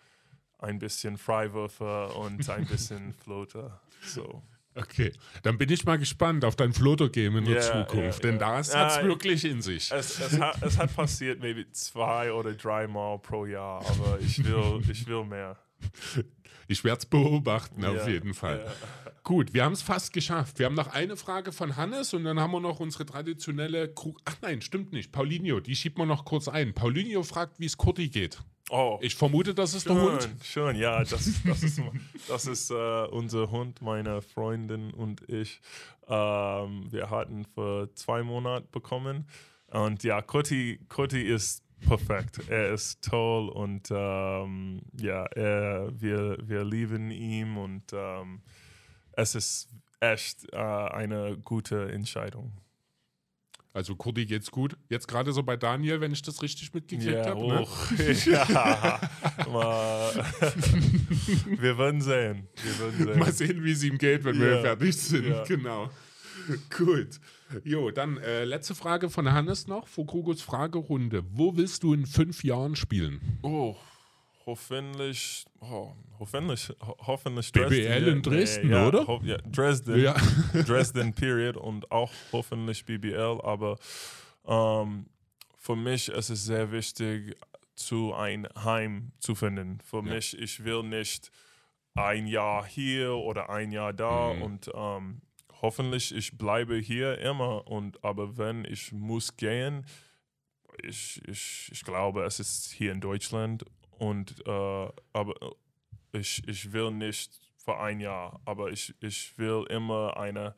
ein 0.59 0.79
bisschen 0.79 1.17
Freiwürfe 1.19 2.09
und 2.09 2.49
ein 2.49 2.67
bisschen 2.71 3.13
Floater. 3.13 3.81
So. 4.03 4.43
okay, 4.75 5.13
dann 5.43 5.59
bin 5.59 5.71
ich 5.71 5.85
mal 5.85 5.99
gespannt 5.99 6.45
auf 6.45 6.57
dein 6.57 6.73
Floater-Game 6.73 7.37
in 7.39 7.45
der 7.45 7.57
Ja, 7.57 7.61
Zukunft, 7.87 8.25
ja, 8.25 8.31
denn 8.31 8.41
ja. 8.41 8.47
da 8.47 8.57
hat 8.57 8.61
es 8.67 8.73
Ja, 8.73 9.05
wirklich 9.05 9.45
in 9.45 9.63
sich. 9.63 9.91
Es, 9.93 10.19
es, 10.19 10.39
hat, 10.41 10.63
es 10.63 10.79
hat 10.79 10.95
passiert 10.95 11.41
maybe 11.41 11.71
zwei 11.73 12.33
oder 12.33 12.55
dreimal 12.55 13.19
pro 13.19 13.45
Jahr, 13.47 13.85
aber 13.89 14.19
ich 14.21 14.45
will, 14.45 14.81
ich 14.91 15.07
will 15.07 15.25
mehr. 15.25 15.57
Ich 16.67 16.85
werde 16.85 16.99
es 16.99 17.07
beobachten, 17.07 17.85
auf 17.85 18.07
jeden 18.09 18.35
Fall. 18.35 18.67
Gut, 19.23 19.55
wir 19.55 19.65
haben 19.65 19.73
es 19.73 19.83
fast 19.83 20.13
geschafft. 20.13 20.59
Wir 20.59 20.67
haben 20.67 20.75
noch 20.75 20.89
eine 20.89 21.17
Frage 21.17 21.53
von 21.53 21.77
Hannes 21.77 22.15
und 22.15 22.25
dann 22.25 22.41
haben 22.41 22.51
wir 22.51 22.61
noch 22.61 22.81
unsere 22.81 23.07
traditionelle 23.07 23.93
Krug. 23.93 24.19
Ach 24.25 24.37
nein, 24.43 24.61
stimmt 24.61 24.93
nicht. 24.93 25.13
Paulinho, 25.13 25.61
die 25.61 25.77
schiebt 25.77 25.99
man 25.99 26.09
noch 26.09 26.25
kurz 26.25 26.49
ein. 26.49 26.75
Paulinho 26.75 27.23
fragt, 27.23 27.59
wie 27.61 27.67
es 27.67 27.77
Kurti 27.77 28.09
geht. 28.09 28.39
Oh, 28.71 28.99
Ich 29.01 29.15
vermute, 29.15 29.55
das 29.55 29.75
ist 29.75 29.89
der 29.89 29.95
Hund. 30.01 30.23
schön, 30.23 30.41
schön, 30.43 30.77
ja, 30.77 30.99
das, 31.01 31.43
das 31.45 31.63
ist, 31.63 31.81
das 32.29 32.47
ist 32.47 32.71
äh, 32.71 33.07
unser 33.07 33.51
Hund, 33.51 33.81
meine 33.81 34.21
Freundin 34.23 34.93
und 34.93 35.29
ich. 35.29 35.61
Ähm, 36.07 36.87
wir 36.91 37.11
hatten 37.11 37.45
vor 37.45 37.95
zwei 37.95 38.23
Monaten 38.23 38.69
bekommen 38.71 39.27
und 39.71 40.03
ja, 40.05 40.23
Kuti 40.23 40.79
ist 41.23 41.63
perfekt. 41.87 42.41
Er 42.49 42.73
ist 42.73 43.03
toll 43.03 43.49
und 43.49 43.89
ähm, 43.91 44.81
ja, 44.99 45.25
er, 45.27 45.89
wir, 46.01 46.39
wir 46.43 46.65
lieben 46.65 47.11
ihn 47.11 47.57
und 47.57 47.85
ähm, 47.93 48.43
es 49.13 49.35
ist 49.35 49.69
echt 50.01 50.53
äh, 50.53 50.57
eine 50.57 51.37
gute 51.39 51.91
Entscheidung. 51.91 52.53
Also 53.75 53.95
Kurti 53.95 54.27
geht's 54.27 54.51
gut. 54.51 54.77
Jetzt 54.89 55.07
gerade 55.07 55.33
so 55.33 55.43
bei 55.43 55.57
Daniel, 55.57 56.01
wenn 56.01 56.11
ich 56.13 56.23
das 56.23 56.43
richtig 56.43 56.73
mitgekriegt 56.75 57.27
habe. 57.27 57.47
Ne? 57.47 57.67
ja. 58.27 59.01
Wir 61.61 61.79
werden 61.79 62.01
sehen. 62.01 62.49
Wir 62.63 62.79
werden 62.81 63.07
sehen. 63.07 63.19
Mal 63.19 63.33
sehen, 63.33 63.65
wie 63.65 63.73
es 63.73 63.83
ihm 63.85 63.99
geht, 63.99 64.25
wenn 64.25 64.39
wir 64.41 64.57
Ja. 64.57 64.61
fertig 64.63 64.97
sind. 64.97 65.27
Ja. 65.29 65.45
Genau. 65.45 65.91
Gut. 66.77 67.21
Jo, 67.65 67.91
dann 67.91 68.17
äh, 68.19 68.45
letzte 68.45 68.75
Frage 68.75 69.11
von 69.11 69.31
Hannes 69.31 69.67
noch 69.67 69.87
vor 69.87 70.07
Krugos 70.07 70.41
Fragerunde. 70.43 71.25
Wo 71.33 71.57
willst 71.57 71.83
du 71.83 71.95
in 71.95 72.07
fünf 72.07 72.45
Jahren 72.45 72.77
spielen? 72.77 73.21
Oh, 73.43 73.77
hoffentlich, 74.53 75.45
oh, 75.61 75.93
hoffentlich, 76.19 76.71
ho 76.81 76.97
hoffentlich 77.07 77.53
BBL 77.53 78.09
in 78.09 78.23
Dresden, 78.23 78.71
ja, 78.71 78.87
oder? 78.89 79.07
ho- 79.07 79.21
ja, 79.23 79.37
Dresden, 79.47 80.01
Ja. 80.01 80.15
Dresden, 80.67 81.13
period, 81.13 81.57
und 81.59 81.91
auch 81.93 82.11
hoffentlich 82.33 82.85
BBL, 82.87 83.41
aber 83.43 83.77
ähm, 84.47 85.07
für 85.57 85.77
mich 85.77 86.09
ist 86.09 86.31
es 86.31 86.45
sehr 86.47 86.73
wichtig, 86.73 87.37
zu 87.75 88.15
ein 88.15 88.49
Heim 88.65 89.13
zu 89.19 89.35
finden. 89.35 89.81
Für 89.85 89.99
Ja. 89.99 90.15
mich, 90.15 90.37
ich 90.39 90.65
will 90.65 90.83
nicht 90.83 91.31
ein 91.95 92.27
Jahr 92.27 92.65
hier 92.67 93.13
oder 93.15 93.51
ein 93.51 93.71
Jahr 93.71 93.93
da 93.93 94.33
Mhm. 94.33 94.43
und 94.43 94.71
ähm, 94.75 95.21
hoffentlich 95.61 96.15
ich 96.15 96.39
bleibe 96.39 96.77
hier 96.79 97.19
immer 97.19 97.67
und 97.69 98.03
aber 98.03 98.39
wenn 98.39 98.65
ich 98.65 98.93
muss 98.93 99.37
gehen, 99.37 99.85
ich, 100.83 101.21
ich, 101.29 101.69
ich 101.73 101.85
glaube, 101.85 102.23
es 102.25 102.39
ist 102.41 102.71
hier 102.73 102.93
in 102.93 103.01
Deutschland 103.01 103.65
und 103.99 104.47
äh, 104.47 104.89
aber 105.13 105.35
ich, 106.13 106.47
ich 106.49 106.73
will 106.73 106.91
nicht 106.91 107.41
für 107.57 107.79
ein 107.79 108.01
Jahr, 108.01 108.41
aber 108.45 108.71
ich, 108.71 108.95
ich 109.01 109.37
will 109.39 109.65
immer 109.69 110.17
eine 110.17 110.55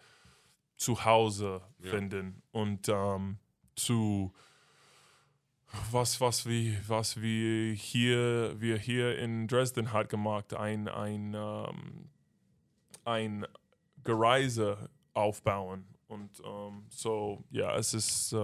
Zuhause 0.76 1.60
Ja. 1.82 1.90
finden 1.90 2.42
und 2.52 2.88
ähm, 2.88 3.38
zu 3.76 4.32
was 5.92 6.20
was 6.20 6.46
wie 6.46 6.76
was 6.88 7.20
wir 7.20 7.74
hier 7.74 8.54
wir 8.60 8.76
hier 8.78 9.18
in 9.18 9.46
Dresden 9.46 9.92
hat 9.92 10.08
gemacht 10.08 10.54
ein 10.54 10.88
ein 10.88 11.34
ähm, 11.34 12.10
ein 13.04 13.46
Gereise 14.02 14.90
aufbauen 15.14 15.84
und 16.10 16.30
ähm, 16.44 16.84
so 16.90 17.42
ja 17.50 17.76
es 17.76 17.94
ist 17.94 18.32
äh, 18.32 18.36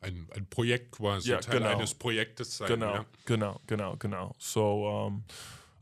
Ein, 0.00 0.28
ein 0.34 0.46
Projekt 0.50 0.92
quasi, 0.92 1.30
Ja, 1.30 1.38
Teil 1.38 1.58
genau. 1.58 1.70
eines 1.70 1.94
Projektes 1.94 2.56
sein. 2.56 2.68
Genau, 2.68 2.94
Ja? 2.94 3.04
genau, 3.24 3.60
genau, 3.66 3.96
genau. 3.96 4.32
So, 4.38 5.08
ähm, 5.08 5.24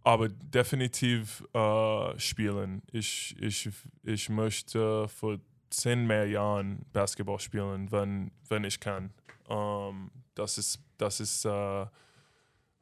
aber 0.05 0.29
definitiv 0.29 1.45
äh, 1.55 2.19
spielen. 2.19 2.83
Ich, 2.93 3.37
ich, 3.41 3.69
ich 4.03 4.29
möchte 4.29 5.09
für 5.09 5.41
zehn 5.71 6.07
mehr 6.07 6.27
Jahren 6.29 6.85
Basketball 6.93 7.39
spielen, 7.39 7.91
wenn, 7.93 8.31
wenn 8.49 8.65
ich 8.65 8.81
kann. 8.81 9.13
Ähm, 9.49 10.11
das 10.35 10.59
ist, 10.59 10.81
das 10.99 11.21
ist 11.21 11.45
äh, 11.45 11.87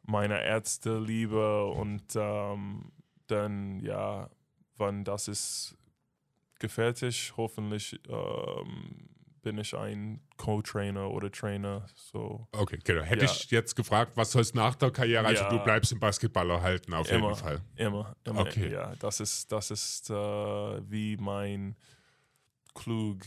meine 0.02 0.42
erste 0.42 0.98
Liebe 0.98 1.66
und 1.66 2.16
dann, 2.16 3.80
ja, 3.80 4.28
wenn 4.76 5.04
das 5.04 5.28
ist 5.28 5.76
gefertigt. 6.60 7.34
Hoffentlich 7.36 7.98
ähm, 8.08 9.08
bin 9.42 9.58
ich 9.58 9.74
ein 9.74 10.20
Co-Trainer 10.36 11.10
oder 11.10 11.30
Trainer. 11.32 11.86
So 11.94 12.46
Okay, 12.52 12.78
genau. 12.84 13.02
Hätte 13.02 13.24
Ja. 13.24 13.30
ich 13.32 13.50
jetzt 13.50 13.74
gefragt, 13.74 14.12
was 14.14 14.32
sollst 14.32 14.54
nach 14.54 14.74
der 14.74 14.90
Karriere? 14.90 15.26
Also 15.26 15.42
Ja. 15.44 15.48
du 15.50 15.58
bleibst 15.64 15.90
im 15.92 15.98
Basketballer 15.98 16.60
halten, 16.62 16.92
auf 16.94 17.10
Immer. 17.10 17.28
jeden 17.30 17.36
Fall. 17.40 17.60
immer, 17.76 18.14
immer. 18.24 18.40
Okay. 18.42 18.70
Ja, 18.70 18.94
das 18.96 19.20
ist 19.20 19.50
das 19.50 19.70
ist 19.70 20.10
äh, 20.10 20.14
wie 20.14 21.16
mein 21.16 21.74
klug 22.74 23.20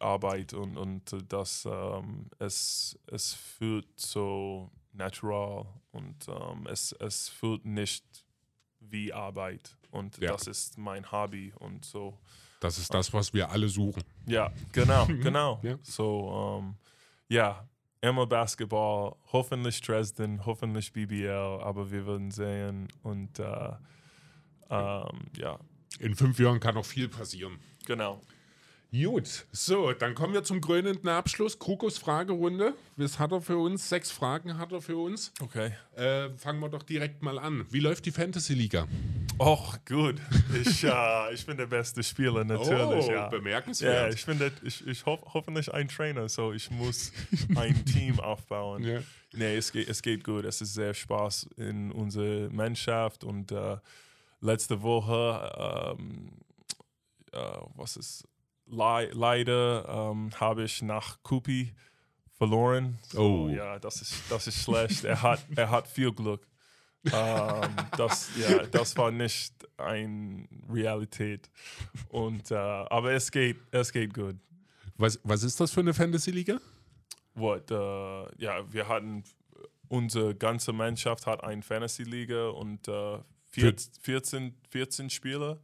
Arbeit 0.00 0.52
und 0.54 0.76
und 0.76 1.32
das 1.32 1.66
ähm, 1.70 2.30
es 2.38 2.98
es 3.06 3.34
fühlt 3.34 3.88
so 3.98 4.70
natural 4.92 5.66
und 5.92 6.26
ähm, 6.28 6.66
es 6.70 6.92
es 6.92 7.28
fühlt 7.28 7.64
nicht 7.64 8.04
wie 8.80 9.12
Arbeit 9.12 9.76
und 9.90 10.18
Ja. 10.18 10.32
das 10.32 10.46
ist 10.46 10.78
mein 10.78 11.10
Hobby 11.10 11.52
und 11.58 11.84
so. 11.84 12.18
Das 12.60 12.78
ist 12.78 12.92
das, 12.92 13.12
was 13.12 13.32
wir 13.32 13.50
alle 13.50 13.68
suchen. 13.68 14.02
Ja, 14.26 14.50
genau, 14.72 15.06
genau. 15.22 15.60
Ja. 15.62 15.78
So, 15.82 16.60
ähm, 16.60 16.74
ja, 17.28 17.68
immer 18.00 18.26
Basketball, 18.26 19.14
hoffentlich 19.32 19.80
Dresden, 19.80 20.44
hoffentlich 20.44 20.92
BBL, 20.92 21.60
aber 21.62 21.90
wir 21.90 22.06
werden 22.06 22.30
sehen. 22.30 22.88
Und 23.02 23.38
äh, 23.38 23.70
ähm, 24.70 25.20
ja, 25.36 25.58
In 26.00 26.14
fünf 26.14 26.38
Jahren 26.38 26.60
kann 26.60 26.74
noch 26.74 26.84
viel 26.84 27.08
passieren. 27.08 27.58
genau. 27.86 28.20
Gut, 28.90 29.44
so, 29.52 29.92
dann 29.92 30.14
kommen 30.14 30.32
wir 30.32 30.44
zum 30.44 30.62
krönenden 30.62 31.10
Abschluss. 31.10 31.58
Krukos 31.58 31.98
Fragerunde. 31.98 32.72
Was 32.96 33.18
hat 33.18 33.32
er 33.32 33.42
für 33.42 33.58
uns? 33.58 33.86
Sechs 33.86 34.10
Fragen 34.10 34.56
hat 34.56 34.72
er 34.72 34.80
für 34.80 34.96
uns. 34.96 35.30
Okay. 35.42 35.72
Äh, 35.94 36.30
fangen 36.38 36.58
wir 36.60 36.70
doch 36.70 36.82
direkt 36.82 37.20
mal 37.20 37.38
an. 37.38 37.66
Wie 37.70 37.80
läuft 37.80 38.06
die 38.06 38.10
Fantasy-Liga? 38.10 38.88
Och, 39.38 39.76
gut. 39.86 40.16
Ich, 40.58 40.82
äh, 40.84 40.90
ich 41.34 41.44
bin 41.44 41.58
der 41.58 41.66
beste 41.66 42.02
Spieler, 42.02 42.44
natürlich. 42.44 43.06
oh, 43.08 43.12
ja. 43.12 43.28
bemerkenswert. 43.28 44.10
Ja, 44.10 44.14
ich 44.14 44.24
bin 44.24 44.38
der, 44.38 44.52
ich, 44.62 44.86
ich 44.86 45.04
hoff, 45.04 45.20
hoffentlich 45.34 45.70
ein 45.74 45.88
Trainer, 45.88 46.26
so 46.30 46.54
ich 46.54 46.70
muss 46.70 47.12
ein 47.56 47.84
Team 47.92 48.18
aufbauen. 48.20 48.82
Ja. 48.84 49.00
Nee, 49.34 49.56
es 49.58 49.70
geht, 49.70 49.86
es 49.86 50.00
geht 50.00 50.24
gut. 50.24 50.46
Es 50.46 50.62
ist 50.62 50.72
sehr 50.72 50.94
Spaß 50.94 51.50
in 51.58 51.92
unserer 51.92 52.48
Mannschaft 52.50 53.22
und 53.22 53.52
äh, 53.52 53.76
letzte 54.40 54.80
Woche, 54.80 55.94
ähm, 55.98 56.30
äh, 57.32 57.38
was 57.76 57.98
ist, 57.98 58.26
Le 58.70 59.10
leider 59.12 60.10
ähm, 60.12 60.30
habe 60.38 60.64
ich 60.64 60.82
nach 60.82 61.22
Kupi 61.22 61.72
verloren. 62.36 62.98
So, 63.08 63.20
Oh. 63.20 63.48
Ja, 63.48 63.78
das 63.78 64.00
ist, 64.02 64.14
das 64.30 64.46
ist 64.46 64.62
schlecht. 64.62 65.04
er, 65.04 65.22
hat, 65.22 65.44
er 65.56 65.70
hat 65.70 65.88
viel 65.88 66.12
Glück. 66.12 66.46
ähm, 67.04 67.76
das, 67.96 68.30
ja, 68.36 68.66
das 68.66 68.96
war 68.96 69.10
nicht 69.10 69.54
eine 69.78 70.46
Realität. 70.68 71.48
Und, 72.08 72.50
äh, 72.50 72.54
aber 72.56 73.12
es 73.12 73.30
geht, 73.30 73.56
es 73.70 73.92
geht 73.92 74.12
gut. 74.14 74.36
Was, 74.96 75.18
was 75.22 75.42
ist 75.44 75.58
das 75.60 75.70
für 75.70 75.80
eine 75.80 75.94
Fantasy-Liga? 75.94 76.58
What, 77.34 77.70
äh, 77.70 77.74
ja, 78.42 78.70
wir 78.72 78.88
hatten, 78.88 79.22
unsere 79.88 80.34
ganze 80.34 80.72
Mannschaft 80.72 81.26
hat 81.26 81.42
eine 81.44 81.62
Fantasy-Liga 81.62 82.48
und 82.48 82.88
äh, 82.88 83.18
vier, 83.50 83.74
14, 84.02 84.54
14 84.70 85.08
Spieler. 85.08 85.58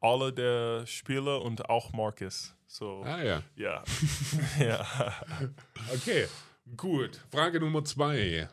Alle 0.00 0.32
der 0.32 0.86
Spieler 0.86 1.42
und 1.42 1.68
auch 1.68 1.92
Marcus. 1.92 2.54
So, 2.66 3.02
Ah 3.04 3.22
ja. 3.22 3.42
ja. 3.56 3.82
ja. 4.60 4.86
Okay, 5.94 6.26
gut. 6.76 7.20
Frage 7.30 7.60
Nummer 7.60 7.84
zwei. 7.84 8.48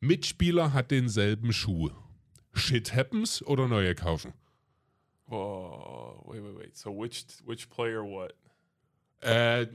Mitspieler 0.00 0.72
hat 0.72 0.90
denselben 0.90 1.52
Schuh. 1.52 1.90
Shit 2.52 2.94
happens 2.94 3.42
oder 3.42 3.66
neue 3.66 3.94
kaufen? 3.94 4.32
Whoa, 5.26 6.22
wait, 6.26 6.42
wait, 6.42 6.56
wait. 6.56 6.76
So 6.76 6.90
which 6.96 7.24
which 7.44 7.68
player 7.68 8.02
what? 8.04 8.34
Äh, 9.20 9.66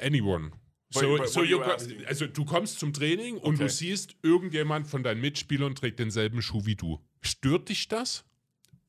anyone. 0.00 0.52
So, 0.90 1.00
Wait, 1.00 1.20
wait, 1.20 1.28
so 1.28 1.42
you 1.42 1.60
also 2.06 2.26
du 2.26 2.44
kommst 2.44 2.78
zum 2.78 2.92
Training 2.92 3.36
und 3.38 3.58
du 3.58 3.64
Okay. 3.64 3.72
siehst, 3.72 4.14
irgendjemand 4.22 4.86
von 4.86 5.02
deinen 5.02 5.20
Mitspielern 5.22 5.74
trägt 5.74 5.98
denselben 5.98 6.42
Schuh 6.42 6.64
wie 6.66 6.76
du. 6.76 7.00
Stört 7.22 7.68
dich 7.70 7.88
das? 7.88 8.24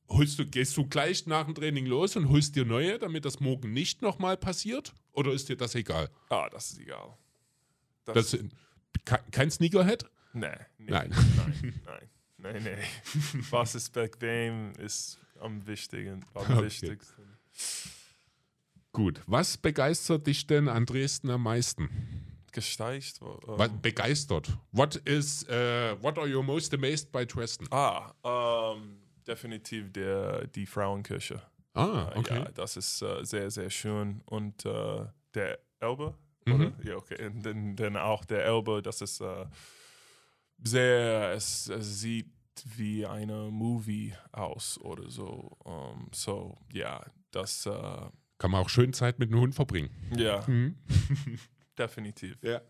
Holst 0.09 0.37
du, 0.37 0.45
gehst 0.45 0.75
du 0.77 0.85
gleich 0.87 1.25
nach 1.27 1.45
dem 1.45 1.55
Training 1.55 1.85
los 1.85 2.15
und 2.15 2.29
holst 2.29 2.55
dir 2.55 2.65
neue, 2.65 2.99
damit 2.99 3.25
das 3.25 3.39
morgen 3.39 3.73
nicht 3.73 4.01
nochmal 4.01 4.37
passiert? 4.37 4.93
Oder 5.13 5.31
ist 5.31 5.49
dir 5.49 5.57
das 5.57 5.75
egal? 5.75 6.09
Ah, 6.29 6.49
das 6.49 6.71
ist 6.71 6.79
egal. 6.79 7.17
Das, 8.05 8.31
ke- 9.05 9.23
kein 9.31 9.49
Sneakerhead? 9.49 10.05
nee, 10.33 10.47
nee, 10.77 10.91
Nein. 10.91 11.09
nein, 11.37 11.81
nein, 11.85 12.09
nein, 12.37 12.63
nein. 12.63 12.77
Was 13.49 13.75
ist 13.75 13.93
bequem 13.93 14.73
ist 14.79 15.19
am 15.39 15.65
wichtigen, 15.65 16.25
am 16.33 16.41
Okay. 16.57 16.63
wichtigsten. 16.65 17.37
Gut. 18.91 19.21
Was 19.25 19.57
begeistert 19.57 20.27
dich 20.27 20.45
denn 20.45 20.67
an 20.67 20.85
Dresden 20.85 21.29
am 21.29 21.43
meisten? 21.43 21.89
Gesteigt? 22.51 23.19
ähm, 23.21 23.29
Was 23.45 23.71
begeistert? 23.81 24.57
What 24.71 24.95
is, 24.97 25.43
äh, 25.47 25.95
what 26.01 26.17
are 26.19 26.27
you 26.27 26.43
most 26.43 26.73
amazed 26.73 27.11
by 27.11 27.25
Dresden? 27.25 27.67
Ah, 27.71 28.13
ähm, 28.23 28.99
definitiv 29.27 29.91
der, 29.93 30.47
die 30.47 30.65
Frauenkirche. 30.65 31.41
Ah, 31.73 32.11
Äh, 32.13 32.19
okay. 32.19 32.35
Ja, 32.39 32.51
das 32.51 32.77
ist 32.77 33.01
äh, 33.01 33.23
sehr, 33.25 33.49
sehr 33.51 33.69
schön. 33.69 34.21
Und 34.25 34.65
äh, 34.65 35.05
der 35.33 35.59
Elbe, 35.79 36.13
Mhm. 36.45 36.53
oder? 36.53 36.71
Ja, 36.83 36.95
okay. 36.97 37.25
Und 37.27 37.79
dann, 37.79 37.97
auch 37.97 38.25
der 38.25 38.45
Elbe, 38.45 38.81
das 38.81 39.01
ist 39.01 39.21
äh, 39.21 39.45
sehr, 40.63 41.31
es, 41.33 41.69
es 41.69 41.99
sieht 42.01 42.31
wie 42.75 43.05
eine 43.05 43.49
Movie 43.49 44.13
aus 44.31 44.79
oder 44.81 45.09
so. 45.09 45.57
Um, 45.63 46.09
so, 46.13 46.57
ja, 46.71 47.03
das, 47.31 47.65
äh, 47.65 47.71
Kann 48.37 48.51
man 48.51 48.61
auch 48.61 48.69
schön 48.69 48.93
Zeit 48.93 49.19
mit 49.19 49.31
dem 49.31 49.39
Hund 49.39 49.55
verbringen. 49.55 49.89
ja, 50.15 50.43
Mhm. 50.47 50.77
definitiv. 51.77 52.37
Ja. 52.43 52.61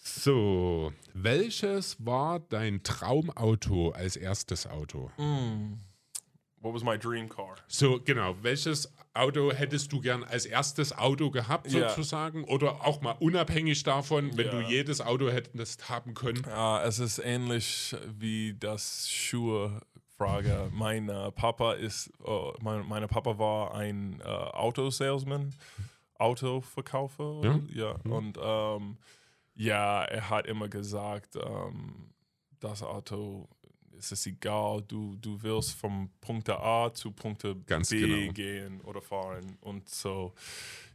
So, 0.00 0.92
welches 1.12 2.04
war 2.04 2.38
dein 2.40 2.82
Traumauto 2.82 3.90
als 3.90 4.16
erstes 4.16 4.66
Auto? 4.66 5.10
Mm. 5.18 5.80
What 6.60 6.74
was 6.74 6.82
my 6.82 6.98
dream 6.98 7.28
car? 7.28 7.54
So, 7.68 8.00
genau, 8.04 8.34
welches 8.42 8.92
Auto 9.14 9.52
hättest 9.52 9.92
du 9.92 10.00
gern 10.00 10.24
als 10.24 10.44
erstes 10.46 10.96
Auto 10.96 11.30
gehabt, 11.30 11.70
Ja. 11.70 11.88
sozusagen? 11.90 12.44
Oder 12.44 12.84
auch 12.84 13.00
mal 13.00 13.16
unabhängig 13.20 13.82
davon, 13.84 14.36
wenn 14.36 14.46
Ja. 14.46 14.52
du 14.52 14.60
jedes 14.62 15.00
Auto 15.00 15.28
hättest 15.30 15.88
haben 15.88 16.14
können? 16.14 16.42
Ja, 16.46 16.82
es 16.84 16.98
ist 16.98 17.18
ähnlich 17.20 17.94
wie 18.18 18.54
das 18.58 19.08
Schuhe-Frage. 19.08 20.68
Mein 20.72 21.08
äh, 21.08 21.30
Papa 21.32 21.74
ist, 21.74 22.10
äh, 22.24 22.30
mein, 22.60 22.86
meine 22.88 23.06
Papa 23.06 23.38
war 23.38 23.74
ein 23.74 24.20
äh, 24.20 24.24
Autosalesman, 24.24 25.54
Autoverkäufer. 26.18 27.24
oder? 27.34 27.60
Ja, 27.72 27.92
und 28.04 28.36
ähm, 28.42 28.96
ja, 29.58 30.04
er 30.04 30.30
hat 30.30 30.46
immer 30.46 30.68
gesagt, 30.68 31.36
ähm, 31.36 32.10
das 32.60 32.82
Auto 32.82 33.48
es 33.98 34.12
ist 34.12 34.26
egal, 34.26 34.82
du, 34.86 35.16
du 35.16 35.42
willst 35.42 35.74
vom 35.74 36.10
Punkt 36.20 36.48
A 36.48 36.92
zu 36.92 37.10
Punkt 37.10 37.42
B 37.42 37.54
genau. 37.66 38.32
gehen 38.32 38.80
oder 38.82 39.02
fahren. 39.02 39.58
Und 39.60 39.88
so, 39.88 40.34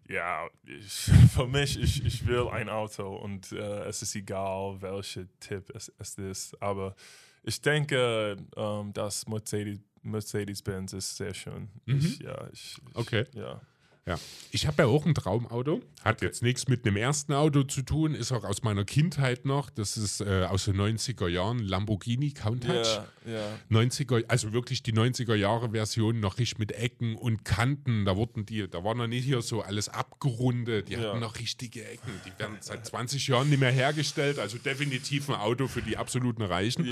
ja, 0.08 0.48
ich, 0.66 1.12
für 1.34 1.48
mich, 1.48 1.80
ich, 1.80 2.06
ich 2.06 2.26
will 2.26 2.48
ein 2.50 2.70
Auto 2.70 3.16
und 3.16 3.52
äh, 3.52 3.84
es 3.86 4.02
ist 4.02 4.16
egal, 4.16 4.82
welcher 4.82 5.26
Tipp 5.40 5.70
es, 5.76 5.92
es 5.98 6.16
ist. 6.16 6.62
Aber 6.62 6.96
ich 7.44 7.62
denke, 7.62 8.38
ähm, 8.56 8.94
Mercedes, 9.28 9.80
Mercedes-Benz 10.02 10.94
ist 10.94 11.18
sehr 11.18 11.34
schön. 11.34 11.70
Ich, 11.86 12.20
ja, 12.20 12.48
ich, 12.52 12.78
Okay. 12.94 13.26
Ja. 13.34 13.62
Ja. 14.06 14.20
Ich 14.52 14.68
habe 14.68 14.84
ja 14.84 14.90
auch 14.90 15.06
ein 15.06 15.16
Traumauto. 15.16 15.82
Hat 16.04 16.22
jetzt 16.22 16.44
nichts 16.44 16.68
mit 16.68 16.86
einem 16.86 16.98
ersten 16.98 17.32
Auto 17.32 17.64
zu 17.64 17.84
tun, 17.84 18.16
ist 18.16 18.34
auch 18.34 18.44
aus 18.44 18.62
meiner 18.62 18.84
Kindheit 18.84 19.46
noch. 19.46 19.70
Das 19.70 19.96
ist 19.96 20.20
äh, 20.20 20.44
aus 20.50 20.66
den 20.66 20.76
90er 20.76 21.30
Jahren 21.30 21.60
Lamborghini 21.60 22.32
Countach. 22.32 23.06
Ja, 23.26 23.34
ja. 23.34 23.60
90er, 23.72 24.26
also 24.28 24.52
wirklich 24.52 24.84
die 24.84 24.92
90er 24.92 25.36
Jahre 25.36 25.70
Version 25.72 26.20
noch 26.20 26.38
richtig 26.38 26.60
mit 26.60 26.74
Ecken 26.74 27.16
und 27.16 27.46
Kanten. 27.46 28.04
Da 28.04 28.18
wurden 28.18 28.46
die, 28.46 28.68
da 28.70 28.84
war 28.84 28.94
noch 28.94 29.08
nicht 29.08 29.24
hier 29.24 29.42
so 29.42 29.62
alles 29.62 29.88
abgerundet. 29.88 30.90
Die 30.90 30.94
Ja. 30.94 31.00
hatten 31.12 31.22
noch 31.22 31.40
richtige 31.40 31.86
Ecken. 31.88 32.12
Die 32.26 32.38
werden 32.38 32.58
seit 32.60 32.86
20 32.86 33.26
Jahren 33.30 33.50
nicht 33.50 33.62
mehr 33.62 33.72
hergestellt. 33.72 34.38
Also 34.38 34.58
definitiv 34.58 35.30
ein 35.30 35.36
Auto 35.36 35.70
für 35.70 35.82
die 35.82 35.96
absoluten 35.96 36.42
Reichen. 36.42 36.86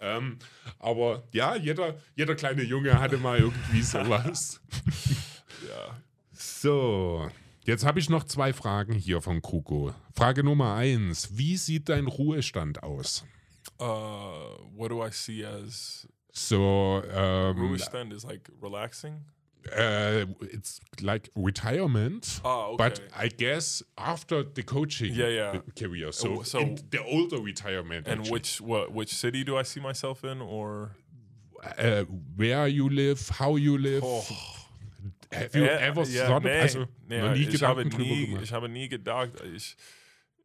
Ähm, 0.00 0.38
aber 0.78 1.24
ja, 1.32 1.56
jeder, 1.56 1.96
jeder 2.14 2.36
kleine 2.36 2.62
Junge 2.62 3.00
hatte 3.00 3.18
mal 3.18 3.40
irgendwie 3.40 3.82
sowas. 3.82 4.60
ja. 5.68 6.00
So, 6.44 7.28
jetzt 7.64 7.84
habe 7.84 8.00
ich 8.00 8.10
noch 8.10 8.24
zwei 8.24 8.52
Fragen 8.52 8.94
hier 8.94 9.20
von 9.20 9.40
Kruko. 9.42 9.94
Frage 10.14 10.42
Nummer 10.42 10.74
eins: 10.74 11.36
Wie 11.38 11.56
sieht 11.56 11.88
dein 11.88 12.06
Ruhestand 12.08 12.82
aus? 12.82 13.24
Uh, 13.80 13.84
what 14.76 14.90
do 14.90 15.04
I 15.06 15.10
see 15.12 15.44
as 15.44 16.06
So, 16.32 17.02
ähm, 17.14 17.58
Ruhestand 17.58 18.12
is 18.12 18.24
like 18.24 18.50
relaxing? 18.60 19.24
uh, 19.76 20.26
it's 20.52 20.80
like 21.00 21.30
retirement. 21.36 22.40
Ah, 22.42 22.66
okay. 22.70 22.76
But 22.76 23.02
I 23.16 23.28
guess 23.28 23.84
after 23.96 24.42
the 24.44 24.64
coaching 24.64 25.14
Yeah, 25.14 25.28
yeah. 25.28 25.62
career, 25.78 26.10
so, 26.12 26.38
Oh, 26.38 26.42
so- 26.42 26.58
in 26.58 26.74
the 26.90 26.98
older 27.04 27.38
retirement. 27.40 28.08
and 28.08 28.20
actually. 28.20 28.32
which 28.32 28.60
what 28.60 28.92
which 28.92 29.14
city 29.14 29.44
do 29.44 29.56
I 29.56 29.62
see 29.62 29.80
myself 29.80 30.24
in 30.24 30.40
or 30.40 30.96
uh, 31.78 32.02
where 32.36 32.66
you 32.66 32.88
live, 32.88 33.28
how 33.38 33.54
you 33.56 33.78
live. 33.78 34.02
oh 34.04 34.24
Have 35.32 35.58
you 35.58 35.64
Äh, 35.64 35.88
ever 35.88 36.04
ja, 36.04 36.26
thought 36.26 36.44
nee, 36.44 36.60
also 36.60 36.86
nee, 37.06 37.20
noch 37.20 37.32
nie 37.34 37.48
ich 37.48 37.62
habe 37.62 37.84
nie, 37.84 38.26
gemacht? 38.26 38.42
Ich 38.44 38.52
habe 38.52 38.68
nie 38.68 38.88
gedacht, 38.88 39.30
ich, 39.54 39.76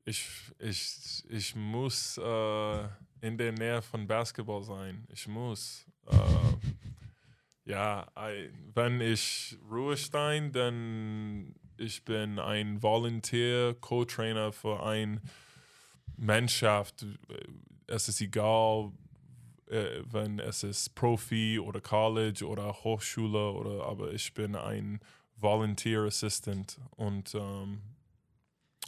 ich, 0.05 0.29
ich, 0.59 1.23
ich 1.29 1.55
muss 1.55 2.17
äh, 2.17 2.83
in 3.21 3.37
der 3.37 3.51
Nähe 3.51 3.81
von 3.81 4.07
Basketball 4.07 4.63
sein. 4.63 5.05
Ich 5.11 5.27
muss. 5.27 5.85
Äh, 6.09 6.15
ja, 7.65 8.07
I, 8.17 8.49
wenn 8.73 9.01
ich 9.01 9.57
Ruhestein, 9.69 10.51
dann 10.53 11.53
ich 11.77 12.03
bin 12.05 12.39
ein 12.39 12.81
Volunteer, 12.81 13.75
Co-Trainer 13.75 14.51
für 14.53 14.83
eine 14.83 15.21
Mannschaft. 16.15 17.05
Es 17.87 18.07
ist 18.07 18.21
egal, 18.21 18.91
äh, 19.69 20.01
wenn 20.11 20.39
es 20.39 20.63
ist 20.63 20.95
Profi 20.95 21.59
oder 21.59 21.81
College 21.81 22.45
oder 22.45 22.73
Hochschule 22.83 23.51
oder 23.51 23.85
aber 23.85 24.11
ich 24.13 24.33
bin 24.33 24.55
ein 24.55 24.99
Volunteer 25.35 26.01
Assistant 26.03 26.77
und 26.95 27.33
ähm, 27.35 27.81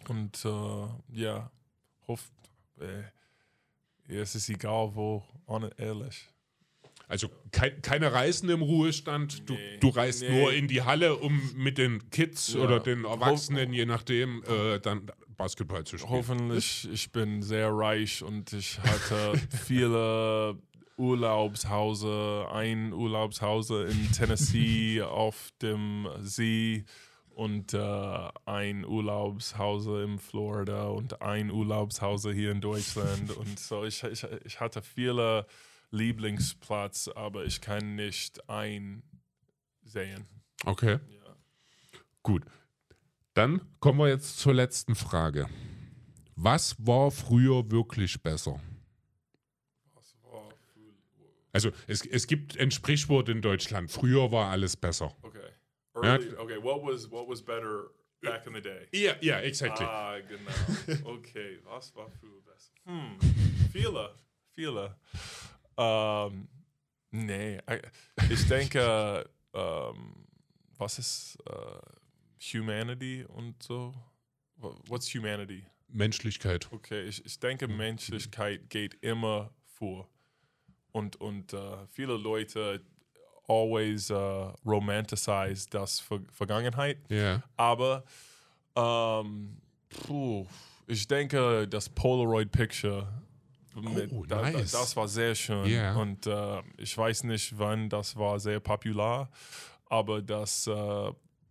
und 0.07 0.45
äh, 0.45 1.19
ja, 1.22 1.51
hoff, 2.07 2.31
äh, 2.80 3.03
es 4.14 4.34
ist 4.35 4.49
egal 4.49 4.91
wo, 4.95 5.23
ehrlich. 5.77 6.27
Also 7.07 7.27
kein, 7.51 7.81
keine 7.81 8.14
Reisen 8.14 8.49
im 8.49 8.61
Ruhestand, 8.61 9.49
du, 9.49 9.53
Nee, 9.53 9.77
du 9.80 9.89
reist 9.89 10.22
nee. 10.22 10.30
nur 10.41 10.53
in 10.53 10.68
die 10.68 10.84
Halle, 10.84 11.15
um 11.18 11.41
mit 11.56 11.77
den 11.80 12.10
Kids 12.11 12.53
Ja. 12.53 12.61
oder 12.61 12.80
den 12.80 13.03
Erwachsenen, 13.03 13.73
je 13.73 13.85
nachdem, 13.85 14.43
äh, 14.43 14.80
dann 14.80 15.11
Basketball 15.35 15.84
zu 15.85 15.97
spielen. 15.97 16.11
Hoffentlich, 16.11 16.88
ich 16.91 17.11
bin 17.11 17.41
sehr 17.41 17.69
reich 17.72 18.22
und 18.23 18.53
ich 18.53 18.80
hatte 18.80 19.34
viele 19.65 20.57
Urlaubshause, 21.00 22.48
ein 22.52 22.94
Urlaubshause 22.94 23.86
in 23.86 24.12
Tennessee 24.12 25.02
auf 25.04 25.50
dem 25.62 26.08
See 26.20 26.84
und 27.30 27.74
äh, 27.74 28.30
ein 28.46 28.86
Urlaubshause 28.86 30.04
in 30.04 30.20
Florida 30.20 30.88
und 30.88 31.22
ein 31.22 31.52
Urlaubshause 31.52 32.34
hier 32.34 32.52
in 32.52 32.60
Deutschland 32.62 33.32
und 33.38 33.60
so 33.60 33.86
ich, 33.86 34.04
ich, 34.04 34.26
ich 34.44 34.60
hatte 34.60 34.82
viele 34.82 35.46
Lieblingsplatz, 35.92 37.08
aber 37.16 37.46
ich 37.46 37.62
kann 37.62 37.96
nicht 37.96 38.48
ein 38.50 39.02
sehen. 39.84 40.28
Okay, 40.66 41.00
Ja. 41.24 41.36
gut. 42.24 42.44
Dann 43.34 43.62
kommen 43.80 44.00
wir 44.00 44.10
jetzt 44.10 44.38
zur 44.38 44.54
letzten 44.54 44.96
Frage. 44.96 45.48
Was 46.36 46.76
war 46.86 47.10
früher 47.10 47.72
wirklich 47.72 48.22
besser? 48.22 48.60
Also 51.52 51.72
es, 51.88 52.06
es 52.06 52.28
gibt 52.28 52.58
ein 52.60 52.72
Sprichwort 52.72 53.30
in 53.30 53.42
Deutschland, 53.42 53.92
früher 53.92 54.32
war 54.32 54.52
alles 54.52 54.76
besser. 54.76 55.16
Okay. 55.22 55.40
Early, 55.96 56.36
okay, 56.38 56.58
what 56.62 56.82
was 56.84 57.10
what 57.12 57.28
was 57.28 57.42
better 57.44 57.90
back 58.22 58.46
in 58.46 58.54
the 58.54 58.62
day? 58.62 58.88
Ja, 58.94 59.16
ja, 59.22 59.40
exactly. 59.42 59.86
Ah, 59.86 60.18
genau. 60.20 60.52
Okay, 61.18 61.60
was 61.66 61.94
war 61.96 62.10
früher 62.20 62.40
besser? 62.46 62.72
Hm, 62.86 63.18
viele, 63.72 64.16
viele. 64.54 64.96
Ähm, 65.78 66.48
nee, 67.12 67.58
I- 67.70 67.82
ich 68.30 68.46
denke, 68.48 69.30
ähm, 69.54 70.26
was 70.78 71.00
ist 71.00 71.38
äh, 71.48 72.54
Humanity 72.58 73.26
und 73.26 73.62
so? 73.64 73.94
Wha- 74.58 74.76
What's 74.88 75.14
humanity? 75.14 75.66
Menschlichkeit. 75.88 76.70
Okay, 76.72 77.04
ich, 77.04 77.26
ich 77.26 77.40
denke, 77.40 77.68
Menschlichkeit 77.68 78.70
geht 78.70 78.94
immer 79.04 79.52
vor. 79.66 80.08
Und, 80.91 81.20
und 81.22 81.53
äh, 81.53 81.60
viele 81.91 82.18
Leute 82.18 82.82
always 83.48 84.11
uh, 84.11 84.53
romanticize 84.66 85.68
das 85.70 85.99
Ver 85.99 86.20
Vergangenheit. 86.32 86.98
Ja. 87.10 87.41
Aber 87.57 88.03
ähm, 88.76 89.57
puh, 89.90 90.45
ich 90.88 91.07
denke, 91.07 91.68
das 91.68 91.90
Polaroid 91.90 92.52
Picture, 92.52 93.07
Oh, 94.11 94.26
da, 94.26 94.41
da, 94.41 94.52
nice. 94.52 94.72
das 94.72 94.95
war 94.98 95.07
sehr 95.07 95.36
schön. 95.36 95.66
Ja. 95.68 95.95
Und 95.95 96.26
äh, 96.28 96.61
ich 96.78 96.98
weiß 96.98 97.24
nicht, 97.24 97.57
wann 97.57 97.88
das 97.88 98.16
war 98.18 98.40
sehr 98.40 98.60
popular, 98.60 99.30
aber 99.86 100.22
das 100.22 100.70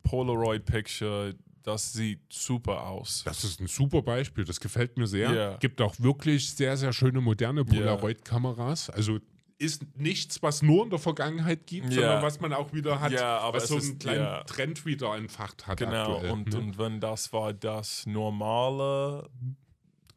Polaroid 0.03 0.65
Picture, 0.65 1.35
das 1.69 1.93
sieht 1.93 2.21
super 2.33 2.87
aus. 2.87 3.23
Das 3.25 3.45
ist 3.45 3.61
ein 3.61 3.67
super 3.67 4.03
Beispiel, 4.03 4.45
das 4.45 4.59
gefällt 4.59 4.97
mir 4.97 5.07
sehr. 5.07 5.33
Ja. 5.33 5.57
Gibt 5.59 5.81
auch 5.81 5.95
wirklich 6.01 6.51
sehr, 6.55 6.77
sehr 6.77 6.93
schöne 6.93 7.21
moderne 7.21 7.65
Polaroid-Kameras. 7.65 8.91
Also 8.91 9.19
ist 9.59 9.85
nichts, 9.97 10.41
was 10.43 10.63
nur 10.63 10.85
in 10.85 10.91
der 10.91 10.99
Vergangenheit 11.01 11.67
gibt, 11.67 11.87
Ja. 11.89 11.95
sondern 12.01 12.23
was 12.23 12.41
man 12.41 12.53
auch 12.53 12.73
wieder 12.73 13.01
hat, 13.01 13.13
Ja, 13.13 13.39
aber 13.39 13.59
was 13.59 13.69
so 13.69 13.77
ist- 13.79 13.91
einen 13.91 13.99
kleinen 13.99 14.21
ja. 14.25 14.45
Trend 14.45 14.87
wieder 14.87 15.17
entfacht 15.17 15.67
hat 15.67 15.79
Genau, 15.79 16.15
aktuell. 16.15 16.31
und, 16.33 16.49
ne? 16.53 16.59
und 16.59 16.79
wenn 16.79 17.01
das 17.01 17.33
war 17.33 17.53
das 17.53 18.07
normale 18.07 19.29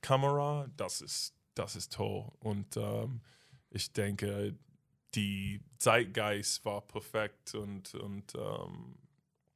Kamera, 0.02 0.68
das 0.78 1.02
ist, 1.02 1.34
das 1.56 1.76
ist 1.76 1.94
toll. 1.94 2.32
Und 2.40 2.78
ähm, 2.78 3.22
ich 3.72 3.92
denke, 3.94 4.58
die 5.16 5.62
Zeitgeist 5.80 6.64
war 6.64 6.82
perfekt 6.82 7.54
und, 7.56 7.94
und 7.96 8.34
ähm, 8.36 8.96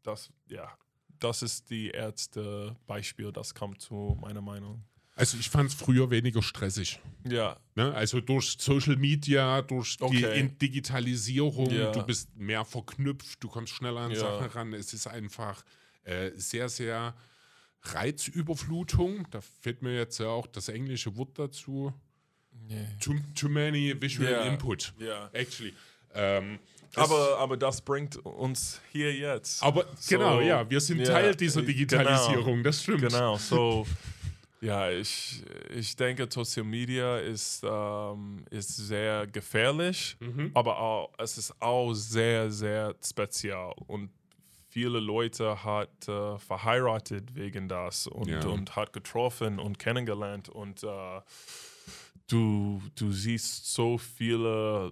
das, 0.04 0.32
ja, 0.50 0.76
das 1.20 1.42
ist 1.42 1.70
die 1.70 1.90
erste 1.90 2.76
Beispiel, 2.88 3.32
das 3.32 3.54
kommt 3.54 3.82
zu 3.82 4.18
meiner 4.22 4.42
Meinung. 4.42 4.84
Also 5.18 5.38
ich 5.38 5.50
fand 5.50 5.70
es 5.70 5.76
früher 5.76 6.10
weniger 6.10 6.42
stressig. 6.42 7.00
Ja, 7.28 7.58
Ne? 7.76 7.94
Also 7.94 8.20
durch 8.22 8.56
Social 8.60 8.96
Media, 8.98 9.62
durch 9.62 9.96
die 9.98 10.04
Okay. 10.04 10.40
In- 10.40 10.58
Digitalisierung, 10.58 11.70
Ja. 11.72 11.92
du 11.92 12.04
bist 12.06 12.36
mehr 12.36 12.66
verknüpft, 12.66 13.42
du 13.44 13.48
kommst 13.50 13.74
schneller 13.74 14.02
an 14.02 14.12
Ja. 14.12 14.18
Sachen 14.20 14.48
ran. 14.48 14.74
Es 14.74 14.94
ist 14.94 15.08
einfach 15.08 15.64
äh, 16.04 16.32
sehr, 16.36 16.68
sehr 16.70 17.16
Reizüberflutung. 17.82 19.28
Da 19.32 19.42
fehlt 19.42 19.82
mir 19.82 19.96
jetzt 19.98 20.20
ja 20.20 20.28
auch 20.28 20.48
das 20.48 20.70
englische 20.70 21.16
Wort 21.18 21.38
dazu. 21.40 21.94
nee. 22.68 22.88
Too, 23.00 23.16
too 23.36 23.50
many 23.50 23.94
visual 24.02 24.32
Ja. 24.32 24.44
input, 24.46 24.94
ja. 25.00 25.30
actually. 25.34 25.74
Ähm, 26.14 26.58
Aber, 26.95 27.38
aber 27.40 27.57
das 27.57 27.82
bringt 27.82 28.18
uns 28.26 28.80
hier 28.91 29.14
jetzt. 29.14 29.62
aber 29.64 29.86
So, 29.99 30.18
genau, 30.18 30.40
ja, 30.41 30.70
wir 30.70 30.80
sind 30.82 30.99
ja, 30.99 31.06
Teil 31.06 31.36
dieser 31.36 31.62
Digitalisierung, 31.62 32.64
das 32.64 32.82
stimmt. 32.84 33.02
Genau, 33.02 33.38
so 33.38 33.86
ja, 34.62 34.90
ich, 34.90 35.44
ich 35.76 35.95
denke, 35.95 36.28
Social 36.30 36.64
Media 36.64 37.18
ist, 37.18 37.64
ähm, 37.64 38.45
ist 38.49 38.76
sehr 38.76 39.28
gefährlich, 39.28 40.16
Mhm. 40.20 40.52
aber 40.53 40.80
auch, 40.80 41.12
es 41.18 41.38
ist 41.38 41.53
auch 41.62 41.94
sehr, 41.94 42.49
sehr 42.52 42.95
spezial 43.03 43.74
und 43.88 44.10
viele 44.70 44.99
Leute 44.99 45.64
hat 45.64 46.07
äh, 46.07 46.38
verheiratet 46.40 47.34
wegen 47.36 47.68
das 47.70 48.07
und, 48.07 48.28
Ja. 48.30 48.45
und 48.48 48.76
hat 48.76 48.91
getroffen 48.94 49.60
und 49.60 49.80
kennengelernt 49.80 50.49
und 50.49 50.84
äh, 50.84 51.22
du, 52.28 52.82
du 52.95 53.12
siehst 53.12 53.74
so 53.74 53.98
viele 53.98 54.91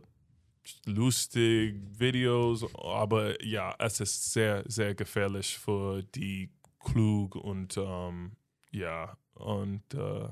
lustige 0.86 1.80
Videos, 2.00 2.66
aber 2.76 3.44
ja, 3.44 3.76
es 3.80 4.00
ist 4.00 4.32
sehr, 4.34 4.64
sehr 4.68 4.96
gefährlich 4.96 5.58
für 5.58 6.04
die 6.04 6.50
klug 6.80 7.36
und 7.36 7.78
ähm, 7.78 8.34
ja, 8.72 9.18
und 9.36 9.84
äh, 9.94 10.30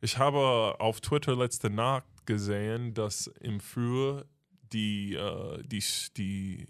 ich 0.00 0.18
habe 0.18 0.76
auf 0.78 1.00
Twitter 1.00 1.36
letzte 1.36 1.70
Nacht 1.70 2.04
gesehen, 2.26 2.94
dass 2.94 3.26
im 3.40 3.60
Frühjahr 3.60 4.24
die, 4.72 5.14
äh, 5.14 5.62
die, 5.62 5.82
die 6.16 6.66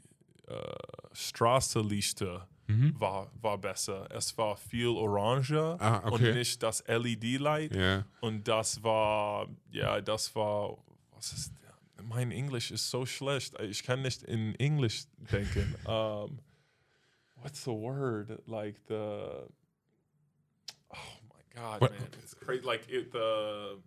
äh, 0.46 0.74
Straßenlichter 1.12 2.48
Mhm. 2.66 2.98
war, 2.98 3.30
war 3.42 3.58
besser. 3.58 4.06
Es 4.10 4.38
war 4.38 4.56
viel 4.56 4.86
oranger 4.88 5.76
Ah, 5.80 6.00
okay. 6.06 6.28
und 6.30 6.34
nicht 6.34 6.62
das 6.62 6.82
LED-Light. 6.86 7.74
Ja. 7.76 8.06
Und 8.22 8.48
das 8.48 8.82
war, 8.82 9.48
ja, 9.70 10.00
das 10.00 10.34
war, 10.34 10.78
was 11.14 11.30
ist, 11.34 11.52
mein 12.08 12.30
Englisch 12.32 12.70
ist 12.70 12.90
so 12.90 13.06
schlecht. 13.06 13.58
Ich 13.60 13.82
kann 13.82 14.02
nicht 14.02 14.22
in 14.22 14.54
Englisch 14.56 15.04
denken. 15.32 15.74
um, 15.86 16.38
what's 17.42 17.64
the 17.64 17.72
word? 17.72 18.42
Like 18.46 18.76
the, 18.88 19.46
oh 20.92 21.18
my 21.30 21.40
God, 21.54 21.80
What- 21.80 21.92
man. 21.92 22.08
It's 22.22 22.34
crazy. 22.34 22.62
Like 22.64 22.86
it, 22.88 23.12
the, 23.12 23.78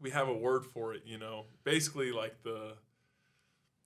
we 0.00 0.10
have 0.10 0.28
a 0.28 0.34
word 0.36 0.64
for 0.66 0.94
it, 0.94 1.02
you 1.06 1.18
know. 1.18 1.44
Basically, 1.64 2.12
like 2.12 2.42
the, 2.42 2.74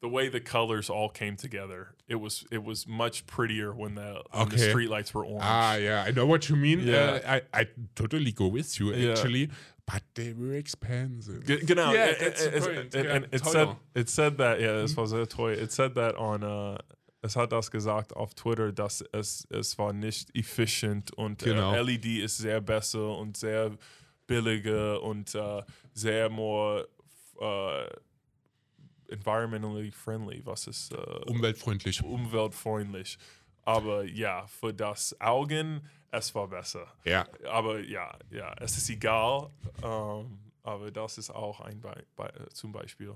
the 0.00 0.08
way 0.08 0.28
the 0.28 0.40
colors 0.40 0.90
all 0.90 1.08
came 1.08 1.36
together. 1.36 1.94
It 2.06 2.16
was, 2.16 2.44
it 2.52 2.62
was 2.62 2.86
much 2.86 3.26
prettier 3.26 3.72
when 3.74 3.94
the, 3.94 4.22
when 4.32 4.48
the 4.50 4.54
Okay. 4.56 4.72
streetlights 4.72 5.14
were 5.14 5.24
orange. 5.24 5.42
Ah, 5.44 5.74
yeah, 5.76 6.04
I 6.06 6.10
know 6.10 6.26
what 6.26 6.48
you 6.48 6.56
mean. 6.56 6.80
Yeah. 6.80 7.20
Uh, 7.24 7.38
I, 7.54 7.60
I 7.60 7.68
totally 7.94 8.30
go 8.32 8.48
with 8.48 8.78
you, 8.78 8.92
Yeah. 8.94 9.12
actually. 9.12 9.50
But 9.86 10.02
they 10.14 10.32
were 10.34 10.54
expensive. 10.56 11.44
G- 11.44 11.64
Genau. 11.66 11.92
Yeah, 11.92 12.06
it- 12.10 12.18
that's 12.18 12.44
it- 12.46 12.54
it- 12.54 12.94
Yeah, 12.94 13.14
and 13.16 13.24
it 13.26 13.42
teuer. 13.42 13.52
said 13.52 13.68
it 13.94 14.08
said 14.08 14.38
that 14.38 14.58
yeah, 14.60 14.82
es 14.82 14.96
war 14.96 15.06
sehr 15.06 15.26
teuer. 15.28 15.60
It 15.60 15.72
said 15.72 15.94
that 15.94 16.16
on 16.16 16.42
uh, 16.42 16.78
es 17.22 17.36
hat 17.36 17.52
das 17.52 17.70
gesagt 17.70 18.14
auf 18.16 18.34
Twitter, 18.34 18.72
dass 18.72 19.02
es 19.12 19.46
es 19.50 19.76
war 19.78 19.92
nicht 19.92 20.34
efficient 20.34 21.12
und 21.12 21.40
Genau. 21.40 21.74
äh, 21.74 21.82
LED 21.82 22.22
ist 22.24 22.38
sehr 22.38 22.60
besser 22.62 23.16
und 23.18 23.36
sehr 23.36 23.76
billiger 24.26 25.02
und 25.02 25.34
äh, 25.34 25.62
sehr 25.92 26.30
more 26.30 26.88
äh, 27.40 27.86
environmentally 29.08 29.90
friendly, 29.90 30.40
was 30.44 30.66
ist 30.66 30.92
äh, 30.92 30.96
Umweltfreundlich. 31.26 32.02
umweltfreundlich. 32.02 33.18
Aber 33.64 34.04
ja, 34.04 34.46
für 34.46 34.72
das 34.74 35.18
Augen, 35.20 35.80
es 36.10 36.34
war 36.34 36.48
besser. 36.48 36.86
Ja. 37.04 37.26
Aber 37.50 37.80
ja, 37.80 38.16
ja, 38.30 38.54
es 38.60 38.76
ist 38.76 38.88
egal. 38.90 39.50
Ähm, 39.82 40.38
aber 40.62 40.90
das 40.90 41.18
ist 41.18 41.30
auch 41.30 41.60
ein 41.60 41.80
Be 41.80 42.04
Be 42.16 42.32
zum 42.52 42.72
Beispiel. 42.72 43.12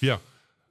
Ja. 0.00 0.20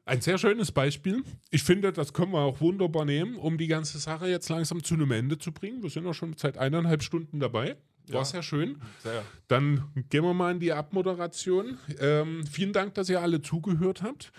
Ein 0.06 0.22
sehr 0.22 0.40
schönes 0.40 0.72
Beispiel. 0.72 1.24
Ich 1.52 1.62
finde, 1.64 1.94
das 1.94 2.14
können 2.14 2.32
wir 2.32 2.40
auch 2.40 2.60
wunderbar 2.62 3.06
nehmen, 3.06 3.36
um 3.36 3.60
die 3.60 3.68
ganze 3.68 4.00
Sache 4.00 4.28
jetzt 4.28 4.50
langsam 4.50 4.84
zu 4.84 4.96
einem 4.96 5.12
Ende 5.12 5.38
zu 5.38 5.52
bringen. 5.52 5.84
Wir 5.84 5.90
sind 5.92 6.08
auch 6.08 6.14
schon 6.16 6.36
seit 6.36 6.58
eineinhalb 6.58 7.04
Stunden 7.04 7.40
dabei. 7.40 7.78
War 8.08 8.22
Ja. 8.22 8.26
sehr 8.26 8.42
schön. 8.42 8.82
Sehr. 9.04 9.24
Dann 9.48 9.92
gehen 10.10 10.24
wir 10.24 10.34
mal 10.34 10.52
in 10.52 10.60
die 10.60 10.74
Abmoderation. 10.74 11.78
Ähm, 12.00 12.44
vielen 12.48 12.74
Dank, 12.74 12.96
dass 12.96 13.08
ihr 13.10 13.22
alle 13.22 13.40
zugehört 13.44 14.02
habt. 14.02 14.32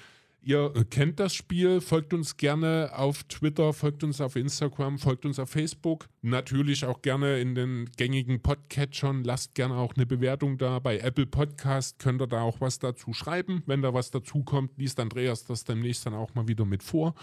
Ihr 0.42 0.72
äh, 0.74 0.84
kennt 0.84 1.20
das 1.20 1.34
Spiel, 1.34 1.80
folgt 1.80 2.14
uns 2.14 2.36
gerne 2.36 2.90
auf 2.94 3.24
Twitter, 3.24 3.72
folgt 3.74 4.02
uns 4.02 4.20
auf 4.20 4.36
Instagram, 4.36 4.98
folgt 4.98 5.26
uns 5.26 5.38
auf 5.38 5.50
Facebook. 5.50 6.08
Natürlich 6.22 6.86
auch 6.86 7.02
gerne 7.02 7.40
in 7.40 7.54
den 7.54 7.90
gängigen 7.96 8.40
Podcatchern. 8.40 9.22
Lasst 9.22 9.54
gerne 9.54 9.74
auch 9.74 9.94
eine 9.94 10.06
Bewertung 10.06 10.56
da. 10.56 10.78
Bei 10.78 10.98
Apple 10.98 11.26
Podcast 11.26 11.98
könnt 11.98 12.22
ihr 12.22 12.26
da 12.26 12.40
auch 12.40 12.60
was 12.60 12.78
dazu 12.78 13.12
schreiben. 13.12 13.62
Wenn 13.66 13.82
da 13.82 13.92
was 13.92 14.10
dazu 14.10 14.42
kommt, 14.42 14.78
liest 14.78 14.98
Andreas 14.98 15.44
das 15.44 15.64
demnächst 15.64 16.06
dann 16.06 16.14
auch 16.14 16.34
mal 16.34 16.48
wieder 16.48 16.64
mit 16.64 16.82
vor. 16.82 17.14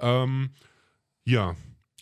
Ähm, 0.00 0.50
ja, 1.24 1.54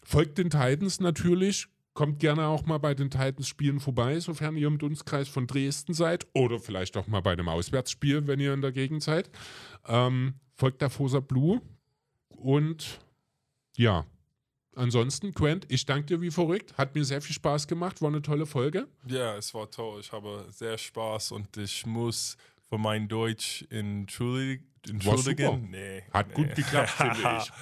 folgt 0.03 0.39
den 0.39 0.49
Titans 0.49 1.01
natürlich. 1.01 1.69
Kommt 1.93 2.21
gerne 2.21 2.47
auch 2.47 2.65
mal 2.67 2.79
bei 2.79 2.95
den 2.95 3.11
Titans-Spielen 3.11 3.81
vorbei, 3.81 4.21
sofern 4.21 4.57
ihr 4.57 4.69
im 4.69 4.79
Dunstkreis 4.79 5.29
von 5.29 5.47
Dresden 5.47 5.93
seid. 5.93 6.27
Oder 6.35 6.61
vielleicht 6.61 6.97
auch 6.97 7.07
mal 7.09 7.21
bei 7.21 7.33
einem 7.33 7.49
Auswärtsspiel, 7.49 8.27
wenn 8.27 8.39
ihr 8.41 8.55
in 8.55 8.61
der 8.63 8.73
Gegend 8.73 9.03
seid. 9.03 9.31
Ähm, 9.87 10.35
folgt 10.55 10.83
der 10.83 10.91
Fosa 10.91 11.21
Blue. 11.21 11.61
Und 12.29 13.01
ja, 13.77 14.07
ansonsten, 14.77 15.35
Quent, 15.35 15.67
ich 15.69 15.85
danke 15.85 16.07
dir 16.07 16.21
wie 16.21 16.31
verrückt. 16.31 16.79
Hat 16.79 16.95
mir 16.95 17.05
sehr 17.05 17.21
viel 17.21 17.35
Spaß 17.35 17.67
gemacht. 17.67 18.01
War 18.01 18.09
eine 18.09 18.23
tolle 18.23 18.47
Folge. 18.47 18.87
Ja, 19.07 19.37
es 19.37 19.53
war 19.53 19.71
toll. 19.71 20.01
Ich 20.01 20.13
habe 20.13 20.47
sehr 20.51 20.79
Spaß 20.79 21.33
und 21.33 21.57
ich 21.57 21.85
muss 21.87 22.37
für 22.69 22.79
mein 22.79 23.09
Deutsch 23.09 23.67
entschuldigen. 23.71 24.67
Entschuldigen. 24.89 25.71
Nee, 25.71 26.05
Hat 26.11 26.29
nee. 26.29 26.35
gut 26.35 26.55
geklappt, 26.55 26.91
finde 26.91 27.19
ich. 27.43 27.53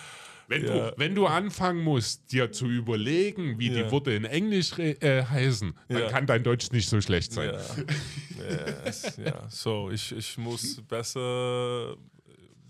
Wenn, 0.48 0.64
Ja. 0.66 0.90
du, 0.90 0.94
wenn 0.98 1.14
du 1.14 1.26
anfangen 1.26 1.82
musst, 1.84 2.32
dir 2.32 2.50
zu 2.50 2.66
überlegen, 2.66 3.58
wie 3.58 3.68
die 3.68 3.80
Ja. 3.80 3.90
Worte 3.92 4.12
in 4.12 4.24
Englisch 4.24 4.78
äh, 4.78 5.22
heißen, 5.24 5.74
dann 5.88 5.98
Ja. 6.02 6.08
kann 6.10 6.26
dein 6.26 6.42
Deutsch 6.42 6.70
nicht 6.72 6.88
so 6.88 7.00
schlecht 7.00 7.32
sein. 7.32 7.50
Ja, 7.52 8.56
ja, 8.56 8.56
es, 8.84 9.16
ja. 9.18 9.46
so 9.50 9.90
ich, 9.90 10.10
ich 10.12 10.38
muss 10.38 10.80
besser 10.88 11.96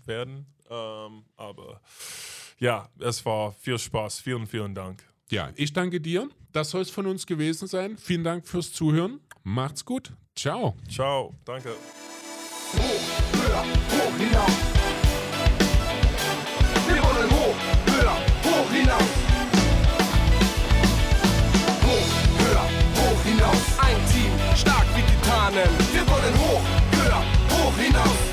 werden. 0.05 0.45
Ähm, 0.69 1.23
aber 1.37 1.81
ja, 2.59 2.89
es 2.99 3.25
war 3.25 3.53
viel 3.53 3.79
Spaß. 3.79 4.19
Vielen, 4.19 4.45
vielen 4.45 4.75
Dank. 4.75 5.01
Ja, 5.31 5.49
ich 5.55 5.71
danke 5.73 6.01
dir. 6.01 6.27
Das 6.51 6.71
soll 6.71 6.81
es 6.81 6.89
von 6.89 7.05
uns 7.05 7.25
gewesen 7.25 7.67
sein. 7.67 7.97
Vielen 7.97 8.23
Dank 8.23 8.45
fürs 8.47 8.73
Zuhören. 8.73 9.19
Macht's 9.43 9.85
gut. 9.85 10.11
Ciao. 10.35 10.75
Ciao, 10.89 11.33
danke. 11.45 11.69
hoch, 11.69 12.77
höher, 13.33 13.63
hoch 13.63 14.17
hinaus. 14.17 14.78
stark 24.59 24.85
wie 24.95 25.01
Titanen. 25.01 25.69
Wir 25.93 26.05
wollen 26.07 26.35
hoch, 26.37 26.61
höher, 26.91 27.23
hoch 27.51 27.77
hinaus. 27.77 28.28